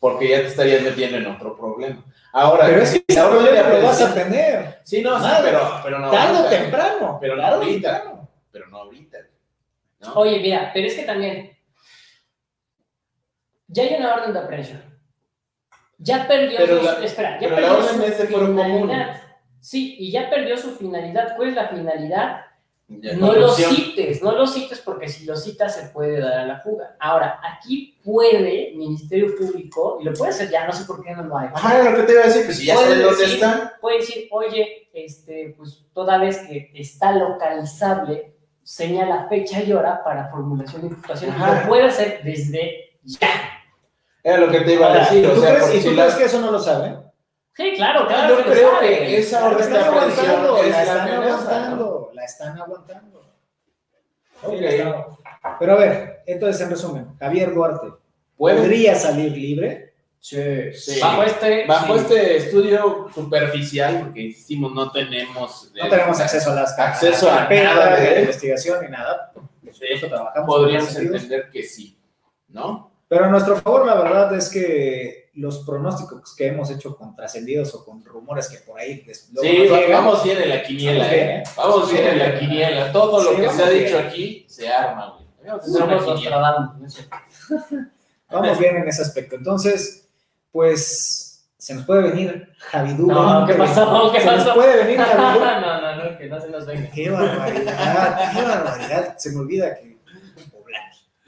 porque 0.02 0.28
ya 0.30 0.40
te 0.40 0.48
estarías 0.48 0.82
metiendo 0.82 1.16
en 1.18 1.26
otro 1.28 1.56
problema. 1.56 2.04
Ahora, 2.32 2.66
Pero 2.66 2.82
es 2.82 2.90
que 2.90 3.04
ese 3.06 3.20
la 3.20 3.28
de 3.28 3.30
problema 3.36 3.68
lo 3.68 3.82
vas 3.82 4.02
a 4.02 4.12
tener. 4.14 4.80
Sí, 4.82 5.00
no, 5.00 5.16
sí, 5.22 5.30
pero, 5.44 5.80
pero 5.84 5.98
no 6.00 6.10
Tarde 6.10 6.32
o 6.32 6.36
ahorita, 6.38 6.50
temprano. 6.50 7.18
Pero 7.20 7.36
no 7.36 7.42
ahorita. 7.46 7.92
temprano. 8.00 8.28
pero 8.50 8.66
no 8.66 8.76
ahorita. 8.78 9.18
¿no? 10.00 10.12
Oye, 10.14 10.40
mira, 10.40 10.70
pero 10.74 10.88
es 10.88 10.94
que 10.94 11.04
también. 11.04 11.56
Ya 13.68 13.84
hay 13.84 13.94
una 13.94 14.14
orden 14.14 14.32
de 14.32 14.38
aprehensión. 14.40 14.82
Ya 15.98 16.26
perdió 16.26 16.58
Pero 16.58 16.78
su. 16.80 16.84
la- 16.84 17.04
espera, 17.04 17.38
ya 17.40 17.48
pero 17.48 17.50
la 17.50 17.56
perdió 17.68 17.76
orden 17.78 17.94
su 17.96 18.02
es 18.02 18.18
de 18.18 18.24
fuero 18.26 18.46
común. 18.48 18.82
finalidad. 18.90 19.22
Sí, 19.60 19.96
y 20.00 20.10
ya 20.10 20.28
perdió 20.28 20.56
su 20.58 20.74
finalidad. 20.76 21.36
¿Cuál 21.36 21.50
es 21.50 21.54
la 21.54 21.68
finalidad? 21.68 22.40
Ya, 22.88 23.14
No 23.14 23.32
lo 23.32 23.48
cites, 23.48 24.22
no 24.22 24.32
lo 24.32 24.46
cites 24.46 24.80
porque 24.80 25.08
si 25.08 25.24
lo 25.24 25.34
citas 25.36 25.74
se 25.74 25.88
puede 25.88 26.20
dar 26.20 26.40
a 26.40 26.46
la 26.46 26.60
fuga. 26.60 26.94
Ahora, 27.00 27.40
aquí 27.42 27.98
puede 28.04 28.72
Ministerio 28.76 29.34
Público, 29.36 29.98
y 30.00 30.04
lo 30.04 30.12
puede 30.12 30.30
hacer 30.32 30.50
ya, 30.50 30.66
no 30.66 30.72
sé 30.74 30.84
por 30.84 31.02
qué 31.02 31.14
no 31.14 31.22
lo 31.22 31.38
hay. 31.38 31.48
Ajá, 31.54 31.82
lo 31.90 31.96
que 31.96 32.02
te 32.02 32.12
iba 32.12 32.22
a 32.22 32.26
decir, 32.26 32.44
pues 32.44 32.58
si 32.58 32.66
ya 32.66 32.76
sabes 32.76 33.02
dónde 33.02 33.24
están. 33.24 33.72
Puede 33.80 33.98
decir, 33.98 34.28
oye, 34.30 34.88
este, 34.92 35.54
pues 35.56 35.86
toda 35.94 36.18
vez 36.18 36.38
que 36.38 36.70
está 36.74 37.12
localizable, 37.12 38.34
señala 38.62 39.26
fecha 39.28 39.62
y 39.62 39.72
hora 39.72 40.04
para 40.04 40.28
formulación 40.30 40.82
de 40.82 40.88
imputación. 40.88 41.34
Lo 41.38 41.68
puede 41.68 41.84
hacer 41.84 42.20
desde 42.22 42.98
ya. 43.04 43.28
Era 44.22 44.36
lo 44.38 44.50
que 44.52 44.60
te 44.60 44.74
iba 44.74 44.92
a 44.92 44.98
decir, 44.98 45.24
¿y 45.24 45.26
o 45.26 45.32
tú, 45.34 45.40
sea, 45.40 45.54
crees, 45.56 45.68
y 45.70 45.72
tú 45.78 45.88
si 45.90 45.94
crees 45.96 46.12
la- 46.12 46.18
que 46.18 46.24
eso 46.24 46.40
no 46.40 46.50
lo 46.52 46.58
saben? 46.60 46.98
Sí, 47.54 47.72
claro, 47.76 48.06
claro. 48.06 48.38
Yo 48.38 48.44
creo 48.44 48.70
sabe. 48.72 48.88
que 48.98 49.18
esa 49.18 49.44
orden 49.44 49.58
de 49.58 49.78
están 49.78 49.94
aprehensión 49.94 50.26
aguantando, 50.26 50.62
es 50.62 50.70
la 50.70 50.82
están 50.82 50.98
amenaza, 51.00 51.20
¿no? 51.20 51.30
aguantando, 51.32 52.10
la 52.14 52.24
están 52.24 52.58
aguantando. 52.60 53.18
Ok. 54.42 54.52
Sí, 54.54 54.60
la 54.60 54.70
están 54.70 54.86
aguantando. 54.88 55.18
Pero 55.58 55.72
a 55.72 55.76
ver, 55.76 56.22
entonces 56.26 56.62
en 56.62 56.70
resumen, 56.70 57.06
Javier 57.18 57.54
Duarte. 57.54 57.88
¿podría 58.36 58.94
salir 58.94 59.32
libre? 59.32 59.92
Sí, 60.18 60.72
sí. 60.72 61.00
Bajo 61.00 61.22
este. 61.24 61.66
Bajo 61.66 61.94
sí. 61.94 62.00
este 62.00 62.36
estudio 62.36 63.08
superficial, 63.14 64.00
porque 64.04 64.20
insistimos, 64.22 64.72
no 64.72 64.90
tenemos, 64.90 65.72
No 65.74 65.88
tenemos 65.88 66.20
acceso 66.20 66.50
a 66.52 66.54
las 66.54 66.78
Acceso 66.78 67.30
a 67.30 67.48
nada 67.48 67.96
de 67.96 68.10
de- 68.14 68.20
investigación 68.20 68.84
ni 68.84 68.88
nada. 68.90 69.32
Supuesto, 69.70 70.08
trabajamos 70.08 70.46
Podríamos 70.46 70.94
entender 70.96 71.50
que 71.50 71.62
sí, 71.62 71.98
¿no? 72.48 72.90
Pero 73.08 73.24
a 73.24 73.28
nuestro 73.28 73.56
favor, 73.56 73.86
la 73.86 73.94
verdad 73.94 74.34
es 74.34 74.48
que 74.48 75.21
los 75.34 75.60
pronósticos 75.64 76.34
que 76.36 76.48
hemos 76.48 76.70
hecho 76.70 76.94
con 76.96 77.16
trascendidos 77.16 77.74
o 77.74 77.84
con 77.84 78.04
rumores 78.04 78.48
que 78.48 78.58
por 78.58 78.78
ahí 78.78 79.04
Sí, 79.40 79.68
vamos 79.90 80.22
bien 80.22 80.42
en 80.42 80.48
la 80.50 80.62
quiniela, 80.62 81.04
Vamos 81.04 81.10
bien, 81.10 81.28
¿eh? 81.28 81.36
¿eh? 81.36 81.42
Vamos 81.56 81.92
bien 81.92 82.06
en 82.06 82.18
la 82.18 82.38
quiniela. 82.38 82.92
Todo 82.92 83.22
lo 83.22 83.36
que 83.36 83.48
se 83.50 83.62
ha 83.62 83.70
bien. 83.70 83.84
dicho 83.84 83.98
aquí 83.98 84.44
se 84.48 84.68
arma, 84.68 85.16
güey. 85.16 85.22
¿no 85.44 85.58
vamos 88.30 88.58
bien 88.58 88.76
en 88.76 88.88
ese 88.88 89.02
aspecto. 89.02 89.36
Entonces, 89.36 90.08
pues 90.50 91.46
se 91.56 91.74
nos 91.74 91.84
puede 91.84 92.10
venir 92.10 92.52
Javidú. 92.58 93.06
No, 93.06 93.46
¿qué 93.46 93.54
pasó? 93.54 94.10
¿Qué 94.12 94.20
se 94.20 94.26
pasó? 94.26 94.46
nos 94.46 94.54
puede 94.54 94.84
venir 94.84 94.98
no, 94.98 95.04
Javidú. 95.04 95.44
no, 95.44 95.96
no, 95.96 96.18
que 96.18 96.26
no 96.26 96.40
se 96.40 96.48
nos 96.50 96.66
venga. 96.66 96.90
Qué 96.90 97.10
barbaridad, 97.10 98.32
qué 98.34 98.42
barbaridad. 98.42 99.16
Se 99.16 99.30
me 99.30 99.38
olvida 99.40 99.74
que. 99.76 99.92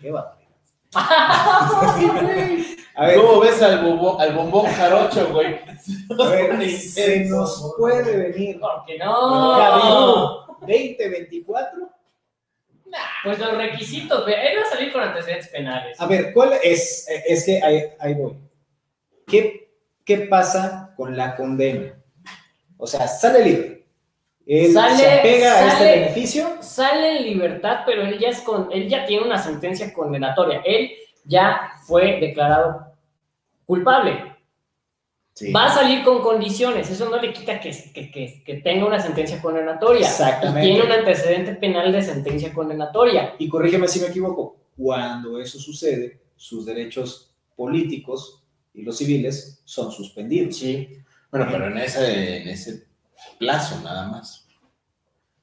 Qué 0.00 0.10
barbaridad. 0.10 0.43
A 2.96 3.06
ver, 3.06 3.16
¿Cómo 3.16 3.40
ves 3.40 3.60
al, 3.60 3.84
bobo- 3.84 4.20
al 4.20 4.34
bombón 4.34 4.66
jarocho, 4.66 5.28
güey? 5.32 5.58
ver, 6.30 6.70
se 6.78 7.24
nos 7.24 7.74
puede 7.76 8.30
venir 8.30 8.60
¿Por 8.60 8.84
qué 8.86 8.98
no? 8.98 10.46
2024. 10.60 11.90
Pues 13.24 13.38
los 13.40 13.56
requisitos, 13.56 14.24
él 14.28 14.58
va 14.58 14.62
a 14.68 14.70
salir 14.70 14.92
con 14.92 15.02
antecedentes 15.02 15.48
penales. 15.48 16.00
A 16.00 16.06
ver, 16.06 16.32
¿cuál 16.32 16.52
es? 16.62 17.06
Es 17.26 17.44
que 17.44 17.60
ahí, 17.60 17.82
ahí 17.98 18.14
voy. 18.14 18.38
¿Qué, 19.26 19.68
¿Qué 20.04 20.18
pasa 20.18 20.92
con 20.96 21.16
la 21.16 21.34
condena? 21.34 21.96
O 22.76 22.86
sea, 22.86 23.08
sale 23.08 23.42
libre. 23.44 23.83
Él 24.46 24.72
Sale- 24.72 24.96
se 24.96 25.10
apega 25.10 25.52
a 25.58 25.68
este 25.72 25.84
beneficio. 26.00 26.48
Sale 26.60 27.18
en 27.18 27.24
libertad, 27.24 27.80
pero 27.86 28.02
él 28.02 28.18
ya 28.18 28.28
es 28.28 28.40
con, 28.42 28.68
él 28.72 28.88
ya 28.88 29.06
tiene 29.06 29.24
una 29.24 29.38
sentencia 29.42 29.92
condenatoria. 29.92 30.60
Él 30.64 30.90
ya 31.24 31.72
fue 31.86 32.20
declarado 32.20 32.94
culpable. 33.64 34.32
Sí. 35.32 35.50
Va 35.50 35.66
a 35.66 35.74
salir 35.74 36.04
con 36.04 36.20
condiciones. 36.22 36.88
Eso 36.90 37.08
no 37.10 37.20
le 37.20 37.32
quita 37.32 37.58
que, 37.58 37.70
que, 37.92 38.10
que- 38.10 38.42
que 38.44 38.54
tenga 38.56 38.86
una 38.86 39.00
sentencia 39.00 39.40
condenatoria. 39.42 40.02
Y 40.02 40.04
Exactamente. 40.04 40.60
tiene 40.68 40.84
un 40.84 40.92
antecedente 40.92 41.54
penal 41.54 41.90
de 41.90 42.02
sentencia 42.02 42.52
condenatoria. 42.52 43.34
Y 43.38 43.48
corrígeme 43.48 43.88
si 43.88 44.00
me 44.00 44.08
equivoco. 44.08 44.56
Cuando 44.76 45.40
eso 45.40 45.58
sucede, 45.58 46.20
sus 46.36 46.66
derechos 46.66 47.32
políticos 47.56 48.42
y 48.74 48.82
los 48.82 48.98
civiles 48.98 49.60
son 49.64 49.90
suspendidos. 49.90 50.56
Sí. 50.56 50.98
Bueno, 51.30 51.48
pero 51.50 51.66
en 51.68 51.78
ese, 51.78 52.42
en 52.42 52.48
ese 52.48 52.84
plazo 53.38 53.80
nada 53.82 54.06
más. 54.08 54.46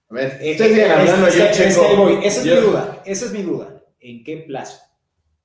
A 0.10 0.14
ver, 0.14 0.38
Eh, 0.42 0.52
ustedes 0.52 0.62
eh, 0.72 0.74
siguen 0.76 0.92
hablando, 0.92 1.28
es- 1.28 1.36
yo 1.38 1.44
es 1.46 1.98
voy. 1.98 2.20
Esa 2.24 2.40
es 2.42 2.46
Yo- 2.46 2.56
mi 2.56 2.62
duda. 2.62 3.02
Esa 3.06 3.26
es 3.26 3.32
mi 3.32 3.42
duda. 3.44 3.68
¿En 4.00 4.24
qué 4.24 4.38
plazo? 4.38 4.80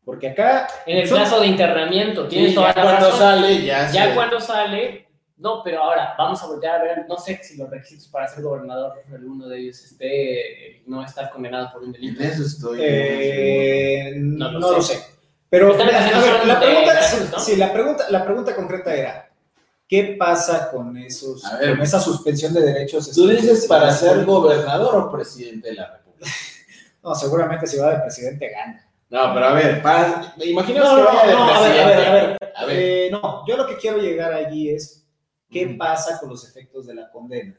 Porque 0.05 0.29
acá. 0.29 0.69
En 0.87 0.99
el 0.99 1.09
son- 1.09 1.19
plazo 1.19 1.41
de 1.41 1.47
internamiento, 1.49 2.27
tienes 2.29 2.51
Sí, 2.51 2.55
toda 2.55 2.73
ya 2.75 2.85
la 2.85 2.91
cuando 2.91 3.07
razón. 3.11 3.19
sale, 3.21 3.65
ya, 3.65 3.91
Ya 3.93 4.09
se- 4.09 4.15
cuando 4.15 4.41
sale, 4.41 5.09
no, 5.37 5.63
pero 5.63 5.83
ahora 5.83 6.15
vamos 6.17 6.43
a 6.43 6.47
voltear 6.47 6.81
a 6.81 6.85
ver, 6.85 7.07
no 7.09 7.17
sé 7.19 7.41
si 7.43 7.57
los 7.57 7.69
requisitos 7.71 8.09
para 8.09 8.27
ser 8.27 8.43
gobernador, 8.43 8.95
uno 9.25 9.49
de 9.49 9.59
ellos 9.61 9.85
esté, 9.85 10.83
no 10.87 11.05
estar 11.05 11.31
condenado 11.31 11.71
por 11.73 11.83
un 11.83 11.93
delito. 11.93 12.21
En 12.23 12.29
eso 12.31 12.43
estoy. 12.43 12.79
Eh, 12.83 14.13
No 14.17 14.51
no, 14.53 14.59
lo 14.61 14.73
lo 14.73 14.83
sé. 14.83 14.95
sé. 14.95 15.05
Pero 15.49 15.77
la 15.77 17.73
pregunta, 17.73 18.07
la 18.11 18.25
pregunta 18.25 18.55
concreta 18.57 18.95
era 18.95 19.26
¿qué 19.89 20.17
pasa 20.19 20.71
con 20.71 20.97
esos, 20.97 21.43
ver. 21.61 21.71
con 21.77 21.83
esa 21.83 22.01
suspensión 22.01 22.53
de 22.55 22.61
derechos? 22.63 23.11
¿Tú 23.13 23.29
dices 23.29 23.67
para 23.67 23.93
ser 23.93 24.25
gobernador 24.25 24.95
o 24.97 25.11
presidente 25.13 25.69
de 25.69 25.75
la 25.75 25.93
República? 25.97 26.31
No, 27.03 27.15
seguramente 27.15 27.69
si 27.69 27.77
va 27.77 27.93
de 27.95 28.01
presidente 28.01 28.49
gana. 28.51 28.85
No, 29.11 29.33
pero 29.33 29.47
a 29.47 29.53
ver, 29.53 29.81
para, 29.81 30.35
imaginemos 30.45 30.89
No, 30.91 30.97
que 30.97 31.03
no, 31.03 31.07
vaya 31.07 31.27
de 31.29 31.33
no, 31.33 31.45
a 31.45 31.61
ver, 31.61 31.71
presidente. 31.71 31.83
a 31.85 31.97
ver, 31.97 32.09
a 32.09 32.13
ver. 32.13 32.39
A 32.57 32.65
ver. 32.67 32.77
Eh, 32.81 33.09
no, 33.13 33.47
yo 33.47 33.57
lo 33.57 33.65
que 33.69 33.77
quiero 33.77 33.99
llegar 33.99 34.33
allí 34.33 34.71
es 34.71 35.07
qué 35.49 35.67
Ujú. 35.67 35.79
pasa 35.79 36.19
con 36.19 36.31
los 36.31 36.45
efectos 36.49 36.85
de 36.89 36.95
la 36.97 37.09
condena. 37.13 37.57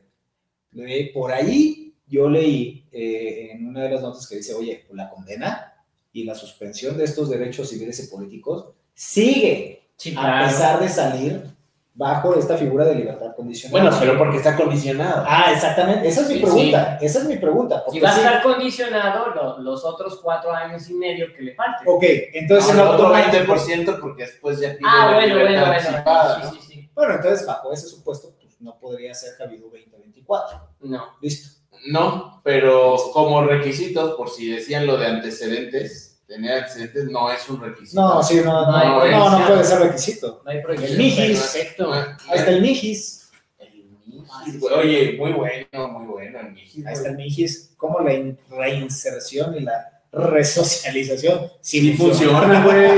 Eh, 0.76 1.12
por 1.14 1.32
ahí 1.32 1.96
yo 2.08 2.30
leí 2.30 2.90
eh, 2.92 3.52
en 3.54 3.66
una 3.70 3.84
de 3.84 3.92
las 3.92 4.02
notas 4.02 4.28
que 4.28 4.36
dice, 4.36 4.54
oye, 4.54 4.84
pues 4.86 4.98
la 4.98 5.10
condena 5.10 5.74
y 6.12 6.26
la 6.26 6.36
suspensión 6.36 6.98
de 6.98 7.06
estos 7.06 7.30
derechos 7.30 7.70
civiles 7.70 8.04
y 8.04 8.08
políticos 8.08 8.74
sigue 8.94 9.92
Sí, 9.96 10.14
a 10.18 10.44
pesar 10.46 10.82
de 10.82 10.90
salir 10.90 11.56
bajo 12.00 12.36
esta 12.36 12.56
figura 12.58 12.86
de 12.86 12.94
libertad 12.94 13.36
condicional. 13.36 13.82
Bueno, 13.82 13.98
pero 14.00 14.18
porque 14.20 14.38
está 14.38 14.56
condicionado. 14.56 15.26
Ah, 15.28 15.52
exactamente, 15.52 16.08
esa 16.08 16.22
es 16.22 16.28
mi 16.30 16.36
Sí, 16.36 16.42
pregunta, 16.42 16.98
esa 17.02 17.20
es 17.20 17.26
mi 17.26 17.38
pregunta. 17.38 17.80
Si 17.80 17.84
porque 17.86 18.02
va 18.02 18.10
a 18.10 18.14
sí- 18.14 18.20
estar 18.22 18.44
condicionado 18.44 19.28
lo- 19.34 19.58
los 19.60 19.84
otros 19.84 20.20
cuatro 20.22 20.52
años 20.54 20.88
y 20.92 20.94
medio 20.94 21.34
que 21.36 21.42
le 21.42 21.56
falten. 21.56 21.88
Ok, 21.88 22.04
entonces 22.34 22.72
el 22.74 22.80
otro 22.82 23.08
automático- 23.08 23.32
20% 23.56 24.00
porque 24.00 24.24
después 24.24 24.60
ya 24.60 24.70
pide 24.70 24.82
ah, 24.88 25.08
la 25.10 25.14
bueno, 25.16 25.36
bueno, 25.40 25.66
bueno. 25.66 26.52
Sí, 26.52 26.58
sí, 26.62 26.68
sí. 26.68 26.90
Bueno, 26.94 27.16
entonces 27.16 27.46
bajo 27.48 27.74
ese 27.74 27.88
supuesto, 27.88 28.30
pues 28.40 28.62
no 28.62 28.78
podría 28.80 29.14
ser 29.16 29.34
Javidú 29.34 29.70
2024. 29.72 30.60
No. 30.82 31.04
Listo. 31.20 31.58
No, 31.88 32.42
pero 32.44 32.96
como 33.12 33.44
requisitos, 33.44 34.16
por 34.16 34.30
si 34.30 34.52
decían 34.52 34.86
lo 34.86 34.98
de 34.98 35.08
antecedentes, 35.08 36.07
tener 36.28 36.52
antecedentes 36.60 37.06
no 37.06 37.32
es 37.32 37.48
un 37.50 37.62
requisito. 37.62 38.02
No, 38.02 38.22
sí, 38.22 38.36
no, 38.44 38.44
no, 38.44 38.72
No 38.72 39.02
hay 39.02 39.12
no, 39.12 39.40
no, 39.40 39.48
puede 39.48 39.64
ser 39.64 39.80
requisito. 39.80 40.42
No 40.46 40.52
hay. 40.52 40.58
El 40.84 40.98
Mijis. 40.98 41.40
Perfecto. 41.40 41.94
Ahí 41.94 42.14
está 42.40 42.52
el 42.52 42.62
Mijis, 42.62 43.30
El 43.58 43.74
Mijis, 44.22 44.60
güey. 44.60 44.74
Oye, 44.76 45.16
muy 45.18 45.32
bueno, 45.34 45.88
muy 45.90 46.06
bueno 46.06 46.40
el 46.42 46.52
Mijis. 46.52 46.86
ahí 46.86 46.94
está 46.94 47.10
el 47.10 47.16
Mijis, 47.16 47.74
como 47.78 48.00
la 48.02 48.14
in- 48.14 48.38
reinserción 48.50 49.56
y 49.56 49.62
la 49.62 50.02
resocialización. 50.12 51.52
Sí, 51.62 51.80
Sí 51.82 51.94
funciona, 51.94 52.64
güey. 52.64 52.92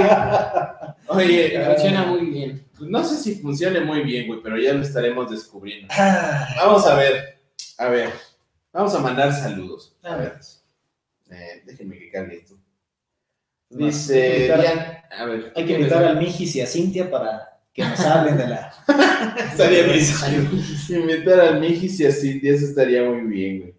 Oye, 1.07 1.63
Funciona 1.65 2.05
muy 2.05 2.21
bien. 2.27 2.65
no 2.81 3.03
sé 3.03 3.17
si 3.17 3.35
funcione 3.41 3.79
muy 3.81 4.01
bien, 4.03 4.27
güey, 4.27 4.41
pero 4.43 4.57
ya 4.57 4.73
lo 4.73 4.83
estaremos 4.83 5.29
descubriendo. 5.31 5.87
Ah, 5.97 6.47
Vamos 6.57 6.85
a 6.85 6.95
ver, 6.95 7.39
a 7.79 7.87
ver, 7.89 8.11
vamos 8.71 8.93
a 8.93 8.99
mandar 8.99 9.33
saludos. 9.33 9.95
A 10.03 10.15
ver. 10.17 10.33
Eh, 11.31 11.63
déjenme 11.65 11.97
que 11.97 12.11
cargue 12.11 12.37
esto. 12.37 12.55
No, 13.71 13.85
Dice 13.85 14.23
hay 14.23 14.31
que 14.37 14.67
invitar- 14.67 15.03
a 15.11 15.25
ver, 15.25 15.53
Hay 15.55 15.65
que 15.65 15.73
invitar 15.73 16.03
al 16.03 16.17
Mijis 16.17 16.55
y 16.55 16.61
a 16.61 16.65
Cintia 16.67 17.09
para 17.11 17.59
que 17.73 17.83
nos 17.83 17.99
hablen 17.99 18.37
de 18.37 18.47
la... 18.47 18.73
Estaría 19.51 19.83
bien. 19.83 20.61
Invitar 20.89 21.39
al 21.39 21.59
Mijis 21.59 21.99
y 21.99 22.05
así, 22.07 22.39
eso 22.43 22.65
estaría 22.65 23.03
muy 23.03 23.21
bien, 23.21 23.59
güey. 23.59 23.75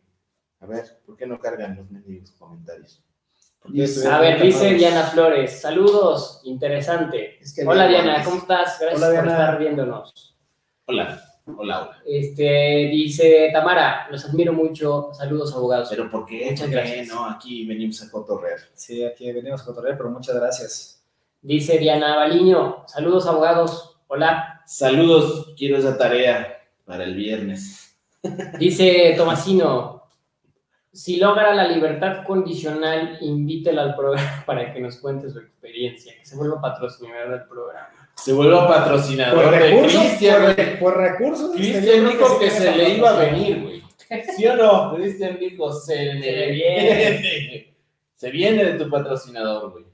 A 0.60 0.66
ver, 0.66 0.84
¿por 1.06 1.16
qué 1.16 1.26
no 1.26 1.40
cargan 1.40 1.76
los 1.76 1.90
mendigos 1.90 2.30
comentarios? 2.32 3.02
Dice- 3.68 4.06
A 4.08 4.20
ver, 4.20 4.40
dice 4.40 4.74
Diana 4.74 5.02
Flores. 5.04 5.60
Saludos, 5.60 6.40
interesante. 6.44 7.38
Es 7.42 7.52
que 7.54 7.64
Hola 7.66 7.88
Diana. 7.88 8.22
¿cómo 8.24 8.36
estás? 8.38 8.78
Gracias 8.80 9.02
Hola, 9.02 9.06
por 9.06 9.24
Diana. 9.24 9.30
estar 9.32 9.58
viéndonos. 9.58 10.36
Hola, 10.86 11.22
hola, 11.58 11.82
hola. 11.82 12.02
Este, 12.06 12.88
dice 12.90 13.50
Tamara, 13.52 14.08
los 14.10 14.24
admiro 14.24 14.52
mucho. 14.52 15.10
Saludos, 15.12 15.54
abogados. 15.54 15.88
Pero 15.90 16.10
¿por 16.10 16.26
qué? 16.26 16.46
Muchas 16.50 16.60
¿Por 16.60 16.68
qué? 16.68 16.74
gracias. 16.74 17.08
No, 17.08 17.26
aquí 17.26 17.66
venimos 17.66 18.02
a 18.02 18.10
cotorrear. 18.10 18.58
Sí, 18.74 19.04
aquí 19.04 19.30
venimos 19.32 19.62
a 19.62 19.64
cotorrear, 19.66 19.96
pero 19.96 20.10
muchas 20.10 20.34
gracias. 20.34 21.04
Dice 21.42 21.78
Diana 21.78 22.16
Baliño, 22.16 22.84
saludos, 22.86 23.26
abogados. 23.26 23.98
Hola. 24.08 24.62
Saludos, 24.66 25.54
quiero 25.56 25.78
esa 25.78 25.96
tarea 25.96 26.58
para 26.84 27.04
el 27.04 27.14
viernes. 27.14 27.96
Dice 28.58 29.14
Tomasino, 29.16 30.00
si 30.92 31.16
logra 31.16 31.54
la 31.54 31.68
libertad 31.68 32.24
condicional, 32.24 33.18
invítela 33.20 33.82
al 33.82 33.96
programa 33.96 34.42
para 34.46 34.72
que 34.72 34.80
nos 34.80 34.96
cuente 34.96 35.30
su 35.30 35.38
experiencia, 35.38 36.12
que 36.18 36.26
se 36.26 36.36
vuelva 36.36 36.60
patrocinador 36.60 37.30
del 37.30 37.48
programa. 37.48 37.99
Se 38.24 38.32
vuelve 38.32 38.54
Por 38.56 38.68
patrocinador 38.68 39.50
de 39.50 39.58
recursos, 39.58 40.00
Cristian, 40.02 40.54
por, 40.54 40.78
por 40.78 40.96
recursos. 40.98 41.50
este, 41.56 41.62
Cristian 41.72 42.08
dijo 42.10 42.38
que 42.38 42.50
se 42.50 42.72
le 42.76 42.88
iba 42.90 43.10
a 43.10 43.18
venir, 43.18 43.62
güey. 43.62 43.82
¿Sí 44.36 44.46
o 44.46 44.56
no? 44.56 44.94
Cristian 44.94 45.38
dijo, 45.38 45.72
se 45.72 46.14
le 46.14 46.50
viene. 46.52 47.74
Se 48.14 48.30
viene 48.30 48.64
de 48.64 48.72
tu 48.74 48.90
patrocinador, 48.90 49.70
güey. 49.72 49.84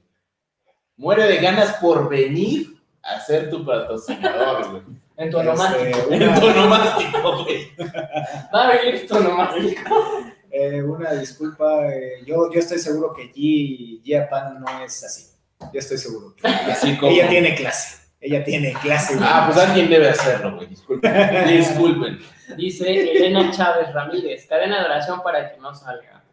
Muere 0.96 1.24
de 1.24 1.36
ganas 1.36 1.74
por 1.76 2.08
venir 2.08 2.68
a 3.02 3.20
ser 3.20 3.50
tu 3.50 3.64
patrocinador, 3.64 4.70
güey. 4.70 4.82
En 5.18 5.30
tu 5.30 5.38
onomástico. 5.38 5.84
Este, 5.86 6.14
En 6.24 6.34
tu 6.40 6.46
onomástico, 6.46 7.44
güey. 7.44 7.72
Va 8.54 8.68
a 8.68 8.72
venir 8.76 9.06
tu 9.06 9.16
onomástico. 9.16 9.82
Eh, 10.58 10.82
una 10.82 11.12
disculpa, 11.12 11.86
eh, 11.92 12.22
yo, 12.24 12.50
yo 12.50 12.60
estoy 12.60 12.78
seguro 12.78 13.12
que 13.12 13.30
G, 13.30 14.30
Pan 14.30 14.58
no 14.58 14.82
es 14.82 15.04
así. 15.04 15.26
Yo 15.70 15.78
estoy 15.80 15.98
seguro. 15.98 16.34
que 16.34 16.48
ella, 16.48 16.72
Así 16.72 16.96
como. 16.96 17.12
ella 17.12 17.28
tiene 17.28 17.54
clase. 17.54 18.05
Ella 18.20 18.42
tiene 18.44 18.72
clase. 18.74 19.16
Ah, 19.20 19.44
pues 19.46 19.58
alguien 19.64 19.90
debe 19.90 20.08
hacerlo, 20.08 20.56
güey. 20.56 20.68
Disculpen. 20.68 21.48
Disculpen. 21.48 22.18
Dice 22.56 23.12
Elena 23.12 23.50
Chávez 23.50 23.92
Ramírez, 23.92 24.46
cadena 24.46 24.80
de 24.80 24.84
oración 24.86 25.22
para 25.22 25.52
que 25.52 25.60
no 25.60 25.74
salga. 25.74 26.24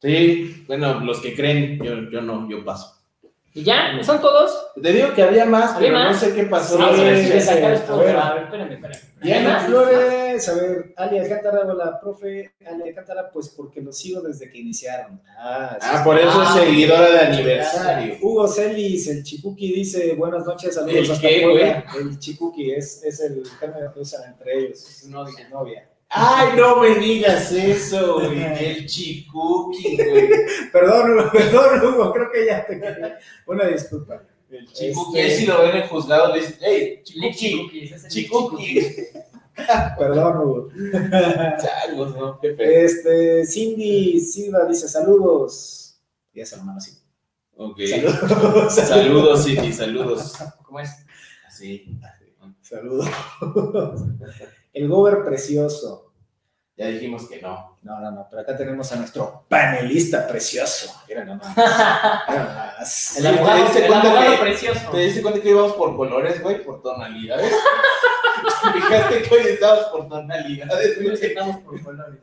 Sí, 0.00 0.64
bueno, 0.66 1.00
los 1.00 1.20
que 1.20 1.34
creen, 1.34 1.78
yo, 1.82 2.10
yo 2.10 2.20
no, 2.20 2.48
yo 2.48 2.64
paso. 2.64 3.03
Y 3.56 3.62
ya, 3.62 3.96
son 4.02 4.20
todos. 4.20 4.66
Te 4.82 4.92
digo 4.92 5.14
que 5.14 5.22
había 5.22 5.44
más, 5.44 5.76
¿Había 5.76 5.90
pero 5.90 5.98
no 6.00 6.04
más? 6.10 6.18
sé 6.18 6.34
qué 6.34 6.42
pasó. 6.42 6.76
A 6.82 6.90
ver 6.90 7.00
a 7.16 7.18
espérame, 7.20 8.72
espérame. 8.72 8.98
Diana. 9.22 9.60
Flores, 9.60 10.48
a 10.48 10.54
ver, 10.54 10.92
Ali 10.96 11.18
Alcántara, 11.20 11.60
hola, 11.60 12.00
profe, 12.00 12.52
Ali 12.66 12.88
Alcántara, 12.88 13.30
pues 13.32 13.50
porque 13.50 13.80
los 13.80 13.96
sigo 13.96 14.20
desde 14.22 14.50
que 14.50 14.58
iniciaron. 14.58 15.22
Ah, 15.38 15.78
sí, 15.80 15.86
Ah, 15.88 15.98
sí. 15.98 16.04
por 16.04 16.18
eso 16.18 16.42
es 16.42 16.48
Ah, 16.50 16.58
seguidora 16.58 17.10
de 17.10 17.18
aniversario. 17.20 18.16
Hugo 18.22 18.48
Celis, 18.48 19.06
el 19.06 19.22
Chipuki 19.22 19.72
dice, 19.72 20.14
buenas 20.14 20.44
noches, 20.44 20.74
saludos 20.74 20.94
¿El 20.96 21.10
hasta 21.12 21.28
qué, 21.28 21.40
Puebla. 21.42 21.84
El 21.96 22.18
Chipuki 22.18 22.72
es, 22.72 23.04
es 23.04 23.20
el 23.20 23.44
que 23.94 24.00
usan 24.00 24.30
entre 24.32 24.58
ellos, 24.58 24.80
Su 24.80 25.10
novia. 25.10 25.32
su 25.48 25.54
novia. 25.54 25.88
Ay, 26.16 26.56
no 26.56 26.76
me 26.76 26.94
digas 26.94 27.50
eso, 27.50 28.20
güey. 28.20 28.40
El 28.42 28.86
chicuki, 28.86 29.96
güey. 29.96 30.28
Perdón, 30.72 31.10
Hugo, 31.18 31.30
perdón, 31.32 31.84
Hugo, 31.94 32.12
creo 32.12 32.30
que 32.30 32.46
ya 32.46 32.64
te 32.64 32.80
Una 33.46 33.66
disculpa. 33.66 34.22
El 34.48 34.70
chicuki. 34.72 35.18
Este- 35.18 35.36
si 35.38 35.46
lo 35.46 35.62
ven 35.62 35.76
en 35.76 35.88
juzgado 35.88 36.32
le 36.32 36.40
dicen, 36.40 36.56
hey, 36.60 37.02
el. 37.04 37.68
Perdón, 39.98 40.36
Hugo. 40.38 40.68
Changos, 41.60 42.16
¿no? 42.16 42.38
Qué 42.40 42.54
feo. 42.54 42.70
Este, 42.70 43.46
Cindy 43.46 44.20
Silva 44.20 44.66
dice, 44.66 44.88
saludos. 44.88 46.00
Ya 46.32 46.46
se 46.46 46.56
lo 46.56 46.62
mando 46.64 46.78
así. 46.78 46.92
Ok. 47.56 47.80
Saludos. 47.88 48.74
Saludos, 48.74 49.44
Cindy, 49.44 49.72
saludos. 49.72 50.34
¿Cómo 50.62 50.80
es? 50.80 50.90
Así. 51.46 51.98
Saludos. 52.62 53.08
El 54.72 54.88
Gober 54.88 55.24
precioso. 55.24 56.03
Ya 56.76 56.86
dijimos 56.88 57.28
que 57.28 57.40
no. 57.40 57.78
No, 57.82 58.00
no, 58.00 58.10
no, 58.10 58.26
pero 58.28 58.42
acá 58.42 58.56
tenemos 58.56 58.90
a 58.90 58.96
nuestro 58.96 59.44
panelista 59.48 60.26
precioso. 60.26 60.92
Mira 61.06 61.24
nomás. 61.24 61.56
Mira 61.56 62.24
nomás. 62.28 63.16
El 63.16 63.22
Sí, 63.22 63.26
abogado, 63.28 63.64
¿te 63.72 63.86
el 63.86 63.94
abogado 63.94 64.30
que- 64.32 64.38
precioso. 64.38 64.90
¿Te 64.90 64.98
diste 64.98 65.22
cuenta 65.22 65.40
que 65.40 65.50
íbamos 65.50 65.72
por 65.74 65.96
colores, 65.96 66.42
güey? 66.42 66.64
Por 66.64 66.82
tonalidades. 66.82 67.52
Fijaste 68.74 69.22
que 69.22 69.34
hoy 69.34 69.42
estábamos 69.50 69.84
por 69.86 70.08
tonalidades, 70.08 70.96
Nos 70.98 71.04
güey. 71.04 71.16
sentamos 71.16 71.56
por 71.58 71.82
colores. 71.82 72.20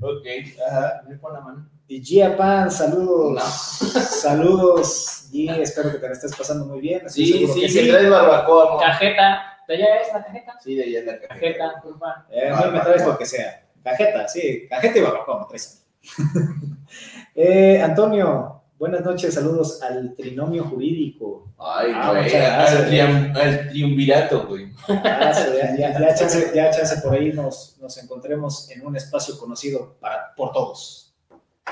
Ok. 0.00 0.26
Ajá. 0.68 1.02
Me 1.08 1.16
pon 1.16 1.32
la 1.32 1.40
mano. 1.40 1.68
Y 1.88 2.02
Gia 2.04 2.36
Pan, 2.36 2.70
saludos. 2.70 3.32
No. 3.34 4.00
Saludos. 4.00 5.26
Y 5.32 5.48
espero 5.48 5.90
que 5.92 5.98
te 5.98 6.06
la 6.06 6.12
estés 6.12 6.34
pasando 6.36 6.64
muy 6.66 6.80
bien. 6.80 7.04
Estoy 7.04 7.26
Sí, 7.26 7.46
sí, 7.68 7.84
que 7.84 7.90
traes 7.90 8.08
barbacoa, 8.10 8.68
amor. 8.68 8.80
Cajeta. 8.80 9.53
¿De 9.68 9.74
allá 9.74 9.96
es 10.00 10.12
la 10.12 10.24
cajeta? 10.24 10.58
Sí, 10.60 10.74
de 10.74 10.84
ahí 10.84 10.96
es 10.96 11.04
la 11.04 11.12
cajeta. 11.14 11.34
Cajeta, 11.34 11.80
culpa. 11.82 12.26
Eh, 12.30 12.48
a 12.48 12.66
mí 12.66 12.72
me 12.72 12.80
traes 12.80 13.04
lo 13.06 13.16
que 13.18 13.26
sea. 13.26 13.66
Cajeta, 13.82 14.28
sí. 14.28 14.66
Cajeta 14.68 14.98
y 14.98 15.02
barbacoa 15.02 15.40
me 15.40 15.46
traes. 15.46 15.86
eh, 17.34 17.80
Antonio, 17.82 18.62
buenas 18.78 19.02
noches. 19.02 19.34
Saludos 19.34 19.82
al 19.82 20.14
trinomio 20.14 20.64
jurídico. 20.64 21.52
Ay, 21.58 21.92
Ah, 21.94 22.10
güey. 22.10 22.22
gracias, 22.30 22.72
Al, 22.72 22.88
trium- 22.90 23.36
al 23.36 23.68
triunvirato, 23.70 24.46
güey. 24.46 24.72
Ah, 24.88 25.32
ya, 25.32 25.76
ya, 25.76 25.98
ya, 25.98 26.14
chance, 26.14 26.50
ya 26.54 26.70
chance 26.70 27.00
por 27.02 27.14
ahí 27.14 27.32
nos, 27.32 27.78
nos 27.80 27.96
encontremos 28.02 28.70
en 28.70 28.86
un 28.86 28.96
espacio 28.96 29.38
conocido 29.38 29.96
para, 30.00 30.34
por 30.34 30.52
todos. 30.52 31.14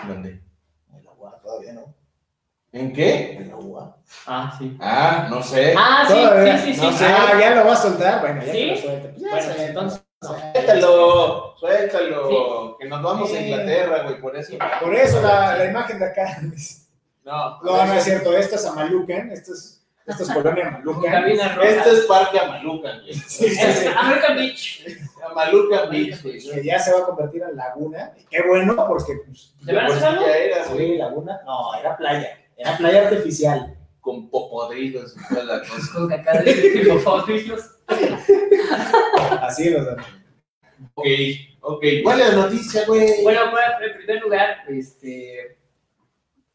¿Dónde? 0.06 0.40
En 0.94 1.04
la 1.04 1.40
todavía, 1.42 1.72
¿no? 1.74 1.94
¿En 2.72 2.92
qué? 2.92 3.34
En 3.36 3.50
la 3.50 3.56
UA. 3.56 3.96
Ah, 4.26 4.54
sí. 4.58 4.76
Ah, 4.80 5.26
no 5.30 5.42
sé. 5.42 5.74
Ah, 5.76 6.04
sí, 6.08 6.14
Todavía. 6.14 6.58
sí, 6.58 6.72
sí, 6.72 6.80
sí. 6.80 6.86
No 6.86 6.92
sé. 6.92 7.04
Ah, 7.06 7.38
ya 7.38 7.54
lo 7.54 7.64
vas 7.66 7.78
a 7.80 7.82
soltar. 7.82 8.20
Bueno, 8.20 8.42
ya 8.44 8.52
¿Sí? 8.52 8.58
que 8.58 8.66
lo 8.66 8.76
suelte. 8.76 9.08
Pues 9.08 9.20
ya 9.22 9.30
Bueno, 9.30 9.52
se- 9.54 9.66
entonces, 9.66 10.02
Suéltalo, 10.22 11.54
suéltalo. 11.58 12.76
Que 12.78 12.88
nos 12.88 13.02
vamos 13.02 13.30
a 13.30 13.34
Sí. 13.34 13.38
Inglaterra, 13.44 14.02
güey, 14.04 14.20
por 14.20 14.36
eso. 14.36 14.54
Por 14.80 14.94
eso 14.94 15.20
la, 15.20 15.56
la 15.56 15.64
imagen 15.66 15.98
de 15.98 16.04
acá. 16.06 16.38
No, 17.24 17.60
No, 17.62 17.86
no 17.86 17.92
es 17.94 18.04
cierto. 18.04 18.36
Esto 18.36 18.56
es 18.56 18.66
Amalucan. 18.66 19.30
Esto 19.32 19.52
es, 19.52 19.84
esto 20.06 20.22
es 20.22 20.30
Colonia 20.30 20.68
Amalucan. 20.68 21.24
Este 21.28 21.90
es 21.90 22.00
Parque 22.06 22.38
Amalucan, 22.38 23.00
güey. 23.00 23.14
Sí, 23.28 23.48
sí, 23.48 23.72
sí. 23.72 23.86
American 23.96 24.36
Beach. 24.36 24.86
Amalucan 25.30 25.90
Beach, 25.90 26.22
güey. 26.22 26.38
Que 26.40 26.64
ya 26.64 26.78
se 26.78 26.92
va 26.92 27.00
a 27.00 27.04
convertir 27.06 27.42
en 27.42 27.56
laguna. 27.56 28.12
Qué 28.30 28.42
bueno, 28.48 28.76
porque. 28.86 29.14
pues, 29.26 29.54
¿De 29.60 29.72
veras 29.72 29.90
Pues 29.92 30.02
era. 30.36 30.64
Sí, 30.66 30.96
laguna. 30.96 31.40
No, 31.44 31.74
era 31.74 31.96
playa. 31.96 32.38
Era 32.56 32.76
playa 32.76 33.08
artificial. 33.08 33.76
Con 34.00 34.28
popodrilos 34.30 35.14
y 35.16 35.34
toda 35.34 35.44
la 35.44 35.60
cosa. 35.60 35.92
Con 35.94 36.08
caca 36.08 36.42
de 36.42 36.88
cocodrilos. 36.88 37.60
Así 39.40 39.70
los 39.70 39.86
Ok, 40.94 41.06
ok. 41.60 41.84
¿Cuál 42.02 42.20
es 42.20 42.28
la 42.28 42.34
noticia, 42.42 42.84
güey? 42.86 43.22
Bueno, 43.22 43.40
en 43.42 43.96
primer 43.98 44.22
lugar, 44.22 44.56
este, 44.68 45.56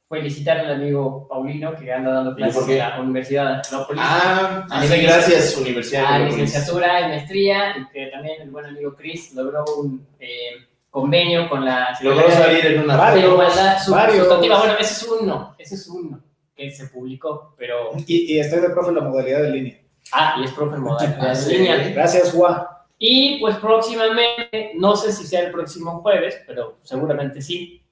felicitar 0.10 0.58
al 0.60 0.74
amigo 0.74 1.28
Paulino 1.30 1.76
que 1.76 1.92
anda 1.92 2.12
dando 2.12 2.36
clases 2.36 2.68
en 2.68 2.78
la 2.80 3.00
Universidad 3.02 3.46
de 3.46 3.54
Angelópolis. 3.56 4.02
Ah, 4.06 4.68
A 4.70 4.82
nivel- 4.84 5.04
gracias, 5.04 5.56
Universidad 5.58 6.20
de 6.20 6.26
licenciatura 6.26 7.02
y 7.02 7.04
maestría, 7.10 7.78
y 7.78 7.88
que 7.94 8.08
también 8.08 8.42
el 8.42 8.50
buen 8.52 8.66
amigo 8.66 8.96
Chris 8.96 9.34
logró 9.34 9.64
un 9.78 10.06
eh, 10.20 10.58
convenio 11.02 11.48
con 11.48 11.64
la 11.64 11.96
Logró 12.02 12.32
salir 12.32 12.66
en 12.66 12.84
una 12.84 12.94
de 12.94 13.00
Varios, 13.00 13.32
Igualdad. 13.34 13.78
Sustantiva. 13.84 14.58
Bueno, 14.58 14.74
ese 14.80 14.94
es 14.94 15.04
uno, 15.04 15.56
ese 15.60 15.76
es 15.76 15.88
uno 15.88 16.24
que 16.56 16.72
se 16.72 16.88
publicó, 16.88 17.54
pero. 17.56 17.92
Y, 18.08 18.34
y 18.34 18.40
estoy 18.40 18.62
de 18.62 18.72
profe 18.72 18.90
en 18.90 18.96
la 18.96 19.02
modalidad 19.02 19.44
de 19.44 19.52
línea. 19.52 19.80
Ah, 20.12 20.38
y 20.42 20.46
es 20.46 20.52
profe 20.54 20.76
en 20.78 20.82
modalidad 20.82 21.36
sí. 21.36 21.56
línea. 21.56 21.90
Gracias, 21.90 22.34
Gua. 22.34 22.88
Y 22.98 23.40
pues 23.40 23.58
próximamente, 23.58 24.72
no 24.76 24.96
sé 24.96 25.12
si 25.12 25.28
sea 25.28 25.42
el 25.42 25.52
próximo 25.52 26.02
jueves, 26.02 26.42
pero 26.48 26.80
seguramente 26.82 27.44
sí, 27.44 27.84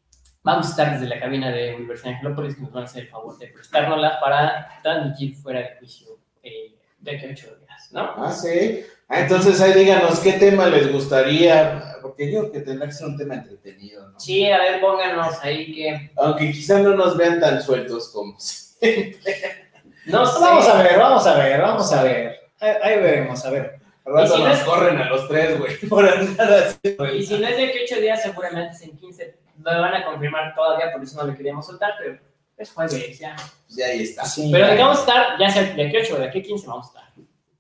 vamos 0.42 0.66
a 0.66 0.70
estar 0.72 0.94
desde 0.94 1.08
la 1.08 1.20
cabina 1.20 1.52
de 1.52 1.76
Universidad 1.76 2.10
de 2.10 2.16
Angelópolis 2.16 2.56
que 2.56 2.62
nos 2.64 2.72
van 2.72 2.84
a 2.84 2.86
hacer 2.88 3.04
el 3.04 3.10
favor 3.10 3.38
de 3.38 3.48
prestárnosla 3.50 4.20
para 4.20 4.80
transmitir 4.82 5.36
fuera 5.36 5.60
de 5.60 5.76
juicio 5.78 6.08
eh, 6.42 6.74
de 6.98 7.16
aquí 7.16 7.28
a 7.28 7.30
ocho 7.30 7.56
días, 7.56 7.65
¿no? 7.92 8.14
Ah, 8.18 8.32
sí. 8.32 8.82
Ah, 9.08 9.22
entonces 9.22 9.62
ahí 9.62 9.74
díganos 9.74 10.20
qué 10.20 10.34
tema 10.34 10.66
les 10.68 10.92
gustaría, 10.92 11.98
porque 12.02 12.32
yo 12.32 12.40
creo 12.40 12.52
que 12.52 12.60
tendrá 12.62 12.88
que 12.88 12.94
ser 12.94 13.08
un 13.08 13.18
tema 13.18 13.36
entretenido, 13.36 14.10
¿no? 14.10 14.20
Sí, 14.20 14.50
a 14.50 14.58
ver, 14.58 14.82
pónganos 14.82 15.36
ahí 15.44 15.74
que... 15.76 16.12
Aunque 16.16 16.52
quizá 16.52 16.80
no 16.80 16.96
nos 16.96 17.16
vean 17.16 17.40
tan 17.40 17.62
sueltos 17.62 18.10
como... 18.10 18.36
No 20.06 20.26
sé. 20.26 20.40
Vamos 20.40 20.68
a 20.68 20.84
ver, 20.84 21.00
vamos 21.00 21.26
a 21.28 21.36
ver, 21.36 21.62
vamos 21.62 21.92
a 21.94 22.04
ver. 22.04 22.36
Ahí, 22.60 22.72
ahí 22.84 23.00
veremos, 23.00 23.44
a 23.44 23.50
ver. 23.50 23.80
Al 24.06 24.14
rato 24.14 24.26
Y 24.26 24.38
si 24.38 24.44
no 24.44 24.50
nos 24.50 24.58
es- 24.60 24.64
corren 24.64 24.98
a 25.00 25.10
los 25.10 25.28
tres, 25.28 25.58
güey, 25.60 25.78
por 25.90 26.08
andar 26.08 26.54
así. 26.54 26.78
Y 27.16 27.26
si 27.26 27.40
no 27.40 27.48
es 27.48 27.58
de 27.58 27.66
aquí 27.70 27.78
a 27.80 27.82
ocho 27.86 28.02
días, 28.02 28.22
seguramente 28.22 28.76
es 28.76 28.82
en 28.84 28.96
15. 28.98 29.36
No 29.58 29.72
me 29.74 29.80
van 29.80 29.96
a 29.96 30.06
confirmar 30.06 30.54
todavía, 30.54 30.92
por 30.92 31.02
eso 31.02 31.18
no 31.20 31.32
le 31.32 31.36
queríamos 31.36 31.66
soltar, 31.66 31.94
pero 31.98 32.20
es 32.58 32.72
jueves, 32.72 33.18
ya. 33.18 33.36
Ya 33.70 33.86
ahí 33.88 34.04
está. 34.04 34.26
Sí. 34.26 34.50
Pero 34.52 34.68
de 34.68 34.76
qué 34.76 34.82
vamos 34.84 34.98
a 34.98 35.00
estar, 35.02 35.40
ya 35.40 35.50
sea 35.50 35.64
de 35.64 35.88
aquí 35.88 35.98
a 35.98 36.02
8 36.02 36.16
o 36.16 36.20
de 36.20 36.26
aquí 36.28 36.40
a 36.40 36.44
15 36.44 36.68
vamos 36.68 36.86
a 36.86 36.90
estar. 36.90 37.05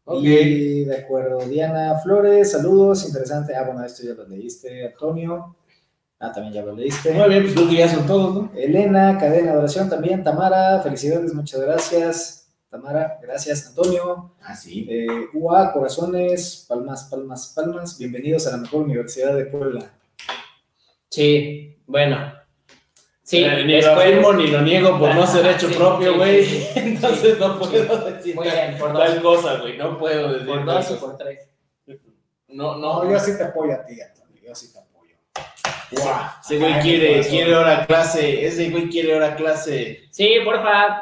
Ok. 0.05 0.23
Y 0.23 0.85
de 0.85 0.97
acuerdo, 0.97 1.39
Diana 1.47 1.97
Flores, 1.99 2.51
saludos, 2.51 3.05
interesante. 3.07 3.55
Ah, 3.55 3.63
bueno, 3.63 3.83
esto 3.83 4.03
ya 4.03 4.13
lo 4.13 4.27
leíste, 4.27 4.85
Antonio. 4.87 5.55
Ah, 6.19 6.31
también 6.31 6.53
ya 6.53 6.61
lo 6.63 6.73
leíste. 6.75 7.11
Muy 7.13 7.27
bien, 7.29 7.43
pues 7.43 7.55
creo 7.55 7.69
que 7.69 7.75
ya 7.75 7.89
son 7.89 8.05
todos, 8.07 8.33
¿no? 8.35 8.51
Elena, 8.55 9.17
cadena 9.17 9.51
de 9.51 9.57
oración 9.57 9.89
también. 9.89 10.23
Tamara, 10.23 10.79
felicidades, 10.81 11.33
muchas 11.33 11.59
gracias. 11.61 12.47
Tamara, 12.69 13.19
gracias. 13.21 13.67
Antonio, 13.67 14.33
Ah, 14.41 14.55
sí. 14.55 14.87
eh, 14.89 15.07
UA, 15.33 15.73
corazones, 15.73 16.65
palmas, 16.69 17.05
palmas, 17.05 17.51
palmas. 17.55 17.97
Bienvenidos 17.97 18.47
a 18.47 18.51
la 18.51 18.57
mejor 18.57 18.83
universidad 18.83 19.35
de 19.35 19.45
Puebla. 19.45 19.91
Sí, 21.09 21.77
bueno. 21.87 22.17
Sí, 23.27 23.43
Eh, 23.43 23.63
ni 23.65 23.71
lo 23.81 23.87
después- 23.87 23.97
afirmo 24.05 24.33
ni 24.33 24.47
lo 24.47 24.61
niego 24.61 24.99
por 24.99 25.15
no 25.15 25.25
ser 25.25 25.45
hecho 25.55 25.67
Sí, 25.67 25.73
propio, 25.73 26.15
güey. 26.15 26.45
sí, 26.45 26.59
sí. 26.61 26.67
Entonces 26.75 27.39
no 27.39 27.57
puedo 27.57 27.97
decir 28.11 28.35
Muy 28.35 28.47
bien, 28.47 28.77
por 28.77 28.93
tal 28.95 29.21
dos. 29.23 29.37
cosa, 29.41 29.55
güey. 29.55 29.77
No 29.77 29.97
puedo 29.97 30.31
decir 30.33 30.47
Por 30.47 30.63
dos 30.63 30.85
cosa. 30.85 30.99
por 30.99 31.17
tres. 31.17 31.39
No, 32.49 32.75
No, 32.77 33.03
no. 33.03 33.11
yo 33.11 33.19
sí 33.19 33.35
te 33.35 33.43
apoyo 33.45 33.73
a 33.73 33.83
ti, 33.83 33.99
Antonio, 33.99 34.41
yo 34.47 34.53
sí 34.55 34.71
te 34.71 34.77
apoyo. 34.79 35.15
Guau. 35.91 36.25
Ese 36.43 36.57
güey 36.59 36.79
quiere, 36.81 37.27
quiere 37.27 37.55
hora 37.55 37.85
clase. 37.87 38.45
Ese 38.45 38.69
güey 38.69 38.87
quiere 38.89 39.15
hora 39.15 39.35
clase. 39.35 40.03
Sí, 40.11 40.35
porfa. 40.45 41.01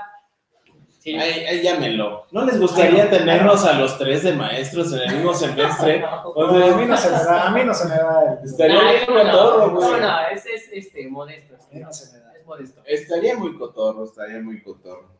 Sí. 1.03 1.13
Ahí, 1.19 1.43
ahí 1.45 1.61
llámenlo. 1.61 2.27
¿No 2.31 2.45
les 2.45 2.57
gustaría 2.57 3.09
tenernos 3.09 3.65
a 3.65 3.73
los 3.73 3.97
tres 3.97 4.23
de 4.23 4.31
maestros 4.33 4.93
en 4.93 4.99
el 5.01 5.15
mismo 5.15 5.33
semestre? 5.43 6.01
O 6.23 6.47
No, 6.51 6.65
a 6.65 6.77
mí 6.77 6.85
no 6.85 6.95
se 6.95 7.09
me 7.09 7.17
da, 7.17 7.47
a 7.47 7.51
mí 7.51 7.63
no 7.65 7.73
se 7.73 7.89
me 7.89 7.95
da. 7.95 8.37
el- 8.41 8.45
Estaría 8.49 8.79
Ay, 8.79 8.95
bien 8.95 9.05
¿cómo 9.07 9.23
no? 9.23 9.31
cotorro, 9.31 9.65
¿Cómo 9.75 9.87
güey. 9.89 10.01
no? 10.01 10.19
Es, 10.31 10.45
es 10.45 10.69
este, 10.71 11.07
modesto. 11.09 11.55
a 11.55 11.73
mí 11.73 11.79
no 11.81 11.91
se 11.91 12.13
me 12.13 12.23
da. 12.23 12.33
Es 12.39 12.45
modesto. 12.45 12.81
Estaría 12.85 13.35
muy 13.37 13.57
cotorro, 13.57 14.05
estaría 14.05 14.39
muy 14.39 14.63
cotorro. 14.63 15.11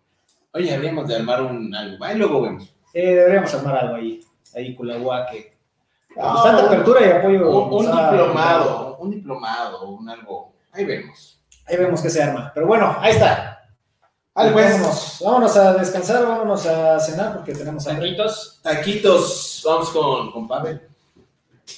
Oye, 0.53 0.73
habríamos 0.73 1.05
de 1.07 1.15
armar 1.17 1.41
un 1.41 1.75
algo. 1.75 2.05
Ahí 2.05 2.17
luego 2.17 2.41
vemos. 2.43 2.63
Sí, 2.93 3.01
deberíamos 3.01 3.53
armar 3.53 3.75
algo 3.79 3.95
ahí, 3.95 4.21
ahí 4.55 4.75
con 4.75 4.87
la 4.87 4.97
UA 4.97 5.25
que 5.25 5.57
No, 6.15 6.23
bastante 6.33 6.61
un- 6.61 6.67
apertura 6.69 7.01
y 7.05 7.11
apoyo. 7.11 7.49
Un, 7.67 7.85
diplomado, 7.85 8.97
un 8.99 9.11
diplomado, 9.11 9.89
un 9.89 10.09
algo. 10.09 10.53
Ahí 10.71 10.85
vemos. 10.85 11.41
Ahí 11.65 11.75
vemos 11.75 12.01
que 12.01 12.09
se 12.09 12.23
arma. 12.23 12.51
Pero 12.53 12.67
bueno, 12.67 12.95
ahí 12.99 13.11
está. 13.11 13.52
Ahí 14.35 14.49
pues, 14.51 14.71
vámonos, 14.71 15.17
vámonos 15.23 15.57
a 15.57 15.73
descansar, 15.75 16.25
vámonos 16.25 16.65
a 16.65 16.99
cenar 16.99 17.33
porque 17.33 17.53
tenemos 17.53 17.87
hambre. 17.87 18.07
Taquitos. 18.15 18.59
taquitos. 18.63 19.61
Vamos 19.65 19.89
con, 19.91 20.31
con 20.31 20.47
Pavel. 20.47 20.81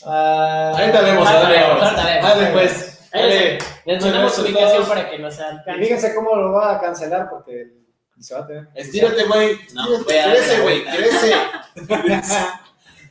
Ah, 0.06 0.72
Ahorita 0.78 1.02
vemos, 1.02 1.28
Ahorita 1.28 1.94
dale. 2.24 2.52
pues. 2.54 3.00
Ahí 3.12 3.22
Dale. 3.22 3.60
Les 3.86 4.04
Muchas 4.04 4.40
ubicación 4.40 4.86
para 4.88 5.10
que 5.10 5.20
nos 5.20 5.38
y 5.38 5.42
alcance. 5.42 5.82
fíjense 5.82 6.16
cómo 6.16 6.36
lo 6.36 6.52
va 6.54 6.76
a 6.76 6.82
cancelar 6.82 7.30
porque 7.30 7.74
Y 8.18 8.24
se 8.24 8.34
va 8.36 8.42
a 8.42 8.48
tener. 8.48 8.68
Estírate, 8.74 9.24
güey. 9.26 9.58
No, 9.74 10.04
crece, 10.06 10.62
güey, 10.62 10.84
crece. 10.86 11.34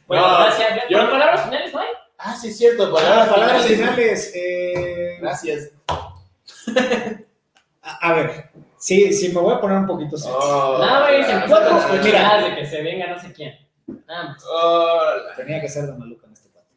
Bueno, 0.07 0.29
No, 0.29 0.39
gracias. 0.45 0.69
yo- 0.91 0.99
¿Por 1.01 1.11
palabras 1.13 1.45
finales, 1.45 1.75
hay? 1.75 1.87
Ah, 2.19 2.37
sí, 2.39 2.49
es 2.49 2.59
cierto. 2.59 2.93
Palabras 2.93 3.29
palabras 3.29 3.65
finales. 3.65 3.95
finales. 3.97 4.33
eh, 4.35 5.19
Gracias. 5.21 5.71
a, 7.83 8.09
a 8.09 8.13
ver, 8.15 8.51
sí, 8.85 9.13
sí, 9.13 9.29
me 9.31 9.41
voy 9.41 9.55
a 9.55 9.61
poner 9.61 9.79
un 9.79 9.87
poquito 9.87 10.17
serio. 10.17 10.37
Oh, 10.39 10.79
No, 10.79 11.01
güey, 11.03 11.25
se 11.25 11.35
mira. 11.35 11.89
cochinadas 11.89 12.45
de 12.45 12.55
que 12.57 12.67
se 12.67 12.83
venga 12.83 13.07
no 13.09 13.19
sé 13.21 13.33
quién. 13.33 13.55
Nada 14.07 14.29
más. 14.29 14.45
Hola. 14.45 15.35
Tenía 15.37 15.61
que 15.61 15.69
ser 15.69 15.87
de 15.87 15.93
maluca 15.93 16.27
en 16.27 16.33
este 16.33 16.49
cuate. 16.51 16.69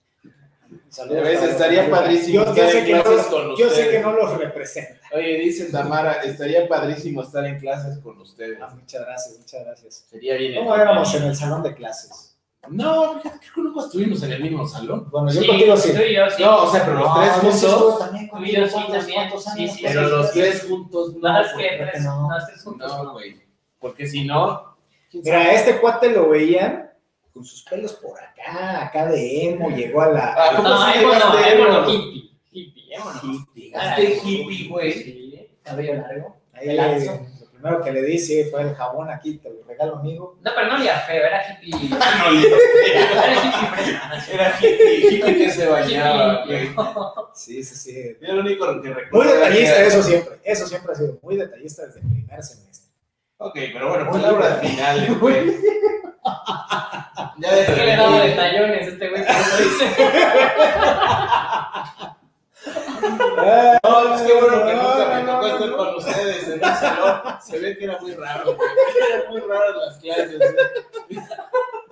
A 0.87 0.91
Saludos. 0.91 1.27
estaría 1.27 1.89
padrísimo 1.89 2.43
Yo, 2.43 2.49
estar 2.51 2.69
sé 2.69 2.79
en 2.79 2.85
que 2.85 2.93
no, 2.95 3.03
clases 3.03 3.25
con 3.27 3.47
los- 3.49 3.59
yo 3.59 3.65
sé 3.65 3.71
ustedes. 3.71 3.89
que 3.91 3.99
no 4.01 4.11
los 4.13 4.37
representa. 4.37 5.01
Oye, 5.13 5.37
dice 5.37 5.71
Tamara, 5.71 6.13
estaría 6.23 6.67
padrísimo 6.67 7.21
estar 7.23 7.45
en 7.45 7.59
clases 7.59 7.99
con 7.99 8.19
ustedes. 8.19 8.57
Ah, 8.61 8.69
muchas 8.73 9.05
gracias, 9.05 9.37
muchas 9.39 9.63
gracias. 9.65 10.05
Sería 10.09 10.35
bien. 10.35 10.55
¿Cómo 10.55 10.75
éramos 10.75 11.13
en 11.15 11.23
el 11.23 11.35
salón 11.35 11.61
de 11.63 11.75
clases? 11.75 12.26
No, 12.69 13.19
fíjate 13.21 13.39
que 13.53 13.61
nunca 13.61 13.81
estuvimos 13.85 14.23
en 14.23 14.31
el 14.33 14.41
mismo 14.43 14.67
salón. 14.67 15.07
Bueno, 15.11 15.31
yo 15.31 15.41
Sí, 15.41 15.47
contigo 15.47 15.77
sí. 15.77 15.89
yo, 15.93 16.29
sí. 16.29 16.43
No, 16.43 16.63
o 16.63 16.71
sea, 16.71 16.85
pero 16.85 16.99
los 16.99 17.07
No, 17.07 17.21
tres 17.21 17.33
juntos. 17.61 17.99
también 17.99 18.27
contigo, 18.27 18.57
yo 18.61 18.65
sí 18.67 18.73
¿cuántos- 18.73 18.93
también. 18.97 19.19
años? 19.19 19.43
sí, 19.43 19.79
Pero 19.83 20.03
sí, 20.05 20.09
los 20.11 20.31
sí. 20.31 20.39
tres 20.39 20.65
juntos 20.67 21.13
no. 21.15 21.19
No, 21.33 21.39
es 21.41 21.47
que 21.47 21.53
güey. 21.55 21.77
tres, 21.89 22.03
no. 22.03 22.21
no, 22.29 22.35
tres 22.47 22.63
juntos. 22.63 22.91
No, 23.03 23.13
güey. 23.13 23.41
Porque 23.79 24.07
si 24.07 24.25
no. 24.25 24.75
Mira, 25.13 25.37
a 25.39 25.53
este 25.53 25.79
cuate 25.79 26.09
lo 26.11 26.29
veían 26.29 26.89
con 27.33 27.43
sus 27.45 27.63
pelos 27.63 27.93
por 27.93 28.19
acá, 28.19 28.85
acá 28.85 29.05
de 29.07 29.49
emo, 29.49 29.69
llegó 29.69 30.01
a 30.01 30.11
la... 30.11 30.33
Ah, 30.37 30.55
¿cómo 30.55 30.67
No, 30.69 30.85
sí 30.85 30.99
emo 30.99 31.13
no, 31.13 31.39
emo 31.45 31.65
no, 31.81 31.89
hippie. 31.89 32.31
Hippie, 32.51 32.93
emo 32.95 33.11
no. 33.23 33.47
Llegaste 33.53 34.19
hippie, 34.23 34.67
güey. 34.69 34.91
Sí, 34.93 35.47
cabello 35.63 35.93
largo. 35.95 36.35
Ahí, 36.53 36.75
primero 37.57 37.81
que 37.81 37.91
le 37.91 38.01
di, 38.03 38.19
sí, 38.19 38.43
fue 38.51 38.61
el 38.61 38.75
jabón 38.75 39.09
aquí, 39.09 39.37
te 39.37 39.49
lo 39.49 39.63
regalo, 39.67 39.95
amigo. 39.97 40.37
No, 40.41 40.51
pero 40.55 40.67
no 40.67 40.75
olía 40.75 40.95
feo, 40.99 41.25
era 41.25 41.41
hippie. 41.49 41.89
No, 41.97 41.97
Era 41.97 43.33
hippie 43.33 43.67
fresa. 43.73 44.31
Era 44.33 44.47
hippie, 44.59 45.15
hippie 45.15 45.37
que 45.37 45.49
se 45.51 45.65
bañaba. 45.67 46.43
Sí, 47.33 47.63
sí, 47.63 47.75
sí. 47.75 48.17
Era 48.21 48.33
lo 48.33 48.41
único 48.41 48.81
que 48.81 48.93
recuerdo. 48.93 49.29
Muy 49.29 49.33
detallista, 49.39 49.81
eso 49.83 50.03
siempre. 50.03 50.35
Eso 50.43 50.67
siempre 50.67 50.91
ha 50.91 50.95
sido 50.95 51.17
muy 51.21 51.37
detallista 51.37 51.85
desde 51.85 51.99
el 52.01 52.07
primer 52.07 52.43
semestre. 52.43 52.91
Ok, 53.37 53.53
pero 53.73 53.89
bueno, 53.89 54.05
Muy 54.05 54.13
palabras 54.19 54.59
finales, 54.61 55.19
güey. 55.19 55.55
Ya 57.37 57.49
Es 57.59 57.69
que 57.69 57.85
le 57.85 57.95
daba 57.95 58.21
de 58.21 58.29
detallones 58.29 58.87
este 58.87 59.09
güey. 59.09 59.23
No, 63.83 64.15
es 64.15 64.21
que 64.21 64.33
bueno 64.33 64.65
que 64.65 64.73
nunca 64.73 65.11
me 65.15 65.25
tocó 65.31 65.47
estar 65.47 65.71
con 65.77 65.95
ustedes 65.95 66.47
en 66.47 66.53
un 66.53 66.75
salón. 66.75 67.21
Se 67.41 67.59
ve 67.59 67.77
que 67.77 67.85
era 67.85 67.97
muy 67.99 68.13
raro, 68.13 68.55
güey. 68.55 68.69
Eran 69.09 69.31
muy 69.31 69.41
raras 69.41 69.75
las 69.75 69.97
clases. 69.97 70.37
güey. 70.37 71.25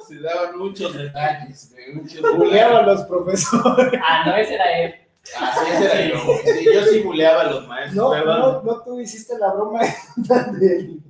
Se 0.08 0.20
daban 0.20 0.58
muchos 0.58 0.94
detalles, 0.94 1.72
güey. 1.72 1.94
Muchos 1.96 2.22
Buleaba 2.36 2.80
a 2.80 2.84
los 2.84 3.02
profesores. 3.04 4.00
Ah, 4.04 4.24
no, 4.26 4.36
ese 4.36 4.56
era 4.56 4.80
él. 4.80 4.96
Así 5.40 5.60
ese 5.72 5.86
era 5.86 6.02
yo. 6.16 6.20
Sí, 6.44 6.66
yo 6.74 6.84
sí 6.84 7.00
buleaba 7.02 7.42
a 7.42 7.52
los 7.52 7.68
maestros, 7.68 7.96
No, 8.18 8.26
no, 8.26 8.62
no, 8.62 8.82
tú 8.84 9.00
hiciste 9.00 9.38
la 9.40 9.54
broma 9.54 9.82
del... 10.60 11.02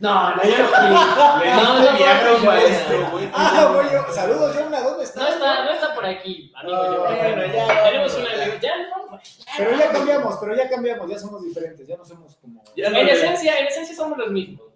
No, 0.00 0.34
no, 0.34 0.42
yo 0.42 0.58
no 0.58 0.64
fui. 0.68 0.88
No, 1.50 1.78
no, 1.84 1.96
viaje 1.96 2.34
un 2.34 2.44
no, 2.44 2.50
maestro, 2.50 3.00
no. 3.00 3.10
güey. 3.10 3.30
Ah, 3.34 3.70
güey, 3.74 3.92
yo- 3.92 4.12
saludos, 4.14 4.56
Yomna, 4.56 4.80
¿dónde 4.80 4.96
No 4.96 5.02
estás? 5.02 5.28
está, 5.34 5.64
no 5.64 5.70
está 5.70 5.94
por 5.94 6.06
aquí, 6.06 6.52
amigo. 6.56 6.76
No, 6.76 6.94
yo, 6.94 7.00
bueno, 7.02 7.46
ya. 7.52 7.82
Tenemos 7.84 8.14
un 8.14 8.26
amigo. 8.26 8.56
Ya, 8.62 8.76
no. 8.78 9.20
Pero 9.58 9.76
ya 9.78 9.90
cambiamos, 9.92 10.36
pero 10.40 10.56
ya 10.56 10.68
cambiamos, 10.70 11.10
ya 11.10 11.18
somos 11.18 11.44
diferentes, 11.44 11.86
ya 11.86 11.96
no 11.96 12.04
somos 12.04 12.36
como... 12.36 12.62
Ya 12.76 12.88
no 12.88 12.96
En 12.98 13.08
esencia, 13.10 13.58
en 13.58 13.66
esencia 13.66 13.94
somos 13.94 14.16
los 14.16 14.30
mismos. 14.30 14.66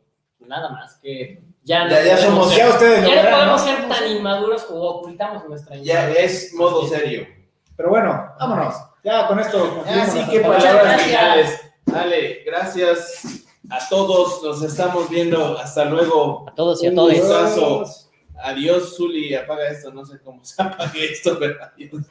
Nada 0.40 0.68
más 0.68 0.96
que 0.96 1.40
ya 1.62 1.84
no, 1.84 1.90
Ya- 1.90 2.02
ya 2.04 2.18
somos- 2.18 2.50
ser- 2.50 2.58
Ya 2.58 2.68
ustedes 2.68 3.00
ya 3.00 3.08
no 3.08 3.10
verán, 3.22 3.32
podemos 3.34 3.60
¿no? 3.62 3.66
ser 3.66 3.88
tan 3.88 4.06
inmaduros 4.10 4.66
o 4.70 4.74
ocultamos 4.82 5.48
nuestra 5.48 5.76
Ya 5.76 6.10
es 6.10 6.52
modo 6.52 6.86
serio. 6.86 7.26
Pero 7.76 7.88
bueno, 7.88 8.30
vámonos. 8.38 8.74
Ya 9.02 9.26
con 9.26 9.38
esto 9.40 9.82
Así 9.86 10.22
que 10.28 10.40
palabras. 10.40 10.64
Muchas 10.64 10.74
palabras 10.74 10.82
gracias. 10.84 11.06
finales. 11.08 11.60
Dale, 11.86 12.42
gracias 12.44 13.43
a 13.70 13.88
todos. 13.88 14.42
Nos 14.42 14.62
estamos 14.62 15.08
viendo. 15.08 15.58
Hasta 15.58 15.84
luego. 15.86 16.44
A 16.48 16.54
todos 16.54 16.82
y 16.82 16.86
a 16.86 16.90
gustazo. 16.90 17.84
Adiós, 18.42 18.96
Zuli. 18.96 19.34
Apaga 19.34 19.68
esto. 19.68 19.92
No 19.92 20.04
sé 20.04 20.20
cómo 20.20 20.44
se 20.44 20.62
apague 20.62 21.12
esto, 21.12 21.38
pero 21.38 21.56
adiós. 21.62 22.04